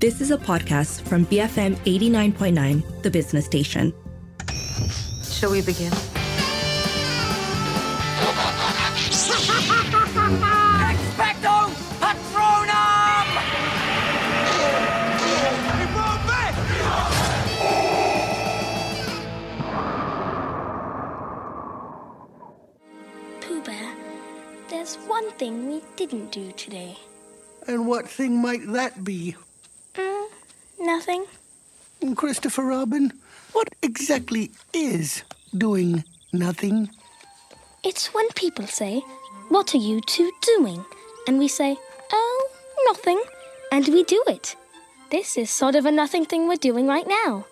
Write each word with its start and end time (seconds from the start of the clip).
This 0.00 0.22
is 0.22 0.30
a 0.30 0.38
podcast 0.38 1.02
from 1.02 1.26
BFM 1.26 1.76
89.9, 1.84 3.02
the 3.02 3.10
business 3.10 3.44
station. 3.44 3.92
Shall 5.22 5.50
we 5.50 5.60
begin? 5.60 5.92
Expecto 10.88 11.68
Patronum! 12.00 13.28
Pooh 23.42 23.62
Bear, 23.64 23.94
there's 24.70 24.96
one 24.96 25.30
thing 25.32 25.68
we 25.68 25.82
didn't 25.96 26.32
do 26.32 26.52
today. 26.52 26.96
And 27.68 27.86
what 27.86 28.08
thing 28.08 28.40
might 28.40 28.66
that 28.68 29.04
be? 29.04 29.36
Nothing. 30.90 31.24
Christopher 32.16 32.64
Robin, 32.64 33.12
what 33.52 33.68
exactly 33.80 34.50
is 34.74 35.22
doing 35.56 36.02
nothing? 36.32 36.90
It's 37.84 38.12
when 38.12 38.28
people 38.30 38.66
say, 38.66 39.00
What 39.50 39.72
are 39.72 39.78
you 39.78 40.00
two 40.00 40.32
doing? 40.42 40.84
And 41.28 41.38
we 41.38 41.46
say, 41.46 41.76
Oh, 42.12 42.50
nothing. 42.86 43.22
And 43.70 43.86
we 43.86 44.02
do 44.02 44.20
it. 44.26 44.56
This 45.12 45.38
is 45.38 45.48
sort 45.48 45.76
of 45.76 45.86
a 45.86 45.92
nothing 45.92 46.24
thing 46.24 46.48
we're 46.48 46.56
doing 46.56 46.88
right 46.88 47.06
now. 47.06 47.46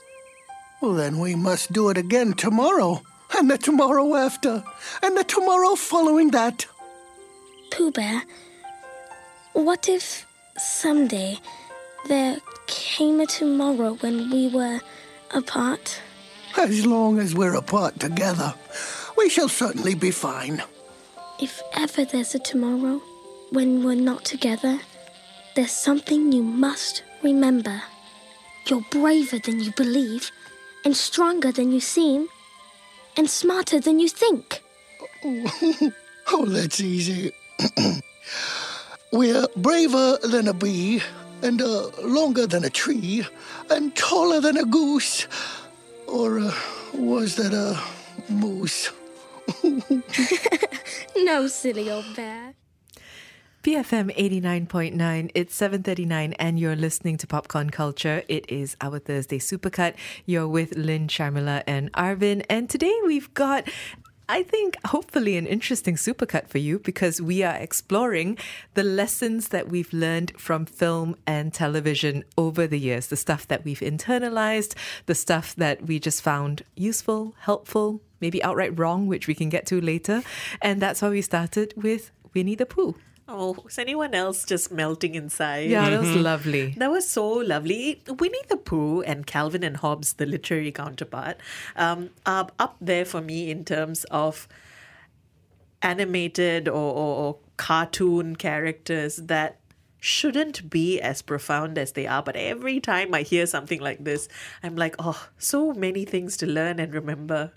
Well, 0.81 0.95
then 0.95 1.21
we 1.21 1.37
must 1.37 1.73
do 1.73 1.91
it 1.91 1.97
again 1.97 2.33
tomorrow, 2.33 3.03
and 3.39 3.49
the 3.49 3.57
tomorrow 3.57 4.17
after, 4.17 4.65
and 5.01 5.17
the 5.17 5.23
tomorrow 5.23 5.77
following 5.77 6.33
that. 6.33 6.67
Pooh 7.71 7.93
Bear, 7.93 8.25
what 9.53 9.89
if 9.89 10.27
someday 10.57 11.39
there 12.09 12.39
came 12.69 13.21
a 13.21 13.27
tomorrow 13.27 13.95
when 13.95 14.31
we 14.31 14.49
were 14.49 14.81
apart? 15.33 16.01
As 16.57 16.87
long 16.87 17.19
as 17.19 17.35
we're 17.35 17.57
apart 17.57 17.99
together, 17.99 18.55
we 19.17 19.29
shall 19.29 19.49
certainly 19.49 19.95
be 19.95 20.13
fine. 20.13 20.63
If 21.41 21.61
ever 21.75 22.05
there's 22.05 22.35
a 22.35 22.39
tomorrow 22.39 23.03
when 23.51 23.83
we're 23.85 23.95
not 23.97 24.25
together, 24.25 24.79
there's 25.57 25.73
something 25.73 26.31
you 26.33 26.43
must 26.43 27.03
remember. 27.23 27.83
You're 28.67 28.85
braver 28.91 29.39
than 29.39 29.61
you 29.61 29.73
believe, 29.73 30.31
and 30.85 30.97
stronger 30.97 31.51
than 31.51 31.73
you 31.73 31.81
seem, 31.81 32.29
and 33.17 33.29
smarter 33.29 33.81
than 33.81 33.99
you 33.99 34.09
think. 34.09 34.63
Oh, 36.31 36.45
that's 36.45 36.79
easy. 36.79 37.33
we're 39.13 39.47
braver 39.57 40.19
than 40.23 40.47
a 40.47 40.53
bee, 40.53 41.01
and 41.43 41.63
uh, 41.63 41.89
longer 42.03 42.47
than 42.47 42.65
a 42.65 42.71
tree, 42.71 43.27
and 43.71 43.95
taller 43.97 44.41
than 44.41 44.57
a 44.57 44.65
goose. 44.65 45.27
Or 46.07 46.39
uh, 46.39 46.55
was 46.95 47.37
that 47.37 47.53
a 47.53 47.79
moose? 48.33 48.93
No, 51.25 51.47
silly 51.47 51.91
old 51.91 52.15
bear. 52.15 52.55
BFM 53.63 54.17
89.9, 54.17 55.31
it's 55.35 55.61
7.39 55.61 56.35
and 56.39 56.59
you're 56.61 56.77
listening 56.77 57.17
to 57.19 57.27
Popcorn 57.27 57.71
Culture. 57.71 58.23
It 58.29 58.49
is 58.49 58.77
our 58.81 58.99
Thursday 58.99 59.39
Supercut. 59.39 59.95
You're 60.27 60.49
with 60.49 60.77
Lynn, 60.77 61.09
Sharmila 61.09 61.65
and 61.67 61.93
Arvin. 61.93 62.47
And 62.49 62.71
today 62.71 62.95
we've 63.05 63.35
got, 63.35 63.69
I 64.31 64.43
think, 64.43 64.77
hopefully 64.85 65.39
an 65.39 65.47
interesting 65.47 65.97
supercut 65.97 66.49
for 66.49 66.59
you 66.59 66.79
because 66.81 67.19
we 67.19 67.43
are 67.43 67.55
exploring 67.55 68.37
the 68.75 68.85
lessons 68.85 69.49
that 69.49 69.69
we've 69.69 69.91
learned 69.91 70.39
from 70.39 70.67
film 70.67 71.17
and 71.27 71.51
television 71.51 72.25
over 72.37 72.67
the 72.67 72.79
years, 72.79 73.07
the 73.07 73.17
stuff 73.17 73.49
that 73.49 73.65
we've 73.65 73.81
internalized, 73.81 74.75
the 75.07 75.15
stuff 75.15 75.57
that 75.57 75.87
we 75.87 75.99
just 75.99 76.21
found 76.21 76.63
useful, 76.77 77.35
helpful, 77.41 78.03
maybe 78.21 78.43
outright 78.43 78.79
wrong, 78.79 79.07
which 79.07 79.29
we 79.29 79.35
can 79.35 79.49
get 79.49 79.65
to 79.67 79.81
later. 79.81 80.23
And 80.61 80.83
that's 80.83 81.01
why 81.01 81.09
we 81.09 81.23
started 81.23 81.73
with 81.75 82.11
Winnie 82.35 82.55
the 82.55 82.67
Pooh. 82.67 82.97
Oh, 83.31 83.55
is 83.69 83.79
anyone 83.79 84.15
else 84.15 84.47
just 84.47 84.73
melting 84.73 85.15
inside? 85.15 85.69
Yeah, 85.69 85.91
that 85.91 86.01
was 86.01 86.17
lovely. 86.17 86.71
That 86.79 86.91
was 86.91 87.07
so 87.07 87.29
lovely. 87.29 88.03
Winnie 88.09 88.39
the 88.49 88.57
Pooh 88.57 89.03
and 89.03 89.27
Calvin 89.27 89.63
and 89.63 89.77
Hobbes, 89.77 90.15
the 90.15 90.25
literary 90.25 90.73
counterpart, 90.73 91.37
um, 91.77 92.09
are 92.25 92.49
up 92.59 92.77
there 92.81 93.05
for 93.05 93.21
me 93.21 93.51
in 93.51 93.67
terms 93.67 94.05
of 94.05 94.49
animated 95.83 96.69
or, 96.69 96.75
or, 96.75 97.17
or 97.17 97.39
cartoon 97.59 98.35
characters 98.35 99.17
that 99.17 99.61
shouldn't 100.01 100.71
be 100.71 100.99
as 101.01 101.21
profound 101.21 101.77
as 101.77 101.93
they 101.93 102.07
are. 102.07 102.23
But 102.23 102.37
every 102.37 102.81
time 102.81 103.13
I 103.13 103.23
hear 103.23 103.47
something 103.47 103.81
like 103.81 104.05
this, 104.05 104.29
I'm 104.63 104.77
like, 104.77 104.95
oh, 104.99 105.29
so 105.37 105.73
many 105.75 106.07
things 106.07 106.37
to 106.39 106.47
learn 106.47 106.81
and 106.81 106.95
remember. 106.95 107.53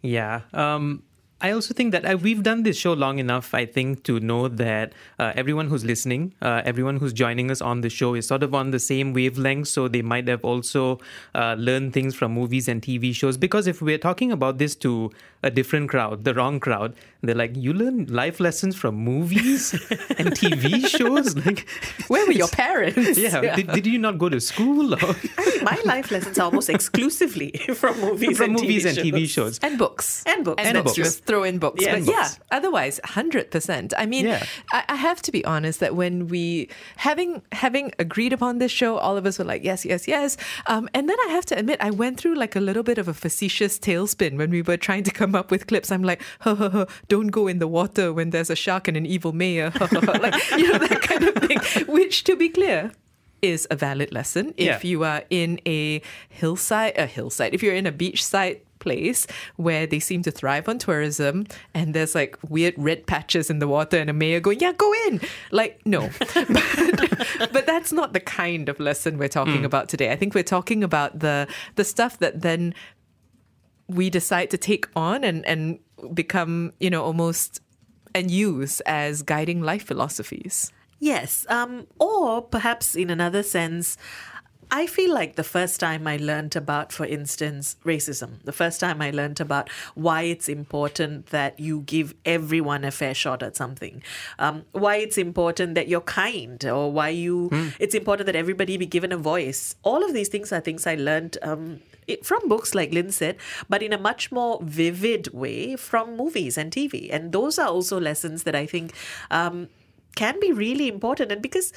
Yeah. 0.00 0.40
Um, 0.52 1.04
I 1.42 1.50
also 1.50 1.74
think 1.74 1.90
that 1.90 2.04
uh, 2.08 2.16
we've 2.16 2.42
done 2.42 2.62
this 2.62 2.76
show 2.76 2.92
long 2.92 3.18
enough, 3.18 3.52
I 3.52 3.66
think, 3.66 4.04
to 4.04 4.20
know 4.20 4.46
that 4.46 4.92
uh, 5.18 5.32
everyone 5.34 5.66
who's 5.66 5.84
listening, 5.84 6.32
uh, 6.40 6.62
everyone 6.64 6.98
who's 6.98 7.12
joining 7.12 7.50
us 7.50 7.60
on 7.60 7.80
the 7.80 7.90
show 7.90 8.14
is 8.14 8.28
sort 8.28 8.44
of 8.44 8.54
on 8.54 8.70
the 8.70 8.78
same 8.78 9.12
wavelength. 9.12 9.66
So 9.66 9.88
they 9.88 10.02
might 10.02 10.28
have 10.28 10.44
also 10.44 11.00
uh, 11.34 11.56
learned 11.58 11.92
things 11.94 12.14
from 12.14 12.32
movies 12.32 12.68
and 12.68 12.80
TV 12.80 13.12
shows. 13.12 13.36
Because 13.36 13.66
if 13.66 13.82
we're 13.82 13.98
talking 13.98 14.30
about 14.30 14.58
this 14.58 14.76
to 14.76 15.10
a 15.42 15.50
different 15.50 15.90
crowd, 15.90 16.22
the 16.22 16.32
wrong 16.32 16.60
crowd, 16.60 16.94
they're 17.22 17.34
like, 17.34 17.56
you 17.56 17.72
learn 17.72 18.06
life 18.06 18.38
lessons 18.38 18.76
from 18.76 18.94
movies 18.94 19.72
and 20.18 20.30
TV 20.30 20.86
shows? 20.86 21.34
Like, 21.42 21.66
Where 22.06 22.24
were 22.26 22.32
your 22.32 22.46
parents? 22.48 23.18
yeah, 23.18 23.56
Did, 23.56 23.66
did 23.72 23.86
you 23.86 23.98
not 23.98 24.18
go 24.18 24.28
to 24.28 24.40
school? 24.40 24.94
Or 24.94 24.98
I 25.38 25.44
mean, 25.50 25.64
my 25.64 25.80
life 25.84 26.10
lessons 26.12 26.38
are 26.38 26.42
almost 26.44 26.70
exclusively 26.70 27.50
from 27.74 27.98
movies 28.00 28.36
from 28.36 28.50
and 28.50 28.60
movies 28.60 28.84
TV 28.84 28.88
and 28.88 28.98
TV 28.98 29.28
shows. 29.28 29.58
And 29.60 29.78
books. 29.78 30.22
And 30.26 30.44
books. 30.44 30.62
And, 30.62 30.76
And 30.76 30.84
books. 30.84 30.98
books. 30.98 31.20
Throw 31.32 31.42
in 31.44 31.58
books. 31.58 31.82
Yes. 31.82 32.04
But 32.04 32.12
yeah, 32.12 32.22
Books. 32.22 32.40
otherwise, 32.50 33.00
100%. 33.04 33.92
I 33.96 34.06
mean, 34.06 34.26
Yeah. 34.26 34.44
I, 34.72 34.84
I 34.88 34.96
have 34.96 35.22
to 35.22 35.32
be 35.32 35.42
honest 35.44 35.80
that 35.80 35.94
when 35.96 36.28
we, 36.28 36.68
having 36.96 37.42
having 37.52 37.92
agreed 37.98 38.32
upon 38.32 38.58
this 38.58 38.70
show, 38.72 38.96
all 38.98 39.16
of 39.16 39.24
us 39.26 39.38
were 39.38 39.44
like, 39.52 39.64
yes, 39.64 39.84
yes, 39.84 40.06
yes. 40.06 40.36
Um, 40.66 40.88
and 40.94 41.08
then 41.08 41.16
I 41.26 41.28
have 41.30 41.46
to 41.46 41.58
admit, 41.58 41.78
I 41.80 41.90
went 41.90 42.18
through 42.20 42.34
like 42.36 42.54
a 42.56 42.60
little 42.60 42.82
bit 42.82 42.98
of 42.98 43.08
a 43.08 43.14
facetious 43.14 43.78
tailspin 43.78 44.36
when 44.36 44.50
we 44.50 44.62
were 44.62 44.76
trying 44.76 45.04
to 45.04 45.10
come 45.10 45.34
up 45.34 45.50
with 45.50 45.66
clips. 45.66 45.90
I'm 45.90 46.02
like, 46.02 46.20
ha, 46.40 46.54
ha, 46.54 46.68
ha, 46.68 46.86
don't 47.08 47.28
go 47.28 47.46
in 47.48 47.58
the 47.58 47.68
water 47.68 48.12
when 48.12 48.30
there's 48.30 48.50
a 48.50 48.56
shark 48.56 48.88
and 48.88 48.96
an 48.96 49.06
evil 49.06 49.32
mayor. 49.32 49.70
Ha, 49.76 49.86
ha, 49.86 50.00
ha. 50.02 50.12
like, 50.20 50.34
you 50.60 50.70
know, 50.72 50.78
that 50.78 51.00
kind 51.02 51.24
of 51.24 51.34
thing. 51.36 51.58
Which, 51.86 52.24
to 52.24 52.36
be 52.36 52.48
clear, 52.48 52.92
is 53.40 53.66
a 53.70 53.76
valid 53.76 54.12
lesson 54.12 54.54
if 54.56 54.66
Yeah. 54.84 54.90
you 54.90 55.02
are 55.02 55.22
in 55.28 55.60
a 55.66 56.00
hillside, 56.28 56.96
a 56.96 57.06
hillside, 57.06 57.54
if 57.54 57.62
you're 57.62 57.74
in 57.74 57.86
a 57.88 57.92
beachside 57.92 58.60
place 58.82 59.26
where 59.56 59.86
they 59.86 60.00
seem 60.00 60.22
to 60.22 60.30
thrive 60.30 60.68
on 60.68 60.78
tourism 60.78 61.46
and 61.72 61.94
there's 61.94 62.14
like 62.14 62.36
weird 62.48 62.74
red 62.76 63.06
patches 63.06 63.48
in 63.48 63.60
the 63.60 63.68
water 63.68 63.96
and 63.96 64.10
a 64.10 64.12
mayor 64.12 64.40
going, 64.40 64.60
yeah, 64.60 64.72
go 64.72 64.92
in. 65.06 65.20
Like, 65.50 65.80
no. 65.86 66.10
but, 66.34 67.52
but 67.52 67.66
that's 67.66 67.92
not 67.92 68.12
the 68.12 68.20
kind 68.20 68.68
of 68.68 68.80
lesson 68.80 69.18
we're 69.18 69.28
talking 69.28 69.64
about 69.64 69.88
today. 69.88 70.10
I 70.10 70.16
think 70.16 70.34
we're 70.34 70.42
talking 70.42 70.82
about 70.84 71.20
the 71.20 71.46
the 71.76 71.84
stuff 71.84 72.18
that 72.18 72.42
then 72.42 72.74
we 73.88 74.10
decide 74.10 74.50
to 74.50 74.58
take 74.58 74.86
on 74.96 75.24
and, 75.24 75.46
and 75.46 75.78
become, 76.14 76.72
you 76.80 76.90
know, 76.90 77.02
almost 77.02 77.60
and 78.14 78.30
use 78.30 78.80
as 78.80 79.22
guiding 79.22 79.62
life 79.62 79.84
philosophies. 79.84 80.72
Yes. 80.98 81.46
Um, 81.48 81.86
or 81.98 82.42
perhaps 82.42 82.94
in 82.94 83.10
another 83.10 83.42
sense, 83.42 83.96
I 84.74 84.86
feel 84.86 85.12
like 85.12 85.36
the 85.36 85.44
first 85.44 85.80
time 85.80 86.06
I 86.06 86.16
learned 86.16 86.56
about, 86.56 86.94
for 86.94 87.04
instance, 87.04 87.76
racism, 87.84 88.42
the 88.42 88.52
first 88.52 88.80
time 88.80 89.02
I 89.02 89.10
learned 89.10 89.38
about 89.38 89.68
why 89.94 90.22
it's 90.22 90.48
important 90.48 91.26
that 91.26 91.60
you 91.60 91.80
give 91.80 92.14
everyone 92.24 92.82
a 92.82 92.90
fair 92.90 93.12
shot 93.12 93.42
at 93.42 93.54
something, 93.54 94.02
um, 94.38 94.64
why 94.72 94.96
it's 94.96 95.18
important 95.18 95.74
that 95.74 95.88
you're 95.88 96.00
kind, 96.00 96.64
or 96.64 96.90
why 96.90 97.10
you 97.10 97.50
it's 97.78 97.94
important 97.94 98.24
that 98.24 98.34
everybody 98.34 98.78
be 98.78 98.86
given 98.86 99.12
a 99.12 99.18
voice. 99.18 99.76
All 99.82 100.02
of 100.02 100.14
these 100.14 100.28
things 100.28 100.50
are 100.52 100.60
things 100.60 100.86
I 100.86 100.94
learned 100.94 101.36
um, 101.42 101.80
it, 102.06 102.24
from 102.24 102.48
books, 102.48 102.74
like 102.74 102.94
Lynn 102.94 103.12
said, 103.12 103.36
but 103.68 103.82
in 103.82 103.92
a 103.92 103.98
much 103.98 104.32
more 104.32 104.58
vivid 104.62 105.28
way 105.34 105.76
from 105.76 106.16
movies 106.16 106.56
and 106.56 106.72
TV. 106.72 107.10
And 107.12 107.32
those 107.32 107.58
are 107.58 107.68
also 107.68 108.00
lessons 108.00 108.44
that 108.44 108.54
I 108.54 108.64
think 108.64 108.94
um, 109.30 109.68
can 110.16 110.40
be 110.40 110.50
really 110.50 110.88
important. 110.88 111.30
And 111.30 111.42
because 111.42 111.74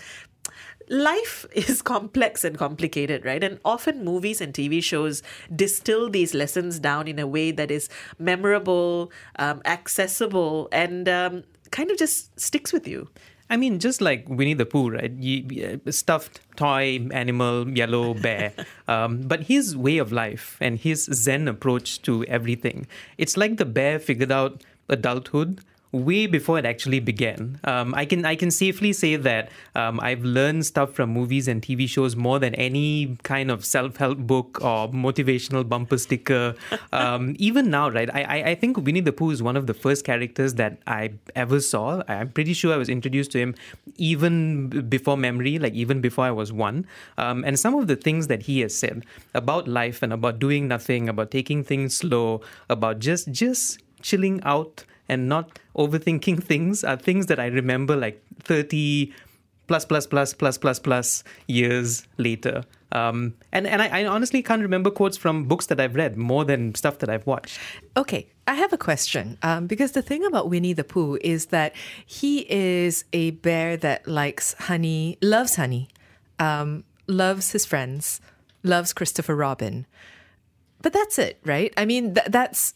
life 0.89 1.45
is 1.53 1.81
complex 1.81 2.43
and 2.43 2.57
complicated, 2.57 3.25
right? 3.25 3.43
And 3.43 3.59
often 3.65 4.03
movies 4.03 4.41
and 4.41 4.53
TV 4.53 4.83
shows 4.83 5.23
distill 5.55 6.09
these 6.09 6.33
lessons 6.33 6.79
down 6.79 7.07
in 7.07 7.19
a 7.19 7.27
way 7.27 7.51
that 7.51 7.71
is 7.71 7.89
memorable, 8.19 9.11
um, 9.37 9.61
accessible, 9.65 10.69
and 10.71 11.07
um, 11.09 11.43
kind 11.71 11.91
of 11.91 11.97
just 11.97 12.37
sticks 12.39 12.71
with 12.71 12.87
you. 12.87 13.09
I 13.47 13.57
mean, 13.57 13.77
just 13.77 14.01
like 14.01 14.27
Winnie 14.27 14.55
the 14.55 14.65
Pooh, 14.65 14.89
right? 14.89 15.11
You, 15.11 15.79
uh, 15.85 15.91
stuffed 15.91 16.39
toy 16.55 17.07
animal, 17.11 17.69
yellow 17.69 18.15
bear. 18.15 18.53
um, 18.87 19.21
but 19.21 19.43
his 19.43 19.77
way 19.77 19.99
of 19.99 20.11
life 20.11 20.57
and 20.59 20.79
his 20.79 21.05
Zen 21.05 21.47
approach 21.47 22.01
to 22.03 22.23
everything, 22.25 22.87
it's 23.19 23.37
like 23.37 23.57
the 23.57 23.65
bear 23.65 23.99
figured 23.99 24.31
out 24.31 24.63
adulthood 24.89 25.61
way 25.95 26.27
before 26.27 26.59
it 26.59 26.65
actually 26.65 27.00
began. 27.00 27.59
Um, 27.63 27.94
I 27.95 28.06
can 28.06 28.25
I 28.25 28.36
can 28.36 28.51
safely 28.51 28.94
say 28.94 29.15
that 29.15 29.50
um, 29.75 30.00
I've 30.01 30.24
learned 30.24 30.65
stuff 30.65 30.94
from 30.94 31.09
movies 31.09 31.47
and 31.47 31.62
TV 31.62 31.88
shows 31.88 32.15
more 32.15 32.39
than 32.39 32.53
any 32.56 33.18
kind 33.24 33.50
of 33.50 33.63
self 33.65 33.97
help 33.97 34.19
book 34.19 34.59
or 34.62 34.89
motivational 34.89 35.68
bumper 35.68 35.97
sticker. 35.97 36.56
Um, 36.92 37.36
even 37.39 37.69
now, 37.69 37.89
right? 37.89 38.09
I, 38.13 38.24
I 38.24 38.50
I 38.51 38.56
think 38.56 38.77
Winnie 38.77 39.01
the 39.01 39.12
Pooh 39.12 39.31
is 39.31 39.42
one 39.44 39.57
of 39.57 39.68
the 39.68 39.74
first 39.74 40.06
characters 40.06 40.53
that 40.56 40.77
I 40.88 41.13
ever 41.36 41.59
saw. 41.59 42.03
I'm 42.07 42.30
pretty 42.31 42.53
sure 42.53 42.74
I 42.74 42.77
was 42.77 42.89
introduced 42.89 43.31
to 43.31 43.39
him 43.39 43.56
even 43.97 44.69
before 44.88 45.18
memory, 45.18 45.59
like 45.59 45.74
even 45.74 46.00
before 46.00 46.25
I 46.25 46.31
was 46.31 46.53
one. 46.53 46.86
Um, 47.18 47.44
and 47.44 47.59
some 47.59 47.75
of 47.75 47.88
the 47.88 47.95
things 47.95 48.27
that 48.27 48.44
he 48.44 48.62
has 48.62 48.77
said 48.77 49.06
about 49.33 49.68
life 49.68 50.01
and 50.03 50.13
about 50.13 50.39
doing 50.39 50.68
nothing, 50.68 51.09
about 51.09 51.31
taking 51.31 51.63
things 51.63 51.95
slow, 51.97 52.42
about 52.69 53.00
just 53.00 53.31
just 53.31 53.80
chilling 54.01 54.42
out 54.44 54.86
and 55.10 55.30
not 55.30 55.60
overthinking 55.75 56.44
things 56.52 56.84
are 56.84 56.98
things 56.98 57.28
that 57.28 57.40
I 57.40 57.48
remember 57.48 57.96
like 57.96 58.24
30 58.40 59.13
plus 59.68 59.86
plus 59.86 60.06
plus 60.07 60.34
plus 60.34 60.57
plus 60.57 60.80
plus 60.80 61.24
years 61.48 62.07
later. 62.18 62.63
Um, 62.92 63.34
and 63.52 63.68
and 63.68 63.81
I, 63.81 64.02
I 64.02 64.06
honestly 64.06 64.42
can't 64.42 64.62
remember 64.62 64.90
quotes 64.90 65.18
from 65.18 65.46
books 65.46 65.66
that 65.68 65.80
I've 65.80 65.96
read 65.96 66.16
more 66.16 66.46
than 66.46 66.74
stuff 66.75 67.00
that 67.00 67.10
I've 67.10 67.28
watched. 67.28 67.60
Okay, 67.98 68.28
I 68.48 68.54
have 68.54 68.72
a 68.72 68.78
question. 68.78 69.38
Um, 69.44 69.68
because 69.68 69.92
the 69.92 70.02
thing 70.02 70.25
about 70.25 70.50
Winnie 70.50 70.74
the 70.74 70.84
Pooh 70.84 71.18
is 71.22 71.48
that 71.48 71.75
he 72.06 72.46
is 72.50 73.04
a 73.12 73.31
bear 73.31 73.75
that 73.78 74.07
likes 74.07 74.54
honey, 74.54 75.18
loves 75.22 75.56
honey, 75.57 75.90
um, 76.40 76.86
loves 77.07 77.52
his 77.52 77.66
friends, 77.66 78.22
loves 78.63 78.94
Christopher 78.94 79.36
Robin. 79.36 79.86
But 80.81 80.94
that's 80.94 81.18
it, 81.18 81.40
right? 81.44 81.74
I 81.75 81.86
mean, 81.86 82.13
th- 82.13 82.28
that's 82.30 82.75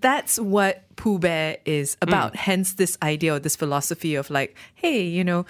that's 0.00 0.38
what 0.38 0.84
Pooh 0.96 1.18
Bear 1.18 1.58
is 1.64 1.96
about. 2.02 2.36
Hence, 2.36 2.74
this 2.74 2.96
idea 3.02 3.34
or 3.34 3.38
this 3.38 3.56
philosophy 3.56 4.14
of 4.14 4.30
like, 4.30 4.56
hey, 4.74 5.02
you 5.02 5.22
know, 5.24 5.44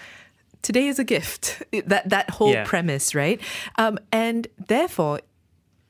today 0.62 0.89
is 0.89 0.99
a 0.99 1.05
gift. 1.05 1.62
That 1.87 2.09
that 2.11 2.31
whole 2.31 2.53
Yeah. 2.53 2.65
premise, 2.65 3.15
right? 3.15 3.41
Um, 3.77 3.99
and 4.11 4.47
therefore, 4.69 5.21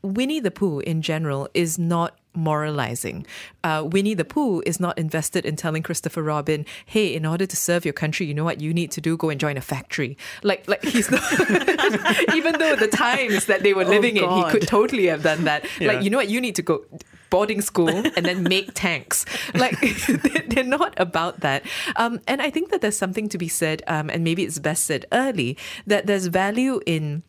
Winnie 0.03 0.41
the 0.41 0.51
Pooh 0.51 0.81
in 0.81 1.01
general 1.03 1.49
is 1.55 1.79
not 1.79 2.19
moralizing. 2.35 3.27
Uh, 3.63 3.83
Winnie 3.87 4.15
the 4.15 4.25
Pooh 4.25 4.63
is 4.67 4.81
not 4.81 4.99
invested 4.99 5.45
in 5.45 5.55
telling 5.55 5.83
Christopher 5.83 6.23
Robin, 6.23 6.65
"Hey, 6.87 7.15
in 7.15 7.25
order 7.27 7.47
to 7.47 7.57
serve 7.57 7.85
your 7.85 7.93
country, 7.93 8.27
you 8.27 8.35
know 8.35 8.45
what 8.45 8.61
you 8.61 8.73
need 8.75 8.91
to 8.93 9.01
do? 9.01 9.17
Go 9.17 9.29
and 9.31 9.39
join 9.39 9.57
a 9.57 9.61
factory." 9.61 10.17
Like, 10.43 10.67
like 10.67 10.83
he's 10.83 11.11
not. 11.11 11.23
even 12.35 12.59
though 12.59 12.75
the 12.77 12.89
times 12.91 13.45
that 13.47 13.63
they 13.63 13.75
were 13.75 13.85
living 13.85 14.17
in, 14.17 14.29
he 14.31 14.45
could 14.51 14.67
totally 14.67 15.07
have 15.07 15.23
done 15.23 15.45
that. 15.45 15.67
Yeah. 15.79 15.93
Like, 15.93 16.03
you 16.05 16.11
know 16.11 16.17
what, 16.19 16.29
you 16.31 16.41
need 16.41 16.55
to 16.57 16.63
go 16.63 16.85
boarding 17.33 17.63
school 17.65 17.89
and 18.17 18.23
then 18.29 18.45
make 18.45 18.69
tanks. 18.75 19.25
Like, 19.55 19.81
they- 20.07 20.45
they're 20.53 20.73
not 20.79 20.93
about 21.01 21.41
that. 21.41 21.65
Um, 21.97 22.21
and 22.29 22.39
I 22.45 22.51
think 22.53 22.69
that 22.71 22.81
there's 22.83 22.99
something 22.99 23.29
to 23.33 23.39
be 23.39 23.49
said, 23.49 23.83
um, 23.89 24.11
and 24.13 24.21
maybe 24.23 24.45
it's 24.45 24.59
best 24.61 24.85
said 24.85 25.07
early, 25.11 25.57
that 25.89 26.05
there's 26.07 26.27
value 26.29 26.81
in 26.85 27.23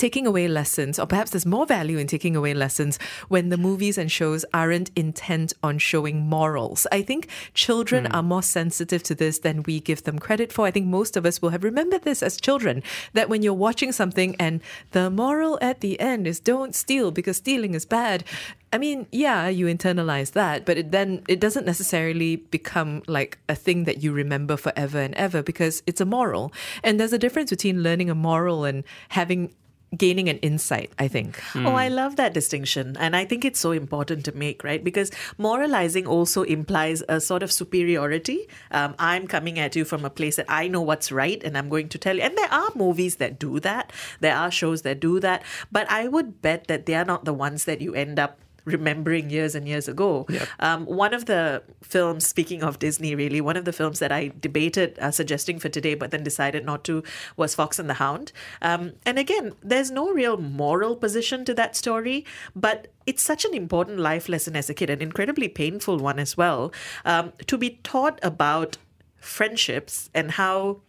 taking 0.00 0.26
away 0.26 0.48
lessons, 0.48 0.98
or 0.98 1.06
perhaps 1.06 1.30
there's 1.30 1.44
more 1.44 1.66
value 1.66 1.98
in 1.98 2.06
taking 2.06 2.34
away 2.34 2.54
lessons 2.54 2.98
when 3.28 3.50
the 3.50 3.58
movies 3.58 3.98
and 3.98 4.10
shows 4.10 4.46
aren't 4.54 4.90
intent 4.96 5.52
on 5.62 5.76
showing 5.78 6.26
morals. 6.26 6.86
I 6.90 7.02
think 7.02 7.28
children 7.52 8.06
hmm. 8.06 8.14
are 8.14 8.22
more 8.22 8.42
sensitive 8.42 9.02
to 9.04 9.14
this 9.14 9.40
than 9.40 9.62
we 9.64 9.78
give 9.78 10.04
them 10.04 10.18
credit 10.18 10.52
for. 10.52 10.64
I 10.64 10.70
think 10.70 10.86
most 10.86 11.18
of 11.18 11.26
us 11.26 11.42
will 11.42 11.50
have 11.50 11.64
remembered 11.64 12.02
this 12.02 12.22
as 12.22 12.40
children 12.40 12.82
that 13.12 13.28
when 13.28 13.42
you're 13.42 13.52
watching 13.52 13.92
something 13.92 14.34
and 14.40 14.62
the 14.92 15.10
moral 15.10 15.58
at 15.60 15.80
the 15.80 16.00
end 16.00 16.26
is 16.26 16.40
don't 16.40 16.74
steal 16.74 17.10
because 17.10 17.36
stealing 17.36 17.74
is 17.74 17.84
bad. 17.84 18.24
I 18.72 18.78
mean, 18.78 19.06
yeah, 19.10 19.48
you 19.48 19.66
internalize 19.66 20.32
that, 20.32 20.64
but 20.64 20.78
it 20.78 20.92
then 20.92 21.22
it 21.26 21.40
doesn't 21.40 21.66
necessarily 21.66 22.36
become 22.36 23.02
like 23.08 23.38
a 23.48 23.54
thing 23.54 23.84
that 23.84 24.02
you 24.02 24.12
remember 24.12 24.56
forever 24.56 25.00
and 25.00 25.14
ever 25.16 25.42
because 25.42 25.82
it's 25.86 26.00
a 26.00 26.04
moral. 26.06 26.52
And 26.84 26.98
there's 26.98 27.12
a 27.12 27.18
difference 27.18 27.50
between 27.50 27.82
learning 27.82 28.10
a 28.10 28.14
moral 28.14 28.64
and 28.64 28.84
having 29.08 29.52
gaining 29.96 30.28
an 30.28 30.38
insight, 30.38 30.92
I 30.98 31.08
think. 31.08 31.42
Oh, 31.54 31.74
I 31.74 31.88
love 31.88 32.16
that 32.16 32.32
distinction. 32.32 32.96
And 32.98 33.16
I 33.16 33.24
think 33.24 33.44
it's 33.44 33.58
so 33.58 33.72
important 33.72 34.24
to 34.26 34.32
make, 34.32 34.62
right? 34.62 34.82
Because 34.82 35.10
moralizing 35.36 36.06
also 36.06 36.42
implies 36.42 37.02
a 37.08 37.20
sort 37.20 37.42
of 37.42 37.50
superiority. 37.50 38.46
Um, 38.70 38.94
I'm 38.98 39.26
coming 39.26 39.58
at 39.58 39.74
you 39.74 39.84
from 39.84 40.04
a 40.04 40.10
place 40.10 40.36
that 40.36 40.46
I 40.48 40.68
know 40.68 40.80
what's 40.80 41.10
right 41.10 41.42
and 41.42 41.58
I'm 41.58 41.68
going 41.68 41.88
to 41.88 41.98
tell 41.98 42.16
you. 42.16 42.22
And 42.22 42.36
there 42.38 42.52
are 42.52 42.70
movies 42.74 43.16
that 43.16 43.38
do 43.38 43.58
that, 43.60 43.92
there 44.20 44.36
are 44.36 44.50
shows 44.50 44.82
that 44.82 45.00
do 45.00 45.18
that. 45.20 45.42
But 45.72 45.90
I 45.90 46.08
would 46.08 46.40
bet 46.40 46.68
that 46.68 46.86
they 46.86 46.94
are 46.94 47.04
not 47.04 47.24
the 47.24 47.34
ones 47.34 47.64
that 47.64 47.80
you 47.80 47.94
end 47.94 48.18
up 48.18 48.38
remembering 48.64 49.30
years 49.30 49.54
and 49.54 49.68
years 49.68 49.88
ago. 49.88 50.26
Um, 50.58 50.86
one 50.86 51.14
of 51.14 51.26
the 51.26 51.62
films, 51.82 52.26
speaking 52.26 52.62
of 52.62 52.78
Disney, 52.78 53.14
really, 53.14 53.40
one 53.40 53.56
of 53.56 53.64
the 53.64 53.72
films 53.72 53.98
that 53.98 54.12
I 54.12 54.32
debated 54.40 54.98
uh, 54.98 55.10
suggesting 55.10 55.58
for 55.58 55.68
today, 55.68 55.94
but 55.94 56.10
then 56.10 56.22
decided 56.22 56.64
not 56.64 56.84
to, 56.84 57.02
was 57.36 57.54
Fox 57.54 57.78
and 57.78 57.88
the 57.88 57.94
Hound. 57.94 58.32
Um, 58.62 58.92
and 59.04 59.18
again, 59.18 59.52
there's 59.62 59.90
no 59.90 60.10
real 60.12 60.36
moral 60.36 60.96
position 60.96 61.44
to 61.44 61.54
that 61.54 61.76
story, 61.76 62.24
but 62.54 62.88
it's 63.06 63.22
such 63.22 63.44
an 63.44 63.54
important 63.54 63.98
life 63.98 64.28
lesson 64.28 64.56
as 64.56 64.70
a 64.70 64.74
kid, 64.74 64.90
an 64.90 65.00
incredibly 65.00 65.48
painful 65.48 65.98
one 65.98 66.18
as 66.18 66.36
well, 66.36 66.72
um, 67.04 67.32
to 67.46 67.58
be 67.58 67.80
taught 67.82 68.18
about 68.22 68.76
friendships 69.16 70.10
and 70.14 70.32
how 70.32 70.80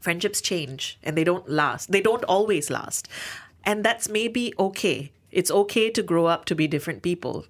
friendships 0.00 0.40
change 0.40 0.98
and 1.02 1.16
they 1.16 1.24
don't 1.24 1.48
last. 1.48 1.92
They 1.92 2.00
don't 2.00 2.24
always 2.24 2.70
last. 2.70 3.08
And 3.64 3.84
that's 3.84 4.08
maybe 4.08 4.52
okay. 4.58 5.12
It's 5.32 5.50
okay 5.50 5.90
to 5.90 6.02
grow 6.02 6.26
up 6.26 6.44
to 6.46 6.54
be 6.54 6.68
different 6.68 7.02
people. 7.02 7.46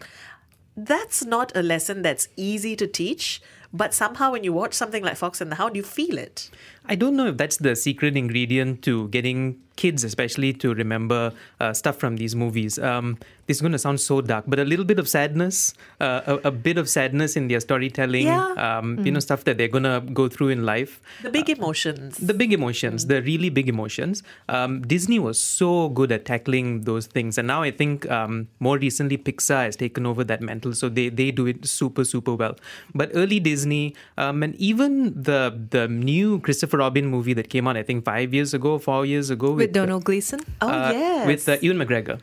That's 0.76 1.24
not 1.24 1.54
a 1.54 1.62
lesson 1.62 2.00
that's 2.02 2.28
easy 2.36 2.74
to 2.76 2.86
teach, 2.86 3.42
but 3.72 3.92
somehow 3.92 4.32
when 4.32 4.44
you 4.44 4.52
watch 4.52 4.72
something 4.72 5.02
like 5.02 5.16
Fox 5.16 5.40
and 5.40 5.50
the 5.50 5.56
Hound, 5.56 5.76
you 5.76 5.82
feel 5.82 6.16
it. 6.16 6.50
I 6.88 6.94
don't 6.96 7.16
know 7.16 7.26
if 7.28 7.36
that's 7.36 7.58
the 7.58 7.76
secret 7.76 8.16
ingredient 8.16 8.82
to 8.82 9.08
getting 9.08 9.60
kids, 9.76 10.04
especially, 10.04 10.52
to 10.52 10.74
remember 10.74 11.32
uh, 11.58 11.72
stuff 11.72 11.96
from 11.96 12.16
these 12.16 12.36
movies. 12.36 12.78
Um, 12.78 13.16
this 13.46 13.56
is 13.56 13.60
going 13.62 13.72
to 13.72 13.78
sound 13.78 14.00
so 14.00 14.20
dark, 14.20 14.44
but 14.46 14.58
a 14.60 14.64
little 14.64 14.84
bit 14.84 14.98
of 14.98 15.08
sadness, 15.08 15.74
uh, 16.00 16.20
a, 16.44 16.48
a 16.48 16.50
bit 16.50 16.76
of 16.78 16.88
sadness 16.88 17.36
in 17.36 17.48
their 17.48 17.58
storytelling, 17.58 18.26
Yeah. 18.26 18.52
um, 18.78 19.04
you 19.04 19.10
know, 19.10 19.18
stuff 19.18 19.44
that 19.44 19.56
they're 19.58 19.68
going 19.72 19.84
to 19.84 20.02
go 20.12 20.28
through 20.28 20.50
in 20.50 20.64
life. 20.66 21.00
The 21.22 21.30
big 21.30 21.48
emotions. 21.48 22.18
The 22.18 22.34
big 22.34 22.52
emotions, 22.52 23.06
the 23.06 23.22
really 23.22 23.48
big 23.48 23.68
emotions. 23.68 24.22
Um, 24.48 24.82
Disney 24.82 25.18
was 25.18 25.38
so 25.38 25.88
good 25.88 26.12
at 26.12 26.24
tackling 26.26 26.82
those 26.82 27.06
things, 27.06 27.38
and 27.38 27.48
now 27.48 27.62
I 27.62 27.70
think 27.70 28.08
um, 28.10 28.48
more 28.60 28.76
recently 28.78 29.16
Pixar 29.18 29.64
has 29.64 29.76
taken 29.76 30.04
over 30.06 30.22
that 30.24 30.42
mantle, 30.42 30.74
so 30.74 30.88
they 30.88 31.08
they 31.08 31.30
do 31.30 31.46
it 31.46 31.66
super 31.66 32.04
super 32.04 32.34
well. 32.34 32.56
But 32.94 33.10
early 33.14 33.40
Disney, 33.40 33.94
um, 34.18 34.42
and 34.42 34.54
even 34.56 35.14
the 35.20 35.58
the 35.70 35.88
new 35.88 36.38
Christopher 36.40 36.71
Robin 36.78 37.06
movie 37.06 37.34
that 37.34 37.48
came 37.48 37.68
out, 37.68 37.76
I 37.76 37.82
think 37.82 38.04
five 38.04 38.32
years 38.34 38.54
ago, 38.54 38.78
four 38.78 39.06
years 39.06 39.30
ago, 39.30 39.52
With 39.52 39.72
Domhnall 39.72 40.00
Gleeson? 40.00 40.40
oh, 40.60 40.68
uh, 40.68 40.90
yes. 40.92 41.26
with 41.26 41.48
uh, 41.48 41.56
Ewan 41.60 41.78
McGregor. 41.78 42.20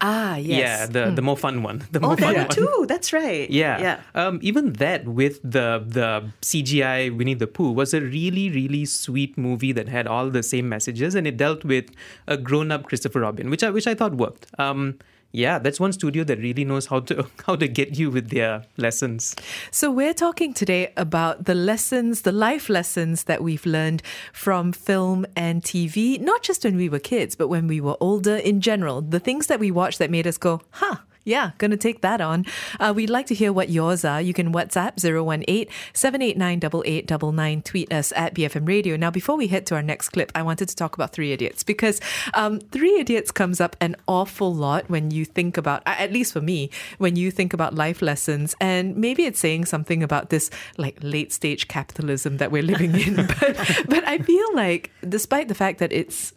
Ah, 0.00 0.36
yes. 0.36 0.60
Yeah, 0.60 0.86
the 0.86 1.10
the 1.10 1.22
more 1.22 1.36
fun 1.36 1.62
one. 1.62 1.82
The 1.90 1.98
oh, 1.98 2.08
more 2.08 2.16
fun 2.16 2.34
that 2.34 2.54
one. 2.54 2.56
too. 2.56 2.86
That's 2.86 3.12
right. 3.12 3.50
Yeah. 3.50 3.80
Yeah. 3.80 4.00
Um, 4.14 4.38
even 4.42 4.74
that 4.74 5.08
with 5.08 5.42
the 5.42 5.82
the 5.84 6.30
CGI 6.40 7.10
Winnie 7.16 7.34
the 7.34 7.48
Pooh 7.48 7.72
was 7.72 7.92
a 7.92 8.00
really 8.00 8.48
really 8.48 8.84
sweet 8.84 9.36
movie 9.36 9.72
that 9.72 9.88
had 9.88 10.06
all 10.06 10.30
the 10.30 10.44
same 10.44 10.68
messages 10.68 11.16
and 11.16 11.26
it 11.26 11.36
dealt 11.36 11.64
with 11.64 11.90
a 12.28 12.36
grown 12.36 12.70
up 12.70 12.84
Christopher 12.84 13.20
Robin, 13.20 13.50
which 13.50 13.64
I 13.64 13.70
which 13.70 13.88
I 13.88 13.94
thought 13.94 14.14
worked. 14.14 14.46
Um, 14.58 14.98
yeah, 15.36 15.58
that's 15.58 15.78
one 15.78 15.92
studio 15.92 16.24
that 16.24 16.38
really 16.38 16.64
knows 16.64 16.86
how 16.86 17.00
to 17.00 17.26
how 17.46 17.56
to 17.56 17.68
get 17.68 17.98
you 17.98 18.10
with 18.10 18.30
their 18.30 18.64
lessons. 18.78 19.36
So, 19.70 19.90
we're 19.90 20.14
talking 20.14 20.54
today 20.54 20.92
about 20.96 21.44
the 21.44 21.54
lessons, 21.54 22.22
the 22.22 22.32
life 22.32 22.70
lessons 22.70 23.24
that 23.24 23.42
we've 23.42 23.66
learned 23.66 24.02
from 24.32 24.72
film 24.72 25.26
and 25.36 25.62
TV, 25.62 26.18
not 26.18 26.42
just 26.42 26.64
when 26.64 26.76
we 26.76 26.88
were 26.88 26.98
kids, 26.98 27.36
but 27.36 27.48
when 27.48 27.66
we 27.66 27.82
were 27.82 27.98
older 28.00 28.36
in 28.36 28.62
general. 28.62 29.02
The 29.02 29.20
things 29.20 29.46
that 29.48 29.60
we 29.60 29.70
watched 29.70 29.98
that 29.98 30.10
made 30.10 30.26
us 30.26 30.38
go, 30.38 30.62
huh. 30.70 30.96
Yeah, 31.26 31.50
gonna 31.58 31.76
take 31.76 32.02
that 32.02 32.20
on. 32.20 32.46
Uh, 32.78 32.92
we'd 32.94 33.10
like 33.10 33.26
to 33.26 33.34
hear 33.34 33.52
what 33.52 33.68
yours 33.68 34.04
are. 34.04 34.22
You 34.22 34.32
can 34.32 34.52
WhatsApp 34.52 35.04
018 35.04 35.66
789 35.92 36.58
8899. 36.62 37.62
Tweet 37.62 37.92
us 37.92 38.12
at 38.14 38.32
BFM 38.32 38.68
Radio. 38.68 38.96
Now, 38.96 39.10
before 39.10 39.36
we 39.36 39.48
head 39.48 39.66
to 39.66 39.74
our 39.74 39.82
next 39.82 40.10
clip, 40.10 40.30
I 40.36 40.42
wanted 40.42 40.68
to 40.68 40.76
talk 40.76 40.94
about 40.94 41.12
Three 41.12 41.32
Idiots 41.32 41.64
because 41.64 42.00
um, 42.34 42.60
Three 42.60 43.00
Idiots 43.00 43.32
comes 43.32 43.60
up 43.60 43.74
an 43.80 43.96
awful 44.06 44.54
lot 44.54 44.88
when 44.88 45.10
you 45.10 45.24
think 45.24 45.56
about, 45.56 45.82
at 45.84 46.12
least 46.12 46.32
for 46.32 46.40
me, 46.40 46.70
when 46.98 47.16
you 47.16 47.32
think 47.32 47.52
about 47.52 47.74
life 47.74 48.02
lessons. 48.02 48.54
And 48.60 48.96
maybe 48.96 49.24
it's 49.24 49.40
saying 49.40 49.64
something 49.64 50.04
about 50.04 50.30
this 50.30 50.48
like 50.78 50.96
late 51.02 51.32
stage 51.32 51.66
capitalism 51.66 52.36
that 52.36 52.52
we're 52.52 52.62
living 52.62 52.94
in. 52.94 53.16
but, 53.40 53.84
but 53.88 54.06
I 54.06 54.18
feel 54.18 54.54
like, 54.54 54.92
despite 55.08 55.48
the 55.48 55.56
fact 55.56 55.80
that 55.80 55.92
it's 55.92 56.34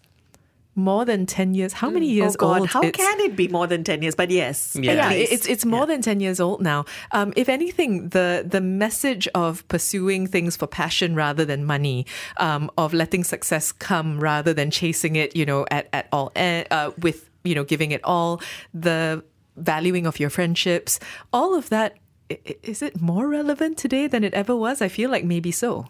more 0.76 1.04
than 1.06 1.26
10 1.26 1.54
years, 1.54 1.74
how 1.74 1.90
many 1.90 2.08
years 2.08 2.36
oh 2.36 2.40
God, 2.40 2.60
old? 2.62 2.70
how 2.70 2.82
can 2.82 3.20
it 3.20 3.36
be 3.36 3.48
more 3.48 3.68
than 3.68 3.84
10 3.84 4.02
years? 4.02 4.16
But 4.16 4.30
yes. 4.30 4.78
Yeah. 4.80 4.94
yeah, 4.94 5.12
it's 5.12 5.46
it's 5.48 5.66
more 5.66 5.86
than 5.86 6.02
ten 6.02 6.20
years 6.20 6.40
old 6.40 6.62
now. 6.62 6.86
Um, 7.12 7.34
if 7.36 7.50
anything, 7.50 8.10
the 8.10 8.46
the 8.48 8.62
message 8.62 9.28
of 9.36 9.68
pursuing 9.68 10.28
things 10.28 10.56
for 10.56 10.68
passion 10.68 11.16
rather 11.16 11.46
than 11.46 11.66
money, 11.66 12.06
um, 12.38 12.70
of 12.78 12.94
letting 12.94 13.24
success 13.24 13.72
come 13.72 14.20
rather 14.20 14.54
than 14.54 14.72
chasing 14.72 15.16
it, 15.16 15.36
you 15.36 15.46
know, 15.46 15.66
at 15.72 15.90
at 15.94 16.08
all, 16.12 16.32
eh, 16.36 16.64
uh, 16.72 16.92
with 17.00 17.30
you 17.44 17.56
know 17.56 17.64
giving 17.64 17.92
it 17.92 18.02
all, 18.04 18.42
the 18.74 19.24
valuing 19.58 20.06
of 20.06 20.20
your 20.20 20.30
friendships, 20.30 21.00
all 21.34 21.56
of 21.56 21.70
that 21.70 21.98
is 22.64 22.82
it 22.82 23.02
more 23.02 23.28
relevant 23.28 23.78
today 23.78 24.08
than 24.08 24.24
it 24.24 24.34
ever 24.34 24.56
was? 24.56 24.82
I 24.82 24.88
feel 24.88 25.10
like 25.10 25.26
maybe 25.26 25.52
so. 25.52 25.88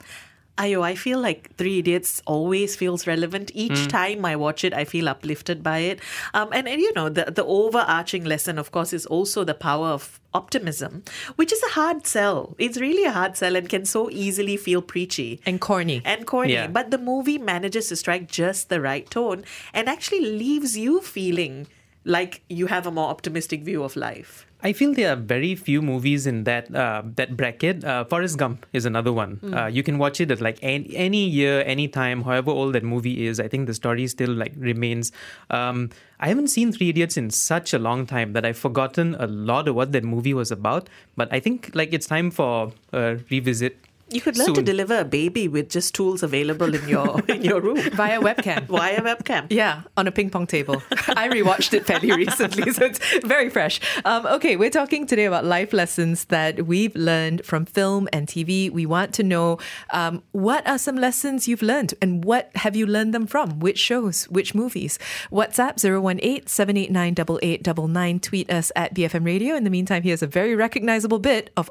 Ayo, 0.60 0.82
I 0.84 0.96
feel 0.96 1.20
like 1.22 1.56
Three 1.56 1.80
Idiots 1.80 2.22
always 2.26 2.76
feels 2.76 3.08
relevant. 3.08 3.50
Each 3.54 3.88
time 3.88 4.26
I 4.26 4.36
watch 4.36 4.66
it, 4.66 4.74
I 4.74 4.84
feel 4.84 5.08
uplifted 5.08 5.64
by 5.64 5.80
it. 5.80 6.02
Um, 6.34 6.50
and, 6.52 6.68
and, 6.68 6.82
you 6.82 6.92
know, 6.94 7.08
the, 7.08 7.32
the 7.32 7.46
overarching 7.46 8.26
lesson, 8.26 8.60
of 8.60 8.72
course, 8.72 8.92
is 8.92 9.06
also 9.06 9.46
the 9.46 9.54
power 9.54 9.88
of 9.88 10.20
optimism, 10.34 11.04
which 11.38 11.54
is 11.54 11.64
a 11.64 11.70
hard 11.70 12.06
sell. 12.06 12.56
It's 12.60 12.78
really 12.78 13.06
a 13.06 13.12
hard 13.12 13.38
sell 13.38 13.56
and 13.56 13.70
can 13.70 13.86
so 13.86 14.10
easily 14.10 14.58
feel 14.58 14.82
preachy. 14.82 15.40
And 15.46 15.62
corny. 15.62 16.02
and 16.04 16.28
corny. 16.28 16.54
Yeah. 16.54 16.68
But 16.68 16.92
the 16.92 16.98
movie 16.98 17.38
manages 17.38 17.88
to 17.88 17.96
strike 17.96 18.30
just 18.30 18.68
the 18.68 18.82
right 18.82 19.10
tone 19.10 19.46
and 19.74 19.88
actually 19.88 20.20
leaves 20.20 20.78
you 20.78 21.00
feeling 21.00 21.68
like 22.04 22.42
you 22.50 22.68
have 22.68 22.86
a 22.86 22.92
more 22.92 23.10
optimistic 23.10 23.64
view 23.64 23.82
of 23.84 23.96
life. 23.96 24.46
I 24.62 24.74
feel 24.74 24.94
there 24.94 25.14
are 25.14 25.16
very 25.16 25.56
few 25.56 25.82
movies 25.82 26.28
in 26.28 26.44
that 26.44 26.74
uh, 26.76 27.02
that 27.16 27.38
bracket. 27.38 27.84
Uh, 27.84 28.04
Forrest 28.04 28.38
Gump 28.38 28.66
is 28.74 28.86
another 28.86 29.14
one. 29.14 29.40
Uh, 29.54 29.68
you 29.68 29.84
can 29.84 29.98
watch 29.98 30.20
it 30.20 30.32
at 30.32 30.42
like 30.42 30.60
any, 30.62 30.94
any 30.96 31.26
year, 31.26 31.64
any 31.66 31.88
time, 31.88 32.24
however 32.24 32.52
old 32.52 32.74
that 32.74 32.84
movie 32.84 33.26
is. 33.26 33.40
I 33.40 33.48
think 33.48 33.68
the 33.68 33.74
story 33.74 34.06
still 34.08 34.32
like 34.32 34.54
remains. 34.58 35.14
Um, 35.50 35.92
I 36.20 36.28
haven't 36.28 36.48
seen 36.48 36.74
Three 36.74 36.90
Idiots 36.90 37.16
in 37.16 37.30
such 37.30 37.74
a 37.74 37.80
long 37.80 38.06
time 38.06 38.34
that 38.34 38.46
I've 38.46 38.58
forgotten 38.58 39.16
a 39.16 39.28
lot 39.28 39.70
of 39.70 39.76
what 39.76 39.94
that 39.94 40.04
movie 40.04 40.34
was 40.34 40.52
about. 40.52 40.90
But 41.16 41.32
I 41.32 41.40
think 41.40 41.72
like 41.74 41.94
it's 41.94 42.08
time 42.08 42.30
for 42.30 42.74
a 42.92 43.18
revisit. 43.30 43.78
You 44.12 44.22
could 44.22 44.38
learn 44.38 44.54
to 44.54 44.62
deliver 44.62 45.00
a 45.00 45.06
baby 45.06 45.48
with 45.48 45.70
just 45.70 45.94
tools 45.96 46.24
available 46.24 46.74
in 46.74 46.88
your 46.88 47.22
in 47.28 47.44
your 47.44 47.62
room 47.62 47.78
Via 47.92 48.20
webcam. 48.20 48.66
via 48.66 49.02
webcam. 49.02 49.48
Yeah, 49.50 49.82
on 49.98 50.08
a 50.08 50.12
ping 50.12 50.30
pong 50.30 50.48
table. 50.48 50.82
I 51.10 51.30
rewatched 51.30 51.74
it 51.74 51.86
fairly 51.86 52.12
recently, 52.12 52.72
so 52.72 52.86
it's 52.86 53.00
very 53.26 53.50
fresh. 53.50 53.80
Um, 54.06 54.26
okay, 54.26 54.56
we're 54.56 54.70
talking 54.70 55.06
today 55.06 55.26
about 55.26 55.46
life 55.46 55.74
lessons 55.74 56.26
that 56.26 56.66
we've 56.66 56.96
learned 56.96 57.46
from 57.46 57.66
film 57.66 58.08
and 58.12 58.28
TV. 58.28 58.72
We 58.72 58.86
want 58.86 59.14
to 59.16 59.24
know 59.24 59.60
um, 59.92 60.24
what 60.32 60.68
are 60.68 60.78
some 60.78 60.96
lessons 60.96 61.48
you've 61.48 61.62
learned 61.62 61.94
and 62.02 62.24
what 62.24 62.52
have 62.56 62.76
you 62.76 62.86
learned 62.86 63.14
them 63.14 63.28
from? 63.28 63.60
Which 63.60 63.80
shows? 63.80 64.26
Which 64.26 64.56
movies? 64.56 65.00
WhatsApp 65.32 65.84
018 65.84 66.48
789 66.48 67.14
8899. 67.42 68.20
Tweet 68.20 68.50
us 68.50 68.72
at 68.76 68.94
BFM 68.94 69.26
Radio. 69.26 69.56
In 69.56 69.64
the 69.64 69.70
meantime, 69.70 70.04
here's 70.04 70.24
a 70.24 70.28
very 70.28 70.56
recognizable 70.56 71.20
bit 71.20 71.52
of 71.56 71.70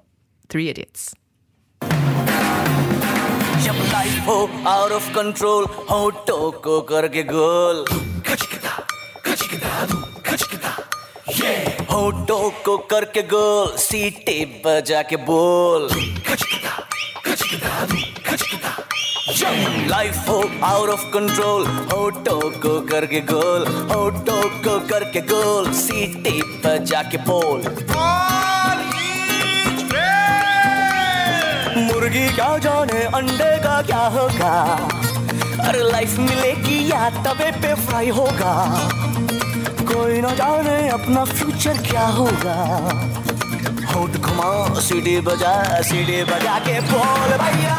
Three 0.49 0.68
Idiots. 0.68 1.14
जब 3.69 3.75
life 3.75 4.27
हो 4.29 4.51
out 4.67 4.93
of 4.93 5.11
control 5.15 5.65
हो 5.65 6.51
को 6.51 6.81
करके 6.81 7.23
गोल। 7.23 7.85
होठों 11.93 12.51
को 12.51 12.79
करके 12.79 13.23
गोल। 13.23 13.77
सीटे 13.77 14.63
बजा 14.67 15.03
के 15.03 15.17
बोल 15.17 15.89
लाइफ 19.89 20.29
हो 20.29 20.51
आउट 20.65 20.89
ऑफ़ 20.89 21.05
कंट्रोल 21.05 21.67
होठों 21.67 22.51
को 22.51 22.81
करके 22.81 23.21
गोल। 23.21 23.67
होठों 23.93 24.43
को 24.49 24.89
करके 24.89 25.21
गोल। 25.21 25.73
सीटे 25.73 26.41
बजा 26.65 27.03
के 27.03 27.17
बोल 27.17 27.63
मुर्गी 32.09 32.29
क्या 32.35 32.57
जाने, 32.65 33.00
अंडे 33.17 33.50
का 33.61 33.81
क्या 33.83 34.05
होगा? 34.12 34.53
अरे 35.69 35.81
लाइफ 35.93 36.17
मिलेगी 36.19 36.79
या 36.91 37.09
तबे 37.21 37.50
पे 37.61 37.75
फ्राई 37.85 38.09
होगा? 38.09 38.53
कोई 39.93 40.21
ना 40.21 40.31
जाने 40.41 40.77
अपना 40.88 41.25
फ्यूचर 41.25 41.83
क्या 41.91 42.07
होगा? 42.17 42.57
होट 43.93 44.17
घुमाओ 44.17 44.81
सीढ़ी 44.81 45.21
बजा 45.21 45.53
सीढ़ी 45.83 46.23
बजा 46.25 46.59
के 46.65 46.81
बोल, 46.88 47.37
भैया 47.45 47.77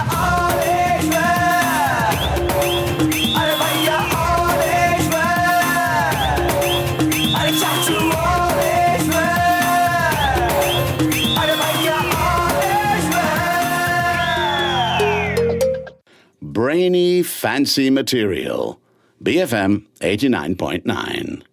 Brainy, 16.60 17.24
fancy 17.24 17.90
material. 17.90 18.82
BFM 19.24 19.86
89.9. 20.02 21.44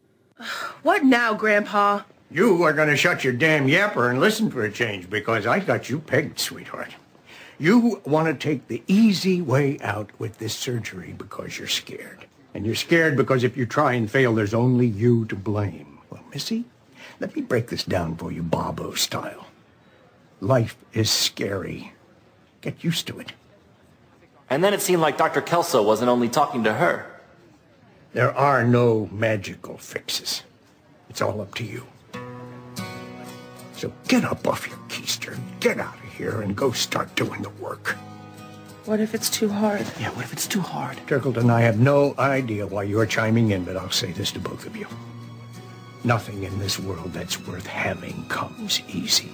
What 0.83 1.05
now, 1.05 1.33
Grandpa? 1.33 2.01
You 2.29 2.61
are 2.65 2.73
going 2.73 2.89
to 2.89 2.97
shut 2.97 3.23
your 3.23 3.33
damn 3.33 3.69
yapper 3.69 4.11
and 4.11 4.19
listen 4.19 4.51
for 4.51 4.65
a 4.65 4.73
change 4.73 5.09
because 5.09 5.47
I 5.47 5.61
got 5.61 5.89
you 5.89 6.01
pegged, 6.01 6.41
sweetheart. 6.41 6.91
You 7.57 8.03
want 8.05 8.27
to 8.27 8.35
take 8.35 8.67
the 8.67 8.83
easy 8.89 9.41
way 9.41 9.79
out 9.81 10.11
with 10.19 10.39
this 10.39 10.57
surgery 10.57 11.15
because 11.17 11.57
you're 11.57 11.69
scared. 11.69 12.27
And 12.53 12.67
you're 12.67 12.75
scared 12.75 13.17
because 13.17 13.45
if 13.45 13.57
you 13.57 13.65
try 13.65 13.93
and 13.93 14.11
fail, 14.11 14.35
there's 14.35 14.55
only 14.55 14.89
you 14.89 15.25
to 15.27 15.37
blame. 15.37 16.01
Well, 16.11 16.25
Missy, 16.35 16.65
let 17.21 17.37
me 17.37 17.43
break 17.43 17.69
this 17.69 17.85
down 17.85 18.17
for 18.17 18.33
you, 18.33 18.43
Bobo 18.43 18.95
style. 18.95 19.47
Life 20.41 20.77
is 20.93 21.13
scary. 21.13 21.93
Get 22.61 22.83
used 22.83 23.07
to 23.07 23.21
it. 23.21 23.35
And 24.49 24.63
then 24.63 24.75
it 24.75 24.81
seemed 24.81 25.03
like 25.03 25.19
Dr. 25.19 25.41
Kelso 25.41 25.83
wasn't 25.83 26.09
only 26.09 26.29
talking 26.29 26.65
to 26.65 26.75
her. 26.75 27.07
There 28.13 28.35
are 28.35 28.65
no 28.65 29.09
magical 29.13 29.77
fixes. 29.77 30.43
It's 31.11 31.21
all 31.21 31.41
up 31.41 31.55
to 31.57 31.65
you. 31.65 31.87
So 33.77 33.93
get 34.09 34.25
up 34.25 34.47
off 34.47 34.67
your 34.67 34.79
keister, 34.89 35.39
get 35.61 35.79
out 35.79 35.95
of 35.95 36.13
here, 36.15 36.41
and 36.41 36.57
go 36.57 36.73
start 36.73 37.15
doing 37.15 37.43
the 37.43 37.51
work. 37.51 37.97
What 38.87 39.01
if 39.01 39.15
it's 39.15 39.29
too 39.29 39.49
hard? 39.49 39.85
Yeah, 40.01 40.11
what 40.11 40.25
if 40.25 40.33
it's 40.33 40.47
too 40.47 40.61
hard? 40.61 40.97
Turkleton, 41.09 41.51
I 41.51 41.61
have 41.63 41.81
no 41.81 42.15
idea 42.19 42.67
why 42.67 42.85
you're 42.85 43.05
chiming 43.05 43.51
in, 43.51 43.65
but 43.65 43.77
I'll 43.77 43.91
say 43.91 44.13
this 44.13 44.31
to 44.33 44.39
both 44.39 44.65
of 44.65 44.77
you. 44.77 44.87
Nothing 46.05 46.45
in 46.45 46.57
this 46.61 46.79
world 46.79 47.13
that's 47.13 47.45
worth 47.47 47.67
having 47.67 48.27
comes 48.29 48.81
easy. 48.89 49.33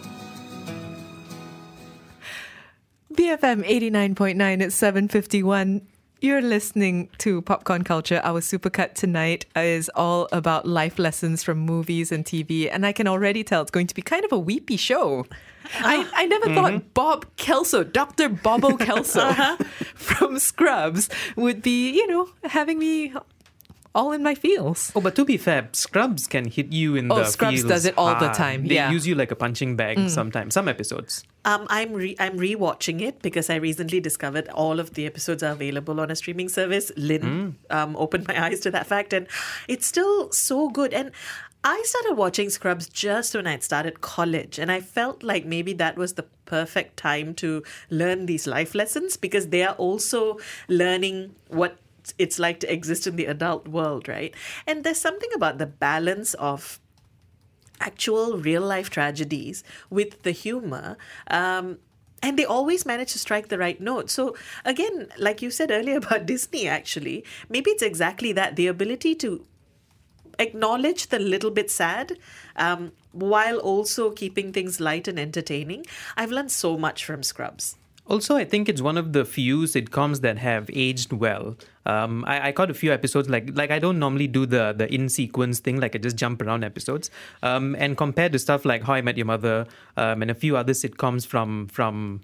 BFM 3.13 3.69
89.9 3.69 4.63
at 4.63 4.73
751. 4.73 5.87
You're 6.23 6.41
listening 6.41 7.11
to 7.19 7.43
Popcorn 7.43 7.85
Culture. 7.85 8.23
Our 8.25 8.41
supercut 8.41 8.95
tonight 8.95 9.45
is 9.55 9.91
all 9.95 10.29
about 10.33 10.67
life 10.67 10.99
lessons 10.99 11.43
from 11.43 11.59
movies 11.59 12.11
and 12.11 12.25
TV. 12.25 12.71
And 12.73 12.87
I 12.87 12.93
can 12.93 13.07
already 13.07 13.45
tell 13.45 13.61
it's 13.61 13.71
going 13.71 13.89
to 13.89 13.95
be 13.95 14.01
kind 14.01 14.25
of 14.25 14.33
a 14.33 14.39
weepy 14.39 14.79
show. 14.79 15.27
I, 15.81 16.09
I 16.15 16.27
never 16.27 16.47
thought 16.55 16.73
mm-hmm. 16.73 16.89
Bob 16.95 17.27
Kelso, 17.37 17.85
Dr. 17.85 18.31
Bobo 18.31 18.77
Kelso 18.77 19.21
uh-huh. 19.29 19.57
from 19.95 20.39
Scrubs, 20.39 21.11
would 21.37 21.61
be, 21.61 21.91
you 21.91 22.07
know, 22.07 22.31
having 22.45 22.79
me 22.79 23.13
all 23.95 24.13
in 24.13 24.23
my 24.23 24.35
feels. 24.35 24.93
Oh, 24.97 25.01
but 25.01 25.15
to 25.17 25.25
be 25.25 25.37
fair, 25.37 25.69
Scrubs 25.73 26.27
can 26.27 26.47
hit 26.47 26.73
you 26.73 26.97
in 26.97 27.11
Oh, 27.13 27.17
the 27.17 27.25
Scrubs 27.25 27.57
feels 27.61 27.69
does 27.69 27.85
it 27.85 27.95
all 27.99 28.19
the 28.19 28.29
time, 28.29 28.67
They 28.67 28.77
yeah. 28.77 28.91
use 28.91 29.07
you 29.07 29.15
like 29.15 29.31
a 29.31 29.37
punching 29.37 29.77
bag 29.77 30.09
sometimes. 30.09 30.55
Some 30.55 30.69
episodes. 30.69 31.25
Um, 31.45 31.67
I'm 31.69 31.93
re- 31.93 32.17
I'm 32.21 32.39
rewatching 32.39 33.01
it 33.03 33.21
because 33.21 33.51
I 33.51 33.57
recently 33.57 34.01
discovered 34.01 34.49
all 34.49 34.79
of 34.81 34.95
the 34.95 35.07
episodes 35.07 35.43
are 35.43 35.53
available 35.53 36.01
on 36.01 36.11
a 36.11 36.17
streaming 36.17 36.49
service. 36.49 36.93
Lynn 36.97 37.57
um, 37.71 37.97
opened 37.97 38.29
my 38.29 38.45
eyes 38.47 38.61
to 38.61 38.71
that 38.71 38.87
fact, 38.87 39.13
and 39.13 39.27
it's 39.69 39.87
still 39.87 40.31
so 40.33 40.69
good. 40.71 40.95
And 40.95 41.11
I 41.65 41.81
started 41.85 42.15
watching 42.17 42.49
Scrubs 42.51 42.89
just 42.89 43.35
when 43.35 43.47
I'd 43.47 43.63
started 43.63 44.01
college, 44.01 44.59
and 44.59 44.71
I 44.71 44.81
felt 44.81 45.23
like 45.23 45.45
maybe 45.45 45.73
that 45.75 45.97
was 45.97 46.15
the 46.15 46.25
perfect 46.45 46.97
time 46.97 47.35
to 47.35 47.63
learn 47.91 48.27
these 48.27 48.47
life 48.47 48.75
lessons 48.75 49.17
because 49.17 49.49
they 49.49 49.63
are 49.65 49.75
also 49.75 50.39
learning 50.69 51.35
what 51.49 51.77
it's 52.19 52.39
like 52.39 52.61
to 52.61 52.73
exist 52.73 53.07
in 53.07 53.17
the 53.17 53.27
adult 53.27 53.69
world, 53.69 54.09
right? 54.09 54.35
And 54.67 54.85
there's 54.85 55.01
something 55.01 55.31
about 55.35 55.59
the 55.59 55.67
balance 55.67 56.35
of 56.35 56.81
actual 57.81 58.39
real 58.39 58.63
life 58.63 58.91
tragedies 58.91 59.65
with 59.91 60.23
the 60.23 60.31
humor. 60.31 60.97
Um, 61.29 61.79
and 62.23 62.39
they 62.39 62.45
always 62.45 62.87
manage 62.87 63.13
to 63.13 63.19
strike 63.19 63.49
the 63.49 63.59
right 63.59 63.81
note. 63.81 64.09
So, 64.09 64.37
again, 64.65 65.09
like 65.19 65.43
you 65.43 65.51
said 65.51 65.71
earlier 65.71 65.97
about 66.03 66.27
Disney, 66.27 66.69
actually, 66.69 67.25
maybe 67.49 67.71
it's 67.71 67.83
exactly 67.83 68.33
that 68.33 68.57
the 68.57 68.69
ability 68.69 69.15
to 69.17 69.45
acknowledge 70.39 71.09
the 71.09 71.19
little 71.19 71.51
bit 71.51 71.71
sad 71.71 72.19
um, 72.57 72.93
while 73.13 73.59
also 73.59 74.11
keeping 74.11 74.53
things 74.53 74.81
light 74.81 75.09
and 75.09 75.19
entertaining. 75.19 75.85
I've 76.17 76.31
learned 76.31 76.53
so 76.53 76.79
much 76.79 77.05
from 77.05 77.23
Scrubs. 77.23 77.77
Also, 78.09 78.37
I 78.37 78.45
think 78.45 78.69
it's 78.69 78.83
one 78.83 78.99
of 78.99 79.13
the 79.13 79.25
few 79.25 79.63
sitcoms 79.63 80.23
that 80.23 80.37
have 80.39 80.69
aged 80.73 81.13
well. 81.13 81.57
Um, 81.87 82.25
I, 82.27 82.49
I 82.49 82.53
caught 82.53 82.69
a 82.69 82.75
few 82.75 82.93
episodes 82.93 83.29
like 83.29 83.57
like 83.57 83.71
I 83.71 83.79
don't 83.79 83.99
normally 83.99 84.27
do 84.27 84.45
the 84.45 84.75
the 84.77 84.93
in 84.93 85.09
sequence 85.09 85.61
thing, 85.61 85.81
like 85.81 85.95
I 85.95 85.99
just 85.99 86.17
jump 86.17 86.43
around 86.43 86.65
episodes. 86.65 87.11
Um, 87.43 87.77
and 87.79 87.97
compared 87.97 88.33
to 88.33 88.39
stuff 88.41 88.65
like 88.65 88.83
How 88.83 88.95
I 88.95 89.03
Met 89.03 89.17
Your 89.17 89.27
Mother 89.27 89.67
um, 89.97 90.23
and 90.23 90.31
a 90.31 90.35
few 90.35 90.57
other 90.57 90.73
sitcoms 90.73 91.27
from 91.27 91.69
from 91.69 92.23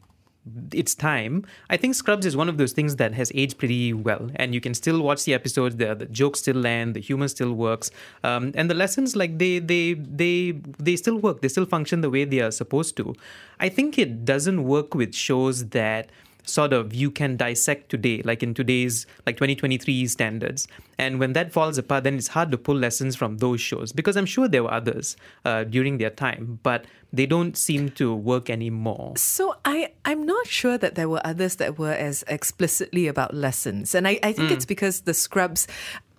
its 0.72 0.94
time, 0.94 1.44
I 1.70 1.76
think 1.76 1.94
Scrubs 1.94 2.26
is 2.26 2.36
one 2.36 2.48
of 2.48 2.58
those 2.58 2.72
things 2.72 2.96
that 2.96 3.12
has 3.14 3.32
aged 3.34 3.58
pretty 3.58 3.92
well, 3.92 4.30
and 4.36 4.54
you 4.54 4.60
can 4.60 4.74
still 4.74 5.00
watch 5.02 5.24
the 5.24 5.34
episodes. 5.34 5.76
The, 5.76 5.94
the 5.94 6.06
jokes 6.06 6.40
still 6.40 6.56
land, 6.56 6.94
the 6.94 7.00
humor 7.00 7.28
still 7.28 7.52
works, 7.52 7.90
um, 8.24 8.52
and 8.54 8.70
the 8.70 8.74
lessons 8.74 9.16
like 9.16 9.38
they 9.38 9.58
they 9.58 9.94
they 9.94 10.52
they 10.78 10.96
still 10.96 11.18
work. 11.18 11.40
They 11.40 11.48
still 11.48 11.66
function 11.66 12.00
the 12.00 12.10
way 12.10 12.24
they 12.24 12.40
are 12.40 12.50
supposed 12.50 12.96
to. 12.98 13.14
I 13.60 13.68
think 13.68 13.98
it 13.98 14.24
doesn't 14.24 14.64
work 14.64 14.94
with 14.94 15.14
shows 15.14 15.68
that 15.70 16.10
sort 16.48 16.72
of 16.72 16.94
you 16.94 17.10
can 17.10 17.36
dissect 17.36 17.90
today, 17.90 18.22
like 18.24 18.42
in 18.42 18.54
today's 18.54 19.06
like 19.26 19.36
2023 19.36 20.06
standards. 20.06 20.66
And 20.98 21.20
when 21.20 21.32
that 21.34 21.52
falls 21.52 21.78
apart, 21.78 22.04
then 22.04 22.14
it's 22.16 22.28
hard 22.28 22.50
to 22.50 22.58
pull 22.58 22.74
lessons 22.76 23.14
from 23.16 23.38
those 23.38 23.60
shows 23.60 23.92
because 23.92 24.16
I'm 24.16 24.26
sure 24.26 24.48
there 24.48 24.62
were 24.64 24.72
others 24.72 25.16
uh, 25.44 25.64
during 25.64 25.98
their 25.98 26.10
time, 26.10 26.58
but 26.62 26.84
they 27.12 27.24
don't 27.26 27.56
seem 27.56 27.90
to 27.90 28.14
work 28.14 28.50
anymore. 28.50 29.14
So 29.16 29.54
I, 29.64 29.92
I'm 30.04 30.26
not 30.26 30.46
sure 30.46 30.76
that 30.78 30.94
there 30.94 31.08
were 31.08 31.20
others 31.24 31.56
that 31.56 31.78
were 31.78 31.92
as 31.92 32.24
explicitly 32.28 33.06
about 33.06 33.32
lessons. 33.34 33.94
And 33.94 34.06
I, 34.08 34.18
I 34.22 34.32
think 34.32 34.50
Mm. 34.50 34.52
it's 34.52 34.64
because 34.66 35.02
the 35.02 35.14
Scrubs 35.14 35.66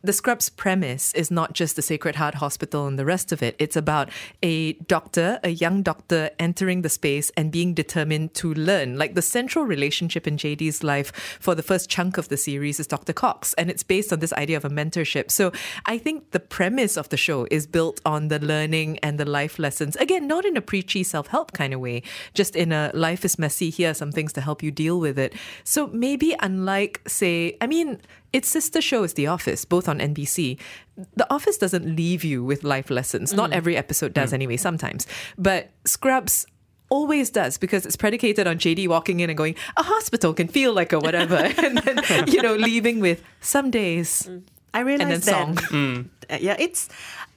the 0.02 0.14
Scrubs 0.14 0.50
premise 0.50 1.14
is 1.14 1.30
not 1.30 1.54
just 1.54 1.76
the 1.76 1.82
Sacred 1.82 2.16
Heart 2.16 2.36
Hospital 2.36 2.88
and 2.88 2.98
the 2.98 3.06
rest 3.06 3.32
of 3.32 3.44
it. 3.44 3.56
It's 3.60 3.76
about 3.76 4.10
a 4.42 4.74
doctor, 4.74 5.40
a 5.44 5.50
young 5.50 5.84
doctor 5.84 6.30
entering 6.40 6.82
the 6.82 6.90
space 6.90 7.32
and 7.36 7.52
being 7.52 7.74
determined 7.74 8.34
to 8.36 8.54
learn. 8.54 8.98
Like 8.98 9.16
the 9.16 9.22
central 9.22 9.66
relationship 9.66 10.28
in 10.28 10.38
JD's 10.38 10.84
life 10.84 11.12
for 11.40 11.54
the 11.54 11.64
first 11.64 11.90
chunk 11.90 12.18
of 12.18 12.30
the 12.30 12.38
series 12.38 12.80
is 12.80 12.88
Dr. 12.88 13.14
Cox, 13.14 13.54
and 13.56 13.70
it's 13.70 13.84
based 13.84 14.14
on 14.14 14.20
this 14.20 14.34
idea 14.34 14.58
of 14.58 14.66
a 14.66 14.70
mentorship. 14.70 15.32
So 15.32 15.52
I 15.86 15.98
think 15.98 16.32
the 16.32 16.40
premise 16.40 16.96
of 16.98 17.10
the 17.10 17.18
show 17.18 17.48
is 17.52 17.68
built 17.68 18.00
on 18.06 18.30
the 18.30 18.40
learning 18.40 19.00
and 19.00 19.20
the 19.20 19.26
life 19.26 19.60
lessons. 19.60 19.96
Again, 19.98 20.28
not 20.28 20.46
in 20.46 20.56
a 20.56 20.62
preachy 20.62 21.04
self 21.04 21.28
help 21.28 21.52
kind 21.52 21.74
of 21.74 21.82
way, 21.82 22.04
just 22.34 22.56
in 22.56 22.72
a 22.72 22.92
life 22.94 23.26
is 23.26 23.38
messy, 23.38 23.70
here 23.70 23.92
are 23.92 23.94
some 23.94 24.12
things 24.12 24.32
to 24.34 24.42
help 24.42 24.64
you 24.64 24.72
deal 24.72 25.00
with 25.00 25.20
it. 25.20 25.34
So 25.64 25.88
maybe 25.88 26.36
unlike, 26.40 27.02
say, 27.08 27.58
I 27.60 27.68
mean, 27.68 28.00
its 28.32 28.48
sister 28.48 28.80
show 28.80 29.04
is 29.04 29.14
The 29.16 29.26
Office, 29.26 29.66
both 29.66 29.89
on 29.90 30.00
NBC. 30.00 30.58
The 31.16 31.28
Office 31.34 31.58
doesn't 31.58 31.86
leave 31.96 32.24
you 32.24 32.44
with 32.44 32.64
life 32.64 32.90
lessons. 32.90 33.34
Not 33.34 33.50
Mm. 33.50 33.56
every 33.56 33.76
episode 33.76 34.14
does, 34.14 34.32
anyway, 34.32 34.56
sometimes. 34.58 35.08
But 35.38 35.72
Scrubs 35.86 36.46
always 36.90 37.30
does 37.30 37.58
because 37.58 37.86
it's 37.86 37.96
predicated 37.96 38.48
on 38.48 38.58
JD 38.58 38.88
walking 38.88 39.20
in 39.20 39.30
and 39.30 39.38
going, 39.38 39.56
a 39.78 39.84
hospital 39.84 40.34
can 40.34 40.48
feel 40.48 40.74
like 40.74 40.94
a 40.94 41.00
whatever. 41.00 41.36
and 41.58 41.78
then, 41.80 42.28
you 42.28 42.42
know, 42.42 42.56
leaving 42.56 43.00
with 43.00 43.22
some 43.42 43.70
days. 43.72 44.30
I 44.74 44.80
realize 44.82 45.02
and 45.14 45.24
then 45.24 45.56
that. 45.56 45.70
song. 45.70 46.10
Uh, 46.30 46.38
yeah, 46.40 46.56
it's 46.60 46.90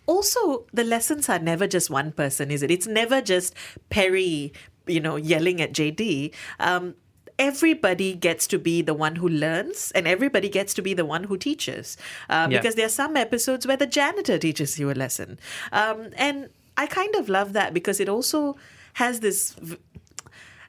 also 0.07 0.67
the 0.75 0.85
lessons 0.85 1.27
are 1.31 1.39
never 1.39 1.67
just 1.67 1.89
one 1.89 2.13
person, 2.13 2.51
is 2.51 2.63
it? 2.63 2.71
It's 2.71 2.87
never 2.87 3.23
just 3.23 3.55
Perry, 3.89 4.53
you 4.87 5.01
know, 5.01 5.17
yelling 5.17 5.63
at 5.63 5.73
JD. 5.73 6.35
Um, 6.61 6.95
everybody 7.39 8.15
gets 8.15 8.47
to 8.47 8.59
be 8.59 8.83
the 8.83 8.95
one 8.95 9.17
who 9.17 9.29
learns 9.29 9.91
and 9.95 10.07
everybody 10.07 10.49
gets 10.49 10.75
to 10.75 10.83
be 10.83 10.95
the 10.95 11.05
one 11.05 11.25
who 11.25 11.37
teaches 11.37 11.97
uh, 12.31 12.49
Yeah. 12.51 12.59
because 12.59 12.75
there 12.75 12.87
are 12.87 12.97
some 13.03 13.17
episodes 13.17 13.67
where 13.67 13.77
the 13.77 13.87
janitor 13.87 14.39
teaches 14.39 14.79
you 14.79 14.91
a 14.91 14.95
lesson 14.95 15.39
um, 15.73 16.09
and 16.17 16.49
i 16.77 16.87
kind 16.87 17.15
of 17.15 17.29
love 17.29 17.53
that 17.53 17.73
because 17.75 18.01
it 18.01 18.09
also 18.09 18.57
has 18.95 19.21
this 19.21 19.55
v- 19.55 19.77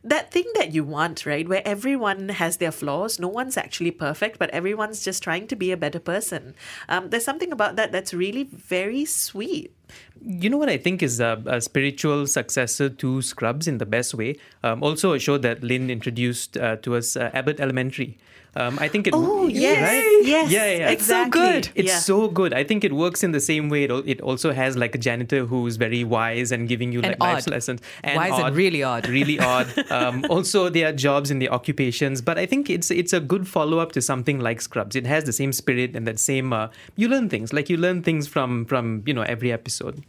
that 0.03 0.31
thing 0.31 0.45
that 0.55 0.73
you 0.73 0.83
want, 0.83 1.25
right? 1.25 1.47
Where 1.47 1.61
everyone 1.65 2.29
has 2.29 2.57
their 2.57 2.71
flaws. 2.71 3.19
No 3.19 3.27
one's 3.27 3.57
actually 3.57 3.91
perfect, 3.91 4.37
but 4.37 4.49
everyone's 4.49 5.03
just 5.03 5.23
trying 5.23 5.47
to 5.47 5.55
be 5.55 5.71
a 5.71 5.77
better 5.77 5.99
person. 5.99 6.55
Um, 6.89 7.09
there's 7.09 7.23
something 7.23 7.51
about 7.51 7.75
that 7.77 7.91
that's 7.91 8.13
really 8.13 8.43
very 8.43 9.05
sweet. 9.05 9.73
You 10.25 10.49
know 10.49 10.57
what 10.57 10.69
I 10.69 10.77
think 10.77 11.03
is 11.03 11.19
a, 11.19 11.41
a 11.45 11.61
spiritual 11.61 12.27
successor 12.27 12.89
to 12.89 13.21
Scrubs 13.21 13.67
in 13.67 13.77
the 13.77 13.85
best 13.85 14.13
way. 14.13 14.37
Um, 14.63 14.83
also, 14.83 15.13
a 15.13 15.19
show 15.19 15.37
that 15.37 15.63
Lynn 15.63 15.89
introduced 15.89 16.57
uh, 16.57 16.77
to 16.77 16.95
us, 16.95 17.15
uh, 17.15 17.29
Abbott 17.33 17.59
Elementary. 17.59 18.17
Um, 18.55 18.77
I 18.79 18.87
think 18.87 19.07
it. 19.07 19.13
Oh, 19.15 19.47
yes, 19.47 19.81
right? 19.81 20.21
yes, 20.25 20.51
yeah, 20.51 20.65
yeah. 20.65 20.89
It's 20.91 21.05
so 21.07 21.21
exactly. 21.23 21.41
good. 21.41 21.69
It's 21.75 21.87
Yeah. 21.89 21.99
so 21.99 22.27
good. 22.27 22.53
I 22.53 22.63
think 22.63 22.83
it 22.83 22.93
works 22.93 23.23
in 23.23 23.31
the 23.31 23.39
same 23.39 23.67
way. 23.69 23.85
It, 23.85 23.91
it 24.07 24.21
also 24.21 24.51
has 24.53 24.77
like 24.77 24.93
a 24.93 24.97
janitor 24.99 25.45
who's 25.45 25.75
very 25.77 26.03
wise 26.03 26.51
and 26.51 26.67
giving 26.69 26.91
you 26.91 26.99
And 27.01 27.07
like 27.11 27.19
life 27.19 27.47
odd. 27.47 27.51
lessons. 27.51 27.81
Wise 28.03 28.39
and 28.39 28.55
really 28.55 28.83
odd. 28.83 29.07
Really 29.07 29.39
odd. 29.39 29.67
Um, 29.93 30.25
also, 30.29 30.69
their 30.69 30.91
jobs 30.91 31.29
and 31.31 31.41
their 31.41 31.51
occupations. 31.53 32.21
But 32.21 32.37
I 32.37 32.45
think 32.45 32.69
it's 32.69 32.89
it's 32.91 33.13
a 33.13 33.19
good 33.19 33.47
follow 33.47 33.79
up 33.79 33.91
to 33.93 34.01
something 34.01 34.39
like 34.39 34.61
Scrubs. 34.61 34.95
It 34.95 35.05
has 35.07 35.23
the 35.23 35.33
same 35.33 35.51
spirit 35.53 35.95
and 35.95 36.05
that 36.07 36.19
same. 36.19 36.53
Uh, 36.53 36.67
you 36.95 37.07
learn 37.07 37.29
things 37.29 37.53
like 37.53 37.69
you 37.69 37.77
learn 37.77 38.01
things 38.03 38.27
from 38.27 38.65
from 38.65 39.03
you 39.05 39.13
know 39.13 39.23
every 39.23 39.51
episode. 39.51 40.03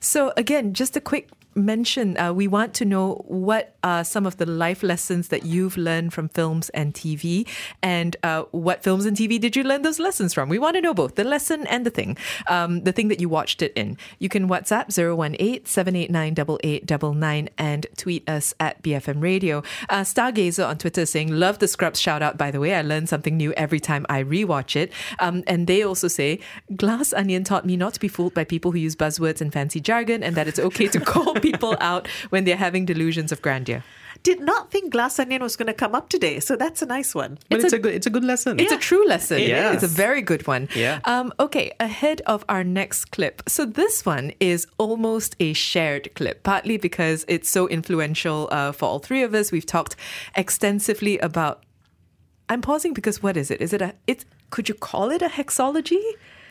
So, 0.00 0.32
again, 0.36 0.72
just 0.74 0.96
a 0.96 1.00
quick 1.00 1.28
mention 1.54 2.16
uh, 2.18 2.32
we 2.32 2.48
want 2.48 2.74
to 2.74 2.84
know 2.84 3.24
what 3.26 3.74
are 3.82 4.04
some 4.04 4.26
of 4.26 4.36
the 4.36 4.46
life 4.46 4.82
lessons 4.82 5.28
that 5.28 5.44
you've 5.44 5.76
learned 5.76 6.12
from 6.12 6.28
films 6.28 6.68
and 6.70 6.94
TV, 6.94 7.46
and 7.82 8.16
uh, 8.22 8.42
what 8.50 8.82
films 8.82 9.06
and 9.06 9.16
TV 9.16 9.40
did 9.40 9.56
you 9.56 9.62
learn 9.62 9.82
those 9.82 9.98
lessons 9.98 10.34
from? 10.34 10.48
We 10.48 10.58
want 10.58 10.76
to 10.76 10.80
know 10.80 10.94
both 10.94 11.14
the 11.14 11.24
lesson 11.24 11.66
and 11.66 11.84
the 11.86 11.90
thing, 11.90 12.16
um, 12.48 12.84
the 12.84 12.92
thing 12.92 13.08
that 13.08 13.20
you 13.20 13.28
watched 13.28 13.62
it 13.62 13.72
in. 13.74 13.96
You 14.18 14.28
can 14.28 14.48
WhatsApp 14.48 14.96
018 14.96 15.66
789 15.66 16.34
8899 16.62 17.48
and 17.58 17.86
tweet 17.96 18.28
us 18.28 18.54
at 18.60 18.82
BFM 18.82 19.22
Radio. 19.22 19.62
Uh, 19.88 20.00
Stargazer 20.00 20.66
on 20.66 20.78
Twitter 20.78 21.06
saying, 21.06 21.28
Love 21.28 21.58
the 21.58 21.68
Scrubs 21.68 22.00
shout 22.00 22.22
out, 22.22 22.36
by 22.36 22.50
the 22.50 22.60
way. 22.60 22.74
I 22.74 22.82
learn 22.82 23.06
something 23.06 23.36
new 23.36 23.52
every 23.52 23.80
time 23.80 24.06
I 24.08 24.22
rewatch 24.22 24.76
it. 24.76 24.92
Um, 25.18 25.42
and 25.46 25.66
they 25.66 25.82
also 25.82 26.08
say, 26.08 26.40
Glass 26.76 27.12
Onion 27.12 27.44
taught 27.44 27.64
me 27.64 27.76
not 27.76 27.94
to 27.94 28.00
be 28.00 28.08
fooled 28.08 28.34
by 28.34 28.44
people 28.44 28.72
who 28.72 28.78
use 28.78 28.96
buzzwords 28.96 29.40
and 29.40 29.52
fancy 29.52 29.80
jargon, 29.80 30.22
and 30.22 30.36
that 30.36 30.48
it's 30.48 30.58
okay 30.58 30.88
to 30.88 31.00
call 31.00 31.34
people 31.40 31.76
out 31.80 32.08
when 32.30 32.44
they're 32.44 32.56
having 32.56 32.84
delusions 32.84 33.32
of 33.32 33.42
grandeur. 33.42 33.82
Did 34.22 34.40
not 34.40 34.70
think 34.70 34.92
Glass 34.92 35.18
Onion 35.18 35.42
was 35.42 35.56
going 35.56 35.68
to 35.68 35.72
come 35.72 35.94
up 35.94 36.10
today, 36.10 36.40
so 36.40 36.54
that's 36.54 36.82
a 36.82 36.86
nice 36.86 37.14
one. 37.14 37.38
But 37.48 37.60
it's, 37.64 37.72
a, 37.72 37.78
good 37.78 37.94
it's 37.94 38.06
a 38.06 38.10
good 38.10 38.24
lesson. 38.24 38.60
It's 38.60 38.72
a 38.72 38.76
true 38.76 39.06
lesson. 39.06 39.38
It 39.38 39.48
It's 39.48 39.82
a 39.82 39.88
very 39.88 40.20
good 40.20 40.46
one. 40.46 40.68
Yeah. 40.74 41.00
Um, 41.04 41.32
okay, 41.40 41.72
ahead 41.80 42.20
of 42.26 42.44
our 42.46 42.62
next 42.62 43.06
clip. 43.12 43.42
So 43.48 43.64
this 43.64 44.04
one 44.04 44.32
is 44.38 44.66
almost 44.76 45.36
a 45.40 45.54
shared 45.54 46.14
clip, 46.16 46.42
partly 46.42 46.76
because 46.76 47.24
it's 47.28 47.48
so 47.48 47.66
influential 47.68 48.48
uh, 48.52 48.72
for 48.72 48.86
all 48.86 48.98
three 48.98 49.22
of 49.22 49.32
us. 49.34 49.52
We've 49.52 49.64
talked 49.64 49.96
extensively 50.36 51.18
about. 51.18 51.64
I'm 52.50 52.60
pausing 52.60 52.92
because 52.92 53.22
what 53.22 53.36
is 53.38 53.50
it? 53.50 53.62
Is 53.62 53.72
it 53.72 53.80
a? 53.80 53.94
It 54.06 54.26
could 54.50 54.68
you 54.68 54.74
call 54.74 55.10
it 55.10 55.22
a 55.22 55.28
hexology? 55.28 56.02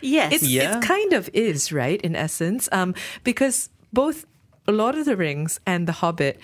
Yes. 0.02 0.34
It's, 0.34 0.48
Yeah. 0.48 0.78
it 0.78 0.84
kind 0.84 1.14
of 1.14 1.30
is, 1.34 1.72
right? 1.72 2.02
In 2.02 2.16
essence, 2.16 2.70
um, 2.72 2.96
because 3.24 3.70
both 3.94 4.26
Lord 4.72 4.96
of 4.96 5.06
the 5.06 5.16
Rings 5.18 5.60
and 5.66 5.88
The 5.88 5.94
Hobbit 5.94 6.40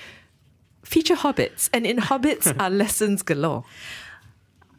feature 0.83 1.15
hobbits, 1.15 1.69
and 1.73 1.85
in 1.85 1.97
hobbits 1.97 2.53
are 2.59 2.69
lessons 2.69 3.23
galore. 3.23 3.63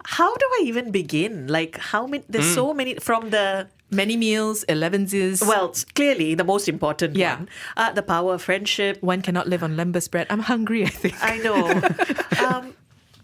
How 0.04 0.34
do 0.36 0.46
I 0.54 0.62
even 0.64 0.92
begin? 0.92 1.48
Like, 1.48 1.78
how 1.78 2.06
many? 2.06 2.22
There's 2.28 2.54
so 2.54 2.72
many 2.72 2.94
from 2.96 3.30
the. 3.30 3.68
Many 3.90 4.16
meals, 4.16 4.64
elevenses. 4.68 5.46
Well, 5.46 5.72
clearly 5.94 6.34
the 6.34 6.42
most 6.42 6.68
important 6.68 7.14
Yeah. 7.16 7.36
one. 7.36 7.48
Uh, 7.76 7.92
the 7.92 8.02
power 8.02 8.34
of 8.34 8.42
friendship. 8.42 9.00
one 9.00 9.22
cannot 9.22 9.46
live 9.48 9.62
on 9.62 9.76
lembas 9.76 10.10
bread. 10.10 10.26
I'm 10.28 10.40
hungry, 10.40 10.82
I 10.84 10.88
think. 10.88 11.14
I 11.22 11.38
know. 11.38 11.70
um, 12.44 12.74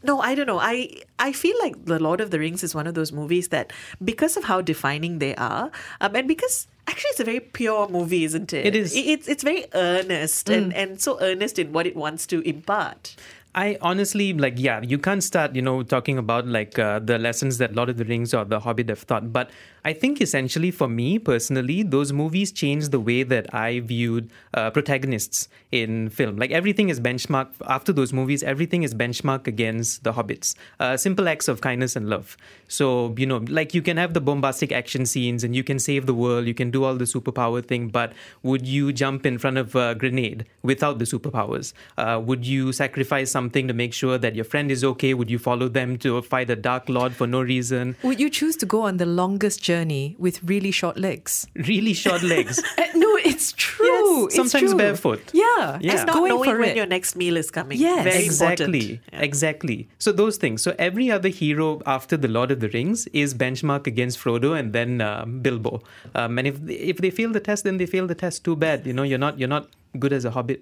no, 0.04 0.20
I 0.20 0.36
don't 0.36 0.46
know. 0.46 0.60
I 0.60 1.02
I 1.18 1.32
feel 1.32 1.56
like 1.62 1.84
The 1.86 1.98
Lord 1.98 2.20
of 2.20 2.30
the 2.30 2.38
Rings 2.38 2.62
is 2.62 2.76
one 2.76 2.86
of 2.86 2.94
those 2.94 3.10
movies 3.10 3.48
that, 3.48 3.72
because 4.04 4.36
of 4.36 4.44
how 4.44 4.60
defining 4.62 5.18
they 5.18 5.34
are, 5.34 5.70
um, 6.00 6.14
and 6.14 6.28
because 6.28 6.68
actually 6.86 7.10
it's 7.10 7.20
a 7.20 7.24
very 7.24 7.40
pure 7.40 7.88
movie, 7.88 8.24
isn't 8.24 8.52
it? 8.52 8.66
It 8.66 8.76
is. 8.76 8.94
It's 8.94 9.28
it's 9.28 9.42
very 9.42 9.66
earnest 9.74 10.48
and, 10.50 10.74
and 10.74 11.00
so 11.00 11.18
earnest 11.20 11.58
in 11.58 11.72
what 11.72 11.86
it 11.86 11.96
wants 11.96 12.26
to 12.28 12.40
impart. 12.48 13.16
I 13.54 13.76
honestly 13.82 14.32
like 14.32 14.54
yeah 14.56 14.80
you 14.80 14.98
can't 14.98 15.22
start 15.22 15.54
you 15.54 15.60
know 15.60 15.82
talking 15.82 16.16
about 16.16 16.46
like 16.46 16.78
uh, 16.78 17.00
the 17.00 17.18
lessons 17.18 17.58
that 17.58 17.74
Lord 17.74 17.90
of 17.90 17.98
the 17.98 18.04
Rings 18.04 18.32
or 18.32 18.44
The 18.44 18.60
Hobbit 18.60 18.88
have 18.88 19.06
taught 19.06 19.32
but 19.32 19.50
I 19.84 19.92
think 19.92 20.20
essentially 20.20 20.70
for 20.70 20.88
me 20.88 21.18
personally 21.18 21.82
those 21.82 22.12
movies 22.12 22.52
changed 22.52 22.92
the 22.92 23.00
way 23.00 23.24
that 23.24 23.52
I 23.52 23.80
viewed 23.80 24.30
uh, 24.54 24.70
protagonists 24.70 25.48
in 25.72 26.08
film. 26.08 26.36
Like 26.36 26.52
everything 26.52 26.88
is 26.88 27.00
benchmarked 27.00 27.54
after 27.66 27.92
those 27.92 28.12
movies 28.12 28.44
everything 28.44 28.84
is 28.84 28.94
benchmarked 28.94 29.48
against 29.48 30.04
the 30.04 30.12
hobbits 30.12 30.54
uh, 30.78 30.96
simple 30.96 31.28
acts 31.28 31.48
of 31.48 31.60
kindness 31.60 31.96
and 31.96 32.08
love. 32.08 32.36
So 32.68 33.12
you 33.18 33.26
know 33.26 33.38
like 33.48 33.74
you 33.74 33.82
can 33.82 33.96
have 33.96 34.14
the 34.14 34.20
bombastic 34.20 34.70
action 34.70 35.04
scenes 35.04 35.42
and 35.42 35.56
you 35.56 35.64
can 35.64 35.80
save 35.80 36.06
the 36.06 36.14
world 36.14 36.46
you 36.46 36.54
can 36.54 36.70
do 36.70 36.84
all 36.84 36.94
the 36.94 37.04
superpower 37.04 37.64
thing 37.64 37.88
but 37.88 38.12
would 38.44 38.66
you 38.66 38.92
jump 38.92 39.26
in 39.26 39.36
front 39.36 39.58
of 39.58 39.74
a 39.74 39.96
grenade 39.96 40.46
without 40.62 41.00
the 41.00 41.04
superpowers? 41.04 41.72
Uh, 41.98 42.20
would 42.24 42.46
you 42.46 42.72
sacrifice 42.72 43.32
something 43.32 43.66
to 43.66 43.74
make 43.74 43.92
sure 43.92 44.16
that 44.16 44.36
your 44.36 44.44
friend 44.44 44.70
is 44.70 44.84
okay? 44.84 45.12
Would 45.12 45.30
you 45.30 45.40
follow 45.40 45.68
them 45.68 45.98
to 45.98 46.22
fight 46.22 46.50
a 46.50 46.56
dark 46.56 46.88
lord 46.88 47.14
for 47.14 47.26
no 47.26 47.42
reason? 47.42 47.96
Would 48.04 48.20
you 48.20 48.30
choose 48.30 48.56
to 48.58 48.66
go 48.66 48.82
on 48.82 48.98
the 48.98 49.06
longest 49.06 49.60
journey 49.60 49.71
with 50.18 50.42
really 50.42 50.70
short 50.70 50.96
legs? 50.98 51.46
really 51.54 51.94
short 51.94 52.22
legs 52.34 52.58
Uh, 52.78 52.82
no, 52.94 53.10
it's 53.24 53.52
true. 53.52 54.26
It's 54.26 54.36
sometimes 54.36 54.70
true. 54.70 54.78
barefoot. 54.78 55.20
Yeah, 55.32 55.78
Yeah. 55.80 55.92
just 55.92 56.06
Not 56.06 56.14
going 56.16 56.30
knowing 56.32 56.58
when 56.58 56.70
it. 56.70 56.76
your 56.76 56.86
next 56.86 57.16
meal 57.16 57.36
is 57.36 57.50
coming. 57.50 57.78
Yes. 57.78 58.04
Very 58.04 58.24
exactly 58.24 58.84
important. 58.92 59.22
exactly 59.28 59.78
so 59.98 60.12
those 60.12 60.36
things 60.42 60.62
so 60.62 60.74
every 60.78 61.10
other 61.16 61.28
hero 61.28 61.80
after 61.86 62.16
the 62.24 62.28
lord 62.28 62.50
of 62.54 62.58
the 62.64 62.68
rings 62.78 63.06
is 63.12 63.34
benchmarked 63.34 63.86
against 63.86 64.18
frodo 64.22 64.50
and 64.58 64.72
then 64.72 65.00
um, 65.00 65.40
bilbo 65.44 65.72
um, 66.14 66.38
and 66.38 66.46
if 66.52 66.56
if 66.92 66.96
they 67.04 67.10
fail 67.10 67.30
the 67.38 67.40
test 67.48 67.64
then 67.64 67.76
they 67.80 67.86
fail 67.86 68.06
the 68.06 68.18
test 68.24 68.44
too 68.44 68.56
bad 68.56 68.86
you 68.86 68.92
know 68.92 69.02
you're 69.10 69.18
not 69.26 69.38
you're 69.38 69.54
not 69.58 69.64
good 69.98 70.12
as 70.12 70.24
a 70.24 70.32
hobbit 70.36 70.60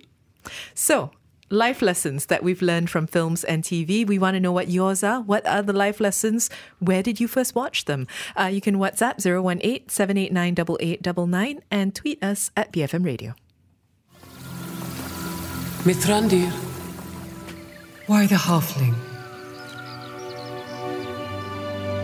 So, 0.75 1.11
life 1.51 1.83
lessons 1.83 2.27
that 2.27 2.43
we've 2.45 2.63
learned 2.63 2.89
from 2.89 3.07
films 3.07 3.43
and 3.45 3.65
TV. 3.65 4.07
We 4.07 4.19
want 4.19 4.35
to 4.37 4.41
know 4.41 4.53
what 4.53 4.69
yours 4.69 5.03
are. 5.03 5.21
What 5.21 5.47
are 5.47 5.63
the 5.63 5.73
life 5.73 6.01
lessons? 6.01 6.49
Where 6.79 7.03
did 7.03 7.21
you 7.21 7.27
first 7.29 7.55
watch 7.55 7.85
them? 7.85 8.07
Uh, 8.39 8.45
you 8.45 8.61
can 8.61 8.77
WhatsApp 8.77 9.19
018 9.25 9.89
789 9.89 10.53
8899 10.81 11.61
and 11.71 11.95
tweet 11.95 12.23
us 12.23 12.51
at 12.57 12.73
BFM 12.73 13.05
Radio. 13.05 13.35
Mithrandir, 15.85 16.51
why 18.07 18.27
the 18.27 18.37
halfling? 18.37 18.95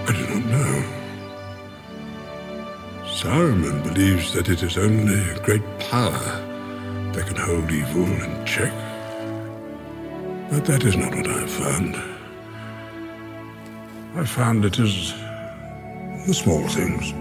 I 0.09 0.13
do 0.13 0.41
not 0.41 0.47
know. 0.47 0.85
Saruman 3.05 3.83
believes 3.83 4.33
that 4.33 4.49
it 4.49 4.63
is 4.63 4.77
only 4.77 5.31
a 5.31 5.39
great 5.41 5.63
power 5.79 6.43
that 7.13 7.27
can 7.27 7.37
hold 7.37 7.71
evil 7.71 8.05
in 8.05 8.45
check. 8.45 8.86
But 10.51 10.65
that 10.67 10.85
is 10.85 10.97
not 10.97 11.13
what 11.15 11.27
I 11.27 11.41
have 11.41 11.51
found. 11.51 11.97
I 14.17 14.25
found 14.25 14.65
it 14.65 14.79
is 14.79 15.13
the 16.27 16.33
small 16.33 16.67
things, 16.69 17.13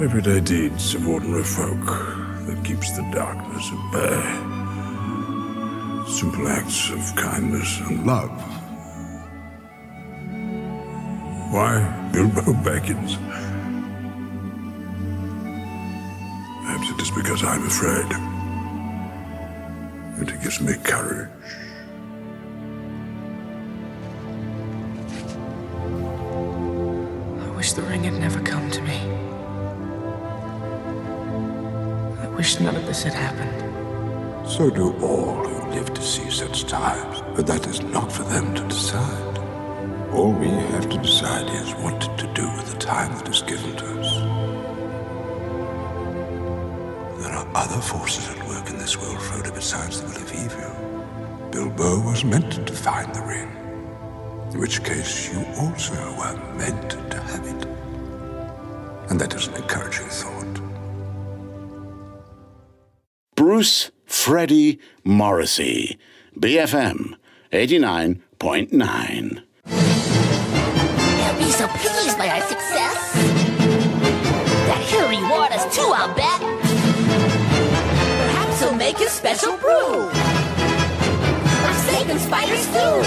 everyday 0.00 0.40
deeds 0.40 0.94
of 0.94 1.08
ordinary 1.08 1.44
folk 1.44 1.86
that 2.46 2.62
keeps 2.62 2.94
the 2.94 3.02
darkness 3.10 3.70
at 3.72 3.92
bay. 3.92 4.22
Simple 6.08 6.46
acts 6.48 6.90
of 6.90 7.16
kindness 7.16 7.80
and 7.88 8.06
love. 8.06 8.30
Why 11.52 11.80
Bilbo 12.12 12.52
Baggins? 12.62 13.16
Perhaps 16.62 16.90
it 16.90 17.00
is 17.00 17.10
because 17.10 17.42
I'm 17.42 17.66
afraid. 17.66 18.12
And 20.18 20.28
it 20.28 20.42
gives 20.42 20.60
me 20.60 20.74
courage. 20.84 21.30
Wish 32.46 32.60
none 32.60 32.76
of 32.76 32.86
this 32.86 33.02
had 33.02 33.12
happened. 33.12 34.48
So 34.48 34.70
do 34.70 34.92
all 35.02 35.34
who 35.48 35.70
live 35.72 35.92
to 35.92 36.00
see 36.00 36.30
such 36.30 36.62
times, 36.66 37.20
but 37.34 37.44
that 37.48 37.66
is 37.66 37.80
not 37.80 38.12
for 38.12 38.22
them 38.22 38.54
to 38.54 38.62
decide. 38.68 39.38
All 40.12 40.30
we 40.30 40.46
have 40.46 40.88
to 40.90 40.98
decide 40.98 41.48
is 41.50 41.72
what 41.82 42.00
to 42.00 42.26
do 42.34 42.46
with 42.56 42.70
the 42.72 42.78
time 42.78 43.10
that 43.18 43.28
is 43.28 43.42
given 43.42 43.74
to 43.74 43.86
us. 44.00 44.10
There 47.20 47.32
are 47.32 47.48
other 47.56 47.80
forces 47.80 48.28
at 48.28 48.46
work 48.46 48.70
in 48.70 48.78
this 48.78 48.96
world, 48.96 49.18
Frodo, 49.18 49.52
besides 49.52 50.00
the 50.00 50.06
will 50.06 50.22
of 50.22 50.32
evil. 50.44 51.50
Bilbo 51.50 52.00
was 52.08 52.24
meant 52.24 52.64
to 52.64 52.72
find 52.72 53.12
the 53.12 53.22
ring, 53.22 53.50
in 54.52 54.60
which 54.60 54.84
case 54.84 55.32
you 55.32 55.44
also 55.58 55.94
were 56.16 56.38
meant 56.54 56.90
to 57.10 57.20
have 57.22 57.44
it. 57.44 57.66
And 59.10 59.20
that 59.20 59.34
is 59.34 59.48
an 59.48 59.54
encouraging 59.54 60.06
thought. 60.06 60.75
Bruce 63.46 63.92
Freddie 64.06 64.80
Morrissey, 65.04 66.00
BFM 66.36 67.14
89.9. 67.52 69.40
They'll 71.16 71.38
be 71.38 71.52
so 71.52 71.68
pleased 71.68 72.18
by 72.18 72.28
our 72.28 72.40
success 72.40 73.12
that 74.66 74.82
he'll 74.90 75.08
reward 75.08 75.52
us 75.52 75.62
too, 75.76 75.92
I'll 75.94 76.12
bet. 76.16 76.40
Perhaps 78.18 78.62
he'll 78.62 78.74
make 78.74 78.98
a 78.98 79.08
special 79.08 79.56
brew. 79.58 80.08
Or 81.62 81.74
saving 81.86 82.18
spiders 82.18 82.66
food. 82.66 83.06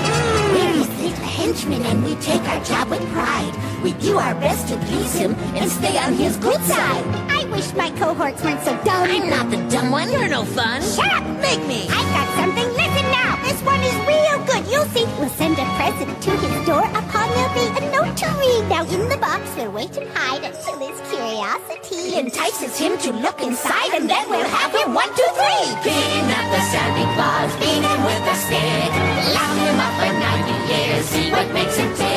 We're 0.53 0.85
his 1.03 1.17
henchmen 1.17 1.83
and 1.83 2.01
we 2.01 2.15
take 2.15 2.43
our 2.43 2.63
job 2.63 2.87
with 2.87 3.05
pride. 3.11 3.53
We 3.83 3.91
do 3.91 4.17
our 4.17 4.35
best 4.35 4.69
to 4.69 4.77
please 4.85 5.15
him 5.15 5.35
and 5.55 5.69
stay 5.69 5.97
on 5.97 6.13
his 6.13 6.37
good 6.37 6.61
side. 6.61 7.38
I 7.59 7.61
wish 7.61 7.75
my 7.75 7.91
cohorts 7.99 8.41
weren't 8.41 8.63
so 8.63 8.71
dumb. 8.87 9.03
I'm 9.03 9.27
not 9.29 9.51
the 9.51 9.59
dumb 9.67 9.91
one. 9.91 10.09
You're 10.09 10.29
no 10.29 10.45
fun. 10.45 10.79
Shut 10.81 11.11
up! 11.11 11.27
Make 11.43 11.59
me. 11.67 11.91
I've 11.91 12.11
got 12.15 12.27
something. 12.39 12.63
Listen 12.71 13.05
now. 13.11 13.35
This 13.43 13.59
one 13.67 13.83
is 13.83 13.95
real 14.07 14.39
good. 14.47 14.63
You'll 14.71 14.87
see. 14.95 15.03
We'll 15.19 15.35
send 15.35 15.59
a 15.59 15.67
present 15.75 16.07
to 16.23 16.31
his 16.39 16.55
door. 16.65 16.87
Upon 16.87 17.27
there'll 17.35 17.51
be 17.59 17.67
a 17.75 17.91
note 17.91 18.15
to 18.15 18.27
read. 18.39 18.63
Now 18.71 18.87
in 18.87 19.09
the 19.11 19.17
box 19.19 19.43
we'll 19.57 19.73
wait 19.75 19.91
and 19.97 20.07
hide 20.15 20.39
until 20.47 20.79
his 20.79 20.95
curiosity 21.11 22.15
entices 22.15 22.79
him 22.79 22.97
to 22.99 23.11
look 23.11 23.43
inside, 23.43 23.91
and 23.91 24.09
then 24.09 24.23
we'll 24.29 24.47
have 24.55 24.71
him 24.71 24.93
one, 24.93 25.11
two, 25.19 25.31
three. 25.35 25.67
Kidnap 25.83 26.45
the 26.55 26.61
Sandy 26.71 27.07
Claws, 27.11 27.51
beat 27.59 27.83
him 27.83 27.99
with 28.07 28.23
a 28.23 28.35
stick. 28.39 28.91
Lock 29.35 29.51
him 29.59 29.77
up 29.83 29.93
for 29.99 30.11
90 30.15 30.55
years, 30.71 31.03
see 31.11 31.27
what 31.29 31.51
makes 31.51 31.75
him 31.75 31.93
tick. 31.95 32.08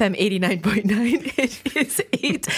BFM 0.00 0.16
89.9. 0.16 1.38
It 1.38 1.76
is 1.76 1.89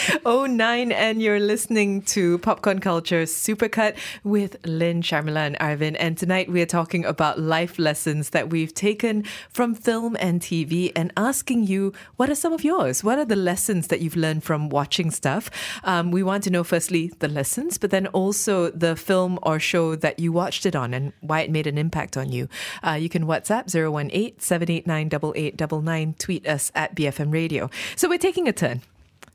8.09 0.02 0.92
and 0.92 1.22
you're 1.22 1.38
listening 1.38 2.02
to 2.02 2.38
Popcorn 2.38 2.80
Culture 2.80 3.22
Supercut 3.22 3.96
with 4.24 4.56
Lynn, 4.66 5.00
Sharmila 5.00 5.46
and 5.46 5.56
Arvin. 5.60 5.96
And 5.96 6.18
tonight 6.18 6.50
we're 6.50 6.66
talking 6.66 7.04
about 7.04 7.38
life 7.38 7.78
lessons 7.78 8.30
that 8.30 8.50
we've 8.50 8.74
taken 8.74 9.22
from 9.50 9.76
film 9.76 10.16
and 10.18 10.40
TV 10.40 10.90
and 10.96 11.12
asking 11.16 11.68
you, 11.68 11.92
what 12.16 12.28
are 12.28 12.34
some 12.34 12.52
of 12.52 12.64
yours? 12.64 13.04
What 13.04 13.20
are 13.20 13.24
the 13.24 13.36
lessons 13.36 13.86
that 13.88 14.00
you've 14.00 14.16
learned 14.16 14.42
from 14.42 14.70
watching 14.70 15.12
stuff? 15.12 15.50
Um, 15.84 16.10
we 16.10 16.24
want 16.24 16.42
to 16.44 16.50
know 16.50 16.64
firstly 16.64 17.12
the 17.20 17.28
lessons, 17.28 17.78
but 17.78 17.90
then 17.90 18.08
also 18.08 18.70
the 18.70 18.96
film 18.96 19.38
or 19.44 19.60
show 19.60 19.94
that 19.94 20.18
you 20.18 20.32
watched 20.32 20.66
it 20.66 20.74
on 20.74 20.94
and 20.94 21.12
why 21.20 21.42
it 21.42 21.50
made 21.52 21.68
an 21.68 21.78
impact 21.78 22.16
on 22.16 22.32
you. 22.32 22.48
Uh, 22.82 22.92
you 22.92 23.08
can 23.08 23.24
WhatsApp 23.24 23.72
018 23.72 24.40
789 24.40 25.06
8899, 25.06 26.14
tweet 26.18 26.48
us 26.48 26.72
at 26.74 26.96
BFM 26.96 27.32
Radio. 27.32 27.70
So 27.94 28.08
we're 28.08 28.18
taking 28.18 28.48
a 28.48 28.52
turn, 28.52 28.82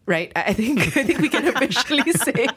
right? 0.07 0.31
I 0.35 0.53
think 0.53 0.79
I 0.97 1.03
think 1.03 1.19
we 1.19 1.29
can 1.29 1.47
officially 1.55 2.11
say 2.13 2.47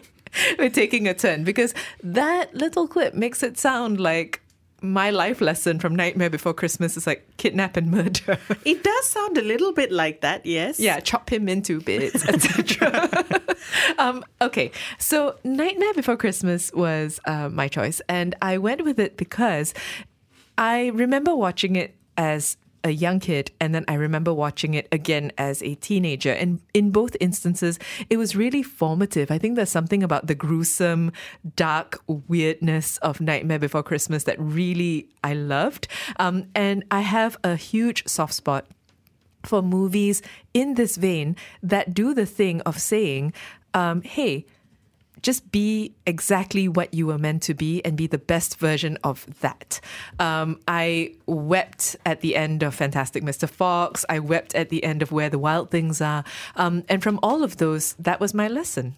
we're 0.59 0.71
taking 0.71 1.07
a 1.07 1.13
turn 1.13 1.45
because 1.45 1.75
that 2.03 2.55
little 2.55 2.89
clip 2.89 3.13
makes 3.13 3.43
it 3.43 3.59
sound 3.59 4.01
like 4.01 4.41
my 4.83 5.11
life 5.11 5.43
lesson 5.43 5.79
from 5.79 5.95
Nightmare 5.95 6.31
Before 6.31 6.55
Christmas 6.55 6.97
is 6.97 7.07
like 7.07 7.27
kidnap 7.37 7.77
and 7.77 7.91
murder. 7.91 8.39
It 8.65 8.83
does 8.83 9.07
sound 9.07 9.37
a 9.37 9.43
little 9.43 9.75
bit 9.75 9.93
like 9.93 10.23
that, 10.23 10.47
yes. 10.47 10.81
Yeah, 10.81 11.01
chop 11.01 11.31
him 11.31 11.51
into 11.51 11.83
bits, 11.83 12.27
etc. 12.27 13.23
um, 13.99 14.25
okay, 14.41 14.71
so 14.99 15.37
Nightmare 15.45 15.93
Before 15.93 16.17
Christmas 16.17 16.73
was 16.73 17.21
uh, 17.27 17.51
my 17.51 17.69
choice, 17.69 18.01
and 18.09 18.35
I 18.41 18.57
went 18.57 18.85
with 18.85 18.99
it 18.99 19.19
because 19.19 19.75
I 20.57 20.89
remember 20.89 21.35
watching 21.37 21.77
it 21.77 21.95
as 22.17 22.57
a 22.85 22.91
young 22.91 23.21
kid 23.21 23.51
and 23.61 23.75
then 23.75 23.85
I 23.89 23.95
remember 23.95 24.33
watching 24.33 24.75
it 24.75 24.89
again 24.91 25.33
as 25.37 25.63
a 25.63 25.75
teenager 25.77 26.33
and 26.33 26.61
in 26.73 26.91
both 26.91 27.17
instances 27.21 27.79
it 28.09 28.17
was 28.17 28.35
really 28.35 28.63
formative. 28.63 29.31
I 29.31 29.39
think 29.39 29.57
there's 29.57 29.71
something 29.71 30.03
about 30.03 30.27
the 30.27 30.35
gruesome 30.35 31.13
dark 31.57 32.01
weirdness 32.07 32.99
of 32.99 33.21
Nightmare 33.21 33.59
Before 33.59 33.83
Christmas 33.83 34.25
that 34.25 34.37
really 34.39 35.09
I 35.23 35.35
loved. 35.35 35.89
Um, 36.19 36.47
and 36.55 36.85
I 36.91 37.01
have 37.01 37.37
a 37.45 37.57
huge 37.57 38.07
soft 38.07 38.35
spot 38.35 38.67
for 39.45 39.63
movies 39.63 40.23
in 40.55 40.75
this 40.75 40.97
vein 40.97 41.37
that 41.63 41.95
do 41.95 42.15
the 42.15 42.27
thing 42.27 42.61
of 42.63 42.79
saying, 42.79 43.33
um, 43.75 44.03
hey, 44.03 44.47
just 45.23 45.51
be 45.53 45.95
exactly 46.07 46.69
what 46.69 46.93
you 46.95 47.07
were 47.07 47.19
meant 47.19 47.43
to 47.45 47.55
be 47.55 47.85
and 47.85 47.97
be 47.97 48.07
the 48.07 48.19
best 48.19 48.59
version 48.59 48.97
of 49.05 49.27
that. 49.41 49.81
Um, 50.19 50.61
I 50.67 51.15
wept 51.27 51.97
at 52.07 52.21
the 52.21 52.37
end 52.37 52.63
of 52.63 52.75
Fantastic 52.75 53.23
Mr. 53.23 53.49
Fox. 53.49 54.05
I 54.09 54.19
wept 54.19 54.55
at 54.55 54.69
the 54.71 54.83
end 54.85 55.03
of 55.03 55.13
Where 55.13 55.29
the 55.31 55.39
Wild 55.39 55.71
Things 55.71 56.01
Are. 56.01 56.25
Um, 56.57 56.85
and 56.89 57.03
from 57.03 57.19
all 57.23 57.43
of 57.45 57.57
those, 57.59 57.95
that 57.95 58.21
was 58.21 58.33
my 58.35 58.49
lesson. 58.49 58.97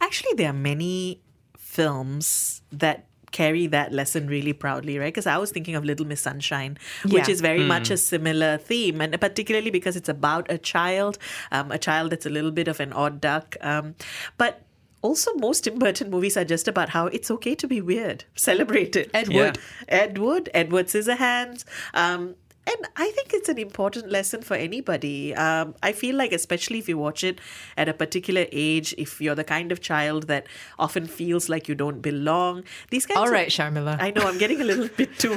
Actually, 0.00 0.34
there 0.34 0.50
are 0.50 0.54
many 0.54 1.20
films 1.58 2.62
that 2.72 3.06
carry 3.32 3.66
that 3.68 3.92
lesson 3.92 4.26
really 4.26 4.52
proudly, 4.52 4.98
right? 4.98 5.12
Because 5.14 5.26
I 5.26 5.38
was 5.38 5.52
thinking 5.52 5.76
of 5.76 5.84
Little 5.84 6.04
Miss 6.06 6.20
Sunshine, 6.20 6.76
which 7.08 7.28
is 7.28 7.40
very 7.40 7.62
much 7.64 7.88
Mm. 7.88 7.92
a 7.92 7.96
similar 7.96 8.58
theme, 8.58 9.00
and 9.00 9.20
particularly 9.20 9.70
because 9.70 9.94
it's 9.94 10.08
about 10.08 10.50
a 10.50 10.58
child, 10.58 11.16
um, 11.52 11.70
a 11.70 11.78
child 11.78 12.10
that's 12.10 12.26
a 12.26 12.30
little 12.30 12.50
bit 12.50 12.66
of 12.66 12.80
an 12.80 12.92
odd 12.92 13.20
duck. 13.20 13.56
Um, 13.60 13.94
but 14.36 14.62
also, 15.02 15.32
most 15.34 15.64
Tim 15.64 15.78
Burton 15.78 16.10
movies 16.10 16.36
are 16.36 16.44
just 16.44 16.68
about 16.68 16.90
how 16.90 17.06
it's 17.06 17.30
okay 17.30 17.54
to 17.54 17.66
be 17.66 17.80
weird. 17.80 18.24
Celebrate 18.36 18.96
it. 18.96 19.10
Edward. 19.14 19.34
Yeah. 19.34 19.44
Wood, 19.44 19.58
Ed 19.88 20.18
Wood, 20.18 20.48
Edward 20.54 20.86
Scissorhands. 20.86 21.64
Um, 21.94 22.34
And 22.66 22.86
I 22.94 23.10
think 23.16 23.32
it's 23.32 23.48
an 23.48 23.58
important 23.58 24.10
lesson 24.14 24.42
for 24.42 24.54
anybody. 24.54 25.34
Um, 25.34 25.74
I 25.82 25.92
feel 25.92 26.14
like, 26.14 26.30
especially 26.38 26.78
if 26.78 26.88
you 26.90 26.98
watch 26.98 27.24
it 27.24 27.40
at 27.76 27.88
a 27.88 27.94
particular 27.94 28.44
age, 28.52 28.94
if 28.98 29.18
you're 29.20 29.34
the 29.34 29.44
kind 29.48 29.72
of 29.72 29.80
child 29.80 30.26
that 30.28 30.46
often 30.78 31.06
feels 31.06 31.48
like 31.48 31.68
you 31.70 31.74
don't 31.74 32.00
belong, 32.02 32.62
these 32.90 33.06
kinds 33.06 33.18
All 33.18 33.30
right, 33.32 33.48
of- 33.48 33.56
Sharmila. 33.56 33.96
I 33.98 34.10
know 34.12 34.22
I'm 34.28 34.38
getting 34.38 34.60
a 34.60 34.64
little 34.70 34.88
bit 35.00 35.18
too 35.18 35.32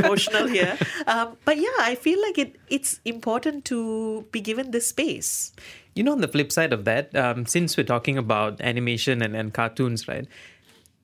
emotional 0.00 0.48
here. 0.48 0.76
Um, 1.06 1.36
but 1.44 1.58
yeah, 1.58 1.76
I 1.90 1.94
feel 1.94 2.20
like 2.26 2.38
it 2.38 2.56
it's 2.68 3.00
important 3.04 3.64
to 3.66 4.24
be 4.32 4.40
given 4.40 4.70
this 4.72 4.88
space. 4.88 5.52
You 5.96 6.04
know, 6.04 6.12
on 6.12 6.20
the 6.20 6.28
flip 6.28 6.52
side 6.52 6.72
of 6.72 6.84
that, 6.84 7.14
um, 7.16 7.46
since 7.46 7.76
we're 7.76 7.84
talking 7.84 8.18
about 8.18 8.60
animation 8.60 9.22
and, 9.22 9.34
and 9.34 9.52
cartoons, 9.52 10.06
right? 10.06 10.26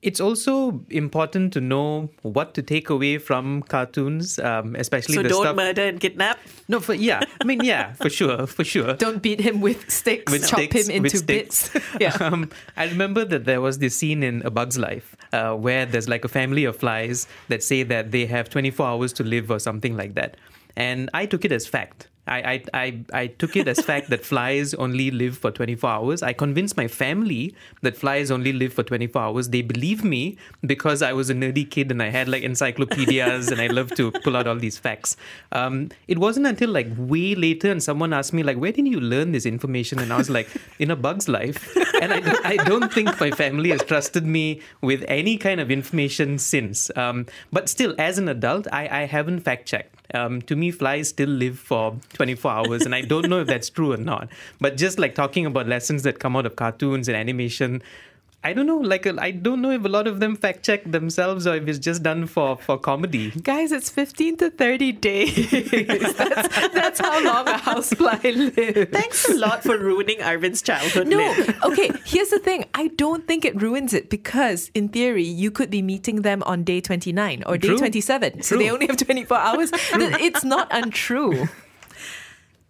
It's 0.03 0.19
also 0.19 0.81
important 0.89 1.53
to 1.53 1.61
know 1.61 2.09
what 2.23 2.53
to 2.55 2.61
take 2.61 2.89
away 2.89 3.17
from 3.19 3.63
cartoons, 3.63 4.37
um, 4.37 4.75
especially 4.75 5.15
So 5.15 5.23
the 5.23 5.29
don't 5.29 5.43
stuff. 5.43 5.55
murder 5.55 5.83
and 5.83 5.97
kidnap. 5.97 6.39
No, 6.67 6.81
for 6.81 6.93
yeah, 6.93 7.21
I 7.39 7.45
mean 7.45 7.63
yeah, 7.63 7.93
for 7.93 8.09
sure, 8.19 8.45
for 8.45 8.65
sure. 8.65 8.95
Don't 8.95 9.21
beat 9.21 9.39
him 9.39 9.61
with 9.61 9.89
sticks. 9.89 10.29
With 10.29 10.45
chop 10.45 10.59
sticks, 10.59 10.89
him 10.89 11.03
with 11.03 11.13
into 11.13 11.17
sticks. 11.19 11.69
bits. 11.69 11.85
yeah. 12.01 12.17
Um, 12.19 12.51
I 12.75 12.87
remember 12.89 13.23
that 13.23 13.45
there 13.45 13.61
was 13.61 13.79
this 13.79 13.95
scene 13.95 14.23
in 14.23 14.41
A 14.45 14.51
Bug's 14.51 14.77
Life 14.77 15.15
uh, 15.31 15.53
where 15.55 15.85
there's 15.85 16.09
like 16.09 16.25
a 16.25 16.29
family 16.29 16.65
of 16.65 16.75
flies 16.75 17.25
that 17.47 17.63
say 17.63 17.83
that 17.83 18.11
they 18.11 18.25
have 18.25 18.49
24 18.49 18.85
hours 18.85 19.13
to 19.13 19.23
live 19.23 19.49
or 19.49 19.57
something 19.59 19.95
like 19.95 20.15
that. 20.15 20.35
And 20.75 21.09
I 21.13 21.25
took 21.27 21.45
it 21.45 21.53
as 21.53 21.65
fact. 21.65 22.09
I, 22.25 22.63
I, 22.73 23.03
I, 23.11 23.27
took 23.27 23.57
it 23.57 23.67
as 23.67 23.81
fact 23.81 24.09
that 24.09 24.25
flies 24.25 24.73
only 24.73 25.11
live 25.11 25.37
for 25.37 25.51
24 25.51 25.89
hours. 25.89 26.23
I 26.23 26.31
convinced 26.31 26.77
my 26.77 26.87
family 26.87 27.53
that 27.81 27.97
flies 27.97 28.31
only 28.31 28.53
live 28.53 28.71
for 28.71 28.81
24 28.83 29.21
hours. 29.21 29.49
They 29.49 29.61
believe 29.61 30.05
me 30.05 30.37
because 30.65 31.01
I 31.01 31.11
was 31.11 31.29
a 31.29 31.33
nerdy 31.33 31.69
kid 31.69 31.91
and 31.91 32.01
I 32.01 32.09
had 32.09 32.29
like 32.29 32.43
encyclopedias 32.43 33.49
and 33.49 33.59
I 33.59 33.67
love 33.67 33.91
to 33.95 34.11
pull 34.23 34.37
out 34.37 34.47
all 34.47 34.55
these 34.55 34.77
facts. 34.77 35.17
Um, 35.51 35.89
it 36.07 36.17
wasn't 36.17 36.47
until 36.47 36.69
like 36.69 36.87
way 36.97 37.35
later 37.35 37.69
and 37.69 37.83
someone 37.83 38.13
asked 38.13 38.31
me 38.31 38.41
like, 38.41 38.57
where 38.57 38.71
did 38.71 38.87
you 38.87 39.01
learn 39.01 39.33
this 39.33 39.45
information? 39.45 39.99
And 39.99 40.13
I 40.13 40.17
was 40.17 40.29
like, 40.29 40.47
in 40.79 40.91
a 40.91 40.95
bug's 40.95 41.27
life. 41.27 41.75
And 42.01 42.13
I, 42.13 42.19
don't- 42.21 42.45
I 42.45 42.55
don't 42.57 42.91
think 42.93 43.19
my 43.19 43.31
family 43.31 43.71
has 43.71 43.83
trusted 43.83 44.25
me 44.25 44.61
with 44.81 45.03
any 45.09 45.37
kind 45.37 45.59
of 45.59 45.69
information 45.69 46.37
since. 46.37 46.89
Um, 46.95 47.25
but 47.51 47.67
still, 47.67 47.95
as 47.97 48.17
an 48.17 48.29
adult, 48.29 48.67
I, 48.71 49.01
I 49.01 49.05
haven't 49.05 49.41
fact 49.41 49.67
checked. 49.67 49.92
Um, 50.13 50.41
to 50.43 50.55
me, 50.55 50.71
flies 50.71 51.09
still 51.09 51.29
live 51.29 51.57
for 51.57 51.95
24 52.13 52.51
hours, 52.51 52.81
and 52.83 52.93
I 52.93 53.01
don't 53.01 53.29
know 53.29 53.39
if 53.39 53.47
that's 53.47 53.69
true 53.69 53.93
or 53.93 53.97
not. 53.97 54.29
But 54.59 54.77
just 54.77 54.99
like 54.99 55.15
talking 55.15 55.45
about 55.45 55.67
lessons 55.67 56.03
that 56.03 56.19
come 56.19 56.35
out 56.35 56.45
of 56.45 56.55
cartoons 56.55 57.07
and 57.07 57.17
animation, 57.17 57.81
I 58.45 58.51
don't 58.51 58.65
know. 58.65 58.77
Like, 58.77 59.07
I 59.07 59.31
don't 59.31 59.61
know 59.61 59.71
if 59.71 59.85
a 59.85 59.87
lot 59.87 60.05
of 60.05 60.19
them 60.19 60.35
fact 60.35 60.63
check 60.65 60.83
themselves 60.89 61.47
or 61.47 61.55
if 61.55 61.67
it's 61.67 61.79
just 61.79 62.03
done 62.03 62.27
for 62.27 62.57
for 62.57 62.77
comedy. 62.77 63.31
Guys, 63.41 63.71
it's 63.71 63.89
15 63.89 64.37
to 64.37 64.49
30 64.49 64.91
days. 64.91 65.49
that's, 66.17 66.67
that's 66.73 66.99
how 66.99 67.23
long 67.23 67.47
a 67.47 67.57
housefly 67.57 68.19
lives. 68.21 68.91
Thanks 68.91 69.29
a 69.29 69.35
lot 69.35 69.63
for 69.63 69.77
ruining 69.77 70.17
Arvin's 70.17 70.61
childhood. 70.61 71.07
No, 71.07 71.17
Lynn. 71.17 71.55
okay, 71.63 71.91
here's 72.05 72.29
the 72.29 72.39
thing. 72.39 72.65
I 72.73 72.87
don't 72.89 73.25
think 73.27 73.45
it 73.45 73.59
ruins 73.61 73.93
it 73.93 74.09
because, 74.09 74.69
in 74.73 74.89
theory, 74.89 75.23
you 75.23 75.49
could 75.49 75.69
be 75.69 75.81
meeting 75.81 76.23
them 76.23 76.43
on 76.43 76.63
day 76.63 76.81
29 76.81 77.43
or 77.45 77.57
day 77.57 77.69
True. 77.69 77.77
27. 77.77 78.41
So 78.43 78.57
they 78.57 78.69
only 78.69 78.87
have 78.87 78.97
24 78.97 79.37
hours. 79.37 79.71
Th- 79.71 79.81
it's 80.19 80.43
not 80.43 80.67
untrue. 80.71 81.47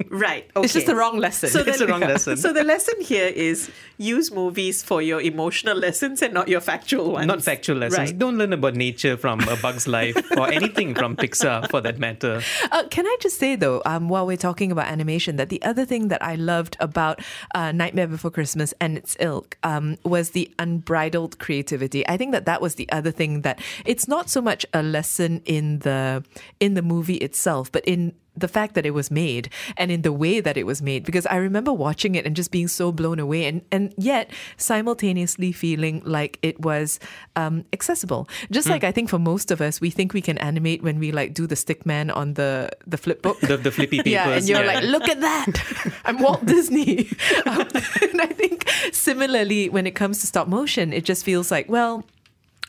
Right. 0.10 0.50
Okay. 0.56 0.66
It's 0.66 0.74
just 0.74 0.86
the 0.88 0.96
wrong 0.96 1.18
lesson. 1.18 1.50
So 1.50 1.60
It's 1.60 1.80
the 1.80 1.88
wrong 1.88 2.02
lesson. 2.14 2.38
So 2.38 2.54
the 2.54 2.64
lesson 2.64 3.02
here 3.02 3.28
is 3.28 3.70
use 3.98 4.32
movies 4.32 4.84
for 4.84 5.02
your 5.02 5.22
emotional 5.22 5.78
lessons 5.78 6.22
and 6.22 6.34
not 6.34 6.48
your 6.48 6.62
factual 6.62 7.12
ones. 7.12 7.28
Not 7.28 7.44
factual 7.44 7.78
lessons. 7.78 8.12
Right. 8.12 8.18
Don't 8.18 8.38
learn 8.38 8.54
about 8.54 8.76
nature 8.76 9.18
from 9.18 9.40
A 9.42 9.56
Bug's 9.58 9.88
Life 9.88 10.16
or 10.38 10.52
anything 10.52 10.96
from 10.96 11.16
Pixar 11.16 11.70
for 11.70 11.82
that 11.82 12.00
matter. 12.00 12.42
Uh, 12.72 12.84
can 12.90 13.06
I 13.06 13.16
just 13.20 13.40
say 13.40 13.56
though, 13.56 13.82
um, 13.86 14.10
while 14.10 14.26
we're 14.26 14.38
talking 14.38 14.72
about 14.72 14.88
animation, 14.88 15.36
that 15.38 15.50
the 15.50 15.62
other 15.64 15.86
thing 15.86 16.08
that 16.10 16.24
I 16.24 16.36
loved 16.36 16.78
about 16.80 17.22
uh, 17.56 17.72
Nightmare 17.72 18.08
Before 18.08 18.32
Christmas 18.32 18.74
and 18.80 18.98
its 18.98 19.16
ilk 19.20 19.58
um, 19.64 19.98
was 20.04 20.32
the 20.32 20.52
unbridled 20.60 21.40
creativity. 21.40 22.08
I 22.08 22.18
think 22.18 22.32
that 22.32 22.46
that 22.46 22.62
was 22.62 22.76
the 22.76 22.90
other 22.92 23.12
thing 23.12 23.42
that 23.42 23.60
it's 23.86 24.08
not 24.08 24.30
so 24.30 24.42
much 24.42 24.66
a 24.74 24.84
lesson 24.84 25.42
in 25.46 25.80
the 25.80 26.24
in 26.60 26.74
the 26.74 26.82
movie 26.82 27.16
itself, 27.18 27.72
but 27.72 27.84
in 27.86 28.14
the 28.36 28.48
fact 28.48 28.74
that 28.74 28.86
it 28.86 28.92
was 28.92 29.12
made 29.12 29.50
and 29.78 29.92
in 29.92 30.02
the 30.02 30.12
way 30.12 30.40
that 30.40 30.58
it 30.58 30.66
was 30.66 30.82
made 30.82 31.06
because 31.06 31.26
I 31.28 31.36
remember 31.36 31.72
watching 31.72 32.16
it 32.16 32.26
and 32.26 32.36
just 32.36 32.52
being 32.52 32.68
so 32.68 32.92
blown 32.92 33.20
away 33.20 33.46
and, 33.46 33.62
and 33.72 33.94
yet 33.98 34.32
simultaneously 34.58 35.52
feeling 35.52 36.02
like 36.06 36.40
it 36.42 36.60
was 36.60 37.00
um, 37.36 37.66
accessible. 37.74 38.28
Just 38.52 38.70
like 38.70 38.84
I 38.84 38.92
think 38.92 39.10
for 39.10 39.20
most 39.20 39.52
of 39.52 39.62
us, 39.62 39.80
we 39.80 39.90
think 39.90 40.14
we 40.14 40.22
can 40.22 40.38
animate 40.40 40.82
when 40.82 41.00
we 41.00 41.12
like 41.12 41.34
do 41.34 41.46
the 41.46 41.56
stick 41.56 41.86
man 41.86 42.10
on 42.10 42.34
the, 42.34 42.70
the 42.88 42.98
flip 42.98 43.22
book. 43.22 43.40
The, 43.40 43.58
the 43.58 43.72
flippy 43.72 43.98
papers. 43.98 44.14
Yeah, 44.14 44.30
and 44.30 44.48
you're 44.48 44.64
like, 44.64 44.84
look 44.84 45.08
at 45.10 45.22
that. 45.22 45.94
I'm 46.06 46.20
Walt 46.20 46.46
Disney. 46.46 47.10
Um, 47.48 47.62
and 48.02 48.22
I 48.22 48.28
think 48.28 48.70
similarly, 48.92 49.70
when 49.70 49.88
it 49.88 49.96
comes 49.96 50.20
to 50.20 50.28
stop 50.28 50.48
motion, 50.48 50.94
it 50.94 51.04
just 51.04 51.26
feels 51.26 51.50
like, 51.50 51.68
well, 51.68 52.04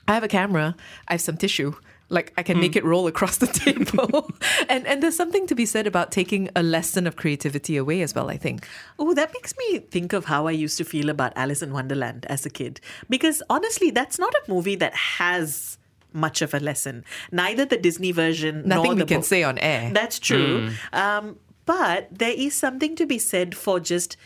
I 0.09 0.15
have 0.15 0.25
a 0.25 0.29
camera, 0.29 0.75
I 1.09 1.15
have 1.15 1.21
some 1.21 1.37
tissue. 1.37 1.75
Like 2.11 2.33
I 2.37 2.43
can 2.43 2.61
make 2.61 2.77
it 2.77 2.85
roll 2.85 3.07
across 3.07 3.39
the 3.39 3.47
table, 3.65 4.31
and 4.69 4.87
and 4.87 5.03
there's 5.03 5.17
something 5.17 5.47
to 5.47 5.55
be 5.55 5.65
said 5.67 5.87
about 5.87 6.13
taking 6.13 6.51
a 6.55 6.63
lesson 6.63 7.07
of 7.07 7.17
creativity 7.17 7.77
away 7.77 8.03
as 8.03 8.15
well. 8.15 8.31
I 8.31 8.37
think. 8.37 8.69
Oh, 8.99 9.15
that 9.15 9.33
makes 9.33 9.55
me 9.57 9.79
think 9.79 10.13
of 10.13 10.27
how 10.27 10.47
I 10.47 10.51
used 10.53 10.77
to 10.79 10.85
feel 10.85 11.09
about 11.09 11.33
Alice 11.35 11.63
in 11.63 11.73
Wonderland 11.73 12.27
as 12.29 12.45
a 12.45 12.51
kid. 12.51 12.81
Because 13.09 13.43
honestly, 13.49 13.91
that's 13.91 14.19
not 14.19 14.35
a 14.35 14.51
movie 14.51 14.77
that 14.77 14.95
has 14.95 15.79
much 16.13 16.43
of 16.43 16.55
a 16.55 16.61
lesson. 16.61 17.05
Neither 17.33 17.65
the 17.65 17.77
Disney 17.77 18.13
version 18.13 18.63
nor 18.67 18.79
Nothing 18.79 18.91
we 18.93 18.99
the 19.01 19.07
can 19.07 19.19
book. 19.21 19.25
say 19.27 19.43
on 19.43 19.59
air. 19.59 19.91
That's 19.93 20.19
true. 20.19 20.71
Um, 20.93 21.39
but 21.67 22.09
there 22.13 22.35
is 22.37 22.55
something 22.55 22.95
to 22.97 23.07
be 23.07 23.19
said 23.19 23.57
for 23.57 23.81
just 23.81 24.17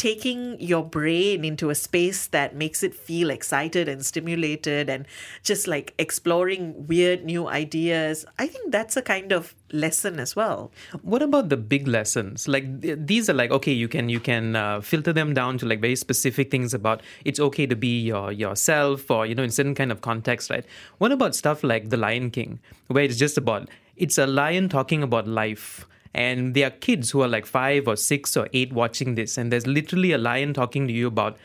taking 0.00 0.58
your 0.58 0.82
brain 0.82 1.44
into 1.44 1.68
a 1.68 1.74
space 1.74 2.26
that 2.28 2.56
makes 2.56 2.82
it 2.82 2.94
feel 2.94 3.28
excited 3.28 3.86
and 3.86 4.02
stimulated 4.02 4.88
and 4.88 5.04
just 5.42 5.68
like 5.68 5.92
exploring 5.98 6.86
weird 6.86 7.22
new 7.22 7.46
ideas. 7.46 8.24
I 8.38 8.46
think 8.46 8.72
that's 8.72 8.96
a 8.96 9.02
kind 9.02 9.30
of 9.30 9.54
lesson 9.72 10.18
as 10.18 10.34
well. 10.34 10.72
What 11.02 11.20
about 11.20 11.50
the 11.50 11.58
big 11.58 11.86
lessons? 11.86 12.48
Like 12.48 12.80
th- 12.80 12.98
these 13.02 13.28
are 13.28 13.34
like 13.34 13.50
okay, 13.50 13.72
you 13.72 13.88
can 13.88 14.08
you 14.08 14.20
can 14.20 14.56
uh, 14.56 14.80
filter 14.80 15.12
them 15.12 15.34
down 15.34 15.58
to 15.58 15.66
like 15.66 15.82
very 15.82 15.96
specific 15.96 16.50
things 16.50 16.72
about 16.72 17.02
it's 17.26 17.38
okay 17.38 17.66
to 17.66 17.76
be 17.76 18.00
your 18.00 18.32
yourself 18.32 19.10
or 19.10 19.26
you 19.26 19.34
know 19.34 19.42
in 19.42 19.50
certain 19.50 19.74
kind 19.74 19.92
of 19.92 20.00
context, 20.00 20.48
right? 20.48 20.64
What 20.96 21.12
about 21.12 21.34
stuff 21.34 21.62
like 21.62 21.90
The 21.90 21.98
Lion 21.98 22.30
King, 22.30 22.58
where 22.86 23.04
it's 23.04 23.18
just 23.18 23.36
about 23.36 23.68
it's 23.96 24.16
a 24.16 24.26
lion 24.26 24.70
talking 24.70 25.02
about 25.02 25.28
life. 25.28 25.86
And 26.12 26.54
there 26.54 26.66
are 26.66 26.70
kids 26.70 27.10
who 27.10 27.22
are 27.22 27.28
like 27.28 27.46
five 27.46 27.86
or 27.86 27.96
six 27.96 28.36
or 28.36 28.48
eight 28.52 28.72
watching 28.72 29.14
this, 29.14 29.38
and 29.38 29.52
there's 29.52 29.66
literally 29.66 30.12
a 30.12 30.18
lion 30.18 30.54
talking 30.54 30.86
to 30.88 30.92
you 30.92 31.06
about 31.06 31.38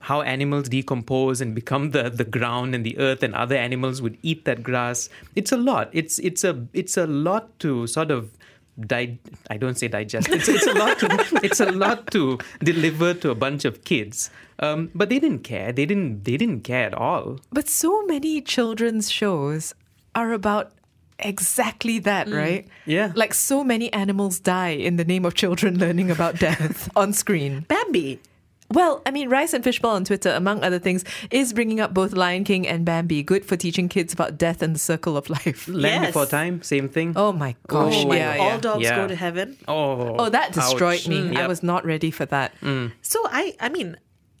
how 0.00 0.22
animals 0.22 0.68
decompose 0.68 1.40
and 1.40 1.54
become 1.54 1.90
the, 1.90 2.08
the 2.08 2.24
ground 2.24 2.74
and 2.74 2.84
the 2.84 2.96
earth 2.98 3.22
and 3.22 3.34
other 3.34 3.56
animals 3.56 4.00
would 4.00 4.16
eat 4.22 4.44
that 4.44 4.62
grass. 4.62 5.08
It's 5.34 5.52
a 5.52 5.56
lot. 5.56 5.90
It's 5.92 6.18
it's 6.20 6.44
a 6.44 6.66
it's 6.72 6.96
a 6.96 7.06
lot 7.06 7.58
to 7.60 7.86
sort 7.86 8.10
of 8.10 8.30
di- 8.78 9.18
I 9.50 9.56
don't 9.56 9.76
say 9.76 9.88
digest. 9.88 10.28
It's, 10.28 10.48
it's 10.48 10.66
a 10.66 10.74
lot 10.74 10.98
to 11.00 11.40
it's 11.42 11.60
a 11.60 11.72
lot 11.72 12.10
to 12.12 12.38
deliver 12.60 13.14
to 13.14 13.30
a 13.30 13.34
bunch 13.34 13.64
of 13.64 13.84
kids. 13.84 14.30
Um, 14.58 14.90
but 14.94 15.08
they 15.08 15.18
didn't 15.18 15.40
care. 15.40 15.72
They 15.72 15.86
didn't 15.86 16.24
they 16.24 16.36
didn't 16.36 16.62
care 16.62 16.86
at 16.86 16.94
all. 16.94 17.40
But 17.52 17.68
so 17.68 18.04
many 18.06 18.40
children's 18.40 19.10
shows 19.10 19.74
are 20.14 20.32
about 20.32 20.72
exactly 21.18 21.98
that, 22.00 22.28
right? 22.28 22.66
Yeah. 22.84 23.12
Like 23.14 23.34
so 23.34 23.64
many 23.64 23.92
animals 23.92 24.38
die 24.40 24.70
in 24.70 24.96
the 24.96 25.04
name 25.04 25.24
of 25.24 25.34
children 25.34 25.78
learning 25.84 26.10
about 26.10 26.38
death 26.38 26.90
on 26.96 27.12
screen. 27.12 27.64
Bambi. 27.68 28.20
Well, 28.72 29.00
I 29.06 29.12
mean, 29.12 29.28
Rice 29.28 29.52
and 29.54 29.62
Fishball 29.62 29.94
on 29.94 30.04
Twitter, 30.04 30.30
among 30.30 30.64
other 30.64 30.80
things, 30.80 31.04
is 31.30 31.52
bringing 31.52 31.78
up 31.78 31.94
both 31.94 32.12
Lion 32.12 32.42
King 32.42 32.66
and 32.66 32.84
Bambi. 32.84 33.22
Good 33.22 33.44
for 33.44 33.56
teaching 33.56 33.88
kids 33.88 34.12
about 34.12 34.38
death 34.38 34.60
and 34.60 34.74
the 34.74 34.80
circle 34.80 35.16
of 35.16 35.30
life. 35.30 35.68
Land 35.84 36.02
Yes. 36.02 36.06
before 36.08 36.26
time, 36.26 36.62
same 36.62 36.88
thing. 36.88 37.12
Oh 37.14 37.30
my 37.32 37.54
gosh! 37.68 37.94
Oh, 38.04 38.12
yeah, 38.12 38.30
All 38.40 38.48
yeah. 38.48 38.56
dogs 38.58 38.82
Yeah. 38.82 38.96
go 38.96 39.06
to 39.06 39.14
heaven. 39.14 39.56
Oh, 39.68 40.16
Oh, 40.18 40.28
that 40.30 40.52
destroyed 40.52 40.98
ouch. 40.98 41.08
me. 41.08 41.20
Mm, 41.30 41.36
I 41.36 41.46
was 41.46 41.62
not 41.62 41.84
ready 41.84 42.10
for 42.10 42.26
that. 42.26 42.54
So 43.02 43.20
I 43.30 43.54
I 43.60 43.68
mean 43.68 43.96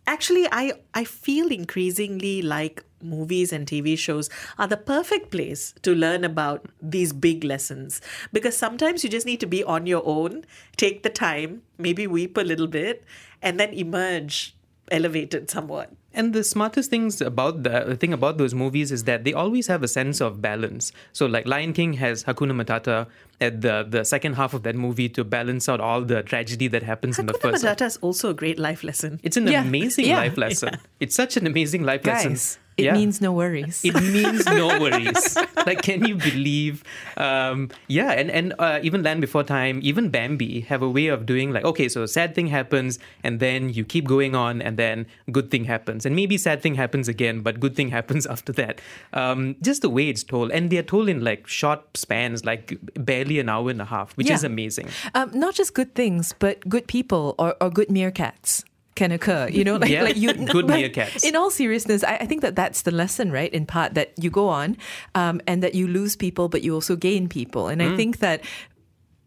actually 0.08 0.48
I 0.50 0.72
I 0.92 1.04
feel 1.04 1.46
increasingly 1.52 2.42
like 2.42 2.82
movies 3.08 3.52
and 3.52 3.66
TV 3.66 3.96
shows 3.98 4.28
are 4.58 4.66
the 4.66 4.76
perfect 4.76 5.30
place 5.30 5.74
to 5.82 5.94
learn 5.94 6.24
about 6.24 6.66
these 6.82 7.12
big 7.12 7.44
lessons 7.44 8.00
because 8.32 8.56
sometimes 8.56 9.04
you 9.04 9.10
just 9.10 9.26
need 9.26 9.40
to 9.40 9.46
be 9.46 9.62
on 9.64 9.86
your 9.86 10.02
own, 10.04 10.44
take 10.76 11.02
the 11.02 11.10
time, 11.10 11.62
maybe 11.78 12.06
weep 12.06 12.36
a 12.36 12.42
little 12.42 12.66
bit 12.66 13.04
and 13.42 13.58
then 13.60 13.72
emerge 13.72 14.54
elevated 14.90 15.50
somewhat. 15.50 15.90
And 16.14 16.32
the 16.32 16.42
smartest 16.44 16.88
things 16.88 17.20
about 17.20 17.62
the, 17.62 17.84
the 17.86 17.96
thing 17.96 18.12
about 18.14 18.38
those 18.38 18.54
movies 18.54 18.90
is 18.90 19.04
that 19.04 19.24
they 19.24 19.34
always 19.34 19.66
have 19.66 19.82
a 19.82 19.88
sense 19.88 20.22
of 20.22 20.40
balance. 20.40 20.90
So, 21.12 21.26
like 21.26 21.46
Lion 21.46 21.74
King 21.74 21.92
has 21.94 22.24
Hakuna 22.24 22.52
Matata 22.52 23.06
at 23.38 23.60
the 23.60 23.86
the 23.86 24.02
second 24.02 24.32
half 24.34 24.54
of 24.54 24.62
that 24.62 24.76
movie 24.76 25.10
to 25.10 25.24
balance 25.24 25.68
out 25.68 25.78
all 25.78 26.00
the 26.00 26.22
tragedy 26.22 26.68
that 26.68 26.82
happens 26.82 27.18
in 27.18 27.26
the 27.26 27.34
first. 27.34 27.44
Hakuna 27.44 27.50
first. 27.52 27.64
Matata 27.66 27.86
is 27.86 27.96
also 27.98 28.30
a 28.30 28.34
great 28.34 28.58
life 28.58 28.82
lesson. 28.82 29.20
It's 29.22 29.36
an 29.36 29.46
Yeah. 29.46 29.60
amazing 29.62 30.06
Yeah. 30.06 30.16
life 30.16 30.38
lesson. 30.38 30.78
It's 31.00 31.14
such 31.14 31.36
an 31.36 31.46
amazing 31.46 31.82
life 31.82 32.06
lesson. 32.06 32.38
It 32.76 32.84
Yeah. 32.84 32.92
means 32.92 33.20
no 33.22 33.32
worries. 33.32 33.80
It 33.84 33.94
means 33.94 34.44
no 34.44 34.78
worries. 34.82 35.36
like, 35.64 35.80
can 35.80 36.04
you 36.04 36.14
believe? 36.14 36.84
Um, 37.16 37.70
yeah, 37.88 38.12
and 38.12 38.30
and 38.30 38.52
uh, 38.58 38.80
even 38.82 39.02
Land 39.02 39.22
Before 39.22 39.42
Time, 39.42 39.80
even 39.82 40.10
Bambi 40.10 40.60
have 40.68 40.82
a 40.82 40.90
way 40.90 41.06
of 41.08 41.24
doing 41.24 41.52
like, 41.52 41.64
okay, 41.64 41.88
so 41.88 42.02
a 42.02 42.08
sad 42.08 42.34
thing 42.34 42.48
happens, 42.48 42.98
and 43.24 43.40
then 43.40 43.72
you 43.72 43.82
keep 43.84 44.04
going 44.04 44.34
on, 44.34 44.60
and 44.60 44.76
then 44.76 45.06
good 45.32 45.50
thing 45.50 45.64
happens, 45.64 46.04
and 46.04 46.14
maybe 46.14 46.36
sad 46.36 46.60
thing 46.60 46.74
happens 46.74 47.08
again, 47.08 47.40
but 47.40 47.60
good 47.60 47.74
thing 47.74 47.88
happens 47.98 48.26
after 48.26 48.52
that. 48.60 48.80
Um, 49.14 49.56
just 49.62 49.80
the 49.80 49.88
way 49.88 50.08
it's 50.10 50.22
told, 50.22 50.52
and 50.52 50.68
they're 50.68 50.82
told 50.84 51.08
in 51.08 51.24
like 51.24 51.46
short 51.48 51.80
spans, 51.96 52.44
like 52.44 52.76
barely 52.94 53.38
an 53.40 53.48
hour 53.48 53.70
and 53.70 53.80
a 53.80 53.86
half, 53.88 54.14
which 54.18 54.28
Yeah. 54.28 54.34
is 54.34 54.44
amazing. 54.44 54.88
Um, 55.14 55.30
not 55.32 55.54
just 55.54 55.72
good 55.72 55.94
things, 55.94 56.34
but 56.38 56.60
good 56.68 56.86
people 56.86 57.34
or, 57.38 57.56
or 57.58 57.70
good 57.70 57.88
meerkats 57.88 58.64
can 58.96 59.12
occur. 59.12 59.48
You 59.48 59.62
know, 59.62 59.76
like, 59.82 59.90
Yeah, 59.90 60.02
like 60.02 60.16
you. 60.16 60.32
good 60.34 60.66
but 60.66 60.76
meerkats. 60.80 61.24
In 61.24 61.36
all 61.36 61.50
seriousness, 61.50 62.02
I, 62.02 62.16
I 62.16 62.26
think 62.26 62.40
that 62.42 62.56
that's 62.56 62.82
the 62.82 62.90
lesson, 62.90 63.30
right? 63.30 63.52
In 63.52 63.64
part 63.66 63.94
that 63.94 64.12
you 64.20 64.30
go 64.30 64.48
on, 64.48 64.76
um, 65.14 65.40
and 65.46 65.62
that 65.62 65.74
you 65.74 65.86
lose 65.86 66.16
people, 66.16 66.48
but 66.48 66.62
you 66.62 66.74
also 66.74 66.96
gain 66.96 67.28
people. 67.28 67.68
And 67.68 67.80
I 67.82 67.86
Mm. 67.90 67.96
think 67.96 68.18
that 68.18 68.40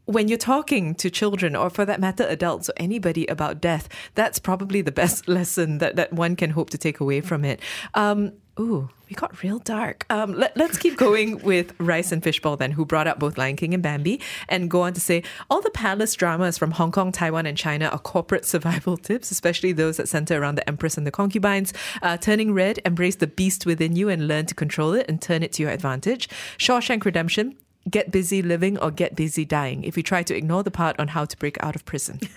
when 0.06 0.28
you're 0.28 0.40
talking 0.40 0.96
to 0.96 1.10
children 1.10 1.56
or 1.56 1.70
for 1.70 1.86
that 1.86 2.00
matter 2.00 2.26
adults 2.28 2.68
or 2.68 2.74
anybody 2.78 3.28
about 3.28 3.62
death 3.62 3.88
that's 4.16 4.40
probably 4.40 4.82
the 4.82 4.92
best 4.92 5.28
lesson 5.38 5.78
that, 5.78 5.96
that 5.98 6.12
one 6.12 6.36
can 6.36 6.50
hope 6.50 6.72
to 6.72 6.80
take 6.80 7.00
away 7.00 7.22
from 7.22 7.46
it 7.46 7.60
um, 7.94 8.34
ooh 8.60 8.90
we 9.10 9.16
got 9.16 9.42
real 9.44 9.60
dark. 9.60 10.06
Um, 10.10 10.34
let, 10.36 10.56
let's 10.56 10.78
keep 10.78 10.96
going 10.98 11.42
with 11.44 11.74
rice 11.80 12.12
and 12.12 12.22
fishball 12.22 12.58
then 12.58 12.72
who 12.72 12.86
brought 12.86 13.08
up 13.08 13.20
both 13.20 13.38
lion 13.38 13.56
king 13.56 13.74
and 13.74 13.82
bambi 13.82 14.22
and 14.48 14.70
go 14.70 14.82
on 14.84 14.94
to 14.94 15.02
say 15.02 15.24
all 15.50 15.62
the 15.62 15.72
palace 15.72 16.14
dramas 16.14 16.58
from 16.58 16.72
hong 16.72 16.92
kong 16.92 17.12
taiwan 17.12 17.46
and 17.46 17.58
china 17.58 17.88
are 17.88 18.00
corporate 18.00 18.46
survival 18.54 18.98
tips 18.98 19.32
especially 19.32 19.72
those 19.72 19.98
that 19.98 20.08
center 20.08 20.40
around 20.40 20.56
the 20.56 20.68
empress 20.68 20.98
and 20.98 21.08
the 21.08 21.12
concubines. 21.12 21.74
Uh, 22.02 22.18
turning 22.18 22.54
red 22.54 22.80
embrace 22.86 23.16
the 23.16 23.28
beast 23.28 23.66
within 23.66 23.96
you 23.96 24.10
and 24.10 24.28
learn 24.28 24.46
to 24.46 24.56
control 24.56 24.94
it 24.94 25.06
and 25.10 25.22
turn 25.22 25.44
it 25.44 25.52
to 25.54 25.64
your 25.64 25.72
advantage. 25.72 26.30
Shawshank 26.58 27.06
redemption 27.06 27.58
get 27.90 28.12
busy 28.12 28.42
living 28.42 28.78
or 28.78 28.92
get 28.92 29.16
busy 29.16 29.46
dying 29.46 29.84
if 29.84 29.98
you 29.98 30.04
try 30.04 30.24
to 30.24 30.36
ignore 30.36 30.64
the 30.64 30.72
part 30.72 31.00
on 31.00 31.10
how 31.10 31.26
to 31.26 31.38
break 31.38 31.58
out 31.64 31.76
of 31.76 31.86
prison. 31.86 32.20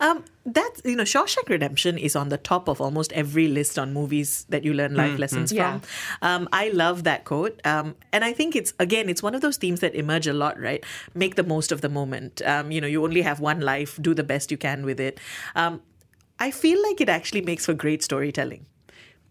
Um, 0.00 0.24
that 0.44 0.72
you 0.84 0.96
know, 0.96 1.04
Shawshank 1.04 1.48
Redemption 1.48 1.96
is 1.96 2.16
on 2.16 2.28
the 2.30 2.36
top 2.36 2.68
of 2.68 2.80
almost 2.80 3.12
every 3.12 3.46
list 3.46 3.78
on 3.78 3.92
movies 3.92 4.44
that 4.48 4.64
you 4.64 4.74
learn 4.74 4.94
life 4.96 5.12
Mm, 5.12 5.18
lessons. 5.20 5.52
Yeah. 5.52 5.78
from. 5.78 5.82
Um, 6.20 6.48
I 6.52 6.70
love 6.70 7.04
that 7.04 7.24
quote, 7.24 7.60
um, 7.64 7.94
and 8.12 8.24
I 8.24 8.32
think 8.32 8.56
it's 8.56 8.72
again, 8.80 9.08
it's 9.08 9.22
one 9.22 9.34
of 9.36 9.40
those 9.40 9.56
themes 9.56 9.78
that 9.80 9.94
emerge 9.94 10.26
a 10.26 10.32
lot. 10.32 10.58
Right, 10.58 10.84
make 11.14 11.36
the 11.36 11.44
most 11.44 11.70
of 11.70 11.80
the 11.80 11.88
moment. 11.88 12.42
Um, 12.44 12.72
you 12.72 12.80
know, 12.80 12.88
you 12.88 13.04
only 13.04 13.22
have 13.22 13.38
one 13.38 13.60
life. 13.60 13.98
Do 14.02 14.14
the 14.14 14.24
best 14.24 14.50
you 14.50 14.56
can 14.58 14.84
with 14.84 14.98
it. 14.98 15.20
Um, 15.54 15.80
I 16.40 16.50
feel 16.50 16.82
like 16.82 17.00
it 17.00 17.08
actually 17.08 17.42
makes 17.42 17.64
for 17.66 17.74
great 17.74 18.02
storytelling. 18.02 18.66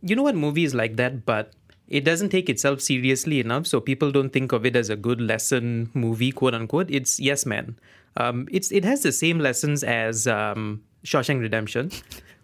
you 0.09 0.15
know 0.17 0.23
what 0.25 0.35
movie 0.41 0.63
is 0.67 0.73
like 0.77 0.95
that 0.99 1.17
but 1.25 1.51
it 1.91 2.05
doesn't 2.05 2.29
take 2.29 2.49
itself 2.49 2.81
seriously 2.81 3.39
enough 3.39 3.67
so 3.67 3.79
people 3.81 4.11
don't 4.11 4.31
think 4.31 4.51
of 4.53 4.65
it 4.65 4.75
as 4.75 4.89
a 4.89 4.95
good 4.95 5.19
lesson 5.21 5.91
movie 5.93 6.31
quote 6.31 6.53
unquote. 6.55 6.89
It's 6.89 7.19
yes 7.19 7.45
man. 7.45 7.77
Um, 8.17 8.47
it's 8.51 8.71
it 8.71 8.83
has 8.85 9.03
the 9.03 9.11
same 9.11 9.39
lessons 9.39 9.83
as 9.83 10.25
um, 10.27 10.83
Shawshank 11.05 11.39
Redemption. 11.41 11.91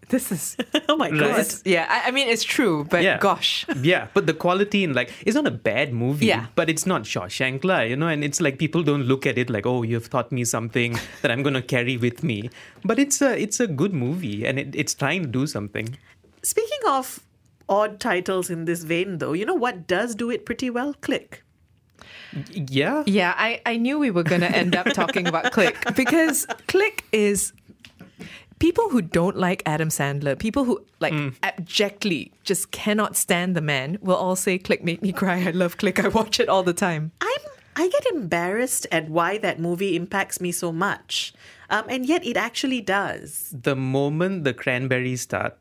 This 0.09 0.31
is 0.31 0.55
oh 0.87 0.95
my 0.95 1.11
god. 1.11 1.45
Yeah 1.65 1.85
I, 1.89 2.07
I 2.07 2.11
mean 2.11 2.29
it's 2.29 2.43
true 2.43 2.85
but 2.89 3.03
yeah. 3.03 3.17
gosh. 3.19 3.65
Yeah 3.81 4.07
but 4.13 4.25
the 4.25 4.33
quality 4.33 4.85
in 4.85 4.93
like 4.93 5.11
it's 5.25 5.35
not 5.35 5.45
a 5.45 5.51
bad 5.51 5.91
movie 5.91 6.27
Yeah. 6.27 6.45
but 6.55 6.69
it's 6.69 6.85
not 6.85 7.03
Shawshank 7.03 7.65
lah, 7.65 7.81
you 7.81 7.97
know 7.97 8.07
and 8.07 8.23
it's 8.23 8.39
like 8.39 8.57
people 8.57 8.83
don't 8.83 9.03
look 9.03 9.27
at 9.27 9.37
it 9.37 9.49
like 9.49 9.65
oh 9.65 9.83
you've 9.83 10.09
taught 10.09 10.31
me 10.31 10.45
something 10.45 10.95
that 11.21 11.29
I'm 11.29 11.43
gonna 11.43 11.61
carry 11.61 11.97
with 11.97 12.23
me. 12.23 12.49
But 12.85 12.99
it's 12.99 13.21
a 13.21 13.35
it's 13.37 13.59
a 13.59 13.67
good 13.67 13.93
movie 13.93 14.45
and 14.47 14.57
it, 14.59 14.71
it's 14.75 14.93
trying 14.95 15.23
to 15.23 15.27
do 15.27 15.45
something. 15.45 15.97
Speaking 16.41 16.87
of 16.87 17.19
odd 17.69 17.99
titles 17.99 18.49
in 18.49 18.65
this 18.65 18.83
vein, 18.83 19.17
though, 19.19 19.33
you 19.33 19.45
know 19.45 19.55
what 19.55 19.87
does 19.87 20.15
do 20.15 20.29
it 20.29 20.45
pretty 20.45 20.69
well? 20.69 20.93
Click. 21.01 21.43
yeah? 22.51 23.03
Yeah 23.05 23.33
I, 23.37 23.61
I 23.65 23.77
knew 23.77 23.97
we 23.99 24.11
were 24.11 24.23
going 24.23 24.41
to 24.41 24.51
end 24.51 24.75
up 24.75 24.87
talking 24.93 25.27
about 25.27 25.51
click 25.51 25.75
because 25.95 26.45
click 26.67 27.05
is 27.11 27.53
people 28.59 28.89
who 28.89 29.01
don't 29.01 29.37
like 29.37 29.63
adam 29.65 29.89
sandler 29.89 30.37
people 30.37 30.65
who 30.65 30.83
like 30.99 31.13
abjectly 31.43 32.31
just 32.43 32.71
cannot 32.71 33.15
stand 33.15 33.55
the 33.55 33.61
man 33.61 33.97
will 34.01 34.15
all 34.15 34.35
say 34.35 34.57
click 34.57 34.83
made 34.83 35.01
me 35.01 35.11
cry. 35.13 35.43
I 35.47 35.51
love 35.51 35.77
click. 35.77 35.99
I 36.03 36.09
watch 36.09 36.39
it 36.39 36.49
all 36.49 36.63
the 36.63 36.73
time. 36.73 37.11
I'm 37.21 37.39
I 37.79 37.87
get 37.89 38.07
embarrassed 38.07 38.87
at 38.91 39.07
why 39.07 39.37
that 39.37 39.59
movie 39.59 39.95
impacts 39.95 40.41
me 40.41 40.51
so 40.51 40.71
much, 40.71 41.31
um, 41.69 41.85
and 41.87 42.07
yet 42.07 42.25
it 42.25 42.35
actually 42.35 42.81
does. 42.81 43.53
the 43.53 43.75
moment 43.75 44.43
the 44.43 44.53
cranberries 44.53 45.21
start, 45.21 45.55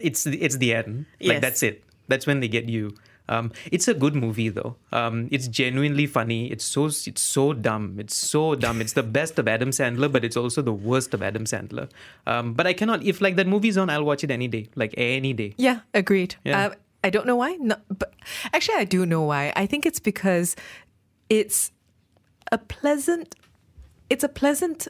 it's 0.00 0.24
the, 0.24 0.40
it's 0.42 0.56
the 0.56 0.74
end. 0.74 1.06
Yes. 1.18 1.28
Like 1.28 1.40
that's 1.40 1.62
it. 1.62 1.84
That's 2.08 2.26
when 2.26 2.40
they 2.40 2.48
get 2.48 2.68
you. 2.68 2.94
Um, 3.28 3.52
it's 3.72 3.88
a 3.88 3.94
good 3.94 4.14
movie 4.14 4.48
though. 4.48 4.76
Um, 4.92 5.28
it's 5.30 5.48
genuinely 5.48 6.06
funny. 6.06 6.50
It's 6.50 6.64
so 6.64 6.86
it's 6.86 7.20
so 7.20 7.52
dumb. 7.52 7.98
It's 7.98 8.14
so 8.14 8.54
dumb. 8.54 8.80
It's 8.80 8.92
the 8.92 9.02
best 9.18 9.38
of 9.38 9.48
Adam 9.48 9.70
Sandler, 9.70 10.10
but 10.10 10.24
it's 10.24 10.36
also 10.36 10.62
the 10.62 10.72
worst 10.72 11.14
of 11.14 11.22
Adam 11.22 11.44
Sandler. 11.44 11.90
Um, 12.26 12.54
but 12.54 12.66
I 12.66 12.72
cannot. 12.72 13.02
If 13.02 13.20
like 13.20 13.36
that 13.36 13.46
movie's 13.46 13.76
on, 13.76 13.90
I'll 13.90 14.04
watch 14.04 14.22
it 14.22 14.30
any 14.30 14.48
day. 14.48 14.68
Like 14.74 14.94
any 14.96 15.32
day. 15.32 15.54
Yeah, 15.56 15.80
agreed. 15.92 16.36
Yeah. 16.44 16.66
Uh, 16.66 16.74
I 17.02 17.10
don't 17.10 17.26
know 17.26 17.36
why. 17.36 17.54
No, 17.54 17.76
but 17.88 18.14
actually, 18.52 18.76
I 18.76 18.84
do 18.84 19.04
know 19.06 19.22
why. 19.22 19.52
I 19.56 19.66
think 19.66 19.86
it's 19.86 20.00
because 20.00 20.56
it's 21.28 21.72
a 22.52 22.58
pleasant. 22.58 23.34
It's 24.08 24.22
a 24.22 24.28
pleasant 24.28 24.86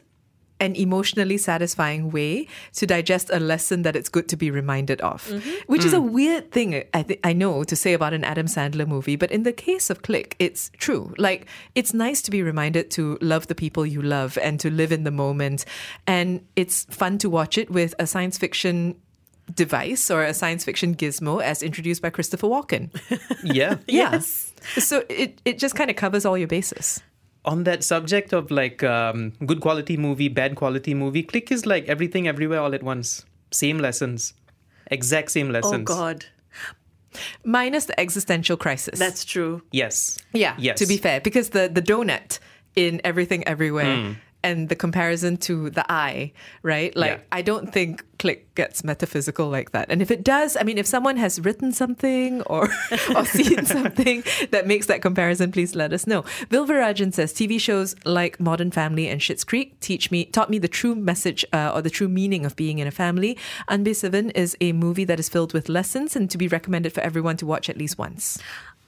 and 0.60 0.76
emotionally 0.76 1.36
satisfying 1.36 2.10
way 2.10 2.46
to 2.74 2.86
digest 2.86 3.30
a 3.32 3.40
lesson 3.40 3.82
that 3.82 3.96
it's 3.96 4.08
good 4.08 4.28
to 4.28 4.36
be 4.36 4.50
reminded 4.50 5.00
of, 5.00 5.26
mm-hmm. 5.28 5.50
which 5.66 5.84
is 5.84 5.92
a 5.92 5.98
mm. 5.98 6.10
weird 6.10 6.50
thing 6.50 6.82
I 6.94 7.02
th- 7.02 7.20
I 7.24 7.32
know 7.32 7.64
to 7.64 7.76
say 7.76 7.92
about 7.92 8.14
an 8.14 8.24
Adam 8.24 8.46
Sandler 8.46 8.86
movie, 8.86 9.16
but 9.16 9.30
in 9.30 9.42
the 9.42 9.52
case 9.52 9.90
of 9.90 10.02
Click, 10.02 10.36
it's 10.38 10.70
true. 10.78 11.14
Like 11.18 11.46
it's 11.74 11.92
nice 11.92 12.22
to 12.22 12.30
be 12.30 12.42
reminded 12.42 12.90
to 12.92 13.18
love 13.20 13.46
the 13.48 13.54
people 13.54 13.84
you 13.84 14.02
love 14.02 14.38
and 14.42 14.58
to 14.60 14.70
live 14.70 14.92
in 14.92 15.04
the 15.04 15.10
moment, 15.10 15.64
and 16.06 16.46
it's 16.56 16.84
fun 16.84 17.18
to 17.18 17.30
watch 17.30 17.58
it 17.58 17.70
with 17.70 17.94
a 17.98 18.06
science 18.06 18.38
fiction 18.38 18.96
device 19.54 20.10
or 20.10 20.24
a 20.24 20.34
science 20.34 20.64
fiction 20.64 20.94
gizmo 20.94 21.42
as 21.42 21.62
introduced 21.62 22.02
by 22.02 22.10
Christopher 22.10 22.48
Walken. 22.48 22.90
Yeah. 23.44 23.76
Yeah. 23.86 24.18
So 24.18 25.04
it, 25.08 25.40
it 25.44 25.58
just 25.58 25.76
kind 25.76 25.88
of 25.88 25.96
covers 25.96 26.24
all 26.24 26.36
your 26.36 26.48
bases. 26.48 27.00
On 27.46 27.64
that 27.64 27.85
subject 27.85 28.32
of 28.32 28.50
like 28.50 28.82
um, 28.82 29.32
good 29.46 29.61
quality 29.61 29.96
movie, 29.96 30.28
bad 30.28 30.56
quality 30.56 30.94
movie, 30.94 31.22
Click 31.22 31.50
is 31.52 31.64
like 31.64 31.87
everything 31.87 32.26
everywhere 32.28 32.61
all 32.61 32.74
at 32.74 32.82
once. 32.82 33.24
Same 33.52 33.78
lessons, 33.78 34.35
exact 34.90 35.30
same 35.30 35.50
lessons. 35.50 35.74
Oh 35.88 35.94
God, 35.96 36.26
Minus 37.44 37.87
the 37.87 37.98
existential 37.98 38.56
crisis. 38.56 38.98
that's 38.98 39.24
true. 39.24 39.62
Yes. 39.72 40.18
yeah, 40.35 40.54
Yes. 40.59 40.78
to 40.80 40.87
be 40.87 40.96
fair, 40.98 41.20
because 41.20 41.50
the, 41.50 41.68
the 41.72 41.80
donut 41.80 42.38
in 42.74 43.00
Everything 43.04 43.46
Everywhere 43.48 43.87
Mm. 43.96 44.16
And 44.46 44.68
the 44.68 44.76
comparison 44.76 45.37
to 45.48 45.70
the 45.70 45.85
eye, 45.90 46.32
right? 46.62 46.94
Like, 46.96 47.18
Yeah. 47.18 47.38
I 47.38 47.42
don't 47.42 47.72
think 47.72 48.04
Click 48.18 48.54
gets 48.54 48.82
metaphysical 48.82 49.48
like 49.48 49.72
that. 49.72 49.87
And 49.90 50.00
if 50.00 50.11
it 50.11 50.22
does, 50.24 50.56
I 50.56 50.62
mean, 50.62 50.78
if 50.78 50.87
someone 50.87 51.16
has 51.18 51.38
written 51.40 51.72
something 51.72 52.42
or, 52.42 52.68
or 53.14 53.24
seen 53.26 53.66
something 53.76 54.24
that 54.52 54.66
makes 54.66 54.87
that 54.87 55.02
comparison, 55.02 55.52
please 55.52 55.74
let 55.74 55.92
us 55.92 56.06
know. 56.06 56.22
Vilvarajan 56.48 57.12
says 57.12 57.35
TV 57.35 57.61
shows 57.61 57.94
like 58.04 58.40
Modern 58.40 58.70
Family 58.70 59.09
and 59.09 59.20
Schitt's 59.20 59.44
Creek 59.44 59.78
teach 59.80 60.11
me 60.11 60.24
taught 60.24 60.48
me 60.48 60.59
the 60.59 60.68
true 60.80 60.94
message 60.94 61.44
uh, 61.52 61.72
or 61.74 61.82
the 61.82 61.90
true 61.90 62.09
meaning 62.09 62.46
of 62.46 62.56
being 62.56 62.78
in 62.78 62.87
a 62.87 62.96
family. 63.04 63.37
Anbe 63.68 63.92
Sivam 64.00 64.30
is 64.35 64.56
a 64.61 64.72
movie 64.72 65.04
that 65.04 65.20
is 65.20 65.28
filled 65.28 65.52
with 65.52 65.68
lessons 65.68 66.16
and 66.16 66.30
to 66.30 66.38
be 66.38 66.48
recommended 66.48 66.92
for 66.92 67.02
everyone 67.02 67.37
to 67.37 67.46
watch 67.46 67.68
at 67.68 67.76
least 67.76 67.98
once. 67.98 68.38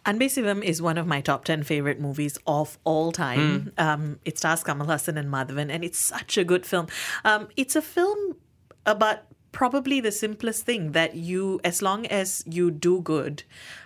Anbesivam 0.08 0.64
is 0.64 0.80
one 0.80 0.96
of 0.96 1.06
my 1.06 1.20
top 1.20 1.44
10 1.44 1.64
favorite 1.64 2.00
movies 2.00 2.38
of 2.46 2.78
all 2.84 3.12
time. 3.12 3.72
Um, 3.76 4.18
it 4.24 4.38
stars 4.38 4.64
Kamal 4.64 4.86
Haasan 4.86 5.18
and 5.18 5.30
Madhavan, 5.30 5.70
and 5.70 5.84
it's 5.84 5.98
such 5.98 6.38
a 6.38 6.44
good 6.44 6.64
film. 6.64 6.86
Um, 7.26 7.48
it's 7.56 7.76
a 7.76 7.82
film 7.82 8.36
about 8.86 9.18
probably 9.52 10.00
the 10.00 10.10
simplest 10.10 10.64
thing 10.64 10.92
that 10.92 11.14
you, 11.14 11.60
as 11.62 11.82
long 11.82 12.06
as 12.06 12.42
you 12.46 12.70
do 12.70 13.02
good, 13.02 13.42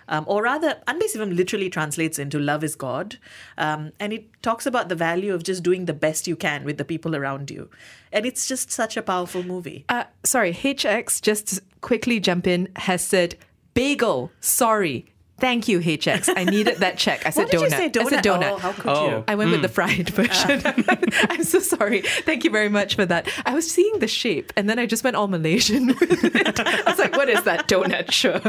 um, 0.07 0.23
or 0.27 0.43
rather, 0.43 0.81
Anbesivam 0.87 1.35
literally 1.35 1.69
translates 1.69 2.17
into 2.17 2.39
love 2.39 2.63
is 2.63 2.75
God. 2.75 3.17
Um, 3.57 3.91
and 3.99 4.13
it 4.13 4.41
talks 4.41 4.65
about 4.65 4.87
the 4.87 4.95
value 4.95 5.33
of 5.33 5.43
just 5.43 5.61
doing 5.61 5.85
the 5.85 5.93
best 5.93 6.25
you 6.25 6.37
can 6.37 6.63
with 6.63 6.77
the 6.77 6.85
people 6.85 7.17
around 7.17 7.51
you. 7.51 7.69
And 8.13 8.25
it's 8.25 8.47
just 8.47 8.71
such 8.71 8.95
a 8.95 9.01
powerful 9.01 9.43
movie. 9.43 9.83
Uh, 9.89 10.05
sorry, 10.23 10.53
HX, 10.53 11.21
just 11.21 11.59
quickly 11.81 12.21
jump 12.21 12.47
in, 12.47 12.69
has 12.77 13.03
said, 13.03 13.35
bagel, 13.73 14.31
sorry. 14.39 15.12
Thank 15.43 15.67
you, 15.67 15.81
HX. 15.81 16.29
I 16.37 16.45
needed 16.45 16.77
that 16.77 16.97
check. 16.97 17.25
I 17.25 17.29
said 17.31 17.41
What 17.43 17.51
did 17.51 17.59
donut. 17.59 17.63
you 17.63 17.69
say, 17.69 17.83
I 17.99 18.09
said 18.09 18.23
donut? 18.23 18.41
donut. 18.43 18.51
Oh, 18.53 18.57
how 18.59 18.71
could 18.71 18.85
Oh. 18.87 19.09
you? 19.09 19.23
I 19.27 19.35
went 19.35 19.51
with 19.51 19.61
the 19.61 19.67
fried 19.67 20.09
version. 20.19 20.61
I'm 21.29 21.43
so 21.43 21.59
sorry. 21.59 21.99
Thank 22.01 22.45
you 22.45 22.49
very 22.49 22.69
much 22.69 22.95
for 22.95 23.05
that. 23.05 23.27
I 23.45 23.53
was 23.53 23.69
seeing 23.69 23.99
the 23.99 24.07
shape 24.07 24.53
and 24.55 24.69
then 24.69 24.79
I 24.79 24.85
just 24.85 25.03
went 25.03 25.17
all 25.17 25.27
Malaysian 25.27 25.87
with 25.87 26.23
it. 26.23 26.59
I 26.61 26.89
was 26.89 26.97
like, 26.97 27.17
what 27.17 27.27
is 27.27 27.43
that 27.43 27.67
donut? 27.67 28.09
Sure. 28.11 28.39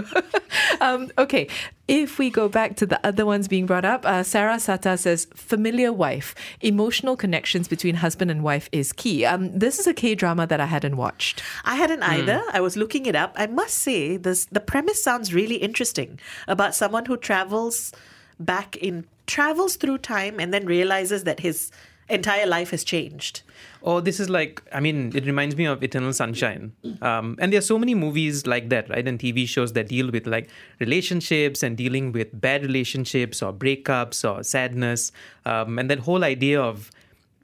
um, 0.81 1.11
okay. 1.19 1.49
If 1.87 2.19
we 2.19 2.31
go 2.31 2.49
back 2.49 2.77
to 2.77 2.87
the 2.87 3.05
other 3.07 3.27
ones 3.27 3.47
being 3.47 3.67
brought 3.67 3.85
up, 3.85 4.07
uh, 4.07 4.23
Sarah 4.23 4.57
Sata 4.57 4.99
says, 4.99 5.27
familiar 5.35 5.93
wife. 5.93 6.35
Emotional 6.63 7.15
connections 7.15 7.69
between 7.69 7.97
husband 7.97 8.31
and 8.31 8.43
wife 8.43 8.71
is 8.73 8.93
key. 8.93 9.27
Um, 9.27 9.57
this 9.59 9.79
is 9.79 9.87
a 9.87 9.93
K 9.93 10.15
drama 10.15 10.47
that 10.47 10.61
I 10.61 10.67
hadn't 10.67 10.97
watched. 10.97 11.43
I 11.65 11.75
hadn't 11.75 12.03
either. 12.03 12.43
I 12.53 12.61
was 12.61 12.79
looking 12.79 13.05
it 13.05 13.15
up. 13.15 13.35
I 13.37 13.49
must 13.49 13.75
say, 13.75 14.17
this 14.17 14.47
the 14.47 14.61
premise 14.61 15.03
sounds 15.03 15.35
really 15.35 15.57
interesting 15.57 16.19
about 16.49 16.75
someone 16.75 17.05
who 17.05 17.19
travels 17.19 17.93
back 18.41 18.77
in 18.77 19.07
travels 19.27 19.77
through 19.77 19.99
time 19.99 20.41
and 20.41 20.55
then 20.55 20.65
realizes 20.65 21.25
that 21.25 21.41
his 21.41 21.71
entire 22.09 22.47
life 22.47 22.71
has 22.71 22.85
changed. 22.85 23.43
Or 23.85 24.01
this 24.01 24.19
is 24.19 24.31
like, 24.31 24.63
I 24.73 24.81
mean, 24.81 25.13
it 25.15 25.27
reminds 25.27 25.57
me 25.57 25.67
of 25.67 25.83
Eternal 25.83 26.15
Sunshine. 26.15 26.73
Um, 27.03 27.37
and 27.39 27.53
there 27.53 27.59
are 27.59 27.69
so 27.75 27.79
many 27.79 27.95
movies 27.95 28.47
like 28.47 28.71
that, 28.71 28.89
right? 28.89 29.07
And 29.07 29.19
TV 29.19 29.47
shows 29.47 29.75
that 29.75 29.89
deal 29.89 30.11
with 30.11 30.27
like 30.27 30.49
relationships 30.81 31.63
and 31.63 31.77
dealing 31.77 32.11
with 32.11 32.29
bad 32.41 32.63
relationships 32.63 33.43
or 33.43 33.53
breakups 33.53 34.25
or 34.29 34.43
sadness. 34.43 35.13
Um, 35.45 35.79
and 35.79 35.91
that 35.91 35.99
whole 35.99 36.25
idea 36.25 36.63
of 36.63 36.91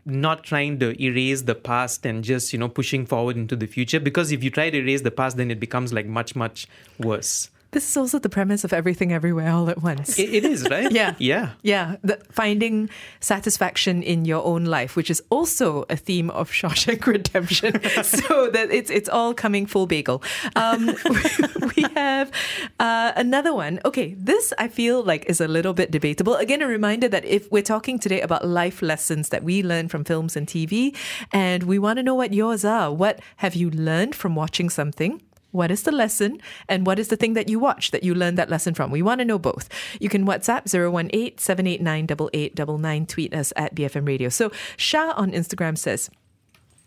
not 0.07 0.43
trying 0.43 0.79
to 0.79 0.99
erase 1.03 1.43
the 1.43 1.55
past 1.55 2.07
and 2.07 2.25
just, 2.25 2.55
you 2.55 2.59
know, 2.59 2.71
pushing 2.71 3.05
forward 3.05 3.37
into 3.37 3.55
the 3.55 3.67
future. 3.67 4.01
Because 4.01 4.33
if 4.33 4.43
you 4.43 4.49
try 4.49 4.71
to 4.71 4.79
erase 4.79 5.03
the 5.03 5.11
past, 5.11 5.37
then 5.37 5.51
it 5.51 5.61
becomes 5.61 5.93
like 5.93 6.07
much, 6.07 6.35
much 6.35 6.67
worse. 6.99 7.51
This 7.73 7.89
is 7.89 7.97
also 7.97 8.19
the 8.19 8.29
premise 8.29 8.65
of 8.65 8.73
everything 8.73 9.13
everywhere 9.13 9.51
all 9.53 9.71
at 9.71 9.81
once. 9.81 10.19
It, 10.19 10.35
it 10.35 10.45
is, 10.45 10.69
right? 10.69 10.91
yeah. 11.01 11.15
Yeah. 11.19 11.51
Yeah. 11.63 11.97
The, 12.03 12.19
finding 12.31 12.91
satisfaction 13.21 14.03
in 14.03 14.25
your 14.25 14.45
own 14.45 14.65
life, 14.65 14.97
which 14.97 15.09
is 15.11 15.23
also 15.31 15.85
a 15.89 15.97
theme 15.97 16.31
of 16.31 16.51
Shawshank 16.51 17.07
Redemption. 17.07 17.81
so 18.03 18.51
that 18.51 18.71
it's 18.71 18.91
it's 18.91 19.09
all 19.09 19.35
coming 19.35 19.67
full 19.67 19.87
bagel. 19.87 20.23
Um, 20.57 20.87
we 21.77 21.83
have 21.95 22.33
uh, 22.81 23.13
another 23.15 23.55
one. 23.55 23.81
Okay, 23.85 24.15
this 24.15 24.53
I 24.59 24.67
feel 24.67 25.05
like 25.05 25.27
is 25.27 25.41
a 25.41 25.49
little 25.49 25.73
bit 25.73 25.93
debatable. 25.93 26.35
Again, 26.35 26.63
a 26.63 26.67
reminder 26.67 27.09
that 27.09 27.25
if 27.25 27.51
we're 27.53 27.63
talking 27.63 27.99
today 27.99 28.21
about 28.21 28.47
life 28.47 28.83
lessons 28.83 29.29
that 29.29 29.45
we 29.45 29.63
learn 29.63 29.89
from 29.89 30.05
films 30.05 30.37
and 30.37 30.47
TV, 30.47 30.97
and 31.33 31.63
we 31.65 31.79
want 31.79 31.99
to 31.99 32.03
know 32.03 32.15
what 32.15 32.33
yours 32.33 32.65
are. 32.65 32.93
What 32.93 33.21
have 33.37 33.55
you 33.55 33.71
learned 33.71 34.17
from 34.17 34.35
watching 34.35 34.71
something? 34.71 35.23
What 35.53 35.71
is 35.71 35.83
the 35.83 35.93
lesson 35.93 36.41
and 36.69 36.87
what 36.87 36.99
is 36.99 37.09
the 37.09 37.17
thing 37.17 37.35
that 37.35 37.49
you 37.49 37.59
watch 37.59 37.91
that 37.91 38.05
you 38.05 38.15
learned 38.15 38.39
that 38.39 38.51
lesson 38.51 38.75
from? 38.75 38.91
We 38.91 39.03
want 39.03 39.19
to 39.19 39.25
know 39.25 39.39
both. 39.39 39.69
You 40.01 40.09
can 40.09 40.27
WhatsApp 40.27 40.73
018 40.73 41.39
789 41.39 42.05
8899, 42.05 43.07
tweet 43.07 43.35
us 43.35 43.53
at 43.57 43.75
BFM 43.75 44.07
Radio. 44.07 44.29
So 44.29 44.53
Shah 44.77 45.13
on 45.17 45.33
Instagram 45.33 45.77
says, 45.77 46.11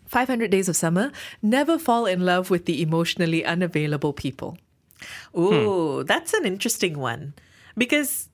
500 0.06 0.50
Days 0.50 0.68
of 0.68 0.76
Summer, 0.76 1.12
never 1.42 1.78
fall 1.78 2.06
in 2.06 2.24
love 2.24 2.50
with 2.50 2.66
the 2.66 2.80
emotionally 2.80 3.44
unavailable 3.44 4.12
people. 4.12 4.56
Ooh, 5.36 5.98
hmm. 5.98 6.06
that's 6.06 6.32
an 6.32 6.46
interesting 6.46 6.98
one. 6.98 7.34
Because 7.76 8.28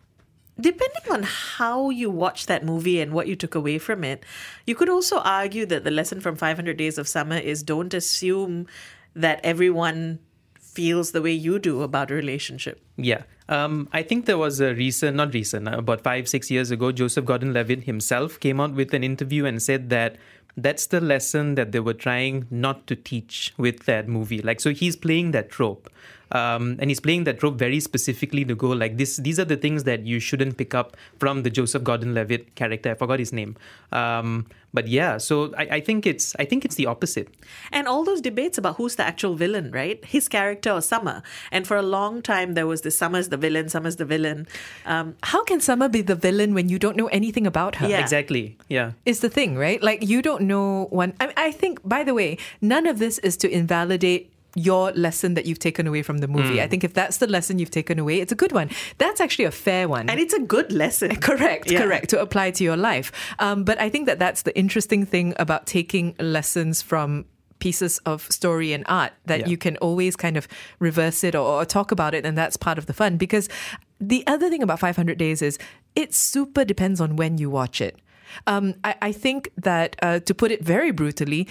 depending 0.61 1.11
on 1.11 1.23
how 1.23 1.91
you 1.91 2.11
watch 2.11 2.47
that 2.47 2.65
movie 2.65 3.01
and 3.01 3.13
what 3.13 3.27
you 3.27 3.37
took 3.37 3.55
away 3.55 3.79
from 3.79 4.05
it, 4.05 4.25
you 4.67 4.75
could 4.75 4.89
also 4.89 5.19
argue 5.21 5.65
that 5.67 5.85
the 5.85 5.91
lesson 5.91 6.21
from 6.21 6.37
500 6.37 6.77
Days 6.77 6.99
of 6.99 7.09
Summer 7.09 7.39
is 7.39 7.63
don't 7.63 7.95
assume 7.95 8.67
that 9.15 9.41
everyone 9.43 10.19
feels 10.59 11.13
the 11.13 11.21
way 11.21 11.33
you 11.33 11.59
do 11.59 11.83
about 11.83 12.11
a 12.11 12.15
relationship. 12.15 12.81
Yeah. 12.97 13.23
Um, 13.49 13.89
I 13.93 14.03
think 14.03 14.27
there 14.27 14.39
was 14.39 14.61
a 14.61 14.75
recent, 14.75 15.17
not 15.17 15.35
recent, 15.35 15.67
uh, 15.67 15.79
about 15.79 16.03
five, 16.03 16.29
six 16.29 16.51
years 16.51 16.71
ago, 16.71 16.93
Joseph 16.93 17.25
Gordon 17.25 17.53
Levitt 17.53 17.85
himself 17.85 18.39
came 18.39 18.61
out 18.61 18.75
with 18.75 18.95
an 18.95 19.03
interview 19.03 19.45
and 19.45 19.61
said 19.61 19.91
that 19.91 20.17
that's 20.57 20.87
the 20.87 21.01
lesson 21.01 21.57
that 21.57 21.73
they 21.73 21.81
were 21.81 21.95
trying 21.95 22.47
not 22.51 22.87
to 22.87 22.95
teach 22.95 23.53
with 23.57 23.87
that 23.87 24.09
movie. 24.09 24.41
Like, 24.41 24.61
so 24.61 24.71
he's 24.71 24.97
playing 24.97 25.33
that 25.33 25.51
trope. 25.51 25.91
Um, 26.33 26.77
and 26.79 26.91
he's 26.91 27.01
playing 27.01 27.25
that 27.25 27.41
trope 27.41 27.57
very 27.57 27.81
specifically 27.81 28.45
to 28.45 28.55
go 28.55 28.69
like 28.69 28.97
this. 28.97 29.17
These 29.17 29.39
are 29.39 29.45
the 29.45 29.57
things 29.57 29.85
that 29.85 30.07
you 30.07 30.21
shouldn't 30.21 30.57
pick 30.57 30.75
up 30.75 30.97
from 31.19 31.43
the 31.43 31.51
Joseph 31.51 31.83
Gordon-Levitt 31.83 32.55
character. 32.55 32.91
I 32.93 32.95
forgot 32.95 33.19
his 33.19 33.33
name, 33.33 33.57
um, 33.93 34.47
but 34.73 34.87
yeah. 34.87 35.19
So 35.19 35.53
I, 35.57 35.63
I, 35.63 35.81
think 35.81 36.07
it's 36.07 36.37
I 36.39 36.45
think 36.45 36.65
it's 36.65 36.77
the 36.77 36.87
opposite. 36.87 37.29
And 37.73 37.89
all 37.89 38.05
those 38.05 38.21
debates 38.21 38.59
about 38.59 38.77
who's 38.77 38.97
the 38.97 39.05
actual 39.05 39.35
villain, 39.35 39.71
right? 39.73 40.05
His 40.05 40.29
character 40.29 40.71
or 40.71 40.81
Summer. 40.81 41.23
And 41.51 41.67
for 41.67 41.77
a 41.77 41.83
long 41.83 42.23
time, 42.23 42.55
there 42.55 42.67
was 42.67 42.83
the 42.83 42.91
Summer's 42.91 43.29
the 43.29 43.37
villain, 43.37 43.69
Summer's 43.69 43.97
the 43.97 44.05
villain. 44.05 44.47
Um, 44.87 45.17
How 45.25 45.43
can 45.45 45.61
Summer 45.61 45.89
be 45.89 46.03
the 46.03 46.15
villain 46.15 46.55
when 46.55 46.69
you 46.69 46.79
don't 46.79 46.97
know 46.97 47.09
anything 47.09 47.47
about 47.47 47.77
her? 47.77 47.89
Yeah. 47.89 48.01
Exactly. 48.01 48.57
Yeah. 48.69 48.93
Is 49.05 49.21
the 49.21 49.29
thing 49.29 49.57
right? 49.57 49.83
Like 49.83 50.07
you 50.07 50.23
don't 50.23 50.43
know 50.43 50.87
one. 50.91 51.15
I, 51.21 51.33
I 51.37 51.51
think. 51.53 51.81
By 51.85 52.05
the 52.05 52.15
way, 52.15 52.39
none 52.61 52.87
of 52.87 52.99
this 52.99 53.19
is 53.19 53.37
to 53.39 53.51
invalidate 53.51 54.31
your 54.55 54.93
lesson 54.93 55.35
that 55.35 55.47
you've 55.47 55.59
taken 55.59 55.87
away 55.87 56.03
from 56.03 56.19
the 56.19 56.29
movie. 56.29 56.57
Mm. 56.57 56.63
I 56.63 56.67
think 56.67 56.85
if 56.85 56.95
that's 56.95 57.19
the 57.19 57.27
lesson 57.27 57.59
you've 57.59 57.71
taken 57.71 57.99
away, 57.99 58.21
it's 58.21 58.33
a 58.33 58.37
good 58.37 58.53
one. 58.53 58.71
That's 58.99 59.21
actually 59.21 59.45
a 59.45 59.51
fair 59.51 59.89
one. 59.89 60.09
And 60.09 60.19
it's 60.19 60.35
a 60.35 60.41
good 60.41 60.73
lesson. 60.73 61.17
Correct, 61.21 61.71
yeah. 61.71 61.81
correct, 61.81 62.11
to 62.11 62.21
apply 62.21 62.51
to 62.53 62.65
your 62.65 62.77
life. 62.77 63.13
Um, 63.39 63.65
but 63.65 63.81
I 63.81 63.89
think 63.89 64.07
that 64.07 64.19
that's 64.19 64.43
the 64.43 64.57
interesting 64.57 65.07
thing 65.07 65.35
about 65.39 65.67
taking 65.67 66.15
lessons 66.19 66.83
from 66.83 67.27
pieces 67.61 67.99
of 67.99 68.23
story 68.33 68.73
and 68.73 68.85
art 68.89 69.13
that 69.27 69.41
yeah. 69.41 69.47
you 69.47 69.57
can 69.57 69.77
always 69.77 70.17
kind 70.17 70.37
of 70.37 70.49
reverse 70.79 71.23
it 71.23 71.35
or, 71.35 71.61
or, 71.61 71.65
talk 71.65 71.93
about 71.93 72.15
it 72.15 72.25
and 72.25 72.37
that's 72.37 72.57
part 72.57 72.79
of 72.79 72.87
the 72.87 72.95
fun 72.95 73.19
because 73.19 73.49
the 74.01 74.27
other 74.27 74.49
thing 74.49 74.63
about 74.63 74.81
500 74.81 75.19
days 75.19 75.43
is 75.43 75.59
it 75.95 76.15
super 76.15 76.65
depends 76.65 77.03
on 77.03 77.17
when 77.17 77.37
you 77.37 77.51
watch 77.51 77.83
it 77.83 77.99
um, 78.47 78.75
I, 78.83 78.95
I, 79.03 79.13
think 79.13 79.51
that 79.57 79.97
uh, 80.03 80.21
to 80.21 80.35
put 80.35 80.51
it 80.51 80.65
very 80.65 80.91
brutally 80.91 81.49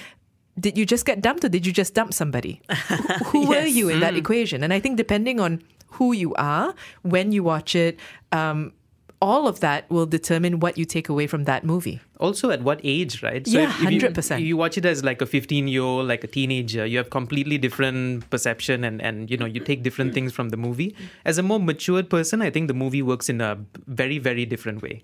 did 0.59 0.77
you 0.77 0.85
just 0.85 1.05
get 1.05 1.21
dumped 1.21 1.43
or 1.43 1.49
did 1.49 1.65
you 1.65 1.73
just 1.73 1.93
dump 1.93 2.13
somebody? 2.13 2.61
who 3.25 3.41
yes. 3.41 3.49
were 3.49 3.67
you 3.67 3.89
in 3.89 3.97
mm. 3.97 4.01
that 4.01 4.15
equation? 4.15 4.63
And 4.63 4.73
I 4.73 4.79
think 4.79 4.97
depending 4.97 5.39
on 5.39 5.61
who 5.91 6.13
you 6.13 6.33
are, 6.35 6.73
when 7.01 7.31
you 7.31 7.43
watch 7.43 7.75
it, 7.75 7.99
um, 8.31 8.73
all 9.21 9.47
of 9.47 9.59
that 9.59 9.89
will 9.89 10.05
determine 10.05 10.59
what 10.59 10.77
you 10.77 10.85
take 10.85 11.09
away 11.09 11.27
from 11.27 11.43
that 11.43 11.63
movie. 11.65 11.99
Also, 12.19 12.51
at 12.51 12.61
what 12.61 12.79
age, 12.83 13.21
right? 13.21 13.45
So 13.45 13.59
yeah, 13.59 13.65
hundred 13.65 14.15
percent. 14.15 14.41
You, 14.41 14.47
you 14.47 14.57
watch 14.57 14.77
it 14.77 14.85
as 14.85 15.03
like 15.03 15.21
a 15.21 15.25
fifteen-year-old, 15.25 16.07
like 16.07 16.23
a 16.23 16.27
teenager. 16.27 16.85
You 16.85 16.97
have 16.99 17.09
completely 17.09 17.57
different 17.57 18.29
perception, 18.29 18.83
and 18.83 19.01
and 19.01 19.29
you 19.29 19.37
know 19.37 19.45
you 19.45 19.59
take 19.59 19.83
different 19.83 20.13
things 20.13 20.31
from 20.31 20.49
the 20.49 20.57
movie. 20.57 20.95
As 21.25 21.37
a 21.37 21.43
more 21.43 21.59
matured 21.59 22.09
person, 22.09 22.41
I 22.41 22.49
think 22.49 22.67
the 22.67 22.73
movie 22.73 23.01
works 23.01 23.29
in 23.29 23.41
a 23.41 23.57
very 23.87 24.19
very 24.19 24.45
different 24.45 24.81
way. 24.81 25.03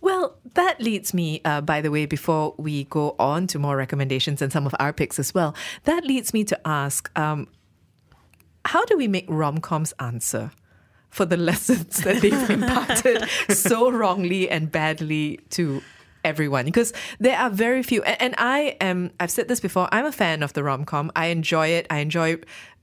Well, 0.00 0.36
that 0.54 0.80
leads 0.80 1.14
me, 1.14 1.40
uh, 1.44 1.60
by 1.60 1.80
the 1.80 1.90
way, 1.90 2.06
before 2.06 2.54
we 2.58 2.84
go 2.84 3.16
on 3.18 3.46
to 3.48 3.58
more 3.58 3.76
recommendations 3.76 4.42
and 4.42 4.52
some 4.52 4.66
of 4.66 4.74
our 4.78 4.92
picks 4.92 5.18
as 5.18 5.34
well, 5.34 5.54
that 5.84 6.04
leads 6.04 6.32
me 6.32 6.44
to 6.44 6.60
ask 6.66 7.10
um, 7.18 7.48
how 8.66 8.84
do 8.84 8.96
we 8.96 9.08
make 9.08 9.26
rom 9.28 9.58
coms 9.58 9.92
answer? 9.98 10.50
For 11.10 11.24
the 11.24 11.36
lessons 11.50 11.98
that 12.02 12.20
they've 12.20 12.50
imparted 12.50 13.28
so 13.48 13.90
wrongly 13.90 14.50
and 14.50 14.70
badly 14.70 15.40
to 15.50 15.82
everyone? 16.24 16.66
Because 16.66 16.92
there 17.18 17.38
are 17.38 17.48
very 17.48 17.82
few 17.82 18.02
and, 18.02 18.20
and, 18.20 18.34
I 18.36 18.76
am 18.80 19.12
I've 19.18 19.30
said 19.30 19.48
this 19.48 19.60
before 19.60 19.88
I'm 19.92 20.04
a 20.04 20.12
fan 20.12 20.42
of 20.42 20.52
the 20.52 20.62
rom-com. 20.62 21.10
I 21.16 21.26
enjoy 21.26 21.68
it. 21.68 21.86
I 21.88 21.98
enjoy 21.98 22.38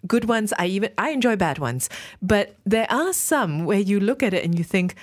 good 0.07 0.25
ones. 0.25 0.53
I 0.57 0.65
even 0.67 0.91
I 0.97 1.09
enjoy 1.09 1.35
bad 1.35 1.59
ones. 1.59 1.89
But 2.21 2.55
there 2.65 2.87
are 2.89 3.13
some 3.13 3.65
where 3.65 3.79
you 3.79 3.99
look 3.99 4.23
at 4.23 4.33
it 4.33 4.43
and 4.43 4.57
you 4.57 4.63
think 4.63 4.95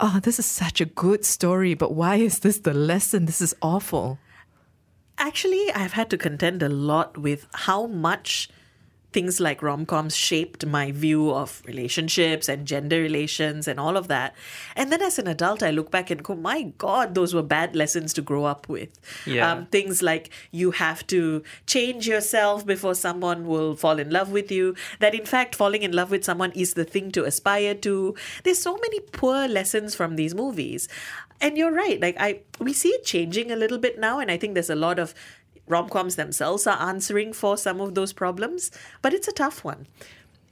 oh, 0.00 0.20
this 0.22 0.38
is 0.38 0.46
such 0.46 0.80
a 0.80 0.86
good 0.86 1.24
story, 1.24 1.74
but 1.74 1.92
why 1.92 2.16
is 2.16 2.40
this 2.40 2.58
the 2.58 2.74
lesson? 2.74 3.26
This 3.26 3.40
is 3.40 3.54
awful. 3.62 4.18
Actually, 5.16 5.72
I've 5.72 5.92
had 5.92 6.10
to 6.10 6.18
contend 6.18 6.62
a 6.62 6.68
lot 6.68 7.16
with 7.16 7.46
how 7.52 7.86
much 7.86 8.48
things 9.14 9.38
like 9.38 9.62
rom 9.62 9.86
coms 9.86 10.16
shaped 10.16 10.66
my 10.66 10.90
view 10.90 11.32
of 11.32 11.62
relationships 11.66 12.48
and 12.48 12.66
gender 12.66 13.00
relations 13.00 13.68
and 13.68 13.78
all 13.78 13.96
of 13.96 14.08
that. 14.08 14.34
And 14.74 14.90
then 14.90 15.00
as 15.00 15.20
an 15.20 15.28
adult, 15.28 15.62
I 15.62 15.70
look 15.70 15.92
back 15.92 16.10
and 16.10 16.22
go, 16.22 16.34
my 16.34 16.64
God, 16.78 17.14
those 17.14 17.32
were 17.32 17.42
bad 17.42 17.76
lessons 17.76 18.12
to 18.14 18.22
grow 18.22 18.44
up 18.44 18.68
with. 18.68 18.90
Yeah. 19.24 19.50
Um, 19.50 19.66
things 19.66 20.02
like 20.02 20.30
you 20.50 20.72
have 20.72 21.06
to 21.06 21.44
change 21.66 22.08
yourself 22.08 22.66
before 22.66 22.96
someone 22.96 23.46
will 23.46 23.76
fall 23.76 24.00
in 24.00 24.10
love 24.10 24.32
with 24.32 24.50
you. 24.50 24.74
That 24.98 25.14
in 25.14 25.24
fact, 25.24 25.54
falling 25.54 25.84
in 25.84 25.92
love 25.92 26.10
with 26.10 26.24
someone 26.24 26.50
is 26.52 26.74
the 26.74 26.84
thing 26.84 27.12
to 27.12 27.24
aspire 27.24 27.76
to. 27.76 28.16
There's 28.42 28.60
so 28.60 28.76
many 28.76 28.98
poor 29.12 29.46
lessons 29.46 29.94
from 29.94 30.16
these 30.16 30.34
movies. 30.34 30.88
And 31.40 31.56
you're 31.56 31.72
right. 31.72 32.00
Like 32.00 32.16
I, 32.18 32.40
we 32.58 32.72
see 32.72 32.88
it 32.88 33.04
changing 33.04 33.52
a 33.52 33.56
little 33.56 33.78
bit 33.78 33.98
now, 33.98 34.18
and 34.18 34.30
I 34.30 34.36
think 34.36 34.54
there's 34.54 34.70
a 34.70 34.74
lot 34.74 34.98
of 34.98 35.14
rom 35.66 35.88
coms 35.88 36.16
themselves 36.16 36.66
are 36.66 36.80
answering 36.80 37.32
for 37.32 37.56
some 37.56 37.80
of 37.80 37.94
those 37.94 38.12
problems, 38.12 38.70
but 39.02 39.14
it's 39.14 39.28
a 39.28 39.32
tough 39.32 39.64
one. 39.64 39.86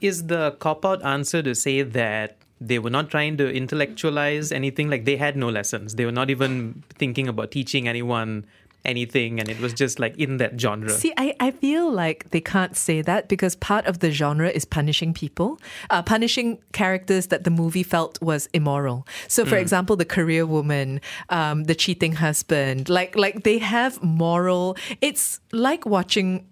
Is 0.01 0.27
the 0.27 0.57
cop 0.59 0.85
out 0.85 1.05
answer 1.05 1.43
to 1.43 1.55
say 1.55 1.83
that 1.83 2.37
they 2.61 2.79
were 2.79 2.91
not 2.91 3.11
trying 3.11 3.37
to 3.37 3.53
intellectualize 3.53 4.53
anything? 4.53 4.91
Like 4.91 5.05
they 5.05 5.17
had 5.17 5.37
no 5.37 5.49
lessons. 5.49 5.95
They 5.95 6.05
were 6.05 6.13
not 6.13 6.31
even 6.31 6.83
thinking 6.95 7.29
about 7.29 7.51
teaching 7.51 7.87
anyone 7.89 8.47
anything 8.85 9.39
and 9.39 9.49
it 9.49 9.61
was 9.61 9.73
just 9.73 9.99
like 9.99 10.17
in 10.19 10.39
that 10.39 10.61
genre. 10.61 10.91
See, 10.91 11.13
I, 11.17 11.35
I 11.41 11.51
feel 11.51 11.91
like 11.91 12.31
they 12.31 12.41
can't 12.41 12.77
say 12.77 13.03
that 13.03 13.29
because 13.29 13.57
part 13.57 13.87
of 13.87 14.01
the 14.01 14.11
genre 14.11 14.49
is 14.49 14.65
punishing 14.65 15.15
people, 15.15 15.61
uh, 15.91 16.03
punishing 16.03 16.59
characters 16.73 17.29
that 17.29 17.45
the 17.45 17.51
movie 17.51 17.83
felt 17.83 18.21
was 18.23 18.49
immoral. 18.53 19.07
So, 19.29 19.45
for 19.45 19.57
mm. 19.57 19.61
example, 19.61 19.97
the 19.97 20.05
career 20.05 20.47
woman, 20.47 21.01
um, 21.29 21.65
the 21.65 21.75
cheating 21.75 22.13
husband, 22.15 22.89
like 22.89 23.17
like 23.17 23.45
they 23.45 23.59
have 23.59 24.03
moral. 24.03 24.77
It's 25.01 25.41
like 25.53 25.87
watching. 25.87 26.47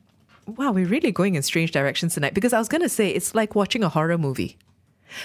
Wow, 0.46 0.72
we're 0.72 0.86
really 0.86 1.12
going 1.12 1.36
in 1.36 1.42
strange 1.42 1.70
directions 1.70 2.14
tonight 2.14 2.34
because 2.34 2.52
I 2.52 2.58
was 2.58 2.68
going 2.68 2.82
to 2.82 2.88
say 2.88 3.10
it's 3.10 3.36
like 3.36 3.54
watching 3.54 3.84
a 3.84 3.88
horror 3.88 4.18
movie 4.18 4.58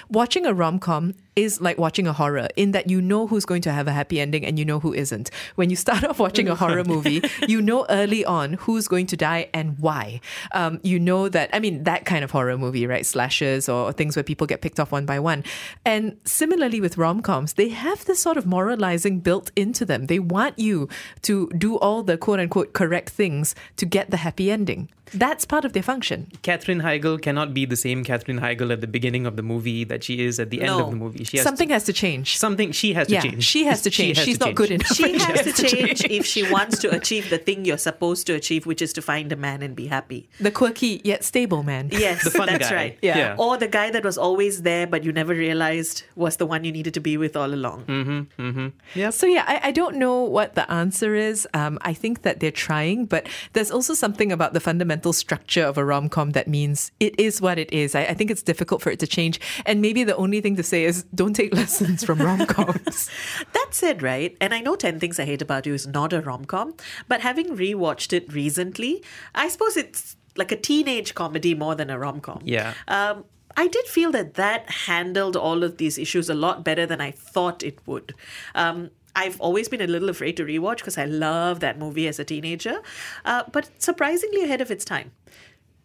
Watching 0.10 0.46
a 0.46 0.54
rom 0.54 0.80
com 0.80 1.14
is 1.36 1.60
like 1.62 1.78
watching 1.78 2.08
a 2.08 2.14
horror 2.14 2.48
in 2.56 2.72
that 2.72 2.90
you 2.90 3.02
know 3.02 3.28
who's 3.28 3.46
going 3.46 3.62
to 3.64 3.72
have 3.72 3.88
a 3.88 3.92
happy 3.92 4.20
ending 4.20 4.46
and 4.46 4.58
you 4.58 4.66
know 4.66 4.80
who 4.80 4.94
isn't. 4.94 5.30
When 5.56 5.70
you 5.70 5.76
start 5.76 6.04
off 6.10 6.20
watching 6.20 6.48
a 6.48 6.56
horror 6.56 6.84
movie, 6.84 7.22
you 7.48 7.62
know 7.62 7.86
early 7.90 8.24
on 8.24 8.54
who's 8.54 8.88
going 8.88 9.08
to 9.08 9.18
die 9.18 9.50
and 9.54 9.78
why. 9.80 10.22
Um, 10.54 10.80
you 10.84 11.00
know 11.00 11.28
that, 11.30 11.50
I 11.54 11.60
mean, 11.60 11.84
that 11.84 12.06
kind 12.06 12.24
of 12.24 12.32
horror 12.32 12.58
movie, 12.58 12.88
right? 12.88 13.06
Slashes 13.06 13.68
or 13.68 13.92
things 13.92 14.16
where 14.16 14.24
people 14.24 14.48
get 14.48 14.62
picked 14.62 14.80
off 14.80 14.92
one 14.92 15.06
by 15.06 15.20
one. 15.20 15.44
And 15.86 16.18
similarly 16.24 16.80
with 16.80 16.98
rom 16.98 17.22
coms, 17.22 17.54
they 17.54 17.70
have 17.70 18.06
this 18.06 18.22
sort 18.22 18.38
of 18.38 18.46
moralizing 18.46 19.20
built 19.20 19.52
into 19.56 19.86
them. 19.86 20.06
They 20.08 20.20
want 20.20 20.58
you 20.58 20.88
to 21.24 21.50
do 21.58 21.78
all 21.80 22.02
the 22.04 22.18
quote 22.18 22.40
unquote 22.40 22.74
correct 22.74 23.10
things 23.10 23.56
to 23.78 23.86
get 23.86 24.10
the 24.12 24.18
happy 24.18 24.50
ending. 24.50 24.90
That's 25.14 25.46
part 25.46 25.66
of 25.66 25.74
their 25.74 25.84
function. 25.84 26.32
Katherine 26.42 26.82
Heigl 26.82 27.22
cannot 27.22 27.54
be 27.54 27.66
the 27.66 27.76
same 27.76 28.04
Katherine 28.04 28.40
Heigl 28.40 28.72
at 28.74 28.82
the 28.82 28.88
beginning 28.88 29.28
of 29.28 29.36
the 29.36 29.44
movie 29.44 29.84
that 29.84 30.04
she 30.04 30.26
is 30.26 30.40
at 30.40 30.50
the 30.50 30.62
end 30.62 30.68
No. 30.78 30.86
of 30.86 30.90
the 30.90 30.96
movie. 30.96 31.24
She 31.26 31.38
has 31.38 31.44
Something 31.44 31.68
to, 31.70 31.74
has 31.74 31.84
to 31.86 31.94
change. 31.94 32.38
something 32.38 32.72
she 32.72 32.94
has 32.94 33.10
Yeah, 33.10 33.22
to 33.22 33.30
change. 33.30 33.44
she 33.44 33.66
has 33.66 33.82
to 33.84 33.90
change. 33.90 34.18
She's 34.18 34.40
not 34.40 34.56
good 34.56 34.72
enough. 34.72 34.88
She 34.96 35.18
has 35.20 35.44
to 35.46 35.52
to 35.54 35.68
change 35.68 36.04
if 36.06 36.26
she 36.26 36.50
wants 36.52 36.80
to 36.80 36.90
achieve 36.96 37.30
the 37.30 37.38
thing 37.38 37.66
you're 37.66 37.78
supposed 37.78 38.28
to 38.28 38.34
achieve, 38.34 38.66
which 38.66 38.82
is 38.82 38.94
to 38.94 39.02
find 39.02 39.32
a 39.32 39.36
man 39.36 39.62
and 39.62 39.76
be 39.76 39.88
happy. 39.88 40.30
The 40.40 40.52
quirky 40.52 41.02
yet 41.04 41.24
stable 41.24 41.64
man. 41.64 41.90
Yes, 41.92 42.24
The 42.24 42.32
fun 42.32 42.48
that's 42.48 42.70
guy. 42.70 42.76
right. 42.76 42.98
Yeah. 43.02 43.18
Yeah. 43.18 43.36
Or 43.38 43.58
the 43.58 43.68
guy 43.68 43.90
that 43.92 44.04
was 44.04 44.18
always 44.18 44.62
there, 44.64 44.88
but 44.88 45.04
you 45.04 45.12
never 45.12 45.34
realized 45.34 46.04
was 46.16 46.38
the 46.38 46.46
one 46.46 46.64
you 46.64 46.72
needed 46.72 46.94
to 46.96 47.00
be 47.00 47.18
with 47.18 47.36
all 47.36 47.54
along. 47.54 47.86
Mm-hmm. 47.86 48.42
Mm-hmm. 48.42 48.68
Yeah. 48.96 49.10
So 49.10 49.26
yeah, 49.28 49.44
I, 49.48 49.70
I 49.70 49.72
don't 49.72 49.96
know 49.98 50.24
what 50.24 50.56
the 50.56 50.70
answer 50.72 51.16
is. 51.16 51.48
Um, 51.54 51.78
I 51.82 51.94
think 51.94 52.22
that 52.24 52.40
they're 52.40 52.52
trying, 52.52 53.06
but 53.06 53.28
there's 53.54 53.72
also 53.72 53.94
something 53.94 54.32
about 54.32 54.54
the 54.54 54.60
fundamental 54.60 55.14
structure 55.14 55.64
of 55.64 55.78
a 55.78 55.86
rom 55.86 56.10
com 56.10 56.32
that 56.32 56.48
means 56.48 56.92
it 57.00 57.18
is 57.20 57.42
what 57.42 57.58
it 57.58 57.72
is. 57.74 57.96
I, 57.96 58.02
I 58.06 58.14
think 58.14 58.32
it's 58.32 58.42
difficult 58.44 58.82
for 58.82 58.90
it 58.92 59.00
to 59.00 59.08
change, 59.08 59.40
and 59.66 59.82
maybe 59.82 60.04
the 60.04 60.16
only 60.18 60.42
thing 60.42 60.56
to 60.58 60.64
say 60.64 60.84
is 60.86 61.04
don't 61.16 61.34
take 61.34 61.54
lessons 61.54 62.04
from 62.04 62.20
rom 62.20 62.46
coms. 62.46 63.10
That 63.54 63.70
said, 63.72 64.02
right, 64.02 64.36
and 64.40 64.54
I 64.54 64.62
know 64.62 64.76
10 64.76 65.00
Things 65.00 65.20
I 65.20 65.26
Hate 65.26 65.42
About 65.42 65.66
You 65.66 65.74
is 65.74 65.88
not 65.88 66.14
a 66.14 66.22
rom 66.22 66.46
com, 66.46 66.76
but 67.08 67.22
having 67.22 67.58
rewatched 67.58 68.14
it 68.14 68.32
recently, 68.34 69.04
I 69.34 69.48
suppose 69.50 69.78
it's 69.78 70.16
like 70.36 70.52
a 70.52 70.56
teenage 70.56 71.16
comedy 71.16 71.56
more 71.56 71.76
than 71.76 71.90
a 71.90 71.98
rom 71.98 72.20
com. 72.20 72.42
Yeah. 72.44 72.74
Um, 72.88 73.26
I 73.58 73.68
did 73.68 73.86
feel 73.86 74.12
that 74.12 74.34
that 74.34 74.70
handled 74.70 75.38
all 75.38 75.64
of 75.64 75.78
these 75.78 75.98
issues 75.98 76.30
a 76.30 76.34
lot 76.34 76.64
better 76.64 76.86
than 76.86 77.00
I 77.00 77.12
thought 77.12 77.64
it 77.64 77.80
would. 77.86 78.14
Um, 78.54 78.92
I've 79.16 79.40
always 79.40 79.70
been 79.70 79.82
a 79.82 79.88
little 79.88 80.10
afraid 80.10 80.36
to 80.38 80.46
rewatch 80.46 80.78
because 80.78 80.98
I 80.98 81.06
love 81.06 81.62
that 81.62 81.80
movie 81.80 82.08
as 82.08 82.20
a 82.20 82.26
teenager, 82.26 82.82
uh, 83.24 83.44
but 83.52 83.70
surprisingly 83.82 84.44
ahead 84.44 84.60
of 84.60 84.72
its 84.72 84.84
time. 84.84 85.12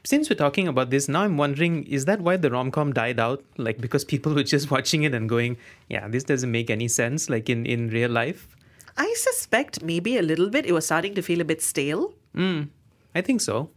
Since 0.03 0.31
we're 0.31 0.37
talking 0.37 0.67
about 0.67 0.91
this, 0.91 1.09
now 1.09 1.23
I'm 1.23 1.37
wondering 1.37 1.85
is 1.85 2.07
that 2.07 2.21
why 2.23 2.37
the 2.37 2.51
rom 2.51 2.71
com 2.71 2.93
died 2.93 3.21
out? 3.21 3.45
Like, 3.59 3.81
because 3.81 4.05
people 4.05 4.35
were 4.39 4.43
just 4.43 4.71
watching 4.71 5.03
it 5.03 5.15
and 5.15 5.29
going, 5.29 5.59
yeah, 5.89 6.09
this 6.09 6.25
doesn't 6.25 6.51
make 6.51 6.71
any 6.71 6.89
sense, 6.89 7.29
like 7.29 7.51
in, 7.51 7.67
in 7.67 7.89
real 7.89 8.11
life? 8.11 8.49
I 8.97 9.15
suspect 9.17 9.83
maybe 9.83 10.17
a 10.17 10.23
little 10.23 10.51
bit. 10.51 10.67
It 10.67 10.73
was 10.73 10.87
starting 10.87 11.15
to 11.15 11.23
feel 11.23 11.41
a 11.41 11.45
bit 11.45 11.63
stale. 11.63 12.15
Mm, 12.35 12.69
I 13.15 13.21
think 13.21 13.41
so. 13.41 13.71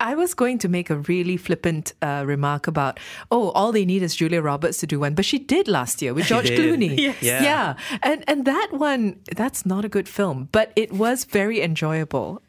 I 0.00 0.14
was 0.14 0.34
going 0.34 0.58
to 0.58 0.68
make 0.68 0.90
a 0.90 0.96
really 0.96 1.36
flippant 1.36 1.92
uh, 2.02 2.24
remark 2.26 2.66
about, 2.66 2.98
oh, 3.30 3.50
all 3.50 3.72
they 3.72 3.84
need 3.84 4.02
is 4.02 4.16
Julia 4.16 4.42
Roberts 4.42 4.78
to 4.78 4.86
do 4.86 5.00
one, 5.00 5.14
but 5.14 5.24
she 5.24 5.38
did 5.38 5.68
last 5.68 6.02
year 6.02 6.12
with 6.12 6.26
George. 6.32 6.50
Clooney. 6.50 6.98
Yes. 6.98 7.22
Yeah. 7.22 7.42
yeah, 7.42 7.74
and 8.02 8.24
and 8.28 8.44
that 8.44 8.68
one, 8.72 9.20
that's 9.34 9.64
not 9.64 9.84
a 9.84 9.88
good 9.88 10.08
film, 10.08 10.48
but 10.52 10.72
it 10.76 10.92
was 10.92 11.24
very 11.24 11.62
enjoyable, 11.62 12.42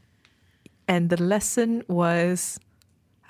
and 0.88 1.10
the 1.10 1.22
lesson 1.22 1.84
was. 1.88 2.60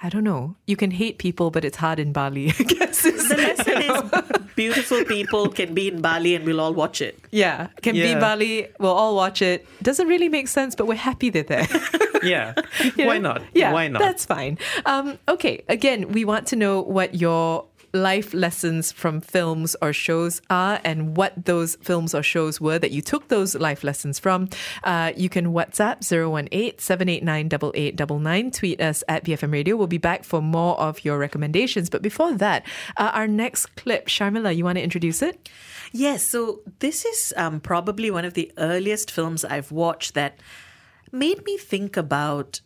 I 0.03 0.09
don't 0.09 0.25
know. 0.25 0.55
You 0.67 0.75
can 0.75 0.91
hate 0.91 1.17
people, 1.19 1.49
but 1.51 1.63
it's 1.63 1.77
hard 1.77 1.99
in 1.99 2.11
Bali. 2.11 2.49
I 2.59 2.63
guess 2.63 3.05
is 3.05 3.29
The 3.29 3.37
lesson 3.37 3.81
is 3.81 4.47
beautiful 4.55 5.03
people 5.05 5.47
can 5.49 5.73
be 5.73 5.87
in 5.87 6.01
Bali 6.01 6.35
and 6.35 6.45
we'll 6.45 6.59
all 6.59 6.73
watch 6.73 7.01
it. 7.01 7.17
yeah, 7.31 7.67
can 7.81 7.93
be 7.93 7.99
Yeah. 7.99 8.19
Bali. 8.19 8.67
We'll 8.77 8.91
all 8.91 9.15
watch 9.15 9.41
it. 9.41 9.65
Doesn't 9.81 10.07
really 10.07 10.27
make 10.27 10.49
sense, 10.49 10.75
but 10.75 10.85
we're 10.85 10.95
happy 10.95 11.29
they're 11.29 11.43
there. 11.43 11.67
Yeah. 12.23 12.55
You 12.95 13.05
Why 13.05 13.19
know? 13.19 13.33
not? 13.33 13.43
Yeah, 13.53 13.71
Why 13.71 13.87
not? 13.87 13.99
That's 14.01 14.25
fine. 14.25 14.57
Um, 14.87 15.19
okay, 15.29 15.63
again, 15.69 16.11
we 16.11 16.25
want 16.25 16.47
to 16.47 16.55
know 16.55 16.81
what 16.81 17.13
your 17.15 17.65
life 17.95 18.33
lessons 18.33 18.91
from 18.91 19.21
films 19.21 19.75
or 19.81 19.93
shows 19.93 20.41
are 20.49 20.79
and 20.83 21.17
what 21.17 21.45
those 21.45 21.75
films 21.77 22.13
or 22.13 22.21
shows 22.21 22.61
were 22.61 22.77
that 22.77 22.91
you 22.91 23.01
took 23.01 23.29
those 23.29 23.55
life 23.55 23.83
lessons 23.83 24.19
from. 24.19 24.49
Uh, 24.83 25.13
you 25.15 25.29
can 25.29 25.53
WhatsApp 25.53 26.03
018 26.03 26.77
789 26.77 27.45
8899. 27.45 28.51
Tweet 28.51 28.81
us 28.81 29.03
at 29.07 29.23
BFM 29.23 29.51
Radio. 29.51 29.75
We'll 29.75 29.87
be 29.87 29.97
back 29.97 30.23
for 30.23 30.41
more 30.41 30.79
of 30.79 31.03
your 31.03 31.17
recommendations. 31.17 31.89
But 31.89 32.01
before 32.01 32.33
that, 32.33 32.65
uh, 32.97 33.11
our 33.13 33.27
next 33.27 33.75
clip, 33.75 34.07
Sharmila, 34.07 34.55
you 34.55 34.63
want 34.63 34.77
to 34.77 34.83
introduce 34.83 35.21
it? 35.21 35.49
Yes, 35.91 36.23
so 36.23 36.61
this 36.79 37.05
is 37.05 37.33
um, 37.37 37.59
probably 37.61 38.11
one 38.11 38.25
of 38.25 38.33
the 38.33 38.51
earliest 38.57 39.09
films 39.09 39.45
I've 39.45 39.71
watched 39.71 40.13
that 40.15 40.39
made 41.11 41.45
me 41.45 41.57
think 41.57 41.95
about 41.95 42.59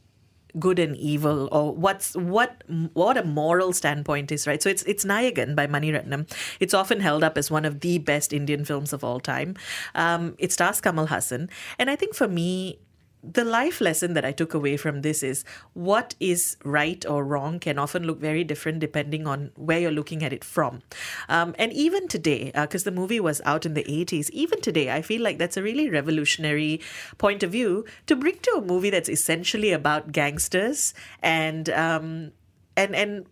good 0.57 0.79
and 0.79 0.95
evil 0.97 1.49
or 1.51 1.73
what's 1.73 2.15
what 2.15 2.63
what 2.93 3.17
a 3.17 3.23
moral 3.23 3.73
standpoint 3.73 4.31
is 4.31 4.47
right? 4.47 4.61
So 4.61 4.69
it's 4.69 4.83
it's 4.83 5.05
nayagan 5.05 5.55
by 5.55 5.67
mani 5.67 5.91
ratnam 5.91 6.29
it's 6.59 6.73
often 6.73 6.99
held 6.99 7.23
up 7.23 7.37
as 7.37 7.51
one 7.51 7.65
of 7.65 7.81
the 7.81 7.97
best 7.99 8.33
indian 8.33 8.65
films 8.65 8.93
of 8.93 9.03
all 9.03 9.19
time. 9.19 9.55
Um, 9.95 10.35
it 10.37 10.51
stars 10.51 10.81
kamal 10.81 11.07
haasan. 11.07 11.49
And 11.77 11.89
i 11.89 11.95
think 11.95 12.15
for 12.15 12.27
me 12.27 12.79
the 13.21 13.43
life 13.43 13.81
lesson 13.81 14.13
that 14.13 14.23
I 14.23 14.31
took 14.31 14.53
away 14.53 14.77
from 14.77 15.01
this 15.01 15.23
is 15.23 15.43
what 15.73 16.15
is 16.19 16.55
right 16.63 17.05
or 17.05 17.25
wrong 17.25 17.59
can 17.59 17.77
often 17.77 18.05
look 18.05 18.19
very 18.19 18.43
different 18.43 18.79
depending 18.79 19.27
on 19.27 19.51
where 19.55 19.79
you're 19.79 19.91
looking 19.91 20.23
at 20.23 20.31
it 20.31 20.43
from. 20.43 20.81
Um, 21.27 21.53
and 21.59 21.73
even 21.73 22.07
today, 22.07 22.51
because 22.55 22.85
the 22.85 22.91
movie 22.91 23.19
was 23.19 23.41
out 23.43 23.65
in 23.65 23.73
the 23.73 23.83
80s, 23.83 24.29
even 24.29 24.61
today, 24.61 24.91
I 24.91 25.01
feel 25.01 25.21
like 25.21 25.37
that's 25.37 25.57
a 25.57 25.63
really 25.63 25.89
revolutionary 25.89 26.79
point 27.17 27.43
of 27.43 27.51
view 27.51 27.85
to 28.07 28.15
bring 28.15 28.39
to 28.39 28.51
a 28.51 28.61
movie 28.61 28.89
that's 28.89 29.09
essentially 29.09 29.71
about 29.71 30.11
gangsters 30.11 30.93
and 31.21 31.69
um, 31.69 32.31
and 32.77 32.95
and 32.95 33.25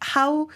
how 0.00 0.48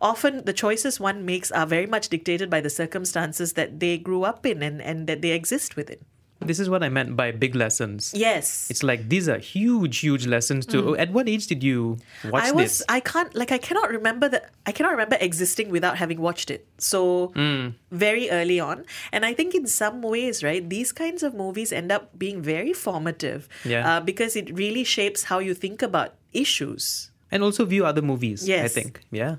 often 0.00 0.44
the 0.44 0.52
choices 0.52 0.98
one 0.98 1.24
makes 1.24 1.52
are 1.52 1.66
very 1.66 1.86
much 1.86 2.08
dictated 2.08 2.48
by 2.50 2.60
the 2.60 2.70
circumstances 2.70 3.52
that 3.52 3.80
they 3.80 3.96
grew 3.98 4.24
up 4.24 4.44
in 4.44 4.62
and, 4.62 4.80
and 4.82 5.06
that 5.06 5.22
they 5.22 5.30
exist 5.30 5.76
within. 5.76 5.98
This 6.46 6.60
is 6.60 6.68
what 6.68 6.82
I 6.82 6.88
meant 6.88 7.16
by 7.16 7.30
big 7.32 7.54
lessons. 7.54 8.12
Yes. 8.14 8.68
It's 8.70 8.82
like 8.82 9.08
these 9.08 9.28
are 9.28 9.38
huge, 9.38 9.98
huge 9.98 10.26
lessons 10.26 10.66
too. 10.66 10.82
Mm. 10.82 10.98
At 11.00 11.12
what 11.12 11.28
age 11.28 11.46
did 11.46 11.62
you 11.62 11.98
watch 12.30 12.44
I 12.44 12.52
was 12.52 12.78
this? 12.78 12.82
I 12.88 13.00
can't 13.00 13.34
like 13.34 13.52
I 13.52 13.58
cannot 13.58 13.90
remember 13.90 14.28
that 14.28 14.50
I 14.66 14.72
cannot 14.72 14.92
remember 14.92 15.16
existing 15.20 15.70
without 15.70 15.96
having 15.96 16.20
watched 16.20 16.50
it. 16.50 16.66
So 16.78 17.32
Mm. 17.34 17.74
very 17.90 18.30
early 18.30 18.60
on. 18.60 18.84
And 19.12 19.24
I 19.24 19.32
think 19.34 19.54
in 19.54 19.66
some 19.66 20.02
ways, 20.02 20.42
right, 20.44 20.62
these 20.68 20.92
kinds 20.92 21.22
of 21.22 21.34
movies 21.34 21.72
end 21.72 21.90
up 21.90 22.18
being 22.18 22.42
very 22.42 22.72
formative. 22.72 23.48
Yeah. 23.64 23.82
Uh, 23.88 24.00
because 24.00 24.36
it 24.36 24.52
really 24.52 24.84
shapes 24.84 25.24
how 25.24 25.38
you 25.38 25.54
think 25.54 25.82
about 25.82 26.14
issues. 26.32 27.10
And 27.30 27.42
also 27.42 27.64
view 27.64 27.84
other 27.84 28.02
movies, 28.02 28.46
yes. 28.46 28.64
I 28.64 28.68
think. 28.68 29.00
Yeah. 29.10 29.36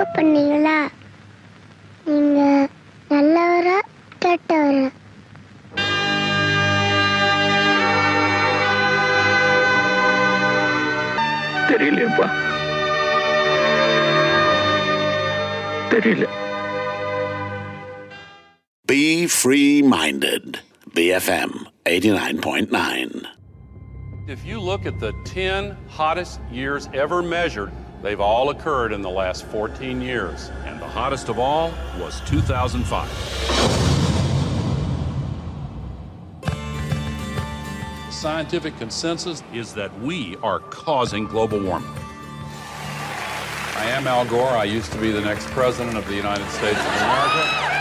தப்பு 0.00 0.02
பண்ணீங்களா 0.14 0.78
நீங்க 2.06 2.40
நல்லவரா 3.10 3.78
கெட்டவரா 4.24 4.86
தெரியலையப்பா 11.70 12.28
தெரியல 15.94 16.26
Be 18.88 19.04
free 19.36 19.70
minded. 19.94 20.44
BFM 20.96 21.52
89.9. 21.86 23.24
If 24.28 24.40
you 24.44 24.58
look 24.60 24.86
at 24.86 25.00
the 25.00 25.10
10 25.24 25.66
hottest 25.90 26.36
years 26.52 26.84
ever 26.94 27.18
measured, 27.32 27.72
they've 28.01 28.19
all 28.19 28.49
occurred 28.49 28.91
in 28.91 29.01
the 29.01 29.09
last 29.09 29.45
14 29.45 30.01
years. 30.01 30.49
And 30.65 30.79
the 30.79 30.87
hottest 30.87 31.29
of 31.29 31.39
all 31.39 31.71
was 31.99 32.21
2005. 32.21 33.09
The 38.05 38.11
scientific 38.11 38.77
consensus 38.77 39.43
is 39.53 39.73
that 39.73 39.97
we 40.01 40.35
are 40.37 40.59
causing 40.59 41.25
global 41.25 41.59
warming. 41.59 41.89
I 43.75 43.85
am 43.85 44.05
Al 44.07 44.25
Gore. 44.25 44.49
I 44.49 44.65
used 44.65 44.91
to 44.91 44.99
be 44.99 45.11
the 45.11 45.21
next 45.21 45.47
president 45.47 45.97
of 45.97 46.07
the 46.07 46.13
United 46.13 46.47
States 46.49 46.79
of 46.79 46.85
America. 46.85 47.71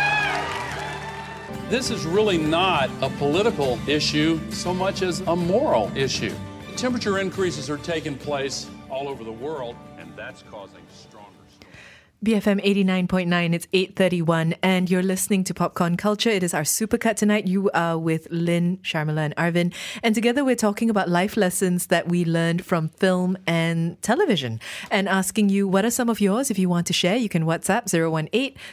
This 1.69 1.91
is 1.91 2.05
really 2.07 2.39
not 2.39 2.91
a 3.03 3.11
political 3.11 3.79
issue 3.87 4.41
so 4.51 4.73
much 4.73 5.03
as 5.03 5.21
a 5.21 5.37
moral 5.37 5.93
issue. 5.95 6.35
Temperature 6.75 7.19
increases 7.19 7.69
are 7.69 7.77
taking 7.77 8.17
place 8.17 8.67
all 8.89 9.09
over 9.09 9.23
the 9.23 9.31
world, 9.31 9.77
that's 10.21 10.43
causing 10.43 10.83
stronger. 10.93 11.31
BFM 12.23 12.63
89.9, 12.63 13.55
it's 13.55 13.67
8.31 13.69 14.55
and 14.63 14.91
you're 14.91 15.03
listening 15.03 15.43
to 15.45 15.55
Popcorn 15.55 15.97
Culture. 15.97 16.29
It 16.29 16.43
is 16.43 16.53
our 16.53 16.65
supercut 16.65 17.17
tonight. 17.17 17.47
You 17.47 17.71
are 17.71 17.97
with 17.97 18.29
Lynn, 18.31 18.77
Sharmila 18.83 19.25
and 19.25 19.35
Arvin. 19.37 19.73
And 20.03 20.15
together 20.15 20.45
we're 20.45 20.55
talking 20.55 20.91
about 20.91 21.09
life 21.09 21.39
lessons 21.39 21.87
that 21.87 22.09
we 22.09 22.27
learned 22.27 22.63
from 22.63 22.91
film 22.91 23.39
and 23.47 23.97
television 24.03 24.61
and 24.91 25.09
asking 25.09 25.49
you 25.49 25.67
what 25.67 25.87
are 25.87 25.91
some 25.91 26.11
of 26.11 26.21
yours. 26.21 26.51
If 26.51 26.59
you 26.59 26.69
want 26.69 26.87
to 26.89 26.93
share, 26.93 27.17
you 27.17 27.31
can 27.31 27.47
WhatsApp 27.47 27.87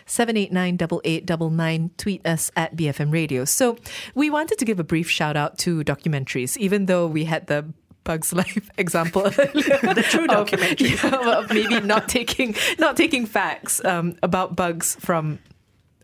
018-789-8899. 0.07 1.91
Tweet 1.95 2.27
us 2.27 2.51
at 2.57 2.75
BFM 2.75 3.13
Radio. 3.13 3.45
So 3.45 3.77
we 4.13 4.29
wanted 4.29 4.57
to 4.57 4.65
give 4.65 4.77
a 4.77 4.83
brief 4.83 5.09
shout 5.09 5.37
out 5.37 5.57
to 5.59 5.85
documentaries, 5.85 6.57
even 6.57 6.87
though 6.87 7.07
we 7.07 7.23
had 7.23 7.47
the 7.47 7.71
Bugs 8.07 8.31
Life 8.31 8.69
example 8.77 9.23
the 9.29 10.05
true 10.09 10.27
documentary 10.27 10.93
of, 11.03 11.03
yeah, 11.03 11.45
maybe 11.51 11.79
not 11.81 12.07
taking 12.07 12.55
not 12.79 12.95
taking 12.95 13.25
facts 13.25 13.83
um, 13.83 14.15
about 14.23 14.55
bugs 14.55 14.95
from 14.95 15.39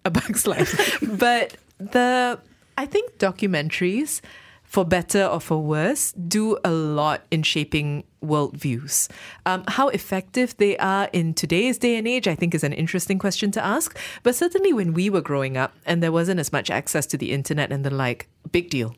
a 0.03 0.11
Bug's 0.11 0.45
Life, 0.45 0.99
but 1.01 1.55
the 1.79 2.37
I 2.77 2.85
think 2.85 3.19
documentaries, 3.19 4.19
for 4.63 4.83
better 4.83 5.23
or 5.25 5.39
for 5.39 5.63
worse, 5.63 6.11
do 6.11 6.57
a 6.65 6.71
lot 6.71 7.21
in 7.31 7.41
shaping 7.43 8.03
worldviews. 8.21 9.09
Um, 9.45 9.63
how 9.69 9.87
effective 9.87 10.57
they 10.57 10.75
are 10.79 11.09
in 11.13 11.33
today's 11.33 11.77
day 11.77 11.95
and 11.95 12.05
age, 12.05 12.27
I 12.27 12.35
think, 12.35 12.53
is 12.53 12.65
an 12.65 12.73
interesting 12.73 13.17
question 13.17 13.51
to 13.51 13.63
ask. 13.63 13.97
But 14.23 14.35
certainly 14.35 14.73
when 14.73 14.93
we 14.93 15.09
were 15.09 15.21
growing 15.21 15.55
up 15.55 15.73
and 15.85 16.03
there 16.03 16.11
wasn't 16.11 16.41
as 16.41 16.51
much 16.51 16.69
access 16.69 17.05
to 17.07 17.17
the 17.17 17.31
internet 17.31 17.71
and 17.71 17.85
the 17.85 17.93
like, 17.93 18.27
big 18.51 18.69
deal. 18.69 18.95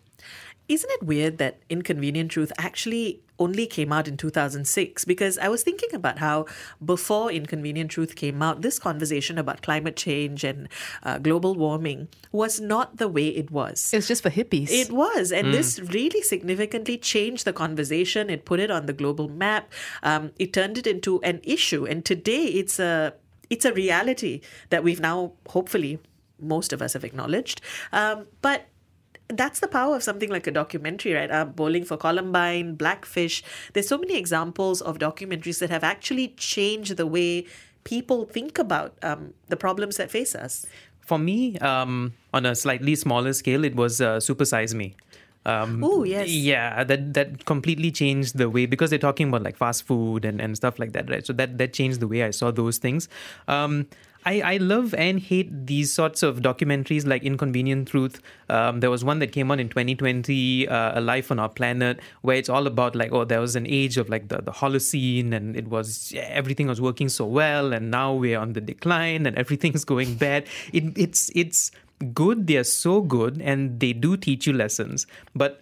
Isn't 0.67 0.89
it 0.91 1.03
weird 1.03 1.37
that 1.37 1.59
Inconvenient 1.69 2.31
Truth 2.31 2.51
actually 2.57 3.21
only 3.37 3.67
came 3.67 3.91
out 3.93 4.07
in 4.07 4.17
2006? 4.17 5.05
Because 5.05 5.37
I 5.37 5.47
was 5.47 5.61
thinking 5.61 5.93
about 5.93 6.17
how 6.19 6.45
before 6.83 7.31
Inconvenient 7.31 7.91
Truth 7.91 8.15
came 8.15 8.41
out, 8.41 8.61
this 8.63 8.79
conversation 8.79 9.37
about 9.37 9.61
climate 9.61 9.95
change 9.95 10.43
and 10.43 10.67
uh, 11.03 11.19
global 11.19 11.53
warming 11.53 12.07
was 12.31 12.59
not 12.59 12.97
the 12.97 13.07
way 13.07 13.27
it 13.27 13.51
was. 13.51 13.93
It 13.93 13.97
was 13.97 14.07
just 14.07 14.23
for 14.23 14.31
hippies. 14.31 14.69
It 14.71 14.91
was. 14.91 15.31
And 15.31 15.47
Mm. 15.49 15.51
this 15.51 15.79
really 15.79 16.21
significantly 16.23 16.97
changed 16.97 17.45
the 17.45 17.53
conversation. 17.53 18.29
It 18.31 18.45
put 18.45 18.59
it 18.59 18.71
on 18.71 18.87
the 18.87 18.93
global 18.93 19.29
map. 19.29 19.71
Um, 20.01 20.31
it 20.39 20.51
turned 20.53 20.77
it 20.79 20.87
into 20.87 21.21
an 21.21 21.41
issue. 21.43 21.85
And 21.85 22.03
today 22.03 22.45
it's 22.45 22.79
a 22.79 23.13
it's 23.51 23.65
a 23.65 23.71
reality 23.73 24.41
that 24.71 24.83
we've 24.83 24.99
now 24.99 25.33
hopefully 25.49 25.99
most 26.39 26.73
of 26.73 26.81
us 26.81 26.93
have 26.93 27.03
acknowledged. 27.03 27.61
Um, 27.93 28.25
but 28.41 28.65
that's 29.27 29.59
the 29.59 29.67
power 29.67 29.95
of 29.95 30.03
something 30.03 30.29
like 30.29 30.47
a 30.47 30.51
documentary, 30.51 31.13
right? 31.13 31.31
Uh, 31.31 31.45
Bowling 31.45 31.83
for 31.83 31.97
Columbine, 31.97 32.75
Blackfish. 32.75 33.43
There's 33.73 33.87
so 33.87 33.97
many 33.97 34.17
examples 34.17 34.81
of 34.81 34.99
documentaries 34.99 35.59
that 35.59 35.69
have 35.69 35.83
actually 35.83 36.29
changed 36.37 36.97
the 36.97 37.07
way 37.07 37.45
people 37.83 38.25
think 38.25 38.57
about 38.59 38.93
um, 39.01 39.33
the 39.47 39.57
problems 39.57 39.97
that 39.97 40.11
face 40.11 40.35
us. 40.35 40.65
For 41.01 41.17
me, 41.17 41.57
um, 41.59 42.13
on 42.33 42.45
a 42.45 42.55
slightly 42.55 42.95
smaller 42.95 43.33
scale, 43.33 43.63
it 43.63 43.75
was 43.75 44.01
uh, 44.01 44.19
Super 44.19 44.45
Size 44.45 44.73
Me. 44.73 44.95
Um, 45.45 45.83
Oh, 45.83 46.03
yes. 46.03 46.27
Yeah, 46.29 46.83
that 46.83 47.13
that 47.13 47.45
completely 47.45 47.91
changed 47.91 48.37
the 48.37 48.49
way 48.49 48.65
because 48.65 48.89
they're 48.89 48.97
talking 48.97 49.29
about 49.29 49.43
like 49.43 49.57
fast 49.57 49.83
food 49.83 50.25
and, 50.25 50.41
and 50.41 50.57
stuff 50.57 50.79
like 50.79 50.93
that, 50.93 51.09
right? 51.09 51.25
So 51.25 51.33
that 51.33 51.59
that 51.59 51.73
changed 51.73 51.99
the 51.99 52.07
way 52.07 52.23
I 52.23 52.31
saw 52.31 52.49
those 52.49 52.79
things. 52.79 53.07
Um, 53.47 53.85
I, 54.25 54.41
I 54.41 54.57
love 54.57 54.95
and 54.95 55.19
hate 55.19 55.67
these 55.67 55.93
sorts 55.93 56.23
of 56.23 56.39
documentaries 56.39 57.05
like 57.05 57.23
Inconvenient 57.23 57.87
Truth. 57.87 58.21
Um, 58.49 58.79
there 58.79 58.89
was 58.89 59.03
one 59.03 59.19
that 59.19 59.31
came 59.31 59.51
out 59.51 59.59
in 59.59 59.69
2020, 59.69 60.67
uh, 60.67 60.99
A 60.99 61.01
Life 61.01 61.29
on 61.29 61.37
Our 61.37 61.49
Planet, 61.49 61.99
where 62.21 62.35
it's 62.35 62.49
all 62.49 62.65
about 62.65 62.95
like, 62.95 63.11
oh, 63.11 63.23
there 63.23 63.39
was 63.39 63.55
an 63.55 63.67
age 63.67 63.97
of 63.97 64.09
like 64.09 64.29
the, 64.29 64.41
the 64.41 64.51
Holocene 64.51 65.31
and 65.31 65.55
it 65.55 65.67
was, 65.67 66.11
everything 66.17 66.65
was 66.67 66.81
working 66.81 67.07
so 67.07 67.25
well 67.25 67.71
and 67.71 67.91
now 67.91 68.13
we're 68.13 68.39
on 68.39 68.53
the 68.53 68.61
decline 68.61 69.27
and 69.27 69.37
everything's 69.37 69.85
going 69.85 70.15
bad. 70.25 70.47
It, 70.73 70.97
it's, 70.97 71.29
it's 71.35 71.69
good. 72.13 72.47
They're 72.47 72.63
so 72.63 73.01
good 73.01 73.39
and 73.41 73.79
they 73.79 73.93
do 73.93 74.17
teach 74.17 74.47
you 74.47 74.53
lessons. 74.53 75.05
But 75.35 75.61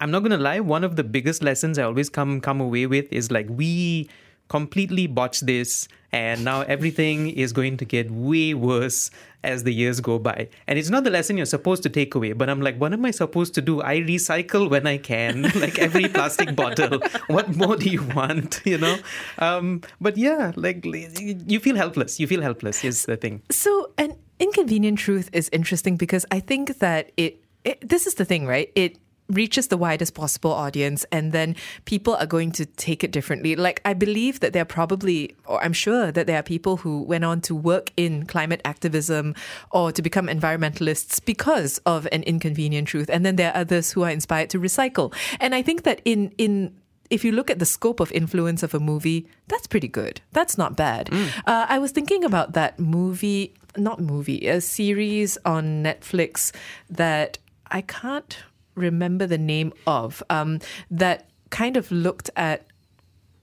I'm 0.00 0.10
not 0.10 0.22
gonna 0.22 0.36
lie, 0.36 0.60
one 0.60 0.84
of 0.84 0.96
the 0.96 1.04
biggest 1.04 1.42
lessons 1.42 1.78
I 1.78 1.82
always 1.82 2.08
come 2.08 2.40
come 2.40 2.60
away 2.60 2.86
with 2.86 3.12
is 3.12 3.32
like 3.32 3.46
we 3.48 4.08
completely 4.48 5.06
botched 5.06 5.44
this 5.46 5.88
and 6.12 6.44
now 6.44 6.62
everything 6.62 7.30
is 7.30 7.52
going 7.52 7.76
to 7.76 7.84
get 7.84 8.10
way 8.10 8.54
worse 8.54 9.10
as 9.44 9.64
the 9.64 9.72
years 9.72 10.00
go 10.00 10.18
by. 10.18 10.48
And 10.66 10.78
it's 10.78 10.90
not 10.90 11.04
the 11.04 11.10
lesson 11.10 11.36
you're 11.36 11.46
supposed 11.46 11.82
to 11.84 11.88
take 11.88 12.14
away, 12.14 12.32
but 12.32 12.50
I'm 12.50 12.60
like, 12.60 12.76
what 12.78 12.92
am 12.92 13.04
I 13.04 13.10
supposed 13.10 13.54
to 13.54 13.60
do? 13.60 13.82
I 13.82 14.00
recycle 14.00 14.68
when 14.68 14.86
I 14.86 14.98
can, 14.98 15.42
like 15.54 15.78
every 15.78 16.08
plastic 16.08 16.56
bottle. 16.56 17.00
What 17.28 17.54
more 17.56 17.76
do 17.76 17.88
you 17.88 18.02
want? 18.02 18.60
You 18.68 18.76
know? 18.76 18.98
Um, 19.38 19.82
but 19.98 20.18
yeah, 20.18 20.52
like 20.56 20.84
you 20.84 21.58
feel 21.58 21.76
helpless. 21.76 22.20
You 22.20 22.26
feel 22.26 22.42
helpless 22.42 22.84
is 22.84 23.06
the 23.06 23.16
thing. 23.16 23.40
So, 23.50 23.92
an 23.96 24.14
inconvenient 24.38 24.98
truth 24.98 25.30
is 25.32 25.48
interesting 25.52 25.96
because 25.96 26.26
I 26.30 26.40
think 26.40 26.78
that 26.78 27.12
it, 27.16 27.42
it 27.64 27.88
this 27.88 28.06
is 28.06 28.14
the 28.14 28.26
thing, 28.26 28.46
right? 28.46 28.70
It 28.74 28.98
reaches 29.28 29.68
the 29.68 29.76
widest 29.76 30.14
possible 30.14 30.52
audience 30.52 31.04
and 31.12 31.32
then 31.32 31.54
people 31.84 32.16
are 32.16 32.26
going 32.26 32.50
to 32.52 32.64
take 32.64 33.04
it 33.04 33.10
differently. 33.10 33.54
Like 33.56 33.80
I 33.84 33.92
believe 33.92 34.40
that 34.40 34.52
there 34.52 34.62
are 34.62 34.66
probably 34.66 35.36
or 35.46 35.62
I'm 35.62 35.72
sure 35.72 36.10
that 36.10 36.26
there 36.26 36.38
are 36.38 36.42
people 36.42 36.78
who 36.78 37.02
went 37.02 37.24
on 37.24 37.40
to 37.42 37.54
work 37.54 37.92
in 37.96 38.26
climate 38.26 38.60
activism 38.64 39.34
or 39.70 39.92
to 39.92 40.02
become 40.02 40.26
environmentalists 40.26 41.22
because 41.24 41.78
of 41.84 42.08
an 42.10 42.22
inconvenient 42.22 42.88
truth. 42.88 43.10
And 43.10 43.24
then 43.24 43.36
there 43.36 43.52
are 43.52 43.60
others 43.60 43.92
who 43.92 44.02
are 44.02 44.10
inspired 44.10 44.50
to 44.50 44.58
recycle. 44.58 45.14
And 45.40 45.54
I 45.54 45.62
think 45.62 45.82
that 45.82 46.00
in 46.04 46.32
in 46.38 46.74
if 47.10 47.24
you 47.24 47.32
look 47.32 47.50
at 47.50 47.58
the 47.58 47.66
scope 47.66 48.00
of 48.00 48.12
influence 48.12 48.62
of 48.62 48.74
a 48.74 48.80
movie, 48.80 49.26
that's 49.46 49.66
pretty 49.66 49.88
good. 49.88 50.20
That's 50.32 50.58
not 50.58 50.76
bad. 50.76 51.08
Uh, 51.46 51.64
I 51.68 51.78
was 51.78 51.90
thinking 51.90 52.22
about 52.22 52.52
that 52.52 52.78
movie, 52.78 53.54
not 53.78 53.98
movie, 53.98 54.46
a 54.46 54.60
series 54.60 55.38
on 55.44 55.82
Netflix 55.82 56.52
that 56.90 57.38
I 57.70 57.80
can't 57.80 58.36
remember 58.78 59.26
the 59.26 59.38
name 59.38 59.72
of, 59.86 60.22
um, 60.30 60.60
that 60.90 61.28
kind 61.50 61.76
of 61.76 61.90
looked 61.90 62.30
at 62.36 62.66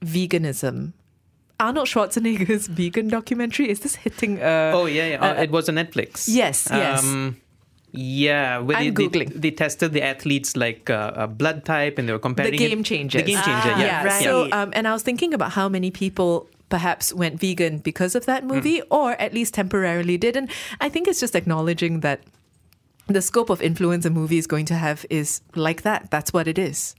veganism. 0.01 0.93
Arnold 1.59 1.87
Schwarzenegger's 1.87 2.67
vegan 2.79 3.07
documentary 3.07 3.69
is 3.69 3.79
this 3.79 3.95
hitting? 3.95 4.41
Uh, 4.41 4.71
Oh 4.75 4.85
yeah, 4.85 5.07
yeah. 5.07 5.21
Uh, 5.21 5.41
it 5.41 5.51
was 5.51 5.69
on 5.69 5.75
Netflix. 5.75 6.25
Yes, 6.27 6.67
yes. 6.69 7.03
Um, 7.03 7.37
yeah, 7.91 8.59
where 8.59 8.75
I'm 8.77 8.93
they, 8.93 9.07
Googling. 9.07 9.33
They, 9.33 9.39
they 9.39 9.51
tested 9.51 9.93
the 9.93 10.03
athletes 10.03 10.57
like 10.57 10.89
uh, 10.89 11.27
blood 11.27 11.63
type, 11.63 11.97
and 11.97 12.09
they 12.09 12.13
were 12.13 12.19
comparing 12.19 12.51
the 12.51 12.57
game 12.57 12.79
it- 12.81 12.85
changers. 12.85 13.21
The 13.21 13.25
game 13.31 13.41
changer, 13.41 13.69
yeah. 13.69 14.03
yeah. 14.03 14.19
So, 14.19 14.51
um, 14.51 14.71
and 14.73 14.85
I 14.87 14.91
was 14.91 15.01
thinking 15.01 15.33
about 15.33 15.53
how 15.53 15.69
many 15.69 15.91
people 15.91 16.49
perhaps 16.67 17.13
went 17.13 17.39
vegan 17.39 17.77
because 17.77 18.15
of 18.15 18.25
that 18.25 18.43
movie, 18.43 18.81
or 18.89 19.11
at 19.13 19.33
least 19.33 19.53
temporarily 19.53 20.17
did. 20.17 20.35
And 20.35 20.49
I 20.81 20.89
think 20.89 21.07
it's 21.07 21.21
just 21.21 21.35
acknowledging 21.35 22.01
that 22.01 22.21
the 23.07 23.21
scope 23.21 23.49
of 23.49 23.61
influence 23.61 24.05
a 24.05 24.09
movie 24.09 24.37
is 24.37 24.47
going 24.47 24.65
to 24.65 24.75
have 24.75 25.05
is 25.09 25.41
like 25.55 25.83
that. 25.83 26.09
That's 26.11 26.33
what 26.33 26.47
it 26.47 26.57
is. 26.57 26.95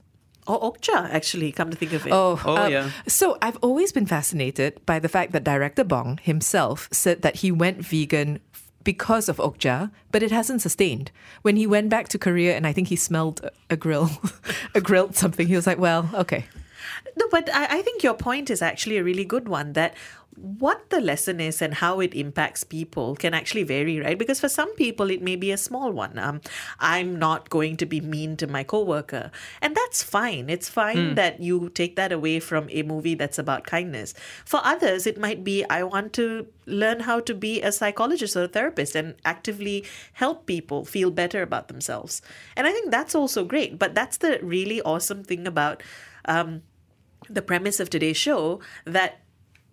Or 0.47 0.59
Okja, 0.71 1.09
actually, 1.11 1.51
come 1.51 1.69
to 1.71 1.75
think 1.75 1.91
of 1.91 2.07
it. 2.07 2.13
Oh, 2.13 2.39
um, 2.45 2.91
So 3.07 3.37
I've 3.41 3.57
always 3.57 3.91
been 3.91 4.05
fascinated 4.05 4.79
by 4.85 4.97
the 4.99 5.09
fact 5.09 5.33
that 5.33 5.43
director 5.43 5.83
Bong 5.83 6.19
himself 6.23 6.87
said 6.91 7.21
that 7.21 7.37
he 7.37 7.51
went 7.51 7.79
vegan 7.85 8.39
because 8.85 9.27
of 9.27 9.35
Okja, 9.37 9.91
but 10.13 10.23
it 10.23 10.31
hasn't 10.31 10.61
sustained. 10.61 11.11
When 11.41 11.57
he 11.57 11.67
went 11.67 11.89
back 11.89 12.07
to 12.09 12.17
Korea 12.17 12.55
and 12.55 12.65
I 12.65 12.71
think 12.71 12.87
he 12.87 12.95
smelled 12.95 13.41
a- 13.43 13.51
a 13.71 13.75
grill, 13.75 14.09
a 14.75 14.79
grilled 14.79 15.17
something, 15.17 15.47
he 15.47 15.55
was 15.57 15.67
like, 15.67 15.77
well, 15.79 16.09
okay. 16.13 16.45
No, 17.17 17.27
but 17.29 17.53
I, 17.53 17.79
I 17.79 17.81
think 17.81 18.01
your 18.01 18.13
point 18.13 18.49
is 18.49 18.61
actually 18.61 18.95
a 18.97 19.03
really 19.03 19.25
good 19.25 19.49
one 19.49 19.73
that 19.73 19.93
what 20.39 20.91
the 20.91 21.01
lesson 21.01 21.39
is 21.39 21.61
and 21.63 21.73
how 21.73 21.99
it 21.99 22.13
impacts 22.13 22.63
people 22.63 23.15
can 23.15 23.33
actually 23.33 23.63
vary, 23.63 23.99
right? 23.99 24.17
Because 24.19 24.39
for 24.39 24.47
some 24.47 24.73
people, 24.75 25.09
it 25.09 25.21
may 25.21 25.35
be 25.35 25.51
a 25.51 25.57
small 25.57 25.91
one. 25.91 26.19
Um, 26.19 26.41
I'm 26.79 27.17
not 27.17 27.49
going 27.49 27.75
to 27.77 27.85
be 27.87 28.01
mean 28.01 28.37
to 28.37 28.45
my 28.47 28.63
coworker, 28.63 29.31
and 29.61 29.75
that's 29.75 30.03
fine. 30.03 30.49
It's 30.49 30.69
fine 30.69 31.09
Hmm. 31.09 31.15
that 31.15 31.39
you 31.41 31.69
take 31.69 31.95
that 31.95 32.11
away 32.11 32.39
from 32.39 32.69
a 32.69 32.83
movie 32.83 33.15
that's 33.15 33.39
about 33.39 33.65
kindness. 33.65 34.13
For 34.45 34.61
others, 34.63 35.07
it 35.07 35.17
might 35.17 35.43
be 35.43 35.65
I 35.69 35.81
want 35.83 36.13
to 36.13 36.47
learn 36.67 37.01
how 37.01 37.19
to 37.21 37.33
be 37.33 37.61
a 37.61 37.71
psychologist 37.71 38.35
or 38.35 38.43
a 38.43 38.47
therapist 38.47 38.95
and 38.95 39.15
actively 39.25 39.85
help 40.13 40.45
people 40.45 40.85
feel 40.85 41.09
better 41.09 41.41
about 41.41 41.67
themselves. 41.67 42.21
And 42.55 42.67
I 42.67 42.71
think 42.71 42.91
that's 42.91 43.15
also 43.15 43.43
great. 43.43 43.79
But 43.79 43.95
that's 43.95 44.17
the 44.17 44.39
really 44.43 44.81
awesome 44.83 45.23
thing 45.23 45.47
about 45.47 45.81
um, 46.25 46.61
the 47.29 47.41
premise 47.41 47.79
of 47.79 47.89
today's 47.89 48.17
show 48.17 48.59
that 48.85 49.21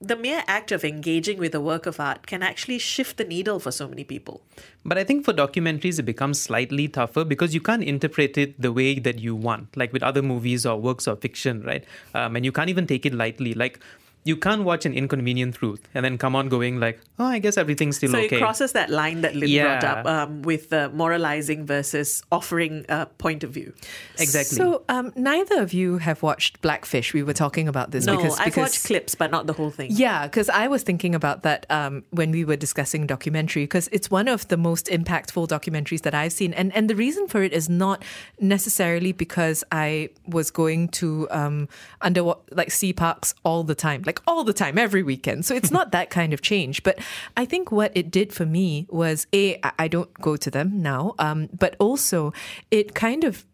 the 0.07 0.17
mere 0.17 0.43
act 0.47 0.73
of 0.73 0.85
engaging 0.85 1.39
with 1.39 1.55
a 1.55 1.61
work 1.61 1.87
of 1.87 2.01
art 2.01 2.27
can 2.27 2.43
actually 2.43 2.79
shift 2.79 3.17
the 3.17 3.25
needle 3.25 3.59
for 3.59 3.71
so 3.71 3.89
many 3.89 4.05
people. 4.05 4.43
But 4.85 4.99
I 4.99 5.05
think 5.05 5.25
for 5.25 5.33
documentaries, 5.33 5.99
it 5.99 6.05
becomes 6.05 6.41
slightly 6.41 6.89
tougher 6.89 7.25
because 7.25 7.55
you 7.55 7.61
can't 7.61 7.83
interpret 7.83 8.37
it 8.37 8.61
the 8.61 8.73
way 8.73 8.99
that 8.99 9.19
you 9.19 9.35
want, 9.35 9.77
like 9.77 9.93
with 9.93 10.03
other 10.03 10.23
movies 10.23 10.67
or 10.67 10.81
works 10.81 11.07
of 11.07 11.21
fiction, 11.21 11.63
right? 11.63 11.85
Um, 12.15 12.37
and 12.37 12.45
you 12.45 12.53
can't 12.53 12.69
even 12.69 12.87
take 12.87 13.07
it 13.07 13.15
lightly. 13.15 13.55
Like, 13.55 13.81
you 14.25 14.37
can't 14.37 14.65
watch 14.65 14.87
an 14.87 14.95
inconvenient 14.95 15.55
truth 15.55 15.87
and 15.95 16.03
then 16.05 16.17
come 16.17 16.35
on 16.35 16.49
going 16.49 16.81
like, 16.81 16.99
oh, 17.19 17.27
I 17.27 17.39
guess 17.39 17.59
everything's 17.59 17.99
still 17.99 18.11
so 18.11 18.19
okay. 18.19 18.37
it 18.37 18.39
crosses 18.39 18.73
that 18.73 18.89
line 18.89 19.21
that 19.21 19.37
Lynn 19.37 19.63
brought 19.63 19.85
up 19.85 20.07
um, 20.07 20.43
with 20.43 20.73
uh, 20.73 20.89
moralizing 20.95 21.67
versus 21.67 22.23
offering 22.33 22.87
a 22.89 23.05
point 23.05 23.45
of 23.45 23.51
view. 23.51 23.75
Exactly. 24.19 24.57
So 24.57 24.83
um, 24.89 25.13
neither 25.15 25.61
of 25.61 25.75
you 25.75 25.99
have 25.99 26.23
watched 26.23 26.63
Blackfish. 26.63 27.13
We 27.13 27.23
were 27.23 27.35
talking 27.35 27.69
about 27.69 27.91
this 27.91 28.07
no, 28.07 28.17
because, 28.17 28.39
I've 28.39 28.47
because 28.47 28.71
watched 28.71 28.85
clips, 28.85 29.15
but 29.15 29.31
not 29.31 29.47
the 29.47 29.53
whole 29.53 29.71
thing. 29.71 29.91
Yeah, 29.93 30.27
because 30.27 30.49
I 30.49 30.69
was 30.69 30.83
thinking 30.83 31.15
about 31.15 31.43
that 31.43 31.67
um, 31.71 32.05
when 32.11 32.31
we 32.31 32.47
were 32.47 32.57
discussing 32.57 33.07
documentary, 33.07 33.65
because 33.65 33.89
it's 33.93 34.11
one 34.11 34.29
of 34.29 34.49
the 34.49 34.57
most 34.57 34.87
impactful 34.87 35.49
documentaries 35.49 36.01
that 36.03 36.15
I've 36.15 36.33
seen, 36.33 36.55
and 36.55 36.75
and 36.75 36.89
the 36.89 36.97
reason 36.97 37.29
for 37.29 37.43
it 37.43 37.53
is 37.53 37.69
not 37.69 38.03
necessarily 38.41 39.13
because 39.13 39.63
I 39.71 40.09
was 40.27 40.51
going 40.51 40.89
to 40.89 41.29
um, 41.31 41.69
under 42.01 42.35
like 42.51 42.71
sea 42.71 42.95
parks 42.95 43.35
all 43.45 43.65
the 43.65 43.75
time, 43.75 44.03
like 44.07 44.14
all 44.27 44.45
the 44.45 44.53
time, 44.53 44.79
every 44.79 45.03
weekend. 45.03 45.45
So 45.45 45.55
it's 45.55 45.71
not 45.71 45.93
that 45.93 46.11
kind 46.11 46.33
of 46.33 46.43
change. 46.43 46.83
But 46.83 46.99
I 47.37 47.45
think 47.45 47.71
what 47.71 47.93
it 47.95 48.11
did 48.11 48.33
for 48.33 48.47
me 48.47 48.87
was 48.91 49.27
a 49.33 49.57
I 49.63 49.73
I 49.85 49.89
don't 49.89 50.13
go 50.15 50.37
to 50.37 50.51
them 50.51 50.81
now, 50.81 51.15
um, 51.19 51.49
but 51.53 51.77
also 51.79 52.33
it 52.71 52.95
kind 52.95 53.25
of 53.25 53.45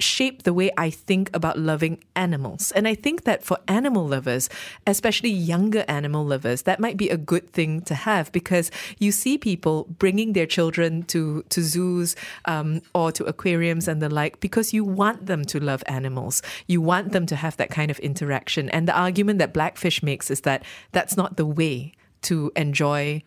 shaped 0.00 0.44
the 0.44 0.52
way 0.52 0.70
I 0.76 0.90
think 0.90 1.30
about 1.34 1.58
loving 1.58 2.02
animals. 2.14 2.72
And 2.72 2.86
I 2.86 2.94
think 2.94 3.24
that 3.24 3.42
for 3.42 3.58
animal 3.68 4.06
lovers, 4.06 4.48
especially 4.86 5.30
younger 5.30 5.84
animal 5.88 6.24
lovers, 6.24 6.62
that 6.62 6.80
might 6.80 6.96
be 6.96 7.08
a 7.08 7.16
good 7.16 7.52
thing 7.52 7.80
to 7.82 7.94
have 7.94 8.30
because 8.32 8.70
you 8.98 9.12
see 9.12 9.38
people 9.38 9.86
bringing 9.98 10.32
their 10.32 10.46
children 10.46 11.02
to, 11.04 11.42
to 11.48 11.62
zoos 11.62 12.16
um, 12.44 12.82
or 12.94 13.12
to 13.12 13.24
aquariums 13.24 13.88
and 13.88 14.00
the 14.02 14.08
like 14.08 14.40
because 14.40 14.72
you 14.72 14.84
want 14.84 15.26
them 15.26 15.44
to 15.44 15.60
love 15.60 15.82
animals. 15.86 16.42
You 16.66 16.80
want 16.80 17.12
them 17.12 17.26
to 17.26 17.36
have 17.36 17.56
that 17.56 17.70
kind 17.70 17.90
of 17.90 17.98
interaction. 18.00 18.68
And 18.70 18.86
the 18.88 18.96
argument 18.96 19.38
that 19.38 19.52
Blackfish 19.52 20.02
makes 20.02 20.30
is 20.30 20.42
that 20.42 20.64
that's 20.92 21.16
not 21.16 21.36
the 21.36 21.46
way 21.46 21.92
to 22.22 22.50
enjoy 22.56 23.22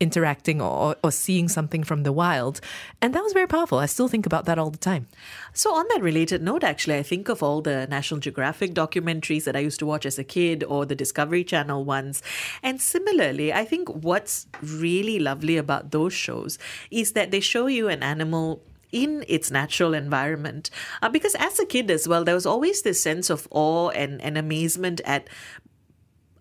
interacting 0.00 0.60
or, 0.60 0.96
or 1.02 1.10
seeing 1.10 1.48
something 1.48 1.82
from 1.82 2.02
the 2.02 2.12
wild. 2.12 2.60
And 3.02 3.14
that 3.14 3.22
was 3.22 3.32
very 3.32 3.46
powerful. 3.46 3.78
I 3.78 3.86
still 3.86 4.08
think 4.08 4.26
about 4.26 4.44
that 4.44 4.58
all 4.58 4.70
the 4.70 4.78
time. 4.78 5.08
So, 5.52 5.74
on 5.74 5.86
that 5.90 6.02
related 6.02 6.42
note, 6.42 6.64
actually, 6.64 6.96
I 6.96 7.02
think 7.02 7.28
of 7.28 7.42
all 7.42 7.60
the 7.60 7.86
National 7.86 8.20
Geographic 8.20 8.74
documentaries 8.74 9.44
that 9.44 9.56
I 9.56 9.60
used 9.60 9.78
to 9.80 9.86
watch 9.86 10.06
as 10.06 10.18
a 10.18 10.24
kid 10.24 10.64
or 10.64 10.86
the 10.86 10.94
Discovery 10.94 11.44
Channel 11.44 11.84
ones. 11.84 12.22
And 12.62 12.80
similarly, 12.80 13.52
I 13.52 13.64
think 13.64 13.88
what's 13.88 14.46
really 14.62 15.18
lovely 15.18 15.56
about 15.56 15.90
those 15.90 16.12
shows 16.12 16.58
is 16.90 17.12
that 17.12 17.30
they 17.30 17.40
show 17.40 17.66
you 17.66 17.88
an 17.88 18.02
animal 18.02 18.62
in 18.92 19.24
its 19.28 19.50
natural 19.50 19.94
environment. 19.94 20.70
Uh, 21.02 21.08
because 21.08 21.34
as 21.34 21.58
a 21.58 21.66
kid 21.66 21.90
as 21.90 22.08
well, 22.08 22.24
there 22.24 22.34
was 22.34 22.46
always 22.46 22.82
this 22.82 23.02
sense 23.02 23.30
of 23.30 23.46
awe 23.50 23.90
and, 23.90 24.20
and 24.22 24.38
amazement 24.38 25.00
at 25.04 25.28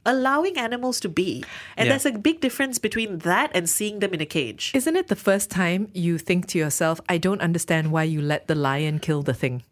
allowing 0.08 0.58
animals 0.58 1.00
to 1.02 1.10
be. 1.10 1.44
And 1.76 1.86
Yeah. 1.88 1.98
there's 1.98 2.06
a 2.08 2.18
big 2.18 2.40
difference 2.42 2.80
between 2.80 3.20
that 3.20 3.52
and 3.54 3.70
seeing 3.70 4.00
them 4.00 4.14
in 4.14 4.22
a 4.22 4.26
cage. 4.26 4.72
Isn't 4.74 4.96
it 4.96 5.08
the 5.08 5.16
first 5.16 5.52
time 5.52 5.90
you 5.94 6.18
think 6.18 6.48
to 6.48 6.58
yourself, 6.58 7.00
I 7.08 7.18
don't 7.20 7.42
understand 7.42 7.92
why 7.92 8.04
you 8.04 8.22
let 8.22 8.48
the 8.48 8.56
lion 8.56 8.98
kill 9.00 9.22
the 9.22 9.34
thing? 9.36 9.64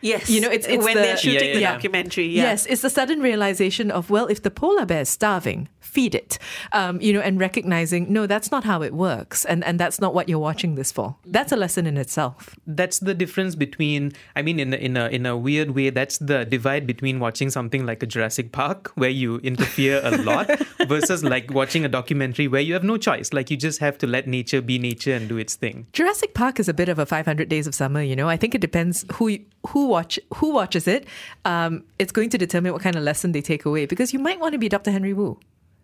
Yes. 0.00 0.30
You 0.30 0.40
know, 0.40 0.48
it's, 0.50 0.66
it's 0.68 0.84
when 0.84 0.94
the, 0.96 1.02
they're 1.02 1.16
shooting 1.16 1.54
the 1.54 1.60
documentary. 1.60 2.28
Yeah. 2.28 2.42
Yes, 2.44 2.66
it's 2.66 2.82
the 2.82 2.90
sudden 2.90 3.20
realization 3.20 3.90
of, 3.90 4.10
well, 4.10 4.26
if 4.28 4.40
the 4.42 4.50
polar 4.50 4.86
bear 4.86 5.00
is 5.00 5.08
starving, 5.08 5.68
feed 5.88 6.14
it. 6.14 6.38
Um, 6.72 7.00
you 7.00 7.12
know, 7.12 7.20
and 7.20 7.40
recognizing, 7.40 8.12
no, 8.12 8.26
that's 8.26 8.50
not 8.50 8.64
how 8.64 8.82
it 8.82 8.92
works. 8.92 9.44
And, 9.44 9.64
and 9.64 9.80
that's 9.80 10.00
not 10.00 10.14
what 10.14 10.28
you're 10.28 10.38
watching 10.38 10.74
this 10.74 10.92
for. 10.92 11.16
That's 11.24 11.52
a 11.52 11.56
lesson 11.56 11.86
in 11.86 11.96
itself. 11.96 12.54
that's 12.66 12.98
the 13.08 13.14
difference 13.14 13.54
between 13.54 14.12
i 14.36 14.42
mean 14.42 14.58
in 14.64 14.72
a, 14.72 14.76
in 14.76 14.96
a 14.96 15.06
in 15.08 15.26
a 15.26 15.36
weird 15.36 15.70
way 15.76 15.90
that's 15.90 16.18
the 16.18 16.44
divide 16.44 16.86
between 16.86 17.18
watching 17.18 17.50
something 17.50 17.86
like 17.86 18.02
a 18.02 18.06
jurassic 18.06 18.52
park 18.52 18.92
where 19.02 19.10
you 19.10 19.38
interfere 19.38 20.00
a 20.04 20.12
lot 20.18 20.46
versus 20.88 21.24
like 21.24 21.50
watching 21.60 21.84
a 21.84 21.88
documentary 21.88 22.46
where 22.48 22.60
you 22.60 22.74
have 22.74 22.84
no 22.84 22.96
choice 22.96 23.32
like 23.32 23.50
you 23.50 23.56
just 23.56 23.80
have 23.80 23.96
to 23.98 24.06
let 24.06 24.26
nature 24.26 24.60
be 24.60 24.78
nature 24.78 25.14
and 25.14 25.28
do 25.28 25.36
its 25.38 25.54
thing 25.54 25.86
Jurassic 25.92 26.34
Park 26.34 26.60
is 26.60 26.68
a 26.68 26.74
bit 26.74 26.88
of 26.88 26.98
a 26.98 27.06
500 27.06 27.48
Days 27.48 27.66
of 27.66 27.74
Summer. 27.74 28.02
You 28.02 28.14
know, 28.16 28.28
I 28.28 28.36
think 28.36 28.54
it 28.54 28.60
depends 28.60 29.04
who 29.14 29.38
who 29.68 29.86
watch 29.86 30.18
who 30.34 30.52
watches 30.52 30.86
it. 30.86 31.06
Um, 31.44 31.84
it's 31.98 32.12
going 32.12 32.30
to 32.30 32.38
determine 32.38 32.72
what 32.72 32.82
kind 32.82 32.96
of 32.96 33.02
lesson 33.02 33.32
they 33.32 33.40
take 33.42 33.64
away 33.64 33.86
because 33.86 34.12
you 34.12 34.18
might 34.18 34.38
want 34.40 34.52
to 34.52 34.58
be 34.58 34.68
Dr. 34.68 34.90
Henry 34.90 35.12
Wu. 35.12 35.38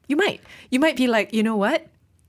You 0.09 0.17
might. 0.17 0.41
You 0.71 0.81
might 0.81 0.97
be 0.97 1.07
like, 1.07 1.33
you 1.33 1.43
know 1.43 1.57
what? 1.57 1.87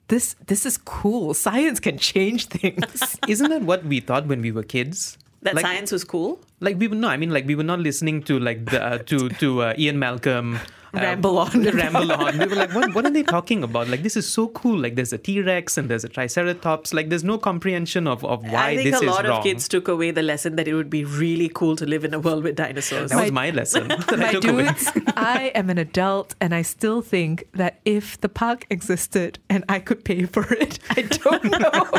This 0.08 0.36
this 0.48 0.66
is 0.66 0.78
cool. 0.78 1.34
Science 1.34 1.80
can 1.80 1.98
change 1.98 2.46
things. 2.48 3.18
isn't 3.28 3.50
that 3.50 3.62
what 3.64 3.84
we 3.86 4.00
thought 4.00 4.28
when 4.28 4.42
we 4.42 4.52
were 4.52 4.64
kids 4.64 5.18
That 5.42 5.56
Like- 5.56 5.66
science 5.66 5.92
was 5.92 6.04
cool. 6.04 6.40
like 6.62 6.78
we 6.82 6.88
were 6.88 6.96
no 6.96 7.10
i 7.14 7.18
mean 7.22 7.30
like 7.36 7.46
we 7.46 7.54
were 7.60 7.68
not 7.68 7.80
listening 7.88 8.24
to 8.30 8.40
like 8.40 8.66
the 8.72 8.80
uh, 8.82 8.98
to 9.10 9.18
to 9.42 9.50
uh, 9.62 9.74
ian 9.78 10.00
malcolm 10.00 10.58
Ramble 10.96 11.38
on. 11.38 11.64
ramble 11.64 12.12
on. 12.12 12.38
We 12.40 12.46
were 12.48 12.56
like, 12.56 12.74
what, 12.74 12.94
what 12.96 13.06
are 13.06 13.10
they 13.12 13.24
talking 13.24 13.64
about? 13.64 13.88
Like, 13.88 14.04
this 14.04 14.16
is 14.18 14.28
so 14.28 14.48
cool. 14.50 14.78
Like, 14.78 14.96
there's 14.96 15.14
a 15.14 15.18
T 15.18 15.42
Rex 15.42 15.78
and 15.78 15.90
there's 15.90 16.04
a 16.04 16.10
Triceratops. 16.10 16.94
Like, 16.94 17.10
there's 17.10 17.24
no 17.24 17.38
comprehension 17.38 18.08
of, 18.08 18.24
of 18.26 18.44
why 18.50 18.76
this 18.76 18.86
is 18.86 18.92
wrong. 18.94 18.94
I 18.94 18.94
think 18.94 18.96
a 18.96 18.98
is 18.98 19.04
lot 19.16 19.26
wrong. 19.28 19.38
of 19.40 19.44
kids 19.44 19.68
took 19.68 19.88
away 19.88 20.12
the 20.12 20.22
lesson 20.24 20.56
that 20.58 20.68
it 20.68 20.74
would 20.74 20.90
be 20.90 21.04
really 21.06 21.50
cool 21.54 21.76
to 21.78 21.86
live 21.86 22.04
in 22.06 22.14
a 22.14 22.20
world 22.20 22.44
with 22.44 22.56
dinosaurs. 22.56 23.12
That 23.12 23.22
was 23.22 23.32
my 23.32 23.50
lesson 23.52 23.88
that 23.90 24.14
I 24.14 24.16
My 24.18 24.32
took 24.32 24.46
away. 24.46 24.66
dudes, 24.66 24.92
I 25.16 25.52
am 25.56 25.70
an 25.70 25.78
adult 25.78 26.36
and 26.42 26.54
I 26.54 26.62
still 26.62 27.02
think 27.02 27.48
that 27.54 27.80
if 27.86 28.20
the 28.22 28.30
park 28.30 28.66
existed 28.70 29.40
and 29.50 29.64
I 29.70 29.80
could 29.80 30.04
pay 30.06 30.26
for 30.26 30.52
it, 30.54 30.80
I 30.92 31.02
don't 31.04 31.44
know. 31.46 31.90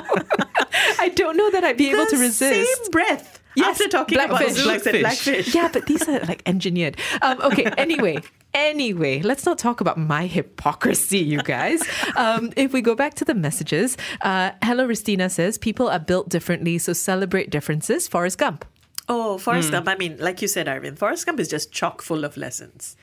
I 0.99 1.09
don't 1.14 1.36
know 1.36 1.51
that 1.51 1.64
I'd 1.64 1.76
be 1.76 1.90
able 1.90 2.07
to 2.07 2.16
The 2.16 2.22
resist. 2.22 2.74
Same 2.82 2.90
breath. 2.90 3.42
After 3.62 3.88
talking 3.88 4.18
about 4.18 4.28
blackfish. 4.30 4.57
zoos 4.57 4.86
and 4.86 5.01
blackfish. 5.01 5.55
Yeah, 5.55 5.68
but 5.72 5.86
these 5.86 6.07
are 6.09 6.20
like 6.20 6.42
engineered. 6.44 6.99
Um, 7.22 7.40
okay, 7.40 7.64
anyway, 7.78 8.18
anyway, 8.57 9.21
let's 9.23 9.45
not 9.47 9.59
talk 9.59 9.81
about 9.81 9.99
my 9.99 10.27
hypocrisy, 10.27 11.19
you 11.19 11.43
guys. 11.43 11.81
Um, 12.17 12.51
if 12.57 12.73
we 12.73 12.81
go 12.81 12.95
back 12.95 13.13
to 13.15 13.25
the 13.27 13.35
messages, 13.35 13.97
uh, 14.23 14.53
Hello 14.63 14.89
Ristina 14.89 15.31
says 15.31 15.59
people 15.59 15.89
are 15.89 15.99
built 15.99 16.31
differently, 16.31 16.79
so 16.79 16.95
celebrate 16.95 17.51
differences. 17.51 18.09
Forrest 18.09 18.39
Gump. 18.39 18.65
Oh, 19.09 19.37
Forrest 19.37 19.69
Hmm. 19.69 19.75
Gump. 19.75 19.89
I 19.89 19.97
mean, 19.97 20.17
like 20.19 20.41
you 20.41 20.49
said, 20.49 20.67
Arvin, 20.67 20.97
Forrest 20.97 21.27
Gump 21.27 21.39
is 21.41 21.49
just 21.49 21.71
chock 21.73 22.01
full 22.01 22.25
of 22.25 22.37
lessons. 22.39 22.97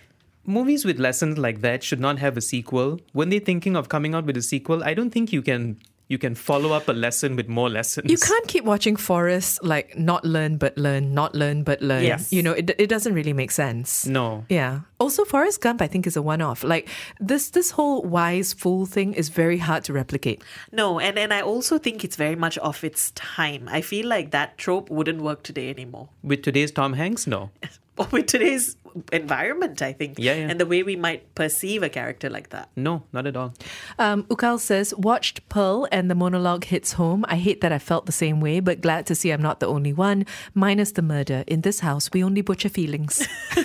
Movies 0.45 0.84
with 0.84 0.99
lessons 0.99 1.38
like 1.38 1.62
that 1.62 1.84
should 1.84 1.99
not 1.99 2.18
have 2.20 2.36
a 2.38 2.41
sequel. 2.41 2.99
When 3.14 3.30
they're 3.30 3.39
thinking 3.39 3.76
of 3.78 3.88
coming 3.88 4.16
out 4.16 4.26
with 4.26 4.36
a 4.36 4.41
sequel, 4.41 4.84
I 4.84 4.93
don't 4.95 5.12
think 5.12 5.32
you 5.32 5.41
can 5.43 5.78
you 6.08 6.18
can 6.18 6.36
follow 6.36 6.72
up 6.72 6.88
a 6.89 6.91
lesson 6.91 7.36
with 7.36 7.47
more 7.47 7.70
lessons. 7.70 8.10
You 8.10 8.18
can't 8.18 8.47
keep 8.47 8.64
watching 8.64 8.95
Forrest 8.95 9.64
like 9.64 9.97
not 9.97 10.26
learn 10.26 10.58
but 10.58 10.78
learn, 10.78 11.14
not 11.14 11.34
learn 11.34 11.64
but 11.64 11.82
learn. 11.82 12.04
Yes. 12.04 12.32
You 12.32 12.43
know, 12.43 12.51
it, 12.51 12.70
it 12.78 12.88
doesn't 12.88 13.14
really 13.14 13.34
make 13.34 13.51
sense. 13.51 14.06
No. 14.06 14.45
Yeah. 14.49 14.82
Also, 14.99 15.26
Forrest 15.26 15.62
Gump, 15.62 15.82
I 15.82 15.88
think, 15.88 16.06
is 16.08 16.16
a 16.16 16.22
one-off. 16.22 16.64
Like 16.64 16.89
this, 17.20 17.49
this 17.49 17.72
whole 17.72 18.04
wise 18.04 18.54
fool 18.54 18.86
thing 18.86 19.14
is 19.14 19.30
very 19.30 19.58
hard 19.58 19.84
to 19.86 19.93
replicate. 19.93 20.43
No, 20.72 20.99
and, 20.99 21.18
and 21.18 21.34
I 21.34 21.41
also 21.41 21.78
think 21.78 22.04
it's 22.04 22.16
very 22.16 22.36
much 22.36 22.58
of 22.60 22.84
its 22.84 23.12
time. 23.12 23.68
I 23.72 23.82
feel 23.82 24.08
like 24.08 24.32
that 24.32 24.58
trope 24.58 24.89
wouldn't 24.89 25.22
work 25.22 25.43
today 25.43 25.70
anymore. 25.70 26.10
With 26.22 26.43
today's 26.43 26.72
Tom 26.72 26.93
Hanks, 26.93 27.28
no. 27.28 27.49
With 28.12 28.26
today's 28.26 28.76
environment, 29.11 29.81
I 29.81 29.93
think. 29.93 30.15
Yeah, 30.17 30.33
yeah. 30.33 30.49
And 30.49 30.59
the 30.59 30.65
way 30.65 30.83
we 30.83 30.95
might 30.95 31.33
perceive 31.35 31.83
a 31.83 31.89
character 31.89 32.29
like 32.29 32.49
that. 32.49 32.69
No, 32.75 33.03
not 33.11 33.27
at 33.27 33.35
all. 33.35 33.53
Um, 33.99 34.23
Ukal 34.23 34.59
says, 34.59 34.93
watched 34.95 35.47
Pearl 35.49 35.87
and 35.91 36.09
the 36.09 36.15
monologue 36.15 36.65
hits 36.65 36.93
home. 36.93 37.25
I 37.27 37.37
hate 37.37 37.61
that 37.61 37.71
I 37.71 37.79
felt 37.79 38.05
the 38.05 38.11
same 38.11 38.39
way, 38.39 38.59
but 38.59 38.81
glad 38.81 39.05
to 39.07 39.15
see 39.15 39.31
I'm 39.31 39.41
not 39.41 39.59
the 39.59 39.67
only 39.67 39.93
one. 39.93 40.25
Minus 40.53 40.91
the 40.91 41.01
murder. 41.01 41.43
In 41.47 41.61
this 41.61 41.79
house, 41.79 42.09
we 42.13 42.23
only 42.23 42.41
butcher 42.41 42.69
feelings. 42.69 43.27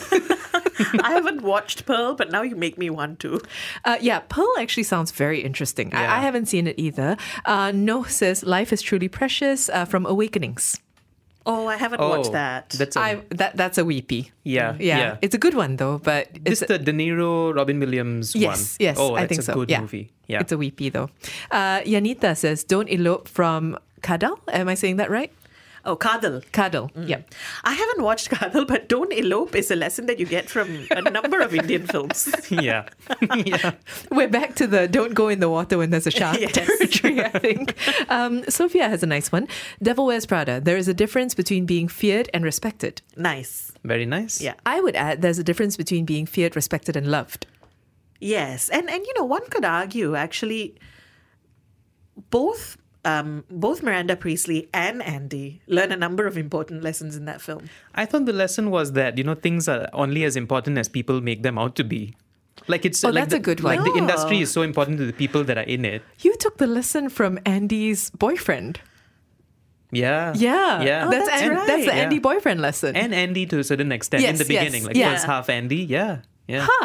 I 1.00 1.12
haven't 1.12 1.42
watched 1.42 1.86
Pearl, 1.86 2.14
but 2.14 2.30
now 2.30 2.42
you 2.42 2.56
make 2.56 2.78
me 2.78 2.90
want 2.90 3.18
to. 3.20 3.40
Uh, 3.84 3.98
yeah, 4.00 4.20
Pearl 4.20 4.52
actually 4.58 4.84
sounds 4.84 5.10
very 5.10 5.40
interesting. 5.40 5.92
I, 5.94 6.18
I 6.18 6.20
haven't 6.20 6.46
seen 6.46 6.66
it 6.66 6.78
either. 6.78 7.16
Uh, 7.44 7.72
no 7.74 8.04
says, 8.04 8.44
life 8.44 8.72
is 8.72 8.82
truly 8.82 9.08
precious 9.08 9.68
uh, 9.68 9.84
from 9.84 10.06
Awakenings. 10.06 10.80
Oh, 11.48 11.64
I 11.66 11.76
haven't 11.80 12.04
watched 12.04 12.32
that. 12.36 12.68
That's 12.76 12.92
a, 12.94 13.00
I 13.00 13.10
that 13.40 13.56
that's 13.56 13.78
a 13.80 13.84
weepy. 13.88 14.32
yeah, 14.44 14.76
Yeah, 14.76 14.98
yeah. 14.98 15.16
it's 15.24 15.32
a 15.34 15.40
good 15.40 15.54
one 15.56 15.76
though. 15.80 15.96
But 15.96 16.28
This 16.44 16.60
it's 16.60 16.68
the 16.68 16.76
De 16.78 16.92
Niro, 16.92 17.56
Robin 17.56 17.80
Williams 17.80 18.36
yes, 18.36 18.44
one. 18.44 18.84
yes, 18.84 18.96
Oh, 19.00 19.14
I 19.16 19.24
that's 19.24 19.28
think 19.30 19.40
a 19.40 19.44
so. 19.48 19.54
good 19.56 19.70
yeah. 19.72 19.80
movie. 19.80 20.12
Yeah. 20.28 20.40
it's 20.44 20.52
a 20.52 20.58
weepy 20.60 20.90
though. 20.92 21.08
Uh, 21.50 21.80
Yanita 21.88 22.36
says, 22.36 22.64
"Don't 22.68 22.88
elope 22.92 23.28
from 23.32 23.78
Kadal." 24.04 24.36
Am 24.52 24.68
I 24.68 24.76
saying 24.76 25.00
that 25.00 25.08
right? 25.08 25.32
Oh, 25.88 25.96
Kadal. 25.96 26.44
Kadal. 26.52 26.92
Mm. 26.92 27.08
Yep. 27.08 27.34
I 27.64 27.72
haven't 27.72 28.02
watched 28.02 28.28
Kadal, 28.30 28.68
but 28.68 28.90
don't 28.90 29.10
elope 29.10 29.54
is 29.56 29.70
a 29.70 29.76
lesson 29.76 30.04
that 30.04 30.18
you 30.20 30.26
get 30.26 30.50
from 30.50 30.86
a 30.90 31.00
number 31.10 31.40
of 31.40 31.54
Indian 31.54 31.86
films. 31.86 32.28
yeah. 32.50 32.84
yeah. 33.34 33.72
We're 34.10 34.28
back 34.28 34.54
to 34.56 34.66
the 34.66 34.86
don't 34.86 35.14
go 35.14 35.28
in 35.28 35.40
the 35.40 35.48
water 35.48 35.78
when 35.78 35.88
there's 35.88 36.06
a 36.06 36.10
shark 36.10 36.38
Yes. 36.38 36.52
territory, 36.52 37.24
I 37.24 37.38
think. 37.38 37.74
Um, 38.10 38.44
Sophia 38.50 38.86
has 38.86 39.02
a 39.02 39.06
nice 39.06 39.32
one. 39.32 39.48
Devil 39.82 40.04
Wears 40.04 40.26
Prada. 40.26 40.60
There 40.60 40.76
is 40.76 40.88
a 40.88 40.94
difference 40.94 41.34
between 41.34 41.64
being 41.64 41.88
feared 41.88 42.28
and 42.34 42.44
respected. 42.44 43.00
Nice. 43.16 43.72
Very 43.82 44.04
nice. 44.04 44.42
Yeah. 44.42 44.54
I 44.66 44.80
would 44.82 44.94
add 44.94 45.22
there's 45.22 45.38
a 45.38 45.44
difference 45.44 45.78
between 45.78 46.04
being 46.04 46.26
feared, 46.26 46.54
respected, 46.54 46.96
and 46.96 47.06
loved. 47.06 47.46
Yes, 48.20 48.68
and 48.68 48.90
and 48.90 49.06
you 49.06 49.14
know 49.16 49.24
one 49.24 49.46
could 49.48 49.64
argue 49.64 50.16
actually 50.16 50.74
both 52.30 52.76
um, 53.10 53.28
both 53.64 53.82
Miranda 53.82 54.14
Priestly 54.16 54.68
and 54.74 55.02
Andy 55.02 55.60
learn 55.66 55.90
a 55.92 55.96
number 55.96 56.26
of 56.30 56.36
important 56.36 56.82
lessons 56.82 57.16
in 57.16 57.24
that 57.30 57.40
film. 57.40 57.62
I 57.94 58.04
thought 58.06 58.26
the 58.26 58.32
lesson 58.44 58.70
was 58.70 58.92
that, 58.92 59.16
you 59.18 59.24
know, 59.24 59.34
things 59.34 59.68
are 59.68 59.88
only 59.92 60.24
as 60.24 60.36
important 60.36 60.78
as 60.78 60.88
people 60.88 61.20
make 61.20 61.42
them 61.42 61.56
out 61.58 61.74
to 61.76 61.84
be. 61.84 62.14
Like 62.66 62.84
it's 62.84 63.02
Oh, 63.04 63.08
like 63.08 63.14
that's 63.22 63.30
the, 63.32 63.36
a 63.38 63.40
good 63.48 63.62
Like 63.62 63.80
one. 63.80 63.88
the 63.92 63.98
industry 63.98 64.40
is 64.40 64.50
so 64.52 64.62
important 64.62 64.98
to 64.98 65.06
the 65.06 65.12
people 65.24 65.42
that 65.44 65.56
are 65.56 65.68
in 65.76 65.84
it. 65.84 66.02
You 66.20 66.36
took 66.36 66.58
the 66.58 66.66
lesson 66.66 67.08
from 67.08 67.38
Andy's 67.46 68.10
boyfriend. 68.10 68.80
Yeah. 69.90 70.34
Yeah. 70.36 70.82
Yeah. 70.82 71.06
Oh, 71.06 71.10
that's, 71.10 71.28
An- 71.42 71.54
that's 71.54 71.86
the 71.86 71.94
Yeah. 71.96 72.02
Andy 72.04 72.18
boyfriend 72.18 72.60
lesson. 72.60 72.94
And 72.96 73.14
Andy 73.14 73.46
to 73.46 73.58
a 73.60 73.64
certain 73.64 73.90
extent 73.92 74.22
in 74.24 74.28
Yes, 74.36 74.38
the 74.46 74.52
yes, 74.52 74.64
beginning. 74.64 74.84
Like 74.84 74.96
yeah. 74.96 75.12
first 75.14 75.24
half 75.26 75.48
Andy. 75.48 75.86
Yeah. 75.96 76.20
Yeah. 76.46 76.66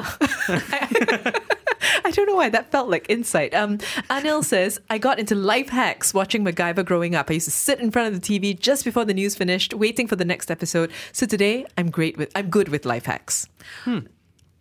I 2.06 2.12
don't 2.12 2.28
know 2.28 2.36
why 2.36 2.50
that 2.50 2.72
felt 2.72 2.90
like 2.90 3.06
insight. 3.10 3.54
Um, 3.54 3.78
Anil 4.10 4.44
says, 4.44 4.80
I 4.90 4.98
got 4.98 5.20
into 5.20 5.36
life 5.36 5.70
hacks 5.70 6.14
watching 6.14 6.44
MacGyver 6.44 6.86
growing 6.86 7.16
up. 7.16 7.30
I 7.30 7.34
used 7.34 7.46
to 7.46 7.52
sit 7.52 7.80
in 7.80 7.92
front 7.92 8.14
of 8.14 8.22
the 8.22 8.40
TV 8.40 8.58
just 8.58 8.86
before 8.86 9.06
the 9.06 9.14
news 9.14 9.36
finished, 9.36 9.74
waiting 9.74 10.08
for 10.08 10.16
the 10.16 10.26
next 10.26 10.50
episode. 10.50 10.92
So 11.12 11.26
today, 11.26 11.66
I'm 11.78 11.90
great 11.90 12.18
with 12.18 12.32
I'm 12.36 12.50
good 12.50 12.70
with 12.70 12.86
life 12.86 13.06
hacks. 13.06 13.48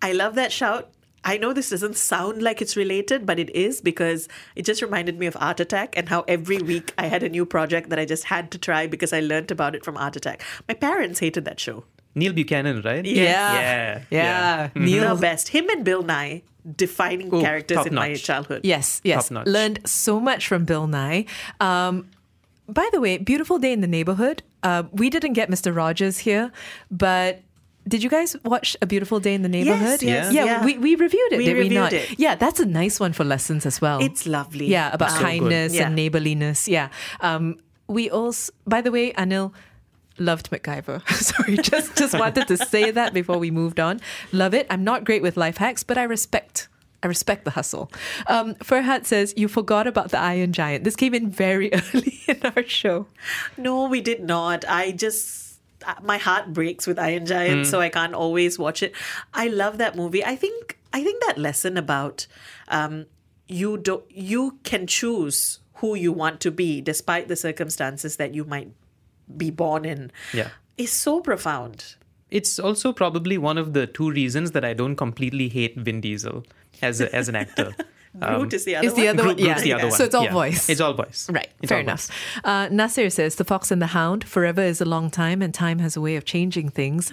I 0.00 0.12
love 0.12 0.34
that 0.34 0.52
shout. 0.52 0.90
I 1.24 1.36
know 1.36 1.52
this 1.52 1.70
doesn't 1.70 1.96
sound 1.96 2.42
like 2.42 2.60
it's 2.60 2.76
related, 2.76 3.24
but 3.26 3.38
it 3.38 3.48
is 3.50 3.80
because 3.80 4.28
it 4.56 4.64
just 4.64 4.82
reminded 4.82 5.18
me 5.20 5.26
of 5.26 5.36
Art 5.38 5.60
Attack 5.60 5.96
and 5.96 6.08
how 6.08 6.24
every 6.26 6.58
week 6.58 6.92
I 6.98 7.06
had 7.06 7.22
a 7.22 7.28
new 7.28 7.46
project 7.46 7.90
that 7.90 7.98
I 8.00 8.04
just 8.04 8.24
had 8.24 8.50
to 8.50 8.58
try 8.58 8.88
because 8.88 9.12
I 9.12 9.20
learned 9.20 9.52
about 9.52 9.76
it 9.76 9.84
from 9.84 9.96
Art 9.96 10.16
Attack. 10.16 10.42
My 10.66 10.74
parents 10.74 11.20
hated 11.20 11.44
that 11.44 11.60
show. 11.60 11.84
Neil 12.14 12.32
Buchanan, 12.32 12.82
right? 12.82 13.04
Yeah. 13.04 13.54
Yeah. 13.54 14.02
Yeah. 14.10 14.68
Neil- 14.74 15.14
The 15.14 15.20
best. 15.20 15.48
Him 15.48 15.68
and 15.70 15.84
Bill 15.84 16.02
Nye, 16.02 16.42
defining 16.76 17.34
Ooh, 17.34 17.40
characters 17.40 17.76
top 17.78 17.86
in 17.86 17.94
my 17.94 18.14
childhood. 18.14 18.60
Yes, 18.64 19.00
yes. 19.04 19.30
Learned 19.30 19.80
so 19.86 20.20
much 20.20 20.46
from 20.46 20.64
Bill 20.64 20.86
Nye. 20.86 21.24
Um, 21.60 22.08
by 22.68 22.88
the 22.92 23.00
way, 23.00 23.18
beautiful 23.18 23.58
day 23.58 23.72
in 23.72 23.80
the 23.80 23.86
neighborhood. 23.88 24.42
Uh, 24.62 24.84
we 24.92 25.10
didn't 25.10 25.32
get 25.32 25.48
Mr. 25.50 25.74
Rogers 25.74 26.18
here, 26.18 26.50
but. 26.90 27.42
Did 27.88 28.04
you 28.04 28.10
guys 28.10 28.36
watch 28.44 28.76
A 28.80 28.86
Beautiful 28.86 29.18
Day 29.18 29.34
in 29.34 29.42
the 29.42 29.48
Neighborhood? 29.48 30.04
yes, 30.04 30.32
yeah. 30.32 30.44
yeah. 30.44 30.64
We, 30.64 30.78
we 30.78 30.94
reviewed 30.94 31.32
it, 31.32 31.38
We 31.38 31.46
did 31.46 31.54
we 31.54 31.62
reviewed 31.62 31.80
not? 31.80 31.92
it. 31.92 32.16
Yeah, 32.16 32.36
that's 32.36 32.60
a 32.60 32.64
nice 32.64 33.00
one 33.00 33.12
for 33.12 33.24
lessons 33.24 33.66
as 33.66 33.80
well. 33.80 33.98
It's 34.00 34.24
lovely. 34.24 34.66
Yeah, 34.68 34.92
about 34.94 35.10
So 35.10 35.18
kindness 35.18 35.74
Yeah. 35.74 35.86
and 35.86 35.96
neighborliness. 35.96 36.68
Yeah. 36.68 36.90
Um, 37.20 37.58
we 37.88 38.08
also, 38.08 38.52
by 38.68 38.82
the 38.82 38.92
way, 38.92 39.12
Anil 39.14 39.52
loved 40.24 40.50
MacGyver. 40.50 41.06
Sorry, 41.30 41.56
just 41.56 41.96
just 41.96 42.18
wanted 42.18 42.48
to 42.48 42.56
say 42.56 42.90
that 42.90 43.12
before 43.12 43.38
we 43.38 43.50
moved 43.50 43.78
on. 43.80 44.00
Love 44.32 44.54
it. 44.54 44.66
I'm 44.70 44.84
not 44.84 45.04
great 45.04 45.22
with 45.22 45.36
life 45.36 45.56
hacks, 45.58 45.82
but 45.82 45.98
I 45.98 46.04
respect. 46.04 46.68
I 47.04 47.08
respect 47.08 47.44
the 47.44 47.50
hustle. 47.50 47.90
Um, 48.28 48.54
Farhad 48.56 49.06
says, 49.06 49.34
You 49.36 49.48
forgot 49.48 49.88
about 49.88 50.10
the 50.10 50.18
Iron 50.20 50.52
Giant. 50.52 50.84
This 50.84 50.94
came 50.94 51.14
in 51.14 51.28
very 51.30 51.72
early 51.94 52.20
in 52.28 52.38
our 52.44 52.62
show. 52.62 53.06
No, 53.56 53.88
we 53.88 54.00
did 54.00 54.22
not. 54.22 54.64
I 54.68 54.92
just 54.92 55.58
uh, 55.84 55.94
my 56.02 56.16
heart 56.18 56.52
breaks 56.52 56.86
with 56.86 56.98
Iron 57.00 57.26
Giant, 57.26 57.62
Mm. 57.62 57.66
so 57.66 57.80
I 57.80 57.88
can't 57.88 58.14
always 58.14 58.56
watch 58.58 58.84
it. 58.84 58.94
I 59.34 59.48
love 59.48 59.78
that 59.78 59.96
movie. 59.96 60.24
I 60.24 60.36
think 60.36 60.78
I 60.92 61.02
think 61.02 61.20
that 61.26 61.38
lesson 61.38 61.76
about 61.76 62.26
um, 62.68 63.06
you 63.48 63.78
do 63.78 64.04
you 64.08 64.58
can 64.62 64.86
choose 64.86 65.58
who 65.82 65.96
you 65.96 66.12
want 66.12 66.40
to 66.42 66.52
be 66.52 66.80
despite 66.80 67.26
the 67.26 67.34
circumstances 67.34 68.14
that 68.16 68.32
you 68.32 68.44
might 68.44 68.70
be 69.36 69.50
born 69.50 69.84
in 69.84 70.10
Yeah. 70.32 70.48
is 70.76 70.92
so 70.92 71.20
profound. 71.20 71.96
It's 72.30 72.58
also 72.58 72.92
probably 72.92 73.36
one 73.38 73.58
of 73.58 73.72
the 73.74 73.86
two 73.86 74.10
reasons 74.10 74.52
that 74.52 74.64
I 74.64 74.72
don't 74.72 74.96
completely 74.96 75.48
hate 75.48 75.76
Vin 75.76 76.00
Diesel 76.00 76.44
as 76.80 77.00
a, 77.00 77.14
as 77.14 77.28
an 77.28 77.36
actor. 77.36 77.74
Groot 78.18 78.52
is 78.52 78.64
the 78.66 78.76
other 78.76 78.86
Is 78.86 78.94
the 78.94 79.06
one. 79.06 79.08
other 79.10 79.22
Groot- 79.22 79.38
one? 79.38 79.46
Yeah. 79.48 79.60
The 79.60 79.72
other 79.72 79.84
one. 79.88 79.92
So 79.96 80.04
it's 80.04 80.14
all 80.14 80.24
Yeah. 80.24 80.32
voice. 80.32 80.68
It's 80.68 80.80
all 80.82 80.92
voice. 80.94 81.28
Right, 81.30 81.48
It's 81.62 81.68
fair 81.70 81.80
enough. 81.80 82.08
Uh, 82.44 82.68
Nasir 82.70 83.08
says 83.10 83.36
The 83.36 83.44
Fox 83.44 83.70
and 83.70 83.80
the 83.80 83.86
Hound. 83.88 84.24
Forever 84.24 84.62
is 84.62 84.80
a 84.82 84.84
long 84.84 85.10
time, 85.10 85.40
and 85.40 85.54
time 85.54 85.78
has 85.78 85.96
a 85.96 86.00
way 86.00 86.16
of 86.16 86.24
changing 86.26 86.68
things. 86.70 87.10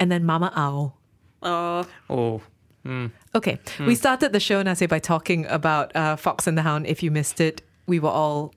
And 0.00 0.10
then 0.10 0.24
Mama 0.24 0.52
Owl. 0.56 0.98
Oh, 1.42 1.86
Oh. 2.10 2.42
Mm. 2.84 3.12
Okay, 3.34 3.58
Hmm. 3.78 3.86
we 3.86 3.94
started 3.94 4.32
the 4.32 4.40
show, 4.40 4.60
Nasir, 4.62 4.88
by 4.88 4.98
talking 4.98 5.46
about 5.46 5.94
uh, 5.96 6.16
Fox 6.16 6.46
and 6.46 6.58
the 6.58 6.62
Hound. 6.62 6.86
If 6.86 7.02
you 7.02 7.10
missed 7.10 7.40
it, 7.40 7.62
we 7.86 7.98
were 8.00 8.10
all. 8.10 8.52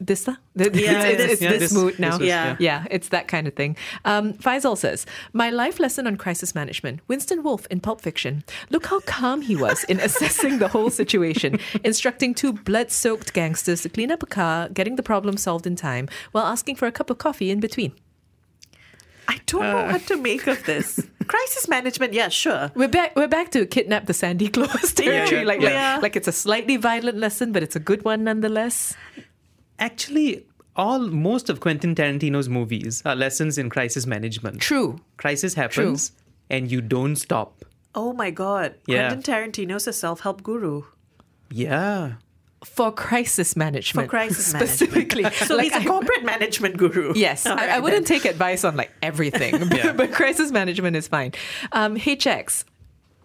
This, 0.00 0.26
uh, 0.28 0.34
Yeah, 0.54 0.64
it's, 0.66 0.74
it's, 0.74 0.82
this- 0.82 1.32
it's 1.32 1.42
yeah, 1.42 1.50
this, 1.50 1.60
this- 1.60 1.72
mood 1.74 1.92
this 1.92 1.98
now. 2.00 2.18
was- 2.18 2.26
yeah. 2.26 2.56
yeah, 2.58 2.84
it's 2.90 3.08
that 3.10 3.28
kind 3.28 3.46
of 3.46 3.54
thing. 3.54 3.76
Um, 4.04 4.34
Faisal 4.34 4.76
says, 4.76 5.06
My 5.32 5.50
life 5.50 5.78
lesson 5.78 6.06
on 6.06 6.16
crisis 6.16 6.54
management 6.54 7.00
Winston 7.08 7.42
Wolfe 7.42 7.66
in 7.70 7.80
Pulp 7.80 8.00
Fiction. 8.00 8.44
Look 8.70 8.86
how 8.86 9.00
calm 9.00 9.40
he 9.42 9.56
was 9.56 9.84
in 9.84 10.00
assessing 10.08 10.58
the 10.58 10.68
whole 10.68 10.90
situation, 10.90 11.58
instructing 11.84 12.34
two 12.34 12.52
blood 12.52 12.90
soaked 12.90 13.32
gangsters 13.32 13.82
to 13.82 13.88
clean 13.88 14.10
up 14.10 14.22
a 14.22 14.26
car, 14.26 14.68
getting 14.68 14.96
the 14.96 15.02
problem 15.02 15.36
solved 15.36 15.66
in 15.66 15.76
time, 15.76 16.08
while 16.32 16.44
asking 16.44 16.76
for 16.76 16.86
a 16.86 16.92
cup 16.92 17.08
of 17.08 17.18
coffee 17.18 17.50
in 17.50 17.60
between. 17.60 17.92
I 19.26 19.40
don't 19.46 19.62
know 19.62 19.86
what 19.86 20.06
to 20.08 20.16
make 20.18 20.46
of 20.46 20.64
this. 20.64 21.00
Crisis 21.26 21.66
management, 21.66 22.12
yeah, 22.12 22.28
sure. 22.28 22.70
We're 22.74 22.88
back. 22.88 23.16
We're 23.16 23.26
back 23.28 23.50
to 23.52 23.64
kidnap 23.64 24.04
the 24.04 24.12
Sandy 24.12 24.48
Claws 24.48 24.92
territory. 24.92 25.40
Yeah, 25.40 25.46
like, 25.46 25.60
yeah. 25.62 25.92
like, 25.94 26.02
like 26.02 26.16
it's 26.16 26.28
a 26.28 26.32
slightly 26.32 26.76
violent 26.76 27.16
lesson, 27.16 27.50
but 27.52 27.62
it's 27.62 27.74
a 27.74 27.80
good 27.80 28.04
one 28.04 28.24
nonetheless. 28.24 28.94
Actually, 29.78 30.46
all 30.76 30.98
most 31.00 31.48
of 31.48 31.60
Quentin 31.60 31.94
Tarantino's 31.94 32.48
movies 32.48 33.02
are 33.04 33.14
lessons 33.16 33.58
in 33.58 33.70
crisis 33.70 34.06
management. 34.06 34.60
True. 34.60 34.98
Crisis 35.16 35.54
happens 35.54 36.12
and 36.50 36.70
you 36.70 36.80
don't 36.80 37.16
stop. 37.16 37.64
Oh 37.94 38.12
my 38.12 38.30
god. 38.30 38.74
Yeah. 38.86 39.08
Quentin 39.08 39.34
Tarantino's 39.34 39.86
a 39.86 39.92
self-help 39.92 40.42
guru. 40.42 40.82
Yeah. 41.50 42.14
For 42.64 42.90
crisis 42.90 43.56
management. 43.56 44.06
For 44.06 44.10
crisis 44.10 44.52
management. 44.52 44.70
specifically. 44.78 45.22
management. 45.22 45.48
So 45.48 45.56
Like, 45.56 45.64
he's 45.64 45.72
a 45.74 45.80
I- 45.80 45.84
corporate 45.84 46.24
management 46.24 46.76
guru. 46.76 47.12
Yes, 47.16 47.46
All 47.46 47.58
I, 47.58 47.66
I 47.66 47.78
wouldn't 47.78 48.06
then. 48.06 48.18
take 48.20 48.28
advice 48.30 48.64
on 48.64 48.74
like 48.76 48.90
everything, 49.02 49.58
but, 49.68 49.76
Yeah. 49.76 49.92
but 49.92 50.12
crisis 50.12 50.50
management 50.50 50.96
is 50.96 51.06
fine. 51.06 51.32
Um, 51.72 51.96
HX, 51.96 52.64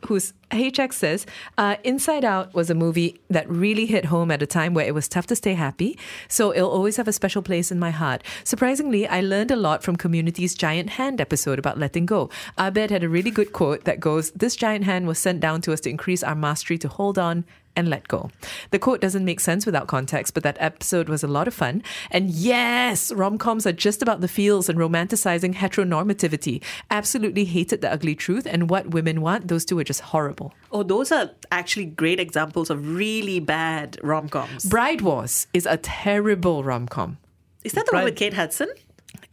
who's 0.07 0.33
HX 0.51 0.93
says, 0.93 1.25
uh, 1.57 1.75
Inside 1.83 2.25
Out 2.25 2.53
was 2.53 2.69
a 2.69 2.75
movie 2.75 3.19
that 3.29 3.47
really 3.49 3.85
hit 3.85 4.05
home 4.05 4.31
at 4.31 4.41
a 4.41 4.47
time 4.47 4.73
where 4.73 4.87
it 4.87 4.93
was 4.93 5.07
tough 5.07 5.27
to 5.27 5.35
stay 5.35 5.53
happy, 5.53 5.97
so 6.27 6.53
it'll 6.53 6.71
always 6.71 6.97
have 6.97 7.07
a 7.07 7.13
special 7.13 7.41
place 7.41 7.71
in 7.71 7.77
my 7.77 7.91
heart. 7.91 8.23
Surprisingly, 8.43 9.07
I 9.07 9.21
learned 9.21 9.51
a 9.51 9.55
lot 9.55 9.83
from 9.83 9.95
Community's 9.95 10.55
Giant 10.55 10.91
Hand 10.91 11.21
episode 11.21 11.59
about 11.59 11.77
letting 11.77 12.05
go. 12.05 12.29
Abed 12.57 12.89
had 12.89 13.03
a 13.03 13.09
really 13.09 13.31
good 13.31 13.53
quote 13.53 13.83
that 13.83 13.99
goes, 13.99 14.31
This 14.31 14.55
giant 14.55 14.85
hand 14.85 15.07
was 15.07 15.19
sent 15.19 15.39
down 15.39 15.61
to 15.61 15.73
us 15.73 15.81
to 15.81 15.89
increase 15.89 16.23
our 16.23 16.35
mastery 16.35 16.77
to 16.79 16.87
hold 16.87 17.19
on 17.19 17.45
and 17.76 17.89
let 17.89 18.07
go. 18.07 18.30
The 18.72 18.80
quote 18.80 19.01
doesn't 19.01 19.24
make 19.24 19.39
sense 19.39 19.65
without 19.65 19.88
context, 19.88 20.34
but 20.34 20.43
that 20.43 20.57
episode 20.59 21.09
was 21.09 21.24
a 21.24 21.28
lot 21.28 21.47
of 21.47 21.53
fun. 21.53 21.84
And 22.11 22.30
yes, 22.30 23.11
rom 23.11 23.38
coms 23.38 23.65
are 23.65 23.72
just 23.72 24.01
about 24.01 24.22
the 24.22 24.28
feels 24.28 24.70
and 24.70 24.78
romanticizing 24.78 25.53
heteronormativity. 25.55 26.63
Absolutely 26.91 27.45
hated 27.45 27.82
the 27.82 27.91
ugly 27.91 28.15
truth 28.15 28.45
and 28.45 28.70
what 28.70 28.91
women 28.91 29.22
want. 29.22 29.47
Those 29.47 29.65
two 29.65 29.80
are 29.80 29.84
just 29.84 30.01
horrible. 30.01 30.53
Oh, 30.72 30.84
those 30.84 31.11
are 31.11 31.32
actually 31.51 31.86
great 31.86 32.20
examples 32.20 32.70
of 32.70 32.95
really 32.95 33.39
bad 33.39 33.97
rom-coms. 34.03 34.65
Bride 34.65 35.01
Wars 35.01 35.47
is 35.53 35.65
a 35.65 35.78
terrible 35.78 36.63
rom 36.63 36.88
com. 36.88 37.17
Is 37.63 37.74
that 37.74 37.86
the 37.86 37.93
one 37.93 38.03
with 38.05 38.15
Kate 38.15 38.34
Hudson 38.34 38.70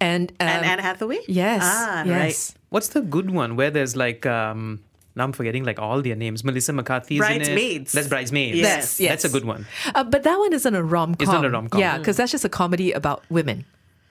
And, 0.00 0.30
um, 0.40 0.48
and 0.48 0.66
Anne 0.66 0.78
Hathaway? 0.78 1.20
Yes. 1.26 1.62
Ah, 1.64 2.04
yes. 2.04 2.54
What's 2.68 2.88
the 2.88 3.00
good 3.00 3.30
one 3.30 3.56
where 3.56 3.70
there's 3.70 3.96
like 3.96 4.26
um 4.26 4.80
now 5.16 5.24
I'm 5.24 5.32
forgetting 5.32 5.64
like 5.64 5.78
all 5.78 6.02
their 6.02 6.14
names. 6.14 6.44
Melissa 6.44 6.72
McCarthy's 6.72 7.18
in 7.20 7.24
it. 7.24 7.36
Bridesmaids. 7.38 7.92
That's 7.92 8.08
Bridesmaids. 8.08 8.58
Yes, 8.58 9.00
yes. 9.00 9.10
That's 9.10 9.24
a 9.24 9.28
good 9.28 9.44
one. 9.44 9.66
Uh, 9.94 10.04
but 10.04 10.22
that 10.22 10.38
one 10.38 10.52
isn't 10.52 10.74
a 10.74 10.82
rom 10.84 11.14
com. 11.14 11.24
It's 11.24 11.32
not 11.32 11.44
a 11.44 11.50
rom-com. 11.50 11.80
Yeah, 11.80 11.98
because 11.98 12.16
that's 12.16 12.30
just 12.32 12.44
a 12.44 12.48
comedy 12.48 12.92
about 12.92 13.24
women. 13.30 13.64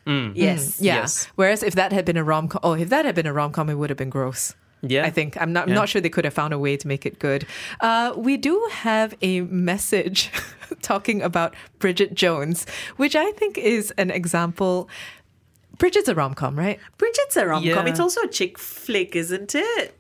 Mm. 0.05 0.33
Yes. 0.35 0.81
Yeah. 0.81 0.95
Yes. 0.97 1.27
Whereas 1.35 1.63
if 1.63 1.75
that 1.75 1.91
had 1.93 2.05
been 2.05 2.17
a 2.17 2.23
rom 2.23 2.47
com, 2.47 2.59
oh, 2.63 2.73
if 2.73 2.89
that 2.89 3.05
had 3.05 3.15
been 3.15 3.25
a 3.25 3.33
rom 3.33 3.51
com, 3.51 3.69
it 3.69 3.75
would 3.75 3.89
have 3.89 3.97
been 3.97 4.09
gross. 4.09 4.53
Yeah. 4.81 5.03
I 5.05 5.09
think 5.09 5.39
I'm 5.41 5.51
not. 5.53 5.63
I'm 5.63 5.69
Yeah. 5.69 5.75
not 5.75 5.89
sure 5.89 5.99
they 6.01 6.09
could 6.09 6.25
have 6.25 6.33
found 6.33 6.53
a 6.53 6.59
way 6.59 6.77
to 6.77 6.87
make 6.87 7.05
it 7.07 7.17
good. 7.17 7.47
Uh, 7.81 8.13
we 8.15 8.37
do 8.37 8.67
have 8.71 9.15
a 9.21 9.41
message 9.41 10.29
talking 10.83 11.21
about 11.23 11.55
Bridget 11.79 12.13
Jones, 12.13 12.67
which 12.97 13.15
I 13.15 13.31
think 13.31 13.57
is 13.57 13.91
an 13.97 14.11
example. 14.11 14.87
Bridget's 15.79 16.07
a 16.07 16.13
rom 16.15 16.35
com, 16.35 16.57
right? 16.57 16.79
Bridget's 16.97 17.35
a 17.35 17.47
rom-com. 17.47 17.67
Yeah. 17.67 17.85
It's 17.85 17.99
also 17.99 18.21
a 18.21 18.27
chick 18.27 18.57
flick, 18.59 19.15
isn't 19.15 19.55
it? 19.55 19.97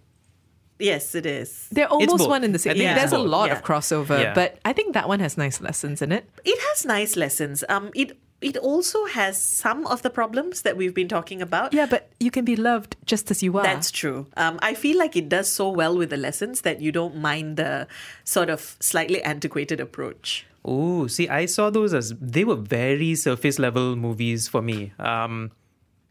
Yes, 0.79 1.15
it 1.15 1.25
is. 1.25 1.67
They're 1.71 1.87
almost 1.87 2.27
one 2.27 2.43
in 2.43 2.51
the 2.51 2.59
same. 2.59 2.75
think 2.75 2.89
it's 2.89 2.99
There's 2.99 3.11
a 3.13 3.17
lot 3.17 3.47
Yeah. 3.47 3.55
of 3.57 3.63
crossover, 3.63 4.19
Yeah. 4.21 4.33
but 4.33 4.59
I 4.65 4.73
think 4.73 4.93
that 4.93 5.07
one 5.07 5.19
has 5.21 5.37
nice 5.37 5.61
lessons 5.61 6.01
in 6.01 6.11
it. 6.11 6.29
It 6.43 6.59
has 6.69 6.85
nice 6.85 7.15
lessons. 7.15 7.63
Um, 7.69 7.91
it 7.95 8.17
it 8.41 8.57
also 8.57 9.05
has 9.05 9.41
some 9.41 9.87
of 9.87 10.01
the 10.03 10.09
problems 10.09 10.61
that 10.63 10.75
we've 10.77 10.93
been 10.93 11.07
talking 11.07 11.41
about. 11.41 11.73
Yeah, 11.73 11.85
but 11.87 12.09
you 12.19 12.29
can 12.29 12.43
be 12.45 12.55
loved 12.57 12.95
just 13.05 13.31
as 13.31 13.41
you 13.41 13.57
are. 13.57 13.63
That's 13.63 13.89
true. 13.89 14.27
Um, 14.35 14.59
I 14.61 14.73
feel 14.75 14.97
like 14.99 15.15
it 15.15 15.29
does 15.29 15.49
so 15.49 15.69
well 15.69 15.97
with 15.97 16.09
the 16.09 16.17
lessons 16.17 16.61
that 16.61 16.81
you 16.81 16.91
don't 16.91 17.15
mind 17.15 17.55
the 17.57 17.87
sort 18.25 18.49
of 18.49 18.75
slightly 18.81 19.23
antiquated 19.23 19.79
approach. 19.79 20.45
Oh, 20.65 21.07
see, 21.07 21.29
I 21.29 21.45
saw 21.45 21.69
those 21.69 21.93
as 21.93 22.13
they 22.19 22.43
were 22.43 22.57
very 22.57 23.15
surface 23.15 23.57
level 23.57 23.95
movies 23.95 24.47
for 24.49 24.61
me. 24.61 24.91
Um, 24.99 25.51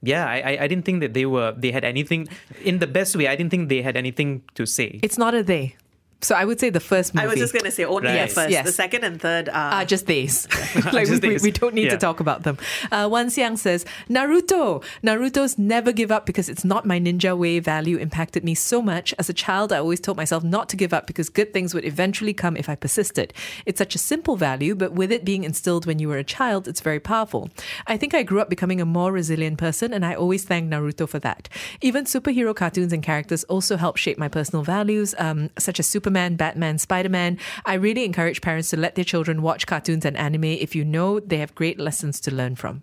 yeah, 0.05 0.27
I, 0.27 0.57
I- 0.65 0.69
didn't 0.69 0.85
think 0.85 1.01
that 1.01 1.13
they 1.15 1.27
were 1.27 1.53
they 1.57 1.71
had 1.71 1.85
anything 1.85 2.29
in 2.63 2.79
the 2.79 2.87
best 2.87 3.17
way. 3.17 3.27
I 3.29 3.37
didn't 3.37 3.51
think 3.51 3.69
they 3.69 3.83
had 3.83 3.97
anything 3.97 4.43
to 4.55 4.67
say. 4.67 5.01
It's 5.03 5.19
not 5.19 5.35
a 5.35 5.43
they. 5.43 5.77
So 6.21 6.35
I 6.35 6.45
would 6.45 6.59
say 6.61 6.71
the 6.71 6.81
first 6.81 7.15
movie. 7.15 7.25
I 7.27 7.29
was 7.29 7.39
just 7.39 7.53
going 7.53 7.65
to 7.67 7.71
say 7.71 7.85
only 7.85 8.09
Right. 8.09 8.19
at 8.19 8.33
first. 8.33 8.51
Yes. 8.51 8.65
The 8.67 8.73
second 8.73 9.05
and 9.05 9.21
third 9.21 9.49
are 9.49 9.73
Ah, 9.73 9.85
just 9.85 10.07
these. 10.07 10.47
like 10.93 11.07
Just 11.07 11.23
we, 11.23 11.29
we, 11.29 11.35
these. 11.35 11.43
we 11.43 11.51
don't 11.51 11.75
need 11.75 11.91
to 11.91 11.97
talk 11.99 12.21
about 12.21 12.43
them. 12.45 12.57
Uh, 12.91 13.09
Wan 13.11 13.27
Xiang 13.27 13.59
says 13.59 13.85
Naruto. 14.09 14.83
Naruto's 15.03 15.59
never 15.59 15.93
give 15.93 16.11
up 16.11 16.25
because 16.27 16.49
it's 16.49 16.65
not 16.65 16.87
my 16.87 16.99
ninja 16.99 17.37
way 17.37 17.59
value 17.59 17.97
impacted 17.99 18.43
me 18.45 18.55
so 18.55 18.81
much. 18.81 19.13
As 19.19 19.29
a 19.29 19.33
child, 19.35 19.73
I 19.73 19.79
always 19.79 20.01
told 20.01 20.17
myself 20.17 20.43
not 20.45 20.69
to 20.71 20.77
give 20.77 20.93
up 20.95 21.07
because 21.07 21.29
good 21.29 21.53
things 21.53 21.75
would 21.75 21.85
eventually 21.85 22.33
come 22.33 22.57
if 22.57 22.69
I 22.69 22.75
persisted. 22.75 23.33
It's 23.67 23.79
such 23.79 23.95
a 23.95 23.99
simple 23.99 24.37
value, 24.37 24.75
but 24.75 24.93
with 24.93 25.13
it 25.13 25.25
being 25.25 25.45
instilled 25.45 25.85
when 25.87 25.99
you 25.99 26.09
were 26.09 26.19
a 26.19 26.25
child, 26.25 26.69
it's 26.69 26.81
very 26.81 27.01
powerful. 27.01 27.51
I 27.87 27.97
think 27.97 28.15
I 28.15 28.23
grew 28.23 28.41
up 28.41 28.49
becoming 28.49 28.81
a 28.81 28.87
more 28.87 29.13
resilient 29.13 29.59
person, 29.59 29.93
and 29.93 30.05
I 30.07 30.15
always 30.15 30.45
thank 30.45 30.71
Naruto 30.71 31.09
for 31.09 31.19
that. 31.21 31.49
Even 31.81 32.05
superhero 32.05 32.55
cartoons 32.55 32.93
and 32.93 33.03
characters 33.03 33.45
also 33.45 33.77
help 33.77 33.97
shape 33.97 34.19
my 34.19 34.29
personal 34.29 34.63
values, 34.63 35.15
um, 35.19 35.51
such 35.59 35.79
as 35.81 35.87
Superman, 36.05 36.37
Batman, 36.37 36.77
Spider 36.77 37.09
Man. 37.09 37.39
I 37.65 37.75
really 37.75 38.05
encourage 38.05 38.43
parents 38.43 38.69
to 38.71 38.77
let 38.77 38.95
their 38.95 39.07
children 39.07 39.41
watch 39.41 39.67
cartoons 39.67 40.05
and 40.05 40.19
anime 40.19 40.45
if 40.45 40.75
you 40.75 40.85
know 40.85 41.19
they 41.19 41.39
have 41.39 41.55
great 41.55 41.81
lessons 41.81 42.21
to 42.21 42.31
learn 42.31 42.57
from. 42.57 42.83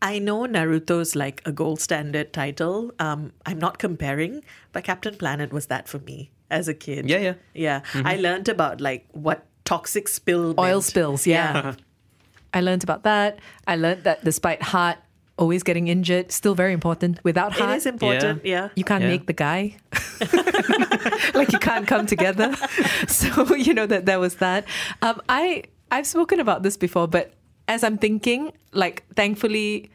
I 0.00 0.18
know 0.18 0.46
Naruto's 0.46 1.14
like 1.14 1.42
a 1.44 1.52
gold 1.52 1.78
standard 1.78 2.32
title. 2.32 2.90
Um, 2.98 3.32
I'm 3.44 3.58
not 3.58 3.76
comparing, 3.78 4.42
but 4.72 4.82
Captain 4.82 5.14
Planet 5.14 5.52
was 5.52 5.66
that 5.66 5.88
for 5.88 5.98
me 5.98 6.30
as 6.50 6.68
a 6.68 6.74
kid. 6.74 7.06
Yeah, 7.10 7.18
yeah. 7.18 7.34
Yeah. 7.52 7.80
Mhm. 7.92 8.06
I 8.06 8.16
learned 8.16 8.48
about 8.48 8.80
like 8.80 9.06
what 9.12 9.44
toxic 9.66 10.08
spill 10.08 10.54
Oil 10.58 10.76
meant. 10.76 10.84
spills, 10.84 11.26
yeah. 11.26 11.74
I 12.54 12.62
learned 12.62 12.82
about 12.82 13.02
that. 13.02 13.40
I 13.66 13.76
learned 13.76 14.04
that 14.04 14.24
despite 14.24 14.62
heart 14.62 14.96
always 15.40 15.62
getting 15.64 15.88
injured, 15.88 16.30
still 16.30 16.54
very 16.54 16.72
important. 16.72 17.18
Without 17.24 17.52
It 17.56 17.58
heart, 17.60 17.76
is 17.78 17.86
important, 17.86 18.44
yeah. 18.44 18.68
you 18.76 18.84
can't 18.84 19.02
Yeah. 19.02 19.08
make 19.16 19.26
the 19.26 19.32
guy. 19.32 19.76
like 21.34 21.52
you 21.52 21.58
can't 21.58 21.86
come 21.86 22.06
together. 22.06 22.54
So 23.08 23.54
you 23.56 23.74
know 23.74 23.86
that 23.86 24.06
there 24.06 24.20
was 24.20 24.36
that. 24.36 24.64
Um, 25.02 25.20
I 25.28 25.64
I've 25.90 26.06
spoken 26.06 26.38
about 26.40 26.62
this 26.62 26.76
before, 26.76 27.08
but 27.08 27.32
as 27.66 27.82
I'm 27.82 27.98
thinking, 27.98 28.52
like 28.72 29.04
thankfully. 29.16 29.90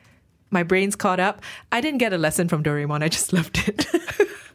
My 0.52 0.62
brain's 0.64 0.96
caught 0.96 1.20
up. 1.20 1.42
I 1.74 1.82
didn't 1.82 1.98
get 1.98 2.14
a 2.14 2.18
lesson 2.18 2.48
from 2.48 2.64
Doraemon. 2.64 3.04
I 3.04 3.10
just 3.10 3.34
loved 3.34 3.58
it. 3.68 3.82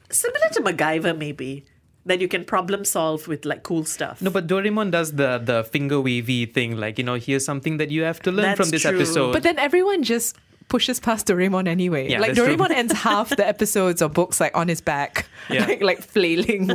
Similar 0.09 0.49
to 0.55 0.61
MacGyver, 0.63 1.19
maybe. 1.19 1.67
That 2.07 2.23
you 2.23 2.29
can 2.29 2.45
problem 2.45 2.85
solve 2.87 3.27
with 3.29 3.45
like 3.45 3.65
cool 3.65 3.85
stuff. 3.85 4.23
No, 4.23 4.31
but 4.31 4.47
Doraemon 4.47 4.93
does 4.93 5.13
the 5.21 5.37
the 5.39 5.63
finger 5.65 6.01
wavy 6.01 6.47
thing, 6.47 6.79
like 6.79 6.97
you 6.97 7.05
know, 7.05 7.17
here's 7.21 7.45
something 7.45 7.77
that 7.83 7.91
you 7.91 8.03
have 8.07 8.23
to 8.23 8.31
learn 8.33 8.55
That's 8.55 8.61
from 8.61 8.71
this 8.71 8.83
true. 8.83 8.97
episode. 8.97 9.33
But 9.35 9.43
then 9.43 9.59
everyone 9.59 10.03
just 10.05 10.39
pushes 10.71 10.99
past 10.99 11.27
Doraemon 11.27 11.69
anyway. 11.69 12.09
Yeah, 12.09 12.21
like 12.21 12.35
that's 12.35 12.47
true. 12.47 12.57
Doraemon 12.57 12.71
ends 12.71 12.93
half 13.05 13.29
the 13.37 13.47
episodes 13.47 14.01
or 14.01 14.09
books 14.09 14.41
like 14.41 14.57
on 14.57 14.69
his 14.69 14.81
back, 14.81 15.29
Yeah. 15.51 15.67
like 15.69 15.83
like 15.83 16.01
flailing 16.01 16.71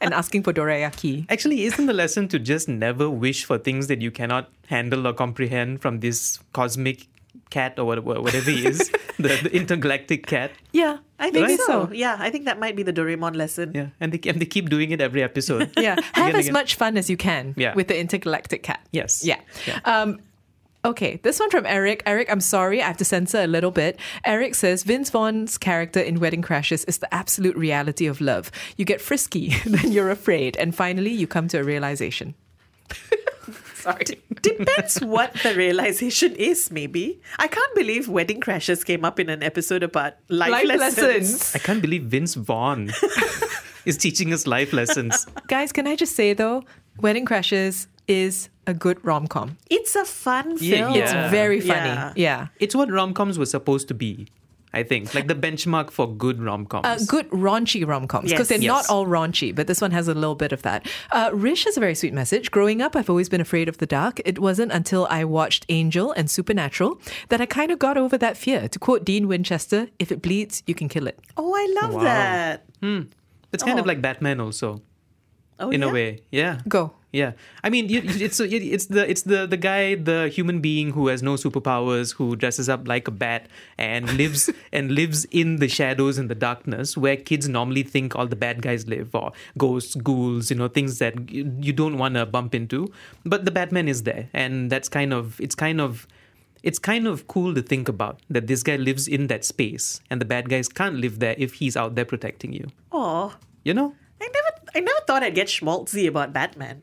and 0.00 0.12
asking 0.12 0.42
for 0.42 0.52
dorayaki. 0.52 1.26
Actually, 1.30 1.62
isn't 1.64 1.86
the 1.86 1.92
lesson 1.94 2.26
to 2.34 2.38
just 2.40 2.68
never 2.68 3.08
wish 3.08 3.44
for 3.44 3.56
things 3.58 3.86
that 3.86 4.02
you 4.02 4.10
cannot 4.10 4.50
handle 4.66 5.06
or 5.06 5.12
comprehend 5.12 5.80
from 5.82 6.00
this 6.00 6.40
cosmic 6.52 7.06
cat 7.50 7.78
or 7.78 7.84
whatever, 7.84 8.20
whatever 8.20 8.50
he 8.50 8.66
is, 8.66 8.90
the, 9.18 9.28
the 9.46 9.50
intergalactic 9.54 10.26
cat? 10.26 10.50
Yeah, 10.72 10.98
I 11.20 11.30
think 11.30 11.46
Right? 11.46 11.60
so. 11.60 11.88
Yeah, 11.92 12.16
I 12.18 12.30
think 12.30 12.46
that 12.46 12.58
might 12.58 12.74
be 12.74 12.82
the 12.82 12.92
Doraemon 12.92 13.36
lesson. 13.36 13.72
Yeah, 13.74 13.88
and 14.00 14.10
they, 14.12 14.28
and 14.28 14.40
they 14.40 14.46
keep 14.46 14.68
doing 14.70 14.90
it 14.90 15.00
every 15.00 15.22
episode. 15.22 15.70
Yeah, 15.76 15.96
have 16.14 16.28
Again, 16.28 16.36
as 16.40 16.46
again. 16.46 16.52
much 16.54 16.74
fun 16.74 16.96
as 16.96 17.08
you 17.10 17.16
can 17.16 17.54
Yeah. 17.56 17.74
with 17.74 17.88
the 17.88 17.98
intergalactic 18.00 18.62
cat. 18.64 18.80
Yes. 18.90 19.22
Yeah. 19.24 19.40
Um, 19.84 20.18
okay, 20.84 21.18
this 21.22 21.40
one 21.40 21.50
from 21.50 21.66
Eric. 21.66 22.02
Eric, 22.06 22.30
I'm 22.30 22.40
sorry, 22.40 22.82
I 22.82 22.86
have 22.86 22.96
to 22.98 23.04
censor 23.04 23.42
a 23.42 23.46
little 23.46 23.70
bit. 23.70 23.98
Eric 24.24 24.54
says 24.54 24.82
Vince 24.82 25.10
Vaughn's 25.10 25.58
character 25.58 26.00
in 26.00 26.20
Wedding 26.20 26.42
Crashers 26.42 26.84
is 26.88 26.98
the 26.98 27.12
absolute 27.14 27.56
reality 27.56 28.06
of 28.06 28.20
love. 28.20 28.50
You 28.76 28.84
get 28.84 29.00
frisky, 29.00 29.48
then 29.66 29.92
you're 29.92 30.10
afraid, 30.10 30.56
and 30.56 30.74
finally 30.74 31.10
you 31.12 31.26
come 31.26 31.48
to 31.48 31.58
a 31.58 31.64
realization. 31.64 32.34
sorry. 33.74 34.04
Depends 34.42 35.00
what 35.00 35.32
the 35.42 35.54
realization 35.54 36.34
is, 36.36 36.70
maybe. 36.70 37.20
I 37.38 37.48
can't 37.48 37.74
believe 37.74 38.08
Wedding 38.08 38.40
Crashers 38.40 38.84
came 38.84 39.04
up 39.04 39.18
in 39.20 39.28
an 39.28 39.42
episode 39.42 39.82
about 39.82 40.14
life, 40.28 40.50
Life 40.50 40.66
lessons. 40.66 40.98
lessons. 40.98 41.54
I 41.54 41.58
can't 41.58 41.80
believe 41.82 42.04
Vince 42.04 42.34
Vaughn 42.34 42.90
is 43.84 43.96
teaching 43.96 44.32
us 44.32 44.46
life 44.46 44.72
lessons. 44.72 45.26
Guys, 45.48 45.72
can 45.72 45.86
I 45.86 45.96
just 45.96 46.14
say 46.16 46.32
though, 46.34 46.64
Wedding 47.00 47.26
Crashers 47.26 47.86
is 48.06 48.48
a 48.66 48.74
good 48.74 49.04
rom 49.04 49.26
com. 49.26 49.56
It's 49.70 49.94
a 49.96 50.04
fun 50.04 50.56
Yeah, 50.60 50.76
film. 50.88 50.94
It's 50.96 51.12
very 51.30 51.60
funny. 51.60 51.88
Yeah. 51.90 52.12
Yeah. 52.16 52.46
It's 52.60 52.74
what 52.74 52.90
rom 52.90 53.14
coms 53.14 53.38
were 53.38 53.46
supposed 53.46 53.88
to 53.88 53.94
be, 53.94 54.26
I 54.72 54.82
think. 54.82 55.14
Like 55.14 55.28
the 55.28 55.34
benchmark 55.34 55.90
for 55.90 56.06
good 56.12 56.42
rom 56.42 56.66
coms. 56.66 56.86
Uh, 56.86 56.98
good 57.06 57.28
raunchy 57.30 57.86
rom 57.86 58.06
coms 58.08 58.30
because 58.30 58.50
Yes. 58.50 58.60
they're 58.60 58.68
not 58.68 58.88
all 58.88 59.06
raunchy, 59.06 59.54
but 59.54 59.66
this 59.66 59.80
one 59.80 59.90
has 59.92 60.08
a 60.08 60.14
little 60.14 60.34
bit 60.34 60.52
of 60.52 60.62
that. 60.62 60.86
Uh, 61.12 61.30
Rish 61.32 61.64
has 61.64 61.76
a 61.76 61.80
very 61.80 61.94
sweet 61.94 62.14
message. 62.14 62.50
Growing 62.50 62.80
up, 62.82 62.96
I've 62.96 63.10
always 63.10 63.28
been 63.28 63.40
afraid 63.40 63.68
of 63.68 63.78
the 63.78 63.86
dark. 63.86 64.20
It 64.24 64.38
wasn't 64.38 64.72
until 64.72 65.06
I 65.10 65.24
watched 65.24 65.66
Angel 65.68 66.12
and 66.12 66.30
Supernatural 66.30 66.98
that 67.28 67.40
I 67.40 67.46
kind 67.46 67.70
of 67.70 67.78
got 67.78 67.96
over 67.96 68.16
that 68.18 68.36
fear. 68.36 68.68
To 68.68 68.78
quote 68.78 69.04
Dean 69.04 69.28
Winchester, 69.28 69.88
if 69.98 70.10
it 70.10 70.22
bleeds, 70.22 70.62
you 70.66 70.74
can 70.74 70.88
kill 70.88 71.06
it. 71.06 71.18
Oh, 71.36 71.54
I 71.54 71.80
love 71.82 71.94
Wow. 71.94 72.02
that. 72.04 72.64
Hmm. 72.82 73.00
It's 73.52 73.62
kind 73.62 73.78
of 73.78 73.84
Oh. 73.84 73.88
like 73.88 74.00
Batman 74.02 74.40
also. 74.40 74.82
Oh, 75.58 75.70
in 75.70 75.82
yeah? 75.82 75.88
a 75.88 75.92
way. 75.92 76.22
Yeah. 76.30 76.60
Go. 76.68 76.94
Yeah, 77.14 77.34
I 77.62 77.70
mean, 77.70 77.86
it's 77.88 78.40
it's 78.40 78.86
the 78.88 79.08
it's 79.08 79.22
the 79.22 79.46
the 79.46 79.56
guy, 79.56 79.94
the 79.94 80.28
human 80.28 80.60
being 80.60 80.90
who 80.90 81.06
has 81.06 81.22
no 81.22 81.34
superpowers, 81.34 82.12
who 82.12 82.34
dresses 82.34 82.68
up 82.68 82.88
like 82.88 83.06
a 83.06 83.12
bat 83.12 83.46
and 83.78 84.10
lives 84.16 84.50
and 84.72 84.90
lives 84.90 85.24
in 85.26 85.58
the 85.58 85.68
shadows 85.68 86.18
and 86.18 86.28
the 86.28 86.34
darkness, 86.34 86.96
where 86.96 87.16
kids 87.16 87.48
normally 87.48 87.84
think 87.84 88.16
all 88.16 88.26
the 88.26 88.34
bad 88.34 88.62
guys 88.62 88.88
live, 88.88 89.14
or 89.14 89.30
ghosts, 89.56 89.94
ghouls, 89.94 90.50
you 90.50 90.56
know, 90.56 90.66
things 90.66 90.98
that 90.98 91.30
you, 91.30 91.48
you 91.60 91.72
don't 91.72 91.98
want 91.98 92.14
to 92.16 92.26
bump 92.26 92.52
into. 92.52 92.92
But 93.24 93.44
the 93.44 93.52
Batman 93.52 93.86
is 93.86 94.02
there, 94.02 94.28
and 94.32 94.68
that's 94.68 94.88
kind 94.88 95.12
of 95.14 95.40
it's 95.40 95.54
kind 95.54 95.80
of 95.80 96.08
it's 96.64 96.80
kind 96.80 97.06
of 97.06 97.28
cool 97.28 97.54
to 97.54 97.62
think 97.62 97.88
about 97.88 98.18
that 98.28 98.48
this 98.48 98.64
guy 98.64 98.74
lives 98.74 99.06
in 99.06 99.28
that 99.28 99.44
space, 99.44 100.00
and 100.10 100.20
the 100.20 100.24
bad 100.24 100.48
guys 100.48 100.68
can't 100.68 100.96
live 100.96 101.20
there 101.20 101.36
if 101.38 101.54
he's 101.54 101.76
out 101.76 101.94
there 101.94 102.04
protecting 102.04 102.52
you. 102.52 102.66
Oh, 102.90 103.36
You 103.62 103.72
know? 103.72 103.94
I 104.24 104.28
never, 104.32 104.70
I 104.76 104.80
never 104.80 105.00
thought 105.06 105.22
I'd 105.22 105.34
get 105.34 105.48
schmaltzy 105.48 106.06
about 106.08 106.32
Batman. 106.32 106.82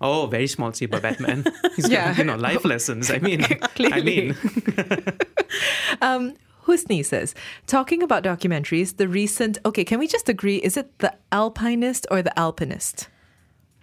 Oh, 0.00 0.26
very 0.26 0.46
C 0.46 0.84
about 0.84 1.02
Batman. 1.02 1.44
He's 1.76 1.88
Yeah. 1.88 2.08
got, 2.08 2.18
you 2.18 2.24
know, 2.24 2.36
life 2.36 2.64
lessons. 2.64 3.10
I 3.10 3.18
mean, 3.18 3.44
I 3.78 4.00
mean, 4.02 4.36
Um, 6.02 6.34
Husni 6.66 7.04
says, 7.04 7.34
talking 7.66 8.02
about 8.02 8.22
documentaries, 8.24 8.96
the 8.96 9.08
recent, 9.08 9.58
okay, 9.64 9.84
can 9.84 9.98
we 9.98 10.06
just 10.06 10.28
agree? 10.28 10.56
Is 10.56 10.76
it 10.76 10.98
the 10.98 11.14
Alpinist 11.32 12.06
or 12.10 12.20
the 12.22 12.36
Alpinist? 12.38 13.08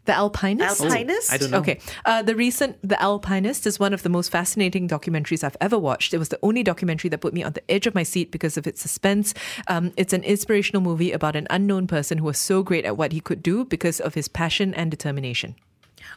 The 0.05 0.13
Alpinist? 0.13 0.81
Alpinist? 0.81 1.31
I 1.31 1.37
don't 1.37 1.51
know. 1.51 1.59
Okay. 1.59 1.79
Uh, 2.05 2.21
the 2.21 2.35
recent 2.35 2.77
The 2.87 3.01
Alpinist 3.01 3.65
is 3.65 3.79
one 3.79 3.93
of 3.93 4.03
the 4.03 4.09
most 4.09 4.29
fascinating 4.29 4.87
documentaries 4.87 5.43
I've 5.43 5.57
ever 5.61 5.79
watched. 5.79 6.13
It 6.13 6.17
was 6.17 6.29
the 6.29 6.39
only 6.43 6.63
documentary 6.63 7.09
that 7.09 7.19
put 7.19 7.33
me 7.33 7.43
on 7.43 7.53
the 7.53 7.71
edge 7.71 7.87
of 7.87 7.95
my 7.95 8.03
seat 8.03 8.31
because 8.31 8.57
of 8.57 8.67
its 8.67 8.81
suspense. 8.81 9.33
Um, 9.67 9.93
it's 9.95 10.13
an 10.13 10.23
inspirational 10.23 10.81
movie 10.81 11.11
about 11.11 11.35
an 11.35 11.47
unknown 11.49 11.87
person 11.87 12.17
who 12.17 12.25
was 12.25 12.37
so 12.37 12.63
great 12.63 12.85
at 12.85 12.97
what 12.97 13.13
he 13.13 13.21
could 13.21 13.41
do 13.41 13.63
because 13.63 13.99
of 13.99 14.13
his 14.13 14.27
passion 14.27 14.73
and 14.73 14.91
determination. 14.91 15.55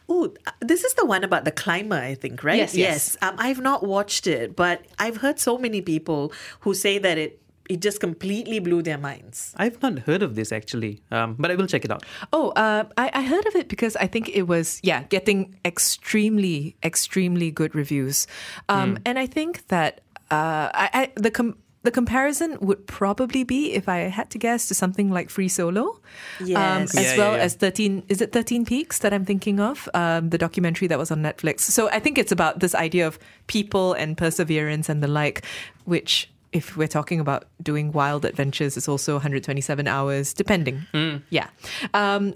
Oh, 0.09 0.33
this 0.61 0.83
is 0.83 0.93
the 0.93 1.05
one 1.05 1.23
about 1.23 1.45
the 1.45 1.51
climber, 1.51 1.95
I 1.95 2.15
think, 2.15 2.43
right? 2.43 2.57
Yes, 2.57 2.75
yes. 2.75 3.17
Um, 3.21 3.35
I've 3.37 3.61
not 3.61 3.85
watched 3.85 4.27
it, 4.27 4.55
but 4.55 4.85
I've 4.99 5.17
heard 5.17 5.39
so 5.39 5.57
many 5.57 5.81
people 5.81 6.31
who 6.61 6.73
say 6.73 6.97
that 6.97 7.17
it 7.17 7.41
it 7.69 7.81
just 7.81 7.99
completely 7.99 8.59
blew 8.59 8.81
their 8.81 8.97
minds. 8.97 9.53
I've 9.57 9.81
not 9.81 9.99
heard 9.99 10.23
of 10.23 10.35
this 10.35 10.51
actually, 10.51 11.01
um, 11.11 11.35
but 11.37 11.51
I 11.51 11.55
will 11.55 11.67
check 11.67 11.83
it 11.85 11.91
out. 11.91 12.03
Oh, 12.31 12.49
uh, 12.55 12.85
I, 12.97 13.09
I 13.13 13.21
heard 13.23 13.45
of 13.45 13.55
it 13.55 13.67
because 13.67 13.95
I 13.97 14.07
think 14.07 14.29
it 14.29 14.43
was, 14.43 14.79
yeah, 14.83 15.03
getting 15.09 15.55
extremely, 15.65 16.75
extremely 16.83 17.51
good 17.51 17.75
reviews. 17.75 18.27
Um, 18.69 18.97
And 19.05 19.19
I 19.19 19.27
think 19.27 19.67
that 19.67 20.01
uh, 20.31 20.69
I, 20.73 20.89
I, 20.93 21.11
the 21.15 21.31
com- 21.31 21.57
the 21.83 21.91
comparison 21.91 22.57
would 22.59 22.85
probably 22.87 23.43
be, 23.45 23.71
if 23.73 23.87
I 23.87 24.09
had 24.09 24.29
to 24.31 24.37
guess, 24.37 24.67
to 24.67 24.73
something 24.73 25.09
like 25.09 25.29
Free 25.29 25.47
Solo, 25.47 26.01
Yes. 26.43 26.57
um, 26.57 26.83
as 26.83 26.93
Yeah, 26.95 27.01
yeah, 27.01 27.17
well 27.17 27.33
yeah. 27.37 27.43
as 27.43 27.55
thirteen. 27.55 28.03
Is 28.09 28.19
it 28.21 28.31
Thirteen 28.33 28.65
Peaks 28.65 28.99
that 28.99 29.13
I'm 29.13 29.23
thinking 29.25 29.59
of? 29.59 29.87
Um, 29.93 30.29
the 30.29 30.37
documentary 30.37 30.87
that 30.89 30.99
was 30.99 31.11
on 31.11 31.21
Netflix. 31.21 31.61
So 31.61 31.87
I 31.89 31.99
think 31.99 32.17
it's 32.17 32.31
about 32.31 32.59
this 32.59 32.75
idea 32.75 33.07
of 33.07 33.17
people 33.47 33.93
and 33.93 34.17
perseverance 34.17 34.89
and 34.89 35.01
the 35.01 35.07
like, 35.07 35.45
which. 35.85 36.29
If 36.57 36.75
we're 36.75 36.87
talking 36.87 37.19
about 37.19 37.45
doing 37.61 37.91
wild 37.91 38.25
adventures, 38.25 38.77
it's 38.77 38.89
also 38.89 39.13
127 39.13 39.87
hours, 39.87 40.33
depending. 40.33 40.81
Yeah. 41.29 41.47
Um, 41.93 42.33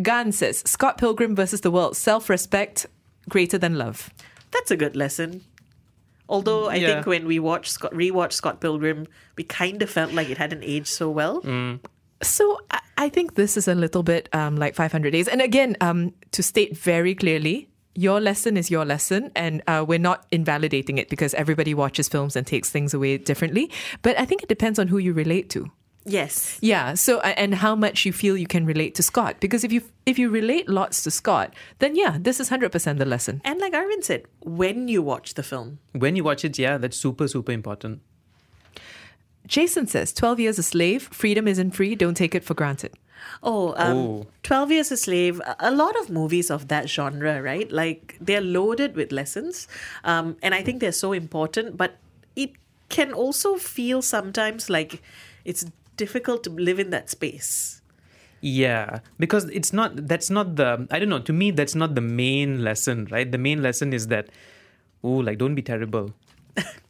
Gan 0.00 0.30
says 0.32 0.62
Scott 0.64 0.96
Pilgrim 0.98 1.34
versus 1.34 1.60
the 1.62 1.70
world, 1.72 1.96
self 1.96 2.30
respect 2.30 2.86
greater 3.28 3.58
than 3.58 3.76
love. 3.76 4.10
That's 4.52 4.70
a 4.70 4.76
good 4.76 4.94
lesson. 4.94 5.42
Although 6.28 6.68
I 6.68 6.76
Yeah. 6.76 6.86
think 6.86 7.06
when 7.06 7.26
we 7.26 7.38
watched 7.40 7.72
Scott, 7.72 7.92
rewatched 7.92 8.32
Scott 8.34 8.60
Pilgrim, 8.60 9.06
we 9.36 9.42
kind 9.44 9.82
of 9.82 9.90
felt 9.90 10.12
like 10.12 10.30
it 10.30 10.38
hadn't 10.38 10.62
aged 10.62 10.86
so 10.86 11.10
well. 11.10 11.42
So 12.22 12.60
I, 12.70 12.80
I 12.96 13.08
think 13.08 13.34
this 13.34 13.56
is 13.56 13.66
a 13.68 13.74
little 13.74 14.02
bit 14.02 14.28
um, 14.32 14.56
like 14.56 14.74
500 14.76 15.10
days. 15.10 15.26
And 15.28 15.42
again, 15.42 15.76
um, 15.80 16.12
to 16.32 16.42
state 16.42 16.76
very 16.76 17.14
clearly, 17.14 17.68
your 17.94 18.20
lesson 18.20 18.56
is 18.56 18.70
your 18.70 18.84
lesson, 18.84 19.30
and 19.34 19.62
uh, 19.66 19.84
we're 19.86 19.98
not 19.98 20.26
invalidating 20.30 20.98
it 20.98 21.08
because 21.08 21.34
everybody 21.34 21.74
watches 21.74 22.08
films 22.08 22.36
and 22.36 22.46
takes 22.46 22.70
things 22.70 22.94
away 22.94 23.18
differently. 23.18 23.70
But 24.02 24.18
I 24.18 24.24
think 24.24 24.42
it 24.42 24.48
depends 24.48 24.78
on 24.78 24.88
who 24.88 24.98
you 24.98 25.12
relate 25.12 25.50
to. 25.50 25.70
Yes. 26.06 26.58
Yeah. 26.60 26.94
So 26.94 27.20
and 27.20 27.54
how 27.54 27.74
much 27.74 28.04
you 28.04 28.12
feel 28.12 28.36
you 28.36 28.46
can 28.46 28.66
relate 28.66 28.94
to 28.96 29.02
Scott? 29.02 29.36
Because 29.40 29.64
if 29.64 29.72
you 29.72 29.82
if 30.04 30.18
you 30.18 30.28
relate 30.28 30.68
lots 30.68 31.02
to 31.04 31.10
Scott, 31.10 31.54
then 31.78 31.96
yeah, 31.96 32.18
this 32.20 32.40
is 32.40 32.50
hundred 32.50 32.72
percent 32.72 32.98
the 32.98 33.06
lesson. 33.06 33.40
And 33.44 33.58
like 33.58 33.72
Arvind 33.72 34.04
said, 34.04 34.24
when 34.40 34.88
you 34.88 35.00
watch 35.02 35.34
the 35.34 35.42
film, 35.42 35.78
When 35.92 36.14
you 36.14 36.24
watch 36.24 36.44
it, 36.44 36.58
yeah, 36.58 36.76
that's 36.76 36.98
super, 36.98 37.26
super 37.26 37.52
important. 37.52 38.02
Jason 39.46 39.86
says, 39.86 40.12
12 40.14 40.40
years 40.40 40.58
a 40.58 40.62
slave, 40.62 41.02
freedom 41.12 41.46
isn't 41.46 41.72
free, 41.72 41.94
don't 41.94 42.16
take 42.16 42.34
it 42.34 42.44
for 42.44 42.54
granted. 42.54 42.94
Oh, 43.42 43.74
um, 43.76 43.96
Oh. 43.96 44.26
12 44.42 44.70
Years 44.72 44.92
a 44.92 44.96
Slave, 44.96 45.40
a- 45.40 45.56
a 45.60 45.70
lot 45.70 45.96
of 46.00 46.10
movies 46.10 46.50
of 46.50 46.68
that 46.68 46.88
genre, 46.88 47.40
right? 47.42 47.70
Like 47.70 48.16
they're 48.20 48.40
loaded 48.40 48.96
with 48.96 49.12
lessons. 49.12 49.68
Um, 50.04 50.36
and 50.42 50.54
I 50.54 50.62
think 50.62 50.80
they're 50.80 50.92
so 50.92 51.12
important, 51.12 51.76
but 51.76 51.96
it 52.36 52.52
can 52.88 53.12
also 53.12 53.56
feel 53.56 54.02
sometimes 54.02 54.68
like 54.70 55.02
it's 55.44 55.64
difficult 55.96 56.44
to 56.44 56.50
live 56.50 56.78
in 56.78 56.90
that 56.90 57.10
space. 57.10 57.80
Yeah, 58.40 58.98
because 59.18 59.44
it's 59.46 59.72
not, 59.72 60.06
that's 60.06 60.28
not 60.28 60.56
the, 60.56 60.86
I 60.90 60.98
don't 60.98 61.08
know, 61.08 61.20
to 61.20 61.32
me, 61.32 61.50
that's 61.50 61.74
not 61.74 61.94
the 61.94 62.02
main 62.02 62.62
lesson, 62.62 63.08
right? 63.10 63.30
The 63.30 63.38
main 63.38 63.62
lesson 63.62 63.92
is 63.94 64.08
that, 64.08 64.28
oh, 65.02 65.08
like, 65.24 65.38
don't 65.38 65.54
be 65.54 65.62
terrible. 65.62 66.12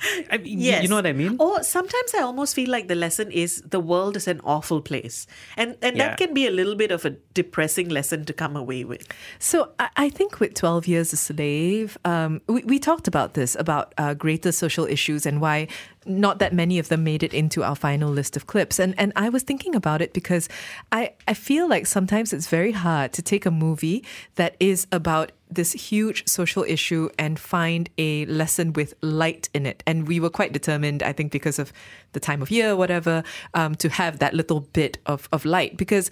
I 0.30 0.38
mean, 0.38 0.58
Yes. 0.58 0.82
You 0.82 0.88
know 0.88 0.96
what 0.96 1.06
I 1.06 1.12
mean? 1.12 1.36
Or 1.38 1.62
sometimes 1.62 2.14
I 2.14 2.22
almost 2.22 2.54
feel 2.54 2.70
like 2.70 2.88
the 2.88 2.94
lesson 2.94 3.30
is 3.30 3.62
the 3.70 3.80
world 3.80 4.16
is 4.16 4.26
an 4.28 4.40
awful 4.44 4.80
place. 4.80 5.26
And 5.56 5.76
and 5.82 5.96
Yeah. 5.96 6.08
that 6.08 6.18
can 6.18 6.34
be 6.34 6.46
a 6.46 6.50
little 6.50 6.74
bit 6.74 6.90
of 6.90 7.04
a 7.04 7.10
depressing 7.34 7.88
lesson 7.88 8.24
to 8.24 8.32
come 8.32 8.56
away 8.56 8.84
with. 8.84 9.06
So 9.38 9.72
I, 9.78 9.88
I 9.96 10.08
think 10.10 10.40
with 10.40 10.54
12 10.54 10.86
Years 10.86 11.12
a 11.12 11.16
Slave, 11.16 11.98
um, 12.04 12.40
we, 12.48 12.62
we 12.64 12.78
talked 12.78 13.08
about 13.08 13.34
this, 13.34 13.56
about 13.58 13.92
uh, 13.98 14.14
greater 14.14 14.52
social 14.52 14.86
issues 14.86 15.26
and 15.26 15.40
why 15.40 15.68
not 16.06 16.38
that 16.38 16.52
many 16.52 16.78
of 16.78 16.88
them 16.88 17.04
made 17.04 17.22
it 17.22 17.34
into 17.34 17.62
our 17.62 17.76
final 17.76 18.10
list 18.10 18.36
of 18.36 18.46
clips. 18.46 18.78
And 18.78 18.94
and 18.98 19.12
I 19.16 19.28
was 19.28 19.42
thinking 19.42 19.74
about 19.74 20.02
it 20.02 20.12
because 20.12 20.48
I, 20.92 21.12
I 21.28 21.34
feel 21.34 21.68
like 21.68 21.86
sometimes 21.86 22.32
it's 22.32 22.48
very 22.48 22.72
hard 22.72 23.12
to 23.14 23.22
take 23.22 23.46
a 23.46 23.50
movie 23.50 24.04
that 24.36 24.56
is 24.60 24.86
about 24.92 25.32
this 25.48 25.72
huge 25.72 26.26
social 26.26 26.64
issue 26.64 27.08
and 27.18 27.38
find 27.38 27.88
a 27.98 28.26
lesson 28.26 28.72
with 28.72 28.94
light 29.00 29.48
in 29.54 29.66
it. 29.66 29.82
And 29.86 30.08
we 30.08 30.18
were 30.20 30.30
quite 30.30 30.52
determined, 30.52 31.02
I 31.02 31.12
think, 31.12 31.32
because 31.32 31.58
of 31.58 31.72
the 32.12 32.20
time 32.20 32.42
of 32.42 32.50
year, 32.50 32.76
whatever, 32.76 33.22
um, 33.54 33.74
to 33.76 33.88
have 33.88 34.18
that 34.18 34.34
little 34.34 34.60
bit 34.60 34.98
of, 35.06 35.28
of 35.32 35.44
light. 35.44 35.76
Because 35.76 36.10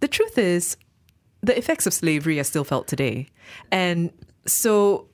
the 0.00 0.08
truth 0.08 0.38
is, 0.38 0.76
the 1.40 1.56
effects 1.56 1.86
of 1.86 1.94
slavery 1.94 2.40
are 2.40 2.44
still 2.44 2.64
felt 2.64 2.88
today. 2.88 3.28
And 3.70 4.12
so 4.46 5.06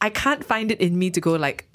I 0.00 0.10
can't 0.10 0.44
find 0.44 0.70
it 0.70 0.80
in 0.80 0.98
me 0.98 1.10
to 1.10 1.20
go 1.20 1.32
like, 1.34 1.66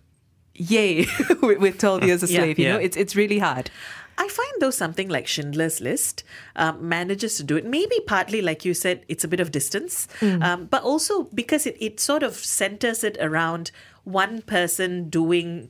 yay, 0.56 1.06
with, 1.41 1.60
with 1.60 1.78
12 1.80 2.03
years 2.03 2.24
a 2.24 2.28
Yeah. 2.32 2.39
slave. 2.39 2.60
You 2.60 2.70
know, 2.70 2.80
Yeah. 2.80 2.86
it's, 2.86 2.97
it's 2.97 3.16
really 3.16 3.39
hard. 3.39 3.70
I 4.18 4.30
find 4.30 4.53
though 4.62 4.72
something 4.72 5.10
like 5.10 5.28
Schindler's 5.28 5.82
List 5.82 6.24
um, 6.56 6.88
manages 6.88 7.36
to 7.36 7.43
do 7.43 7.58
it. 7.58 7.66
Maybe 7.66 7.99
partly, 8.08 8.41
like 8.41 8.64
you 8.64 8.74
said, 8.74 9.03
it's 9.10 9.26
a 9.26 9.28
bit 9.28 9.41
of 9.41 9.51
distance, 9.51 10.08
um, 10.22 10.68
but 10.68 10.84
also 10.84 11.24
because 11.34 11.66
it, 11.66 11.76
it 11.82 11.99
sort 11.99 12.24
of 12.24 12.34
centers 12.36 13.03
it 13.03 13.18
around 13.20 13.72
one 14.06 14.41
person 14.41 15.10
doing 15.10 15.70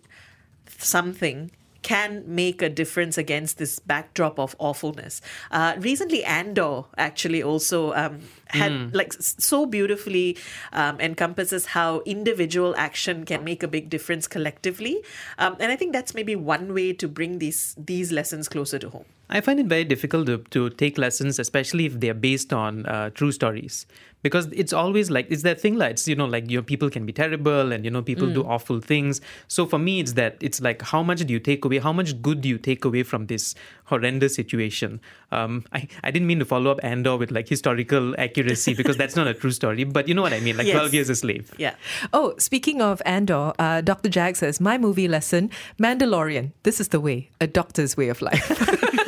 something 0.77 1.51
can 1.85 2.23
make 2.25 2.63
a 2.63 2.69
difference 2.69 3.15
against 3.15 3.59
this 3.59 3.77
backdrop 3.77 4.39
of 4.39 4.55
awfulness. 4.57 5.21
Uh, 5.51 5.75
recently, 5.77 6.23
Andor 6.23 6.85
actually 6.97 7.43
also 7.43 7.93
um, 7.93 8.21
had 8.47 8.95
like 8.95 9.13
so 9.13 9.67
beautifully 9.67 10.35
um, 10.73 10.99
encompasses 10.99 11.67
how 11.67 12.01
individual 12.07 12.73
action 12.75 13.23
can 13.23 13.43
make 13.43 13.61
a 13.61 13.67
big 13.67 13.87
difference 13.91 14.27
collectively, 14.27 14.97
um, 15.37 15.57
and 15.59 15.71
I 15.71 15.75
think 15.75 15.93
that's 15.93 16.15
maybe 16.15 16.35
one 16.35 16.73
way 16.73 16.91
to 16.93 17.07
bring 17.07 17.37
these 17.37 17.75
these 17.77 18.11
lessons 18.11 18.49
closer 18.49 18.79
to 18.79 18.89
home. 18.89 19.05
I 19.29 19.41
find 19.41 19.59
it 19.59 19.67
very 19.67 19.83
difficult 19.83 20.25
to, 20.27 20.37
to 20.51 20.69
take 20.71 20.97
lessons, 20.97 21.39
especially 21.39 21.85
if 21.85 21.99
they're 21.99 22.13
based 22.13 22.53
on 22.53 22.85
uh, 22.85 23.09
true 23.11 23.31
stories. 23.31 23.85
Because 24.25 24.47
it's 24.61 24.73
always 24.73 25.11
like, 25.11 25.27
it's 25.29 25.43
that 25.43 25.61
thing 25.61 25.75
like, 25.77 25.91
it's, 25.91 26.07
you 26.07 26.15
know, 26.15 26.25
like, 26.25 26.49
your 26.49 26.63
people 26.63 26.89
can 26.89 27.05
be 27.05 27.13
terrible 27.13 27.71
and, 27.71 27.85
you 27.85 27.91
know, 27.91 28.01
people 28.01 28.25
do 28.33 28.43
awful 28.43 28.79
things. 28.81 29.21
So 29.47 29.67
for 29.67 29.77
me, 29.77 29.99
it's 29.99 30.13
that, 30.13 30.35
it's 30.41 30.59
like, 30.67 30.81
how 30.81 31.03
much 31.03 31.19
do 31.27 31.31
you 31.31 31.39
take 31.39 31.63
away? 31.63 31.77
How 31.77 31.93
much 31.93 32.19
good 32.23 32.41
do 32.41 32.49
you 32.49 32.57
take 32.57 32.83
away 32.85 33.03
from 33.03 33.27
this 33.27 33.53
horrendous 33.83 34.33
situation? 34.33 34.99
Um, 35.31 35.63
I, 35.73 35.87
I 36.03 36.09
didn't 36.09 36.27
mean 36.27 36.39
to 36.39 36.45
follow 36.45 36.71
up 36.71 36.79
Andor 36.81 37.17
with 37.17 37.29
like 37.29 37.47
historical 37.47 38.15
accuracy 38.19 38.73
because 38.81 38.97
that's 38.97 39.15
not 39.15 39.27
a 39.27 39.35
true 39.35 39.51
story, 39.51 39.83
but 39.83 40.07
you 40.07 40.15
know 40.15 40.23
what 40.23 40.33
I 40.33 40.39
mean? 40.39 40.57
Like 40.57 40.65
Yes. 40.65 40.77
12 40.77 40.93
years 40.95 41.09
a 41.11 41.15
slave. 41.15 41.53
Yeah. 41.59 41.75
Oh, 42.11 42.33
speaking 42.39 42.81
of 42.81 43.03
Andor, 43.05 43.53
uh, 43.59 43.81
Dr. 43.81 44.09
Jag 44.09 44.37
says, 44.37 44.59
my 44.59 44.79
movie 44.79 45.07
lesson, 45.07 45.51
Mandalorian, 45.79 46.51
this 46.63 46.79
is 46.79 46.87
the 46.87 46.99
way, 46.99 47.29
a 47.39 47.45
doctor's 47.45 47.95
way 47.95 48.09
of 48.09 48.23
life. 48.23 48.49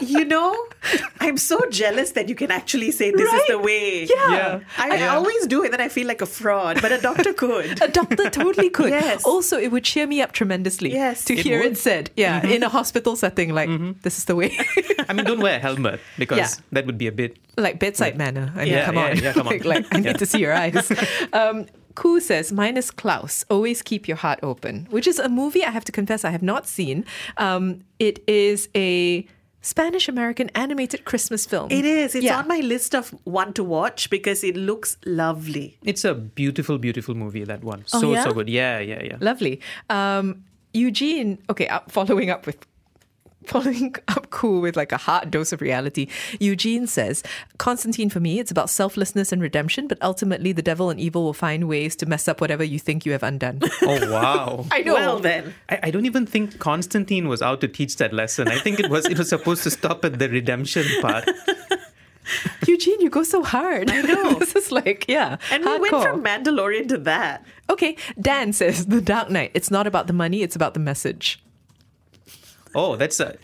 You 0.00 0.24
know, 0.24 0.54
I'm 1.20 1.36
so 1.38 1.58
jealous 1.70 2.12
that 2.12 2.28
you 2.28 2.34
can 2.34 2.50
actually 2.50 2.90
say 2.90 3.10
this 3.10 3.32
is 3.32 3.42
the 3.48 3.58
way. 3.58 4.04
Yeah. 4.04 4.30
Yeah. 4.30 4.60
I, 4.78 5.04
I 5.04 5.08
always 5.08 5.46
do 5.46 5.62
it, 5.64 5.72
and 5.72 5.80
I 5.80 5.88
feel 5.88 6.06
like 6.06 6.20
a 6.22 6.26
fraud, 6.26 6.80
but 6.82 6.92
a 6.92 7.00
doctor 7.00 7.32
could. 7.32 7.80
A 7.82 7.88
doctor 7.88 8.28
totally 8.30 8.70
could. 8.70 8.90
Yes. 8.90 9.24
Also, 9.24 9.58
it 9.58 9.70
would 9.72 9.84
cheer 9.84 10.06
me 10.06 10.20
up 10.20 10.32
tremendously 10.32 10.92
Yes. 10.92 11.24
to 11.26 11.34
It 11.34 11.40
hear 11.44 11.62
would. 11.62 11.72
it 11.72 11.78
said. 11.78 12.10
Yeah, 12.16 12.44
in 12.46 12.62
a 12.62 12.68
hospital 12.68 13.16
setting, 13.16 13.54
like, 13.54 13.68
this 14.02 14.18
is 14.18 14.24
the 14.26 14.36
way. 14.36 14.56
I 15.08 15.12
mean, 15.12 15.24
don't 15.24 15.40
wear 15.40 15.56
a 15.56 15.60
helmet 15.60 16.00
because 16.18 16.38
Yeah. 16.38 16.48
that 16.72 16.86
would 16.86 16.98
be 16.98 17.06
a 17.06 17.12
bit 17.12 17.38
like 17.56 17.78
bedside 17.78 18.16
manner. 18.18 18.52
I 18.56 18.64
mean, 18.64 18.72
Yeah, 18.72 18.86
come 18.86 18.94
yeah, 18.96 19.04
on. 19.10 19.16
yeah, 19.18 19.32
come 19.32 19.46
on. 19.48 19.52
like, 19.54 19.64
like, 19.72 19.86
I 19.92 19.96
need 19.98 20.06
Yeah. 20.06 20.12
to 20.14 20.26
see 20.26 20.38
your 20.40 20.52
eyes. 20.52 20.90
Um, 21.32 21.66
Koo 21.94 22.18
says, 22.20 22.50
mine 22.52 22.76
is 22.76 22.90
Klaus. 22.90 23.44
Always 23.48 23.80
keep 23.80 24.08
your 24.08 24.16
heart 24.16 24.40
open, 24.42 24.86
which 24.90 25.06
is 25.06 25.20
a 25.20 25.28
movie 25.28 25.64
I 25.64 25.70
have 25.70 25.84
to 25.84 25.92
confess 25.92 26.24
I 26.24 26.30
have 26.30 26.42
not 26.42 26.66
seen. 26.66 27.04
Um, 27.36 27.82
it 28.00 28.18
is 28.26 28.68
a 28.74 29.26
Spanish 29.64 30.08
American 30.08 30.50
animated 30.54 31.04
Christmas 31.06 31.46
film. 31.46 31.70
It 31.70 31.86
is. 31.86 32.14
It's 32.14 32.24
Yeah. 32.24 32.38
on 32.38 32.46
my 32.46 32.60
list 32.60 32.94
of 32.94 33.10
one 33.24 33.52
to 33.54 33.64
watch 33.64 34.10
because 34.10 34.44
it 34.44 34.56
looks 34.56 34.98
lovely. 35.06 35.78
It's 35.84 36.04
a 36.04 36.14
beautiful, 36.14 36.76
beautiful 36.78 37.14
movie, 37.14 37.44
that 37.44 37.64
one. 37.64 37.84
Oh, 37.94 38.00
So, 38.00 38.12
yeah? 38.12 38.24
so 38.24 38.32
good. 38.32 38.48
Yeah, 38.50 38.78
yeah, 38.80 39.02
yeah. 39.02 39.16
Lovely. 39.20 39.60
Um, 39.88 40.44
Eugene, 40.74 41.38
okay, 41.48 41.66
uh, 41.68 41.80
following 41.88 42.28
up 42.30 42.46
with 42.46 42.58
following 43.48 43.94
up 44.08 44.30
cool 44.30 44.60
with 44.60 44.76
like 44.76 44.92
a 44.92 44.96
hard 44.96 45.30
dose 45.30 45.52
of 45.52 45.60
reality. 45.60 46.08
Eugene 46.40 46.86
says, 46.86 47.22
Constantine 47.58 48.10
for 48.10 48.20
me, 48.20 48.38
it's 48.38 48.50
about 48.50 48.70
selflessness 48.70 49.32
and 49.32 49.40
redemption, 49.42 49.86
but 49.86 49.98
ultimately 50.02 50.52
the 50.52 50.62
devil 50.62 50.90
and 50.90 50.98
evil 50.98 51.24
will 51.24 51.32
find 51.32 51.68
ways 51.68 51.94
to 51.96 52.06
mess 52.06 52.28
up 52.28 52.40
whatever 52.40 52.64
you 52.64 52.78
think 52.78 53.06
you 53.06 53.12
have 53.12 53.22
undone. 53.22 53.60
Oh, 53.86 54.10
wow. 54.10 54.66
I 54.72 54.80
know. 54.80 54.94
Well, 54.94 55.18
then. 55.18 55.52
I, 55.68 55.78
I 55.84 55.90
don't 55.90 56.06
even 56.06 56.26
think 56.26 56.58
Constantine 56.58 57.28
was 57.28 57.42
out 57.42 57.60
to 57.60 57.68
teach 57.68 57.96
that 57.96 58.12
lesson. 58.14 58.48
I 58.48 58.58
think 58.58 58.80
it 58.80 58.88
was 58.88 59.04
it 59.04 59.18
was 59.18 59.28
supposed 59.28 59.62
to 59.64 59.70
stop 59.70 60.04
at 60.04 60.18
the 60.18 60.28
redemption 60.28 60.86
part. 61.02 61.28
Eugene, 62.66 63.00
you 63.00 63.10
go 63.10 63.22
so 63.22 63.42
hard. 63.42 63.90
I 63.90 64.00
know. 64.00 64.34
this 64.38 64.56
is 64.56 64.72
like, 64.72 65.04
yeah. 65.08 65.36
And 65.50 65.64
we 65.64 65.78
went 65.78 66.02
from 66.02 66.24
Mandalorian 66.24 66.88
to 66.88 66.98
that. 66.98 67.44
Okay, 67.68 67.96
Dan 68.20 68.52
says, 68.52 68.86
The 68.86 69.00
Dark 69.00 69.30
Knight, 69.30 69.50
it's 69.54 69.70
not 69.70 69.86
about 69.86 70.06
the 70.06 70.12
money, 70.12 70.42
it's 70.42 70.56
about 70.56 70.74
the 70.74 70.80
message. 70.80 71.42
Oh, 72.74 72.96
that's 72.96 73.20
a. 73.20 73.36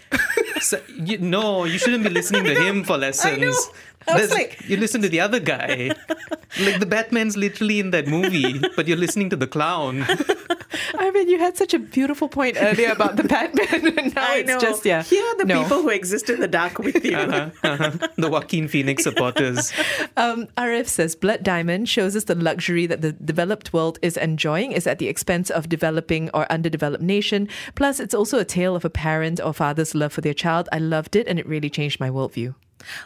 So, 0.60 0.80
you, 0.94 1.18
no, 1.18 1.64
you 1.64 1.78
shouldn't 1.78 2.04
be 2.04 2.10
listening 2.10 2.44
to 2.44 2.54
him 2.66 2.84
for 2.84 2.98
lessons. 2.98 3.70
know. 4.06 4.14
I 4.14 4.20
was 4.20 4.30
like- 4.30 4.58
you 4.68 4.76
listen 4.76 5.02
to 5.02 5.08
the 5.08 5.20
other 5.20 5.40
guy. 5.40 5.90
like 6.60 6.80
the 6.80 6.86
Batman's 6.86 7.36
literally 7.36 7.80
in 7.80 7.90
that 7.90 8.06
movie, 8.06 8.60
but 8.76 8.88
you're 8.88 8.96
listening 8.96 9.30
to 9.30 9.36
the 9.36 9.46
clown. 9.46 10.04
I 10.98 11.10
mean, 11.12 11.28
you 11.28 11.38
had 11.38 11.56
such 11.56 11.74
a 11.74 11.78
beautiful 11.78 12.28
point 12.28 12.56
earlier 12.60 12.90
about 12.90 13.16
the 13.16 13.24
Batman, 13.24 13.98
and 13.98 14.14
now 14.14 14.30
I 14.32 14.36
it's 14.38 14.48
know. 14.48 14.60
just, 14.60 14.84
yeah. 14.84 15.02
Here 15.02 15.24
are 15.24 15.36
the 15.36 15.44
no. 15.44 15.62
people 15.62 15.82
who 15.82 15.88
exist 15.88 16.28
in 16.30 16.40
the 16.40 16.48
dark 16.48 16.78
with 16.78 17.04
you. 17.04 17.16
Uh-huh, 17.16 17.50
uh-huh. 17.62 18.08
The 18.16 18.28
Joaquin 18.28 18.68
Phoenix 18.68 19.04
supporters. 19.04 19.72
Um, 20.16 20.46
Arif 20.56 20.88
says 20.88 21.14
Blood 21.16 21.42
Diamond 21.42 21.88
shows 21.88 22.14
us 22.16 22.24
the 22.24 22.34
luxury 22.34 22.86
that 22.86 23.00
the 23.00 23.12
developed 23.12 23.72
world 23.72 23.98
is 24.02 24.16
enjoying 24.16 24.72
is 24.72 24.86
at 24.86 24.98
the 24.98 25.08
expense 25.08 25.50
of 25.50 25.68
developing 25.68 26.30
or 26.34 26.50
underdeveloped 26.52 27.02
nation. 27.02 27.48
Plus, 27.74 28.00
it's 28.00 28.14
also 28.14 28.38
a 28.38 28.44
tale 28.44 28.76
of 28.76 28.84
a 28.84 28.90
parent 28.90 29.40
or 29.42 29.52
father's 29.52 29.94
love 29.94 30.12
for 30.12 30.20
their 30.20 30.34
child. 30.34 30.68
I 30.72 30.78
loved 30.78 31.16
it, 31.16 31.26
and 31.26 31.38
it 31.38 31.46
really 31.46 31.70
changed 31.70 32.00
my 32.00 32.10
worldview. 32.10 32.54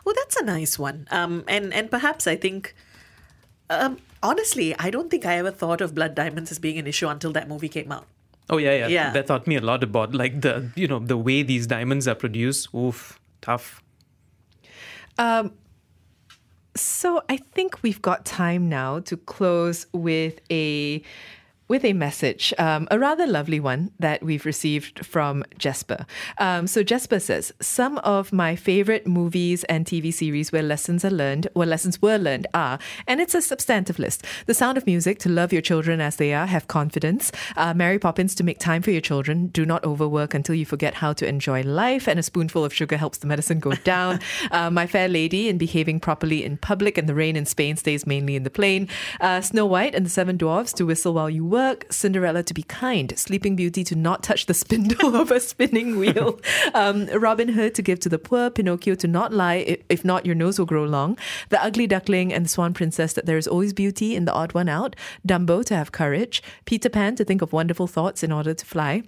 Well, 0.05 0.15
that's 0.17 0.37
a 0.37 0.45
nice 0.45 0.79
one. 0.79 1.07
Um, 1.11 1.45
and 1.49 1.73
and 1.73 1.91
perhaps 1.91 2.27
I 2.27 2.37
think, 2.37 2.75
um, 3.71 3.99
honestly, 4.23 4.75
I 4.79 4.91
don't 4.91 5.11
think 5.11 5.27
I 5.27 5.37
ever 5.39 5.51
thought 5.51 5.81
of 5.81 5.95
Blood 5.95 6.15
Diamonds 6.15 6.51
as 6.51 6.59
being 6.59 6.79
an 6.79 6.87
issue 6.87 7.09
until 7.09 7.33
that 7.33 7.49
movie 7.49 7.69
came 7.69 7.93
out. 7.93 8.07
Oh 8.51 8.59
yeah, 8.59 8.75
yeah, 8.77 8.89
Yeah. 8.89 9.11
That 9.13 9.27
taught 9.27 9.47
me 9.47 9.57
a 9.57 9.61
lot 9.61 9.83
about 9.83 10.15
like 10.15 10.41
the 10.43 10.71
you 10.77 10.87
know 10.87 10.99
the 10.99 11.17
way 11.17 11.43
these 11.43 11.67
diamonds 11.67 12.07
are 12.07 12.15
produced. 12.15 12.75
Oof, 12.75 13.19
tough. 13.41 13.83
Um, 15.19 15.53
so 16.77 17.23
I 17.29 17.37
think 17.37 17.83
we've 17.83 18.03
got 18.03 18.25
time 18.25 18.69
now 18.69 19.01
to 19.01 19.17
close 19.17 19.87
with 19.93 20.41
a 20.51 21.03
with 21.67 21.85
a 21.85 21.93
message, 21.95 22.53
um, 22.59 22.87
a 22.91 22.99
rather 22.99 23.27
lovely 23.27 23.59
one 23.59 23.91
that 23.99 24.23
we've 24.23 24.45
received 24.45 25.05
from 25.05 25.43
Jesper. 25.57 26.05
Um, 26.39 26.67
so 26.67 26.83
Jesper 26.83 27.19
says, 27.19 27.53
some 27.61 27.99
of 27.99 28.33
my 28.33 28.55
favorite 28.55 29.07
movies 29.07 29.65
and 29.65 29.87
TV 29.87 30.13
series 30.13 30.53
where 30.53 30.63
lessons 30.63 31.05
are 31.05 31.11
learned, 31.11 31.49
where 31.55 31.67
lessons 31.67 32.03
were 32.03 32.19
learned 32.19 32.47
are, 32.53 32.79
and 33.07 33.21
it's 33.21 33.35
a 33.35 33.41
substantive 33.41 33.99
list. 33.99 34.25
The 34.47 34.53
Sound 34.53 34.77
of 34.77 34.87
Music, 34.87 35.19
to 35.21 35.31
love 35.31 35.53
your 35.53 35.63
children 35.63 36.01
as 36.01 36.17
they 36.17 36.35
are, 36.35 36.47
have 36.47 36.69
confidence. 36.69 37.33
Uh, 37.57 37.73
Mary 37.73 37.99
Poppins, 37.99 38.35
to 38.35 38.45
make 38.45 38.59
time 38.59 38.83
for 38.83 38.91
your 38.91 39.01
children, 39.01 39.47
do 39.47 39.65
not 39.65 39.83
overwork 39.85 40.35
until 40.35 40.55
you 40.55 40.67
forget 40.67 40.95
how 40.95 41.15
to 41.15 41.27
enjoy 41.27 41.63
life, 41.63 42.07
and 42.07 42.19
a 42.19 42.23
spoonful 42.23 42.65
of 42.65 42.75
sugar 42.75 42.99
helps 42.99 43.19
the 43.19 43.27
medicine 43.27 43.59
go 43.59 43.73
down. 43.85 44.21
uh, 44.51 44.71
my 44.71 44.87
Fair 44.87 45.09
Lady, 45.09 45.49
in 45.49 45.57
behaving 45.57 45.99
properly 45.99 46.45
in 46.45 46.59
public, 46.59 46.99
and 46.99 47.09
the 47.09 47.15
rain 47.15 47.37
in 47.37 47.47
Spain 47.47 47.77
stays 47.77 48.07
mainly 48.07 48.37
in 48.37 48.43
the 48.43 48.51
plain. 48.51 48.87
Uh, 49.21 49.41
Snow 49.41 49.65
White 49.65 49.95
and 49.95 50.05
the 50.05 50.11
Seven 50.11 50.37
Dwarfs, 50.37 50.75
to 50.75 50.85
whistle 50.85 51.15
while 51.15 51.31
you 51.31 51.54
work, 51.55 51.87
Cinderella 51.89 52.43
to 52.43 52.53
be 52.53 52.65
kind, 52.65 53.17
Sleeping 53.17 53.55
Beauty 53.55 53.85
to 53.85 53.95
not 53.95 54.25
touch 54.25 54.47
the 54.47 54.55
spindle 54.55 55.15
of 55.23 55.31
a 55.31 55.39
spinning 55.39 56.01
wheel, 56.01 56.41
um, 56.75 57.07
Robin 57.07 57.49
Hood 57.49 57.77
to 57.77 57.83
give 57.83 58.01
to 58.01 58.09
the 58.09 58.19
poor, 58.19 58.51
Pinocchio 58.51 58.97
to 58.97 59.07
not 59.07 59.33
lie, 59.33 59.79
if 59.89 60.05
not, 60.05 60.27
your 60.27 60.35
nose 60.35 60.59
will 60.59 60.67
grow 60.67 60.85
long, 60.85 61.17
The 61.51 61.63
Ugly 61.63 61.87
Duckling 61.87 62.33
and 62.33 62.45
the 62.45 62.49
Swan 62.49 62.75
Princess 62.75 63.13
that 63.13 63.27
there 63.27 63.39
is 63.39 63.47
always 63.47 63.73
beauty 63.73 64.17
in 64.17 64.25
the 64.25 64.33
odd 64.33 64.53
one 64.53 64.69
out, 64.69 64.97
Dumbo 65.27 65.65
to 65.67 65.77
have 65.77 65.93
courage, 65.93 66.43
Peter 66.65 66.89
Pan 66.89 67.15
to 67.15 67.25
think 67.25 67.41
of 67.41 67.53
wonderful 67.53 67.87
thoughts 67.87 68.25
in 68.25 68.33
order 68.33 68.53
to 68.53 68.67
fly. 68.67 69.05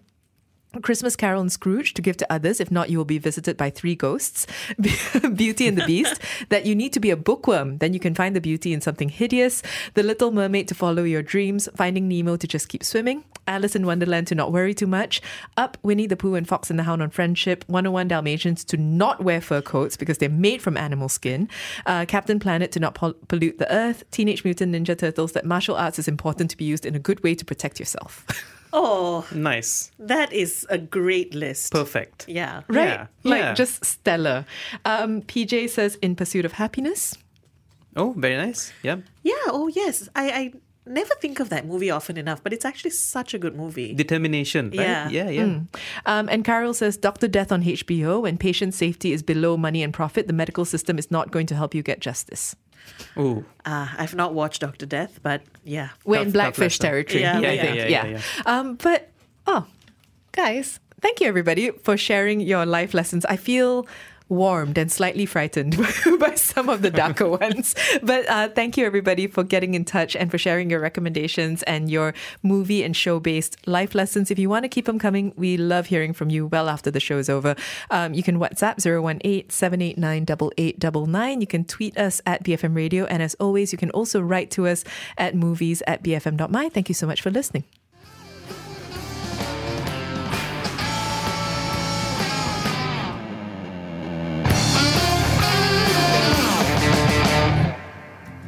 Christmas 0.82 1.16
Carol 1.16 1.40
and 1.40 1.53
Scrooge 1.53 1.94
to 1.94 2.03
give 2.03 2.16
to 2.19 2.32
others. 2.32 2.61
If 2.61 2.70
not, 2.70 2.90
you 2.90 2.98
will 2.98 3.05
be 3.05 3.19
visited 3.19 3.57
by 3.57 3.70
three 3.70 3.94
ghosts. 3.94 4.47
beauty 5.35 5.69
and 5.69 5.78
the 5.78 5.85
Beast, 5.86 6.20
that 6.48 6.66
you 6.66 6.74
need 6.74 6.93
to 6.93 7.01
be 7.01 7.11
a 7.11 7.16
bookworm. 7.16 7.78
Then 7.78 7.94
you 7.94 8.01
can 8.01 8.15
find 8.15 8.35
the 8.35 8.40
beauty 8.40 8.73
in 8.73 8.81
something 8.81 9.09
hideous. 9.09 9.62
The 9.94 10.03
Little 10.03 10.31
Mermaid 10.31 10.69
to 10.69 10.74
follow 10.74 11.05
your 11.05 11.23
dreams. 11.23 11.69
Finding 11.77 12.09
Nemo 12.09 12.36
to 12.36 12.47
just 12.47 12.69
keep 12.69 12.85
swimming. 12.85 13.24
Alice 13.47 13.77
in 13.77 13.86
Wonderland 13.86 14.27
to 14.28 14.35
not 14.35 14.53
worry 14.53 14.74
too 14.74 14.86
much. 14.86 15.20
Up 15.57 15.78
Winnie 15.82 16.07
the 16.07 16.16
Pooh 16.16 16.35
and 16.35 16.48
Fox 16.48 16.70
and 16.70 16.78
the 16.78 16.85
Hound 16.85 17.03
on 17.03 17.11
friendship. 17.11 17.65
101 17.69 18.09
Dalmatians 18.09 18.65
to 18.65 18.77
not 18.77 19.23
wear 19.23 19.40
fur 19.40 19.62
coats 19.62 19.97
because 19.97 20.19
they're 20.19 20.28
made 20.28 20.62
from 20.62 20.77
animal 20.77 21.09
skin. 21.09 21.48
Uh, 21.85 22.05
Captain 22.07 22.40
Planet 22.40 22.73
to 22.73 22.81
not 22.81 22.94
pol- 22.94 23.15
pollute 23.28 23.59
the 23.59 23.73
earth. 23.73 24.05
Teenage 24.11 24.44
Mutant 24.44 24.74
Ninja 24.74 24.98
Turtles 24.98 25.32
that 25.32 25.44
martial 25.44 25.77
arts 25.77 25.98
is 25.98 26.09
important 26.09 26.51
to 26.51 26.57
be 26.57 26.65
used 26.65 26.85
in 26.85 26.94
a 26.94 26.98
good 26.98 27.23
way 27.23 27.35
to 27.35 27.44
protect 27.44 27.78
yourself. 27.78 28.27
Oh, 28.78 29.24
Nice. 29.32 29.90
that 29.98 30.32
is 30.32 30.66
a 30.69 30.77
great 30.77 31.35
list. 31.35 31.73
Perfect. 31.73 32.27
Yeah. 32.28 32.61
Right? 32.69 32.89
Yeah. 32.89 33.07
Like 33.24 33.40
Yeah. 33.40 33.55
just 33.55 33.85
stellar. 33.85 34.44
Um, 34.85 35.23
PJ 35.23 35.70
says, 35.70 35.97
In 36.03 36.15
Pursuit 36.15 36.44
of 36.44 36.53
Happiness. 36.53 37.16
Oh, 37.97 38.12
very 38.16 38.36
nice. 38.36 38.73
Yeah. 38.82 38.97
Yeah. 39.23 39.32
Oh, 39.48 39.69
yes. 39.69 40.11
I, 40.15 40.31
I 40.31 40.53
never 40.85 41.15
think 41.23 41.40
of 41.40 41.48
that 41.48 41.65
movie 41.66 41.90
often 41.90 42.19
enough, 42.19 42.43
but 42.43 42.53
it's 42.53 42.66
actually 42.66 42.90
such 42.90 43.32
a 43.32 43.39
good 43.39 43.57
movie. 43.57 43.94
Determination, 43.94 44.66
right? 44.66 44.81
Yeah. 44.81 45.09
Yeah, 45.09 45.31
yeah. 45.31 45.43
Mm. 45.44 45.66
Um, 46.05 46.28
and 46.28 46.44
Carol 46.44 46.74
says, 46.74 46.98
Dr. 46.98 47.28
Death 47.28 47.51
on 47.51 47.62
HBO. 47.62 48.20
When 48.23 48.36
patient 48.36 48.74
safety 48.74 49.12
is 49.12 49.23
below 49.23 49.57
money 49.57 49.82
and 49.82 49.94
profit, 49.94 50.27
the 50.27 50.35
medical 50.35 50.66
system 50.66 50.98
is 50.98 51.11
not 51.11 51.31
going 51.31 51.47
to 51.47 51.55
help 51.57 51.74
you 51.74 51.82
get 51.82 52.01
justice. 52.01 52.55
Oh. 53.17 53.45
Uh, 53.65 53.89
I've 53.99 54.15
not 54.15 54.35
watched 54.35 54.61
Doctor 54.61 54.87
Death, 54.87 55.21
but 55.23 55.43
yeah. 55.65 55.89
We're 56.05 56.23
in 56.23 56.31
blackfish 56.31 56.79
territory, 56.79 57.23
Yeah, 57.23 57.39
I 57.39 57.41
yeah, 57.41 57.63
think. 57.63 57.77
yeah, 57.77 57.87
Yeah. 57.87 58.07
yeah, 58.07 58.21
Um, 58.47 58.75
but, 58.77 59.11
oh, 59.47 59.67
guys, 60.33 60.81
thank 61.01 61.21
you 61.21 61.27
everybody 61.29 61.71
for 61.83 61.97
sharing 61.97 62.41
your 62.41 62.67
life 62.67 62.95
lessons. 62.95 63.25
I 63.27 63.37
feel 63.37 63.87
warmed 64.28 64.77
and 64.77 64.90
slightly 64.90 65.27
frightened 65.27 65.77
by 66.19 66.35
some 66.35 66.69
of 66.69 66.82
the 66.82 66.90
darker 66.90 67.28
ones. 67.43 67.74
But 68.03 68.28
uh, 68.28 68.48
thank 68.48 68.77
you 68.77 68.85
everybody 68.85 69.27
for 69.27 69.44
getting 69.44 69.74
in 69.74 69.85
touch 69.85 70.16
and 70.16 70.31
for 70.31 70.39
sharing 70.39 70.70
your 70.70 70.81
recommendations 70.81 71.62
and 71.65 71.90
your 71.90 72.15
movie 72.43 72.82
and 72.82 72.97
show 72.97 73.20
based 73.20 73.57
life 73.66 73.94
lessons. 73.94 74.31
If 74.31 74.39
you 74.39 74.48
want 74.48 74.65
to 74.65 74.69
keep 74.69 74.86
them 74.86 74.98
coming, 74.98 75.32
we 75.36 75.57
love 75.57 75.86
hearing 75.86 76.12
from 76.12 76.31
you 76.31 76.47
well 76.47 76.69
after 76.69 76.90
the 76.90 77.01
show 77.01 77.19
is 77.19 77.28
over. 77.28 77.55
Um, 77.90 78.15
you 78.15 78.23
can 78.23 78.39
WhatsApp 78.39 78.85
018 78.85 79.51
789 79.51 80.23
8899. 80.23 81.40
You 81.40 81.47
can 81.47 81.65
tweet 81.65 81.97
us 81.97 82.20
at 82.27 82.44
BFM 82.44 82.74
Radio. 82.74 83.05
And 83.07 83.23
as 83.23 83.35
always, 83.35 83.73
you 83.73 83.78
can 83.78 83.90
also 83.90 84.20
write 84.20 84.51
to 84.53 84.66
us 84.66 84.85
at 85.16 85.35
movies 85.35 85.82
at 85.86 86.03
bfm.my. 86.03 86.69
Thank 86.69 86.89
you 86.89 86.94
so 86.94 87.07
much 87.07 87.23
for 87.23 87.31
listening. 87.31 87.65